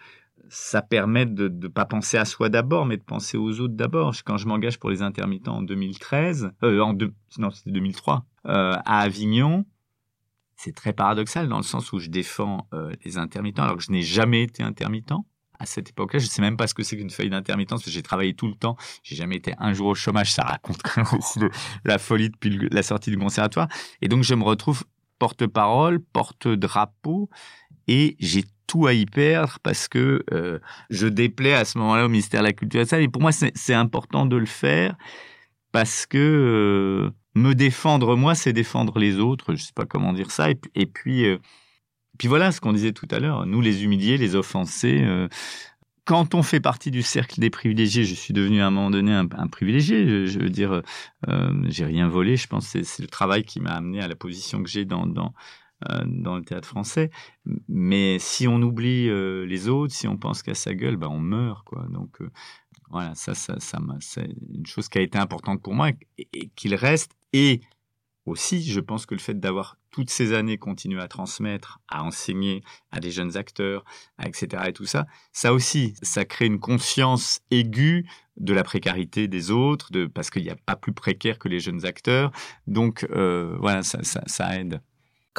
ça 0.49 0.83
permet 0.83 1.27
de 1.27 1.49
ne 1.49 1.69
pas 1.69 1.85
penser 1.85 2.17
à 2.17 2.25
soi 2.25 2.49
d'abord, 2.49 2.87
mais 2.87 2.97
de 2.97 3.03
penser 3.03 3.37
aux 3.37 3.61
autres 3.61 3.75
d'abord. 3.75 4.15
Quand 4.25 4.39
je 4.39 4.49
m'engage 4.49 4.79
pour 4.81 4.91
les 4.91 5.03
intermittents 5.03 5.59
en 5.59 5.63
2013, 5.63 6.51
euh, 6.65 6.95
non, 7.39 7.51
c'était 7.51 7.71
2003, 7.71 8.25
euh, 8.47 8.73
à 8.85 9.01
Avignon, 9.01 9.65
c'est 10.57 10.75
très 10.75 10.93
paradoxal 10.93 11.49
dans 11.49 11.59
le 11.59 11.63
sens 11.63 11.93
où 11.93 12.01
je 12.01 12.09
défends 12.09 12.67
euh, 12.73 12.93
les 13.05 13.19
intermittents 13.19 13.63
alors 13.63 13.77
que 13.77 13.83
je 13.83 13.93
n'ai 13.93 14.03
jamais 14.03 14.43
été 14.43 14.63
intermittent 14.63 15.13
à 15.61 15.67
cette 15.67 15.91
époque-là. 15.91 16.19
Je 16.19 16.25
ne 16.25 16.31
sais 16.31 16.43
même 16.43 16.57
pas 16.57 16.67
ce 16.67 16.75
que 16.75 16.83
c'est 16.83 16.97
qu'une 16.97 17.11
feuille 17.11 17.31
d'intermittence, 17.31 17.89
j'ai 17.89 18.03
travaillé 18.03 18.35
tout 18.35 18.49
le 18.49 18.55
temps. 18.55 18.77
J'ai 19.03 19.15
jamais 19.15 19.37
été 19.37 19.55
un 19.59 19.73
jour 19.73 19.89
au 19.89 19.95
chômage. 19.95 20.33
Ça 20.33 20.43
raconte 20.43 20.83
aussi 21.19 21.39
la 21.85 21.99
folie 21.99 22.31
depuis 22.31 22.69
la 22.71 22.83
sortie 22.83 23.11
du 23.11 23.19
conservatoire. 23.19 23.69
Et 24.01 24.09
donc, 24.09 24.25
je 24.25 24.35
me 24.35 24.43
retrouve 24.43 24.83
porte-parole, 25.19 26.01
porte-drapeau, 26.01 27.29
et 27.87 28.17
j'ai 28.19 28.45
tout 28.67 28.87
à 28.87 28.95
y 28.95 29.05
perdre 29.05 29.59
parce 29.63 29.89
que 29.89 30.25
euh, 30.33 30.61
je 30.89 31.07
déplais 31.07 31.55
à 31.55 31.65
ce 31.65 31.77
moment-là 31.79 32.07
au 32.07 32.09
ministère 32.09 32.41
de 32.41 32.47
la 32.47 32.53
Culture 32.53 32.81
et 32.81 32.87
ça. 32.87 33.01
Et 33.01 33.09
pour 33.09 33.21
moi, 33.21 33.33
c'est 33.33 33.75
important 33.75 34.27
de 34.27 34.37
le 34.37 34.47
faire 34.47 34.97
parce 35.73 36.07
que 36.07 36.19
euh, 36.19 37.11
me 37.35 37.55
défendre 37.55 38.17
moi, 38.17 38.35
c'est 38.35 38.53
défendre 38.53 38.99
les 38.99 39.19
autres. 39.19 39.55
Je 39.55 39.63
sais 39.65 39.73
pas 39.75 39.87
comment 39.87 40.13
dire 40.13 40.31
ça. 40.31 40.49
Et, 40.51 40.87
puis, 40.87 41.27
euh, 41.27 41.39
puis 42.21 42.29
voilà 42.29 42.53
ce 42.53 42.61
qu'on 42.61 42.75
disait 42.75 42.93
tout 42.93 43.09
à 43.13 43.19
l'heure, 43.19 43.47
nous 43.47 43.63
les 43.63 43.83
humiliés, 43.83 44.19
les 44.19 44.37
offensés. 44.37 45.01
Euh, 45.01 45.27
quand 46.05 46.35
on 46.35 46.43
fait 46.43 46.61
partie 46.61 46.91
du 46.91 47.01
cercle 47.01 47.41
des 47.41 47.49
privilégiés, 47.49 48.05
je 48.05 48.15
suis 48.15 48.35
devenu 48.35 48.61
à 48.61 48.67
un 48.67 48.71
moment 48.71 48.91
donné 48.91 49.15
un, 49.15 49.27
privilégié. 49.47 50.27
Je, 50.27 50.39
veux 50.39 50.51
dire, 50.51 50.83
euh, 51.29 51.63
j'ai 51.69 51.87
rien 51.87 52.09
volé. 52.09 52.37
Je 52.37 52.47
pense 52.47 52.75
que 52.75 52.83
c'est 52.83 53.03
le 53.03 53.09
travail 53.09 53.43
qui 53.45 53.59
m'a 53.59 53.71
amené 53.71 54.03
à 54.03 54.07
la 54.07 54.17
position 54.17 54.63
que 54.63 54.69
j'ai 54.69 54.85
dans, 54.85 55.07
euh, 55.89 56.05
le 56.05 56.43
théâtre 56.43 56.69
français. 56.69 57.09
Mais 57.69 58.19
si 58.19 58.47
on 58.47 58.61
oublie 58.61 59.09
les 59.47 59.69
autres, 59.71 59.95
si 59.95 60.07
on 60.07 60.19
pense 60.19 60.43
qu'à 60.43 60.53
sa 60.53 60.75
gueule, 60.75 60.99
ben 60.99 61.09
on 61.09 61.21
meurt, 61.21 61.65
quoi. 61.65 61.87
Donc 61.89 62.19
voilà, 62.91 63.15
ça, 63.15 63.35
ça, 63.35 63.59
ça 63.61 63.79
c'est 64.01 64.29
une 64.53 64.67
chose 64.67 64.91
qui 64.91 64.99
a 64.99 65.01
été 65.01 65.17
importante 65.17 65.63
pour 65.63 65.73
moi 65.73 65.89
et 66.19 66.51
qu'il 66.55 66.75
reste. 66.75 67.13
Et 67.33 67.63
aussi, 68.27 68.63
je 68.63 68.81
pense 68.81 69.07
que 69.07 69.15
le 69.15 69.21
fait 69.21 69.41
d'avoir 69.41 69.80
toutes 69.91 70.11
ces 70.11 70.33
années 70.33 70.59
continué 70.59 71.01
à 71.01 71.09
transmettre, 71.09 71.81
à 71.89 72.05
enseigner 72.05 72.63
à 72.91 73.01
des 73.01 73.11
jeunes 73.11 73.37
acteurs, 73.37 73.85
etc. 74.25 74.65
et 74.69 74.73
tout 74.73 74.87
ça, 74.87 75.07
ça 75.33 75.53
aussi, 75.53 75.95
ça 76.03 76.25
crée 76.25 76.47
une 76.47 76.61
conscience 76.61 77.41
aiguë 77.51 78.07
de 78.37 78.55
la 78.55 78.63
précarité 78.63 79.29
des 79.29 79.51
autres, 79.51 79.93
de, 79.93 80.07
parce 80.07 80.31
qu'il 80.31 80.43
n'y 80.43 80.51
a 80.51 80.57
pas 80.57 80.77
plus 80.77 80.93
précaire 80.93 81.39
que 81.39 81.49
les 81.49 81.61
jeunes 81.61 81.85
acteurs. 81.85 82.33
Donc 82.67 83.07
euh, 83.11 83.57
voilà, 83.61 83.83
ça, 83.83 84.03
ça, 84.03 84.23
ça 84.27 84.59
aide. 84.59 84.81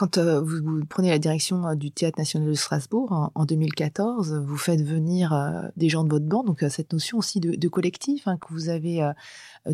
Quand 0.01 0.17
euh, 0.17 0.41
vous, 0.41 0.83
prenez 0.89 1.11
la 1.11 1.19
direction 1.19 1.63
euh, 1.67 1.75
du 1.75 1.91
Théâtre 1.91 2.17
national 2.17 2.49
de 2.49 2.55
Strasbourg 2.55 3.29
en, 3.35 3.45
2014, 3.45 4.43
vous 4.47 4.57
faites 4.57 4.81
venir 4.81 5.31
euh, 5.31 5.61
des 5.77 5.89
gens 5.89 6.03
de 6.03 6.09
votre 6.09 6.25
bande, 6.25 6.47
donc 6.47 6.65
cette 6.69 6.91
notion 6.91 7.19
aussi 7.19 7.39
de, 7.39 7.67
collectif 7.67 8.27
hein, 8.27 8.37
que 8.37 8.51
vous 8.51 8.69
avez 8.69 9.07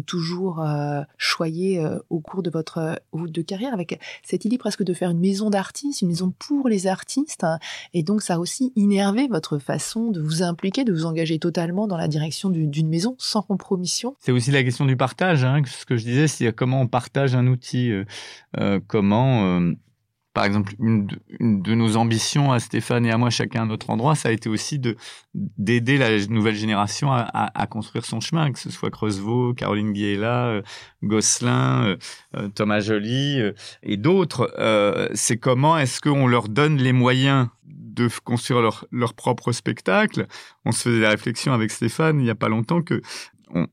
toujours 0.05 0.65
choyé 1.17 1.81
au 2.09 2.19
cours 2.19 2.43
de 2.43 2.49
votre 2.49 3.01
de 3.13 3.41
carrière, 3.41 3.73
avec 3.73 3.99
cette 4.21 4.43
idée 4.43 4.57
presque 4.57 4.83
de 4.83 4.93
faire 4.93 5.11
une 5.11 5.19
maison 5.19 5.49
d'artistes, 5.49 6.01
une 6.01 6.09
maison 6.09 6.33
pour 6.37 6.67
les 6.67 6.87
artistes, 6.87 7.45
hein, 7.45 7.57
et 7.93 8.03
donc 8.03 8.21
ça 8.21 8.35
a 8.35 8.39
aussi 8.39 8.73
innervé 8.75 9.27
votre 9.27 9.59
façon 9.59 10.11
de 10.11 10.19
vous 10.19 10.43
impliquer, 10.43 10.83
de 10.83 10.91
vous 10.91 11.05
engager 11.05 11.39
totalement 11.39 11.87
dans 11.87 11.97
la 11.97 12.09
direction 12.09 12.49
d'une 12.49 12.89
maison 12.89 13.15
sans 13.17 13.41
compromission. 13.41 14.15
C'est 14.19 14.33
aussi 14.33 14.51
la 14.51 14.63
question 14.63 14.85
du 14.85 14.97
partage, 14.97 15.45
hein, 15.45 15.61
ce 15.65 15.85
que 15.85 15.95
je 15.95 16.03
disais, 16.03 16.27
c'est 16.27 16.51
comment 16.51 16.81
on 16.81 16.87
partage 16.87 17.33
un 17.33 17.47
outil, 17.47 17.93
comment 18.87 19.73
par 20.37 20.45
exemple, 20.45 20.75
une 20.77 21.07
de, 21.39 21.73
nos 21.73 21.97
ambitions 21.97 22.51
à 22.51 22.59
Stéphane 22.59 23.07
et 23.07 23.11
à 23.11 23.17
moi, 23.17 23.31
chacun 23.31 23.63
à 23.63 23.65
notre 23.65 23.89
endroit, 23.89 24.13
ça 24.13 24.29
a 24.29 24.31
été 24.31 24.49
aussi 24.49 24.77
de 24.77 24.95
d'aider 25.33 25.97
la 25.97 26.15
nouvelle 26.27 26.53
génération 26.53 27.11
à, 27.11 27.67
construire 27.67 28.05
son 28.05 28.19
chemin, 28.19 28.51
que 28.51 28.59
ce 28.59 28.69
soit 28.69 28.91
Creusevaux, 28.91 29.55
Caroline 29.55 29.93
Guiella, 29.93 30.45
euh, 30.45 30.61
Gosselin, 31.01 31.85
euh, 31.85 31.97
euh, 32.35 32.49
Thomas 32.49 32.81
Joly 32.81 33.41
et 33.81 33.97
d'autres. 33.97 34.53
c'est 35.15 35.37
comment 35.37 35.75
est-ce 35.75 36.01
qu'on 36.01 36.27
leur 36.27 36.49
donne 36.49 36.77
les 36.77 36.93
moyens 36.93 37.47
de 37.65 38.07
construire 38.23 38.61
leur, 38.61 38.85
leur 38.91 39.15
propre 39.15 39.51
spectacle? 39.51 40.27
On 40.65 40.71
se 40.71 40.83
faisait 40.83 41.01
la 41.01 41.09
réflexion 41.09 41.51
avec 41.51 41.71
Stéphane 41.71 42.19
il 42.19 42.25
n'y 42.25 42.29
a 42.29 42.35
pas 42.35 42.49
longtemps 42.49 42.83
que 42.83 43.01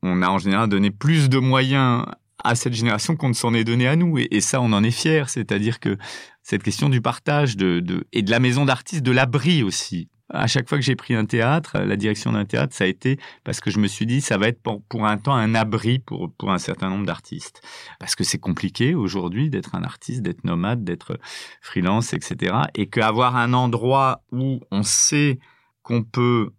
on, 0.03 0.23
a 0.23 0.29
en 0.29 0.39
général 0.39 0.71
donné 0.71 0.91
plus 0.91 1.29
de 1.29 1.39
moyens 1.39 2.07
à 2.43 2.55
cette 2.55 2.73
génération 2.73 3.17
qu'on 3.17 3.29
ne 3.29 3.35
s'en 3.35 3.55
est 3.55 3.65
donné 3.65 3.87
à 3.87 3.97
nous. 3.97 4.19
Et, 4.19 4.41
ça, 4.41 4.61
on 4.61 4.73
en 4.73 4.83
est 4.83 4.91
fier. 4.91 5.29
C'est-à-dire 5.29 5.81
que 5.81 5.97
cette 6.43 6.63
question 6.63 6.89
du 6.89 7.01
partage 7.01 7.57
de, 7.57 7.81
de 7.81 8.07
et 8.13 8.23
de 8.23 8.31
la 8.31 8.41
maison 8.41 8.65
d'artistes, 8.65 9.03
de 9.03 9.13
l'abri 9.13 9.63
aussi. 9.63 10.09
À 10.31 10.47
chaque 10.47 10.69
fois 10.69 10.79
que 10.79 10.85
j'ai 10.85 10.97
pris 10.97 11.15
un 11.15 11.27
théâtre, 11.27 11.79
la 11.79 11.97
direction 11.97 12.33
d'un 12.33 12.47
théâtre, 12.47 12.75
ça 12.75 12.85
a 12.85 12.87
été 12.87 13.19
parce 13.45 13.61
que 13.61 13.71
je 13.71 13.79
me 13.79 13.87
suis 13.87 14.07
dit 14.07 14.23
ça 14.23 14.39
va 14.39 14.49
être 14.49 14.61
pour, 14.63 14.83
pour 14.85 15.07
un 15.07 15.19
temps 15.19 15.35
un 15.35 15.55
abri 15.55 15.99
pour 15.99 16.33
pour 16.33 16.51
un 16.51 16.59
certain 16.59 16.89
nombre 16.89 17.05
d'artistes 17.05 17.61
parce 18.01 18.17
que 18.17 18.25
c'est 18.25 18.39
compliqué 18.39 18.95
aujourd'hui 18.95 19.51
d'être 19.51 19.75
un 19.75 19.83
artiste, 19.83 20.23
d'être 20.23 20.45
nomade, 20.45 20.83
d'être 20.83 21.19
freelance, 21.61 22.15
etc. 22.15 22.57
Et 22.75 22.87
qu'avoir 22.87 23.37
un 23.37 23.53
endroit 23.53 24.25
où 24.33 24.61
on 24.71 24.83
sait 24.83 25.39
qu'on 25.83 26.03
peut 26.03 26.51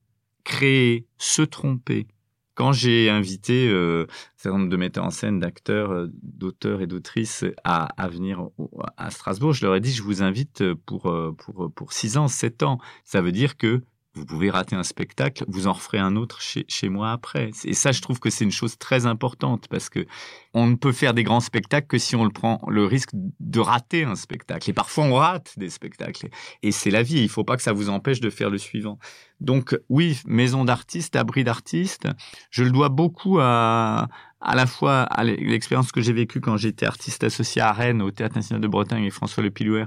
créer, 0.44 1.08
se 1.18 1.42
tromper, 1.42 2.08
quand 2.56 2.72
j'ai 2.72 3.10
invité 3.10 3.68
euh, 3.70 4.08
un 4.10 4.14
certain 4.38 4.58
nombre 4.58 4.70
de 4.70 4.78
metteurs 4.78 5.06
en 5.06 5.12
scène, 5.12 5.40
d'acteurs, 5.40 5.92
euh, 5.92 6.08
d'auteurs 6.24 6.82
et 6.82 6.88
d'autrices 6.88 7.46
à, 7.64 8.08
venir 8.08 8.48
à 8.98 9.12
Strasbourg, 9.12 9.54
je 9.54 9.66
leur 9.66 9.76
ai 9.76 9.82
dit, 9.82 9.92
je 9.92 10.02
vous 10.02 10.24
invite 10.24 10.74
pour, 10.86 11.08
euh, 11.08 11.36
pour, 11.38 11.72
pour 11.74 11.94
6 11.94 12.18
ans, 12.18 12.28
7 12.28 12.64
ans. 12.64 12.80
Ça 13.04 13.22
veut 13.22 13.34
dire 13.34 13.58
que 13.58 13.84
vous 14.16 14.26
pouvez 14.26 14.50
rater 14.50 14.76
un 14.76 14.84
spectacle, 14.84 15.44
vous 15.48 15.68
en 15.68 15.74
referez 15.74 16.00
un 16.00 16.16
autre 16.16 16.40
chez, 16.42 16.90
moi 16.90 17.12
après. 17.12 17.52
Et 17.66 17.74
ça, 17.74 17.92
je 17.92 18.02
trouve 18.02 18.20
que 18.20 18.30
c'est 18.30 18.46
une 18.46 18.52
chose 18.52 18.78
très 18.78 19.06
importante 19.06 19.68
parce 19.70 19.90
que 19.90 20.06
on 20.54 20.68
ne 20.68 20.76
peut 20.76 20.94
faire 20.94 21.14
des 21.14 21.24
grands 21.24 21.42
spectacles 21.42 21.88
que 21.88 21.98
si 21.98 22.16
on 22.16 22.24
le 22.24 22.30
prend 22.30 22.62
le 22.70 22.86
risque 22.86 23.10
de 23.14 23.60
rater 23.60 24.06
un 24.06 24.16
spectacle. 24.16 24.70
Et 24.70 24.74
parfois, 24.74 25.04
on 25.04 25.16
rate 25.16 25.54
des 25.58 25.70
spectacles. 25.70 26.30
Et 26.64 26.72
c'est 26.72 26.92
la 26.92 27.04
vie. 27.04 27.18
Il 27.18 27.24
ne 27.24 27.28
faut 27.28 27.44
pas 27.44 27.58
que 27.58 27.64
ça 27.64 27.74
vous 27.74 27.90
empêche 27.90 28.22
de 28.22 28.30
faire 28.30 28.50
le 28.50 28.58
suivant. 28.58 28.98
Donc, 29.42 29.78
oui, 29.90 30.22
maison 30.26 30.64
d'artiste, 30.64 31.18
abri 31.18 31.44
d'artiste. 31.44 32.08
Je 32.52 32.64
le 32.64 32.72
dois 32.72 32.90
beaucoup 32.90 33.40
à, 33.42 34.08
à 34.40 34.56
la 34.56 34.66
fois 34.66 35.02
à 35.02 35.24
l'expérience 35.24 35.92
que 35.92 36.02
j'ai 36.02 36.14
vécue 36.14 36.40
quand 36.40 36.56
j'étais 36.56 36.86
artiste 36.86 37.24
associé 37.24 37.62
à 37.62 37.74
Rennes 37.74 38.02
au 38.02 38.12
Théâtre 38.12 38.36
National 38.36 38.62
de 38.62 38.68
Bretagne 38.68 39.04
et 39.04 39.10
François 39.10 39.44
Le 39.44 39.52
Pilouer 39.52 39.86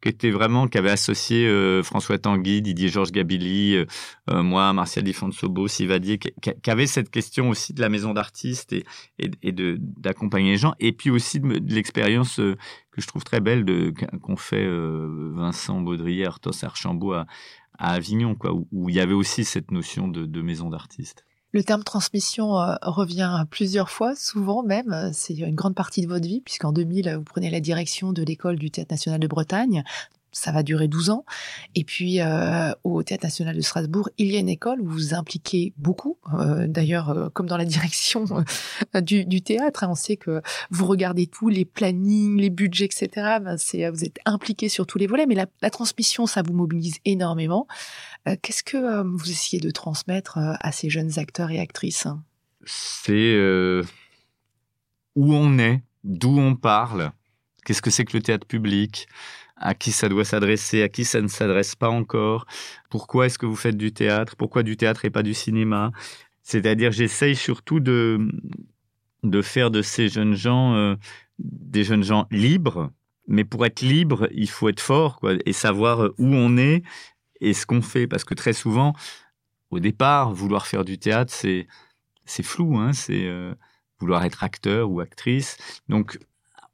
qui 0.00 0.08
était 0.08 0.30
vraiment, 0.30 0.68
qui 0.68 0.78
avait 0.78 0.90
associé 0.90 1.46
euh, 1.46 1.82
François 1.82 2.18
Tanguy, 2.18 2.62
Didier 2.62 2.88
Georges 2.88 3.10
Gabilly, 3.10 3.76
euh, 3.76 3.86
euh, 4.30 4.42
moi, 4.42 4.72
Martial 4.72 5.04
Di 5.04 5.12
Fonsobo, 5.12 5.66
Sivadier, 5.66 6.18
qui, 6.18 6.70
avait 6.70 6.86
cette 6.86 7.10
question 7.10 7.50
aussi 7.50 7.72
de 7.72 7.80
la 7.80 7.88
maison 7.88 8.14
d'artistes 8.14 8.74
et, 9.18 9.52
de 9.52 9.76
d'accompagner 9.80 10.52
les 10.52 10.58
gens, 10.58 10.74
et 10.78 10.92
puis 10.92 11.10
aussi 11.10 11.40
de, 11.40 11.60
l'expérience 11.74 12.36
que 12.36 13.00
je 13.00 13.06
trouve 13.06 13.24
très 13.24 13.40
belle 13.40 13.64
de 13.64 13.92
qu'ont 14.22 14.36
fait 14.36 14.66
Vincent 14.68 15.80
Baudrier, 15.80 16.26
Arthos 16.26 16.64
Archambault 16.64 17.14
à, 17.14 17.26
à 17.78 17.92
Avignon, 17.92 18.34
quoi, 18.34 18.52
où, 18.52 18.88
il 18.88 18.96
y 18.96 19.00
avait 19.00 19.14
aussi 19.14 19.44
cette 19.44 19.70
notion 19.70 20.08
de, 20.08 20.42
maison 20.42 20.68
d'artiste. 20.68 21.24
Le 21.52 21.64
terme 21.64 21.82
transmission 21.82 22.60
euh, 22.60 22.74
revient 22.82 23.44
plusieurs 23.50 23.90
fois, 23.90 24.14
souvent 24.14 24.62
même. 24.62 25.10
C'est 25.14 25.34
une 25.34 25.54
grande 25.54 25.74
partie 25.74 26.02
de 26.02 26.08
votre 26.08 26.26
vie, 26.26 26.40
puisqu'en 26.42 26.72
2000, 26.72 27.16
vous 27.16 27.24
prenez 27.24 27.50
la 27.50 27.60
direction 27.60 28.12
de 28.12 28.22
l'école 28.22 28.58
du 28.58 28.70
Théâtre 28.70 28.92
national 28.92 29.20
de 29.20 29.26
Bretagne, 29.26 29.82
ça 30.38 30.52
va 30.52 30.62
durer 30.62 30.88
12 30.88 31.10
ans. 31.10 31.24
Et 31.74 31.84
puis 31.84 32.20
euh, 32.20 32.72
au 32.84 33.02
Théâtre 33.02 33.24
national 33.24 33.56
de 33.56 33.60
Strasbourg, 33.60 34.08
il 34.18 34.30
y 34.30 34.36
a 34.36 34.38
une 34.38 34.48
école 34.48 34.80
où 34.80 34.86
vous 34.86 34.92
vous 34.92 35.14
impliquez 35.14 35.72
beaucoup. 35.76 36.18
Euh, 36.34 36.66
d'ailleurs, 36.66 37.10
euh, 37.10 37.28
comme 37.30 37.46
dans 37.46 37.56
la 37.56 37.64
direction 37.66 38.24
du, 39.02 39.42
théâtre, 39.42 39.84
hein, 39.84 39.88
on 39.90 39.94
sait 39.94 40.16
que 40.16 40.40
vous 40.70 40.86
regardez 40.86 41.26
tout, 41.26 41.48
les 41.48 41.64
plannings, 41.64 42.40
les 42.40 42.50
budgets, 42.50 42.86
etc. 42.86 43.38
Ben, 43.42 43.56
vous 43.90 44.04
êtes 44.04 44.18
impliqué 44.24 44.68
sur 44.68 44.86
tous 44.86 44.98
les 44.98 45.06
volets, 45.06 45.26
mais 45.26 45.34
la, 45.34 45.46
la 45.60 45.70
transmission, 45.70 46.26
ça 46.26 46.42
vous 46.42 46.52
mobilise 46.52 46.98
énormément. 47.04 47.66
qu'est-ce 48.42 48.62
que 48.62 49.02
vous 49.02 49.30
essayez 49.30 49.60
de 49.60 49.70
transmettre 49.70 50.38
à 50.38 50.72
ces 50.72 50.90
jeunes 50.90 51.18
acteurs 51.18 51.50
et 51.50 51.58
actrices 51.58 52.06
C'est 52.64 53.36
où 55.14 55.34
on 55.34 55.58
est, 55.58 55.82
d'où 56.04 56.38
on 56.38 56.54
parle, 56.54 57.12
qu'est-ce 57.64 57.82
que 57.82 57.90
c'est 57.90 58.04
que 58.04 58.16
le 58.16 58.22
théâtre 58.22 58.46
public? 58.46 59.08
À 59.60 59.74
qui 59.74 59.92
ça 59.92 60.08
doit 60.08 60.24
s'adresser, 60.24 60.82
à 60.82 60.88
qui 60.88 61.04
ça 61.04 61.20
ne 61.20 61.28
s'adresse 61.28 61.74
pas 61.74 61.88
encore, 61.88 62.46
pourquoi 62.90 63.26
est-ce 63.26 63.38
que 63.38 63.46
vous 63.46 63.56
faites 63.56 63.76
du 63.76 63.92
théâtre, 63.92 64.36
pourquoi 64.36 64.62
du 64.62 64.76
théâtre 64.76 65.04
et 65.04 65.10
pas 65.10 65.22
du 65.22 65.34
cinéma? 65.34 65.92
C'est-à-dire, 66.42 66.92
j'essaye 66.92 67.36
surtout 67.36 67.80
de, 67.80 68.18
de 69.22 69.42
faire 69.42 69.70
de 69.70 69.82
ces 69.82 70.08
jeunes 70.08 70.34
gens 70.34 70.74
euh, 70.74 70.96
des 71.38 71.84
jeunes 71.84 72.02
gens 72.02 72.26
libres, 72.30 72.90
mais 73.26 73.44
pour 73.44 73.66
être 73.66 73.82
libre, 73.82 74.28
il 74.32 74.48
faut 74.48 74.68
être 74.68 74.80
fort 74.80 75.20
quoi, 75.20 75.34
et 75.44 75.52
savoir 75.52 76.10
où 76.18 76.26
on 76.26 76.56
est 76.56 76.82
et 77.40 77.52
ce 77.52 77.66
qu'on 77.66 77.82
fait. 77.82 78.06
Parce 78.06 78.24
que 78.24 78.34
très 78.34 78.52
souvent, 78.52 78.94
au 79.70 79.80
départ, 79.80 80.32
vouloir 80.32 80.66
faire 80.66 80.84
du 80.84 80.98
théâtre, 80.98 81.32
c'est 81.32 81.66
c'est 82.24 82.42
flou, 82.42 82.78
hein, 82.78 82.92
c'est 82.92 83.26
euh, 83.26 83.54
vouloir 84.00 84.24
être 84.24 84.44
acteur 84.44 84.90
ou 84.90 85.00
actrice. 85.00 85.56
Donc 85.88 86.18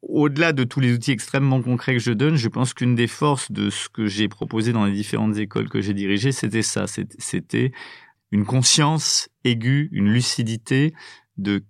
au-delà 0.07 0.53
de 0.53 0.63
tous 0.63 0.79
les 0.79 0.93
outils 0.93 1.11
extrêmement 1.11 1.61
concrets 1.61 1.93
que 1.93 1.99
je 1.99 2.11
donne, 2.11 2.35
je 2.35 2.47
pense 2.47 2.73
qu'une 2.73 2.95
des 2.95 3.07
forces 3.07 3.51
de 3.51 3.69
ce 3.69 3.89
que 3.89 4.07
j'ai 4.07 4.27
proposé 4.27 4.71
dans 4.71 4.85
les 4.85 4.93
différentes 4.93 5.37
écoles 5.37 5.69
que 5.69 5.81
j'ai 5.81 5.93
dirigées, 5.93 6.31
c'était 6.31 6.61
ça. 6.61 6.85
C'était 6.87 7.71
une 8.31 8.45
conscience 8.45 9.29
aiguë, 9.43 9.89
une 9.91 10.11
lucidité 10.11 10.93
de 11.37 11.63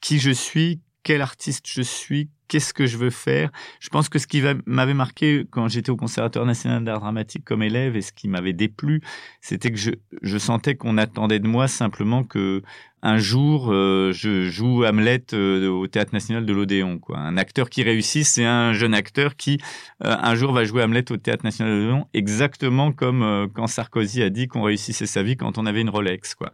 qui 0.00 0.18
je 0.18 0.30
suis, 0.30 0.80
quel 1.02 1.22
artiste 1.22 1.66
je 1.68 1.82
suis, 1.82 2.28
qu'est-ce 2.48 2.74
que 2.74 2.86
je 2.86 2.98
veux 2.98 3.10
faire. 3.10 3.50
Je 3.78 3.88
pense 3.88 4.08
que 4.08 4.18
ce 4.18 4.26
qui 4.26 4.42
m'avait 4.66 4.94
marqué 4.94 5.46
quand 5.50 5.68
j'étais 5.68 5.90
au 5.90 5.96
Conservatoire 5.96 6.44
national 6.44 6.84
d'art 6.84 7.00
dramatique 7.00 7.44
comme 7.44 7.62
élève 7.62 7.96
et 7.96 8.02
ce 8.02 8.12
qui 8.12 8.28
m'avait 8.28 8.52
déplu, 8.52 9.00
c'était 9.40 9.70
que 9.70 9.78
je, 9.78 9.92
je 10.22 10.38
sentais 10.38 10.74
qu'on 10.74 10.98
attendait 10.98 11.38
de 11.38 11.46
moi 11.46 11.68
simplement 11.68 12.24
que 12.24 12.62
un 13.02 13.16
jour 13.16 13.72
euh, 13.72 14.12
je 14.12 14.44
joue 14.44 14.84
Hamlet 14.84 15.22
euh, 15.32 15.68
au 15.68 15.86
Théâtre 15.86 16.12
national 16.12 16.44
de 16.44 16.52
l'Odéon. 16.52 17.00
Un 17.14 17.38
acteur 17.38 17.70
qui 17.70 17.82
réussit, 17.82 18.24
c'est 18.24 18.44
un 18.44 18.72
jeune 18.72 18.94
acteur 18.94 19.36
qui 19.36 19.58
euh, 20.04 20.16
un 20.20 20.34
jour 20.34 20.52
va 20.52 20.64
jouer 20.64 20.82
Hamlet 20.82 21.10
au 21.10 21.16
Théâtre 21.16 21.44
national 21.44 21.72
de 21.72 21.78
l'Odéon, 21.78 22.06
exactement 22.12 22.92
comme 22.92 23.48
quand 23.54 23.68
Sarkozy 23.68 24.22
a 24.22 24.28
dit 24.28 24.48
qu'on 24.48 24.62
réussissait 24.62 25.06
sa 25.06 25.22
vie 25.22 25.36
quand 25.36 25.56
on 25.56 25.66
avait 25.66 25.80
une 25.80 25.88
Rolex. 25.88 26.34
Quoi 26.34 26.52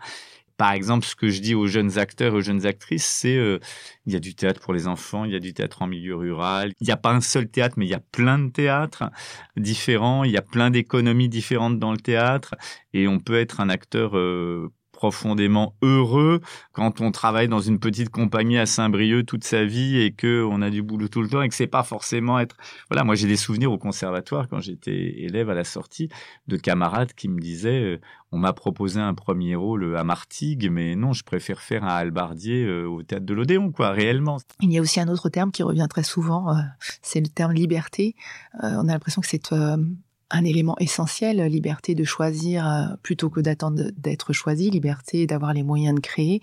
par 0.57 0.73
exemple, 0.73 1.05
ce 1.07 1.15
que 1.15 1.29
je 1.29 1.41
dis 1.41 1.55
aux 1.55 1.67
jeunes 1.67 1.99
acteurs, 1.99 2.35
aux 2.35 2.41
jeunes 2.41 2.67
actrices, 2.67 3.07
c'est 3.07 3.37
euh, 3.37 3.59
il 4.07 4.13
y 4.13 4.17
a 4.17 4.21
du 4.21 4.35
théâtre 4.35 4.61
pour 4.61 4.73
les 4.73 4.87
enfants, 4.87 5.25
il 5.25 5.33
y 5.33 5.37
a 5.37 5.41
du 5.41 5.53
théâtre 5.53 5.83
en 5.83 5.87
milieu 5.87 6.17
rural. 6.17 6.73
Il 6.81 6.87
n'y 6.87 6.93
a 6.93 6.97
pas 6.97 7.13
un 7.13 7.21
seul 7.21 7.49
théâtre, 7.49 7.75
mais 7.79 7.87
il 7.87 7.91
y 7.91 7.95
a 7.95 8.01
plein 8.01 8.39
de 8.39 8.51
théâtres 8.51 9.05
différents. 9.57 10.25
Il 10.25 10.31
y 10.31 10.37
a 10.39 10.43
plein 10.43 10.71
d'économies 10.71 11.29
différentes 11.29 11.79
dans 11.79 11.93
le 11.93 11.99
théâtre, 11.99 12.55
et 12.95 13.09
on 13.09 13.19
peut 13.21 13.39
être 13.39 13.61
un 13.61 13.69
acteur 13.69 14.17
euh, 14.17 14.73
profondément 14.97 15.75
heureux 15.83 16.41
quand 16.73 17.03
on 17.03 17.13
travaille 17.13 17.49
dans 17.49 17.61
une 17.61 17.79
petite 17.79 18.09
compagnie 18.09 18.57
à 18.59 18.65
Saint-Brieuc 18.65 19.25
toute 19.25 19.45
sa 19.45 19.65
vie 19.65 19.99
et 20.01 20.11
que 20.11 20.43
on 20.43 20.63
a 20.63 20.71
du 20.71 20.83
boulot 20.83 21.09
tout 21.09 21.21
le 21.21 21.29
temps 21.29 21.43
et 21.43 21.49
que 21.49 21.55
c'est 21.55 21.67
pas 21.67 21.83
forcément 21.83 22.41
être 22.41 22.57
voilà 22.91 23.05
moi 23.05 23.15
j'ai 23.15 23.29
des 23.29 23.37
souvenirs 23.37 23.71
au 23.71 23.79
conservatoire 23.79 24.49
quand 24.49 24.61
j'étais 24.61 25.21
élève 25.21 25.51
à 25.51 25.55
la 25.55 25.65
sortie 25.65 26.09
de 26.49 26.57
camarades 26.57 27.13
qui 27.13 27.29
me 27.29 27.39
disaient 27.39 27.83
euh, 27.83 28.01
on 28.33 28.39
m'a 28.39 28.55
proposé 28.55 28.99
un 28.99 29.13
premier 29.13 29.55
rôle 29.55 29.97
à 29.97 30.03
Martigues 30.03 30.71
mais 30.71 30.97
non 30.97 31.13
je 31.13 31.25
préfère 31.25 31.61
faire 31.61 31.85
un 31.85 31.95
Albardier 31.95 32.65
euh, 32.65 32.89
au 32.89 33.03
théâtre 33.03 33.27
de 33.27 33.35
l'Odéon 33.35 33.71
quoi 33.71 33.91
réellement. 33.91 34.39
Il 34.61 34.73
y 34.73 34.79
a 34.79 34.81
aussi 34.81 34.99
un 34.99 35.09
autre 35.09 35.29
terme 35.29 35.53
qui 35.53 35.63
revient 35.63 35.87
très 35.91 36.05
souvent 36.05 36.57
euh, 36.57 36.61
c'est 37.03 37.21
le 37.21 37.29
terme 37.29 37.53
liberté. 37.53 38.17
On 38.63 38.89
a 38.89 38.93
l'impression 38.93 39.21
que 39.21 39.29
c'est 39.29 39.53
un 40.31 40.45
élément 40.45 40.77
essentiel, 40.79 41.41
liberté 41.47 41.95
de 41.95 42.05
choisir 42.05 42.67
euh, 42.67 42.97
plutôt 43.03 43.31
que 43.31 43.41
d'attendre 43.41 43.91
d'être 43.97 44.33
choisi, 44.33 44.71
liberté 44.71 45.27
d'avoir 45.27 45.53
les 45.53 45.63
moyens 45.63 45.95
de 45.95 46.01
créer, 46.01 46.41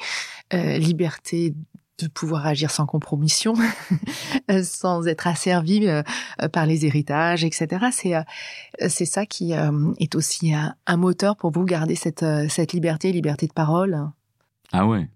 euh, 0.54 0.78
liberté 0.78 1.54
de 2.00 2.08
pouvoir 2.08 2.48
agir 2.48 2.72
sans 2.72 2.86
compromission, 2.86 3.54
sans 4.64 5.08
être 5.08 5.28
asservi 5.28 5.88
euh, 5.88 6.02
par 6.52 6.66
les 6.66 6.86
héritages, 6.86 7.44
etc. 7.44 7.88
C'est 7.92 8.14
c'est 8.90 9.06
ça 9.06 9.26
qui 9.26 9.54
est 9.54 10.16
aussi 10.16 10.54
un, 10.54 10.76
un, 10.88 10.98
moteur 10.98 11.36
pour 11.36 11.52
vous 11.52 11.66
garder 11.66 11.96
cette 11.96 12.26
cette 12.50 12.74
liberté, 12.74 13.12
liberté 13.12 13.48
de 13.48 13.54
parole? 13.54 14.10
Ah 14.72 14.88
ouais, 14.88 15.08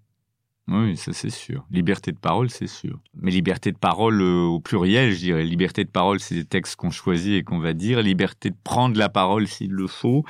oui, 0.68 0.96
ça 0.96 1.12
c'est 1.12 1.30
sûr. 1.30 1.64
Liberté 1.70 2.12
de 2.12 2.18
parole, 2.18 2.50
c'est 2.50 2.66
sûr. 2.66 2.98
Mais 3.20 3.30
liberté 3.30 3.72
de 3.72 3.78
parole 3.78 4.20
euh, 4.20 4.42
au 4.42 4.60
pluriel, 4.60 5.12
je 5.12 5.18
dirais. 5.18 5.44
Liberté 5.44 5.84
de 5.84 5.90
parole, 5.90 6.20
c'est 6.20 6.34
des 6.34 6.44
textes 6.44 6.76
qu'on 6.76 6.90
choisit 6.90 7.34
et 7.34 7.42
qu'on 7.42 7.58
va 7.58 7.72
dire. 7.72 8.02
Liberté 8.02 8.50
de 8.50 8.56
prendre 8.62 8.98
la 8.98 9.08
parole 9.08 9.48
s'il 9.48 9.70
le 9.70 9.86
faut, 9.86 10.24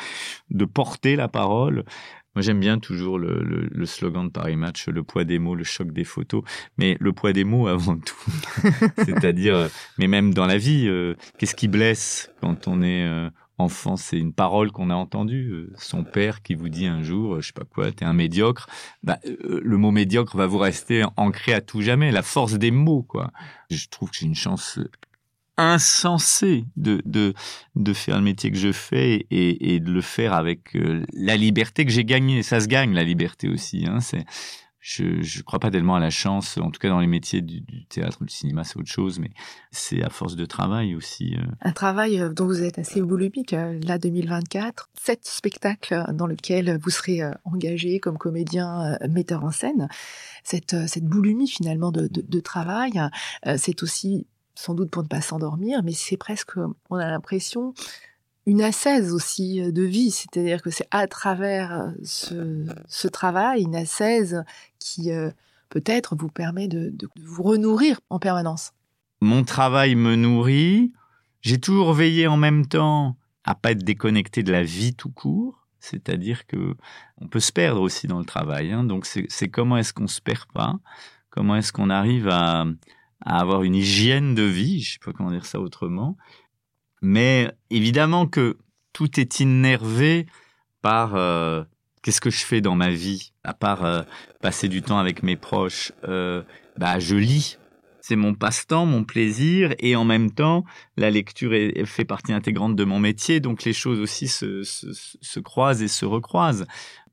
de 0.50 0.64
porter 0.64 1.16
la 1.16 1.26
parole. 1.26 1.84
Moi, 2.36 2.42
j'aime 2.42 2.60
bien 2.60 2.78
toujours 2.78 3.18
le, 3.18 3.42
le, 3.42 3.86
slogan 3.86 4.26
de 4.26 4.30
Paris 4.30 4.54
Match, 4.54 4.86
le 4.86 5.02
poids 5.02 5.24
des 5.24 5.40
mots, 5.40 5.56
le 5.56 5.64
choc 5.64 5.90
des 5.92 6.04
photos. 6.04 6.44
Mais 6.76 6.96
le 7.00 7.12
poids 7.12 7.32
des 7.32 7.42
mots 7.42 7.66
avant 7.66 7.98
tout. 7.98 8.30
C'est-à-dire, 8.98 9.56
euh, 9.56 9.68
mais 9.98 10.06
même 10.06 10.32
dans 10.32 10.46
la 10.46 10.58
vie, 10.58 10.86
euh, 10.86 11.14
qu'est-ce 11.38 11.56
qui 11.56 11.66
blesse 11.66 12.30
quand 12.40 12.68
on 12.68 12.80
est 12.82 13.28
enfant, 13.58 13.96
c'est 13.96 14.18
une 14.18 14.32
parole 14.32 14.70
qu'on 14.70 14.90
a 14.90 14.94
entendue. 14.94 15.50
Euh, 15.50 15.72
son 15.76 16.04
père 16.04 16.42
qui 16.42 16.54
vous 16.54 16.68
dit 16.68 16.86
un 16.86 17.02
jour, 17.02 17.34
euh, 17.34 17.40
je 17.40 17.48
sais 17.48 17.52
pas 17.52 17.64
quoi, 17.64 17.90
t'es 17.92 18.04
un 18.04 18.12
médiocre. 18.12 18.68
Bah, 19.02 19.18
euh, 19.26 19.60
le 19.62 19.76
mot 19.76 19.90
médiocre 19.90 20.36
va 20.36 20.46
vous 20.46 20.58
rester 20.58 21.04
ancré 21.16 21.52
à 21.52 21.60
tout 21.60 21.82
jamais. 21.82 22.10
La 22.10 22.22
force 22.22 22.54
des 22.54 22.70
mots, 22.70 23.02
quoi. 23.02 23.30
Je 23.70 23.86
trouve 23.88 24.10
que 24.10 24.16
j'ai 24.16 24.26
une 24.26 24.34
chance 24.34 24.78
insensée 25.56 26.66
de, 26.76 27.02
de, 27.04 27.34
de 27.74 27.92
faire 27.92 28.16
le 28.16 28.22
métier 28.22 28.52
que 28.52 28.58
je 28.58 28.70
fais 28.70 29.26
et, 29.30 29.74
et 29.74 29.80
de 29.80 29.90
le 29.90 30.00
faire 30.00 30.32
avec 30.32 30.78
la 31.12 31.36
liberté 31.36 31.84
que 31.84 31.90
j'ai 31.90 32.04
gagnée. 32.04 32.44
Ça 32.44 32.60
se 32.60 32.68
gagne, 32.68 32.94
la 32.94 33.02
liberté 33.02 33.48
aussi. 33.48 33.84
Hein. 33.84 33.98
C'est, 33.98 34.24
je 34.88 35.38
ne 35.38 35.42
crois 35.42 35.58
pas 35.58 35.70
tellement 35.70 35.96
à 35.96 36.00
la 36.00 36.08
chance, 36.08 36.56
en 36.56 36.70
tout 36.70 36.78
cas 36.78 36.88
dans 36.88 37.00
les 37.00 37.06
métiers 37.06 37.42
du, 37.42 37.62
théâtre 37.88 38.18
ou 38.22 38.24
du 38.24 38.32
cinéma, 38.32 38.64
c'est 38.64 38.78
autre 38.78 38.88
chose, 38.88 39.18
mais 39.18 39.30
c'est 39.70 40.02
à 40.02 40.08
force 40.08 40.34
de 40.34 40.46
travail 40.46 40.94
aussi. 40.94 41.36
Euh. 41.36 41.44
Un 41.60 41.72
travail 41.72 42.18
euh, 42.20 42.30
dont 42.30 42.46
vous 42.46 42.62
êtes 42.62 42.78
assez 42.78 43.02
boulimique, 43.02 43.52
euh, 43.52 43.78
là 43.84 43.98
2024, 43.98 44.88
sept 44.94 45.26
spectacles 45.26 46.04
dans 46.14 46.26
lesquels 46.26 46.78
vous 46.82 46.90
serez 46.90 47.20
engagé 47.44 48.00
comme 48.00 48.16
comédien, 48.16 48.96
metteur 49.10 49.44
en 49.44 49.50
scène. 49.50 49.88
Cette, 50.42 50.74
cette 50.88 51.04
boulimie 51.04 51.48
finalement 51.48 51.92
de 51.92 52.40
travail, 52.40 53.00
c'est 53.56 53.82
aussi 53.82 54.26
sans 54.54 54.74
doute 54.74 54.90
pour 54.90 55.02
ne 55.02 55.08
pas 55.08 55.20
s'endormir, 55.20 55.82
mais 55.84 55.92
c'est 55.92 56.16
presque, 56.16 56.56
on 56.90 56.96
a 56.96 57.08
l'impression, 57.08 57.74
une 58.48 58.62
assaise 58.62 59.12
aussi 59.12 59.60
euh, 59.60 59.70
de 59.70 59.82
vie, 59.82 60.10
c'est-à-dire 60.10 60.62
que 60.62 60.70
c'est 60.70 60.88
à 60.90 61.06
travers 61.06 61.92
euh, 62.32 62.64
ce, 62.88 63.08
travail, 63.08 63.62
une 63.62 63.76
assaise 63.76 64.42
qui 64.78 65.12
euh, 65.12 65.30
peut-être 65.68 66.16
vous 66.16 66.30
permet 66.30 66.66
de, 66.66 66.92
vous 67.22 67.42
renourrir 67.42 68.00
en 68.08 68.18
permanence. 68.18 68.72
Mon 69.20 69.44
travail 69.44 69.94
me 69.96 70.16
nourrit. 70.16 70.92
J'ai 71.42 71.60
toujours 71.60 71.92
veillé 71.92 72.26
en 72.26 72.38
même 72.38 72.66
temps 72.66 73.16
à 73.44 73.54
pas 73.54 73.72
être 73.72 73.84
déconnecté 73.84 74.42
de 74.42 74.50
la 74.50 74.62
vie 74.62 74.94
tout 74.94 75.10
court. 75.10 75.66
C'est-à-dire 75.78 76.46
que 76.46 76.74
on 77.18 77.28
peut 77.28 77.40
se 77.40 77.52
perdre 77.52 77.82
aussi 77.82 78.06
dans 78.06 78.18
le 78.18 78.24
travail. 78.24 78.72
Hein. 78.72 78.82
Donc 78.82 79.06
c'est 79.06 79.48
comment 79.48 79.76
est-ce 79.76 79.92
qu'on 79.92 80.08
se 80.08 80.20
perd 80.20 80.46
pas? 80.54 80.78
Comment 81.30 81.56
est-ce 81.56 81.72
qu'on 81.72 81.90
arrive 81.90 82.28
à, 82.28 82.64
à 83.24 83.40
avoir 83.40 83.62
une 83.62 83.74
hygiène 83.74 84.34
de 84.34 84.42
vie? 84.42 84.80
Je 84.80 84.92
sais 84.92 84.98
pas 85.04 85.12
comment 85.12 85.30
dire 85.30 85.46
ça 85.46 85.60
autrement 85.60 86.16
mais 87.02 87.52
évidemment 87.70 88.26
que 88.26 88.56
tout 88.92 89.20
est 89.20 89.40
innervé 89.40 90.26
par 90.82 91.14
euh, 91.14 91.62
qu'est-ce 92.02 92.20
que 92.20 92.30
je 92.30 92.44
fais 92.44 92.60
dans 92.60 92.74
ma 92.74 92.90
vie, 92.90 93.32
à 93.44 93.54
part 93.54 93.84
euh, 93.84 94.02
passer 94.40 94.68
du 94.68 94.82
temps 94.82 94.98
avec 94.98 95.22
mes 95.22 95.36
proches. 95.36 95.92
Euh, 96.08 96.42
bah, 96.76 96.98
je 96.98 97.16
lis. 97.16 97.58
C'est 98.00 98.16
mon 98.16 98.34
passe-temps, 98.34 98.86
mon 98.86 99.04
plaisir, 99.04 99.74
et 99.80 99.94
en 99.94 100.04
même 100.04 100.30
temps, 100.30 100.64
la 100.96 101.10
lecture 101.10 101.52
fait 101.84 102.06
partie 102.06 102.32
intégrante 102.32 102.74
de 102.74 102.84
mon 102.84 102.98
métier, 102.98 103.38
donc 103.38 103.64
les 103.64 103.74
choses 103.74 104.00
aussi 104.00 104.28
se 104.28 105.40
croisent 105.40 105.82
et 105.82 105.88
se 105.88 106.06
recroisent. 106.06 106.66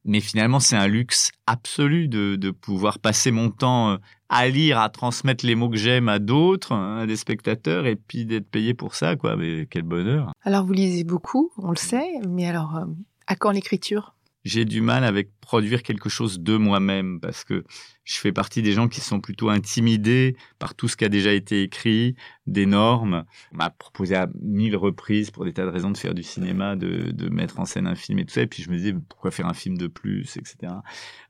Mais 0.06 0.20
finalement, 0.20 0.60
c'est 0.60 0.76
un 0.76 0.88
luxe 0.88 1.32
absolu 1.48 2.08
de, 2.08 2.36
de 2.36 2.52
pouvoir 2.52 3.00
passer 3.00 3.32
mon 3.32 3.50
temps 3.50 3.98
à 4.30 4.48
lire, 4.48 4.80
à 4.80 4.90
transmettre 4.90 5.46
les 5.46 5.56
mots 5.56 5.70
que 5.70 5.78
j'aime 5.78 6.10
à 6.10 6.20
d'autres, 6.20 6.72
hein, 6.74 7.00
à 7.00 7.06
des 7.06 7.16
spectateurs, 7.16 7.86
et 7.86 7.96
puis 7.96 8.26
d'être 8.26 8.50
payé 8.50 8.74
pour 8.74 8.96
ça, 8.96 9.16
quoi. 9.16 9.36
Mais 9.36 9.68
quel 9.70 9.84
bonheur. 9.84 10.32
Alors 10.44 10.66
vous 10.66 10.74
lisez 10.74 11.04
beaucoup, 11.04 11.52
on 11.58 11.70
le 11.72 11.76
sait, 11.76 12.08
mais 12.28 12.48
alors 12.48 12.76
euh, 12.78 12.86
À 13.28 13.36
quand 13.36 13.52
l'écriture? 13.52 14.16
J'ai 14.46 14.64
du 14.64 14.80
mal 14.80 15.04
avec 15.04 15.30
produire 15.42 15.84
quelque 15.84 16.08
chose 16.08 16.40
de 16.40 16.56
moi-même 16.56 17.20
parce 17.20 17.44
que 17.44 17.66
je 18.04 18.16
fais 18.16 18.32
partie 18.32 18.62
des 18.62 18.72
gens 18.72 18.88
qui 18.88 19.02
sont 19.02 19.20
plutôt 19.20 19.50
intimidés 19.50 20.38
par 20.60 20.76
tout 20.76 20.88
ce 20.88 20.96
qui 20.96 21.04
a 21.04 21.10
déjà 21.10 21.34
été 21.34 21.64
écrit, 21.64 22.16
des 22.46 22.68
normes. 22.68 23.26
On 23.52 23.58
m'a 23.58 23.72
proposé 23.72 24.16
à 24.16 24.30
mille 24.40 24.78
reprises 24.78 25.32
pour 25.32 25.46
des 25.46 25.54
tas 25.54 25.66
de 25.66 25.72
raisons 25.72 25.90
de 25.90 25.98
faire 25.98 26.14
du 26.14 26.22
cinéma, 26.22 26.76
de, 26.76 27.30
mettre 27.30 27.60
en 27.60 27.66
scène 27.66 27.88
un 27.88 27.96
film 27.96 28.20
et 28.20 28.26
tout 28.26 28.34
ça. 28.34 28.44
Et 28.44 28.48
puis 28.48 28.62
je 28.62 28.70
me 28.70 28.78
disais 28.78 28.94
pourquoi 28.94 29.32
faire 29.32 29.48
un 29.48 29.56
film 29.56 29.78
de 29.78 29.88
plus, 29.88 30.38
etc. 30.38 30.74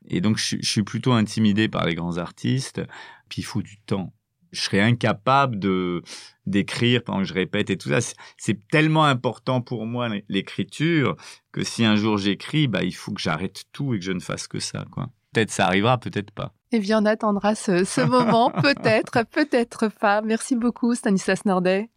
Et 0.06 0.20
donc 0.20 0.36
je, 0.36 0.56
je 0.60 0.68
suis 0.68 0.82
plutôt 0.82 1.12
intimidé 1.12 1.68
par 1.68 1.86
les 1.86 1.94
grands 1.94 2.18
artistes. 2.18 2.82
Puis 3.30 3.40
il 3.40 3.44
faut 3.44 3.62
du 3.62 3.78
temps 3.78 4.12
je 4.56 4.62
serais 4.62 4.80
incapable 4.80 5.58
de 5.58 6.02
d'écrire 6.46 7.02
pendant 7.02 7.20
que 7.20 7.24
je 7.24 7.34
répète 7.34 7.70
et 7.70 7.76
tout 7.76 7.88
ça. 7.88 7.98
C'est 8.36 8.68
tellement 8.68 9.04
important 9.04 9.60
pour 9.60 9.84
moi 9.84 10.08
l'écriture 10.28 11.16
que 11.52 11.64
si 11.64 11.84
un 11.84 11.96
jour 11.96 12.18
j'écris, 12.18 12.68
bah 12.68 12.84
il 12.84 12.94
faut 12.94 13.12
que 13.12 13.20
j'arrête 13.20 13.64
tout 13.72 13.94
et 13.94 13.98
que 13.98 14.04
je 14.04 14.12
ne 14.12 14.20
fasse 14.20 14.46
que 14.46 14.60
ça. 14.60 14.84
Quoi. 14.90 15.08
Peut-être 15.32 15.50
ça 15.50 15.66
arrivera, 15.66 15.98
peut-être 15.98 16.30
pas. 16.30 16.52
Eh 16.72 16.78
bien, 16.78 17.02
on 17.02 17.06
attendra 17.06 17.54
ce, 17.54 18.04
moment, 18.04 18.50
peut-être, 18.62 19.24
peut-être 19.30 19.88
pas. 19.88 20.20
Merci 20.22 20.56
beaucoup, 20.56 20.94
Stanislas 20.94 21.44
Nordet. 21.44 21.90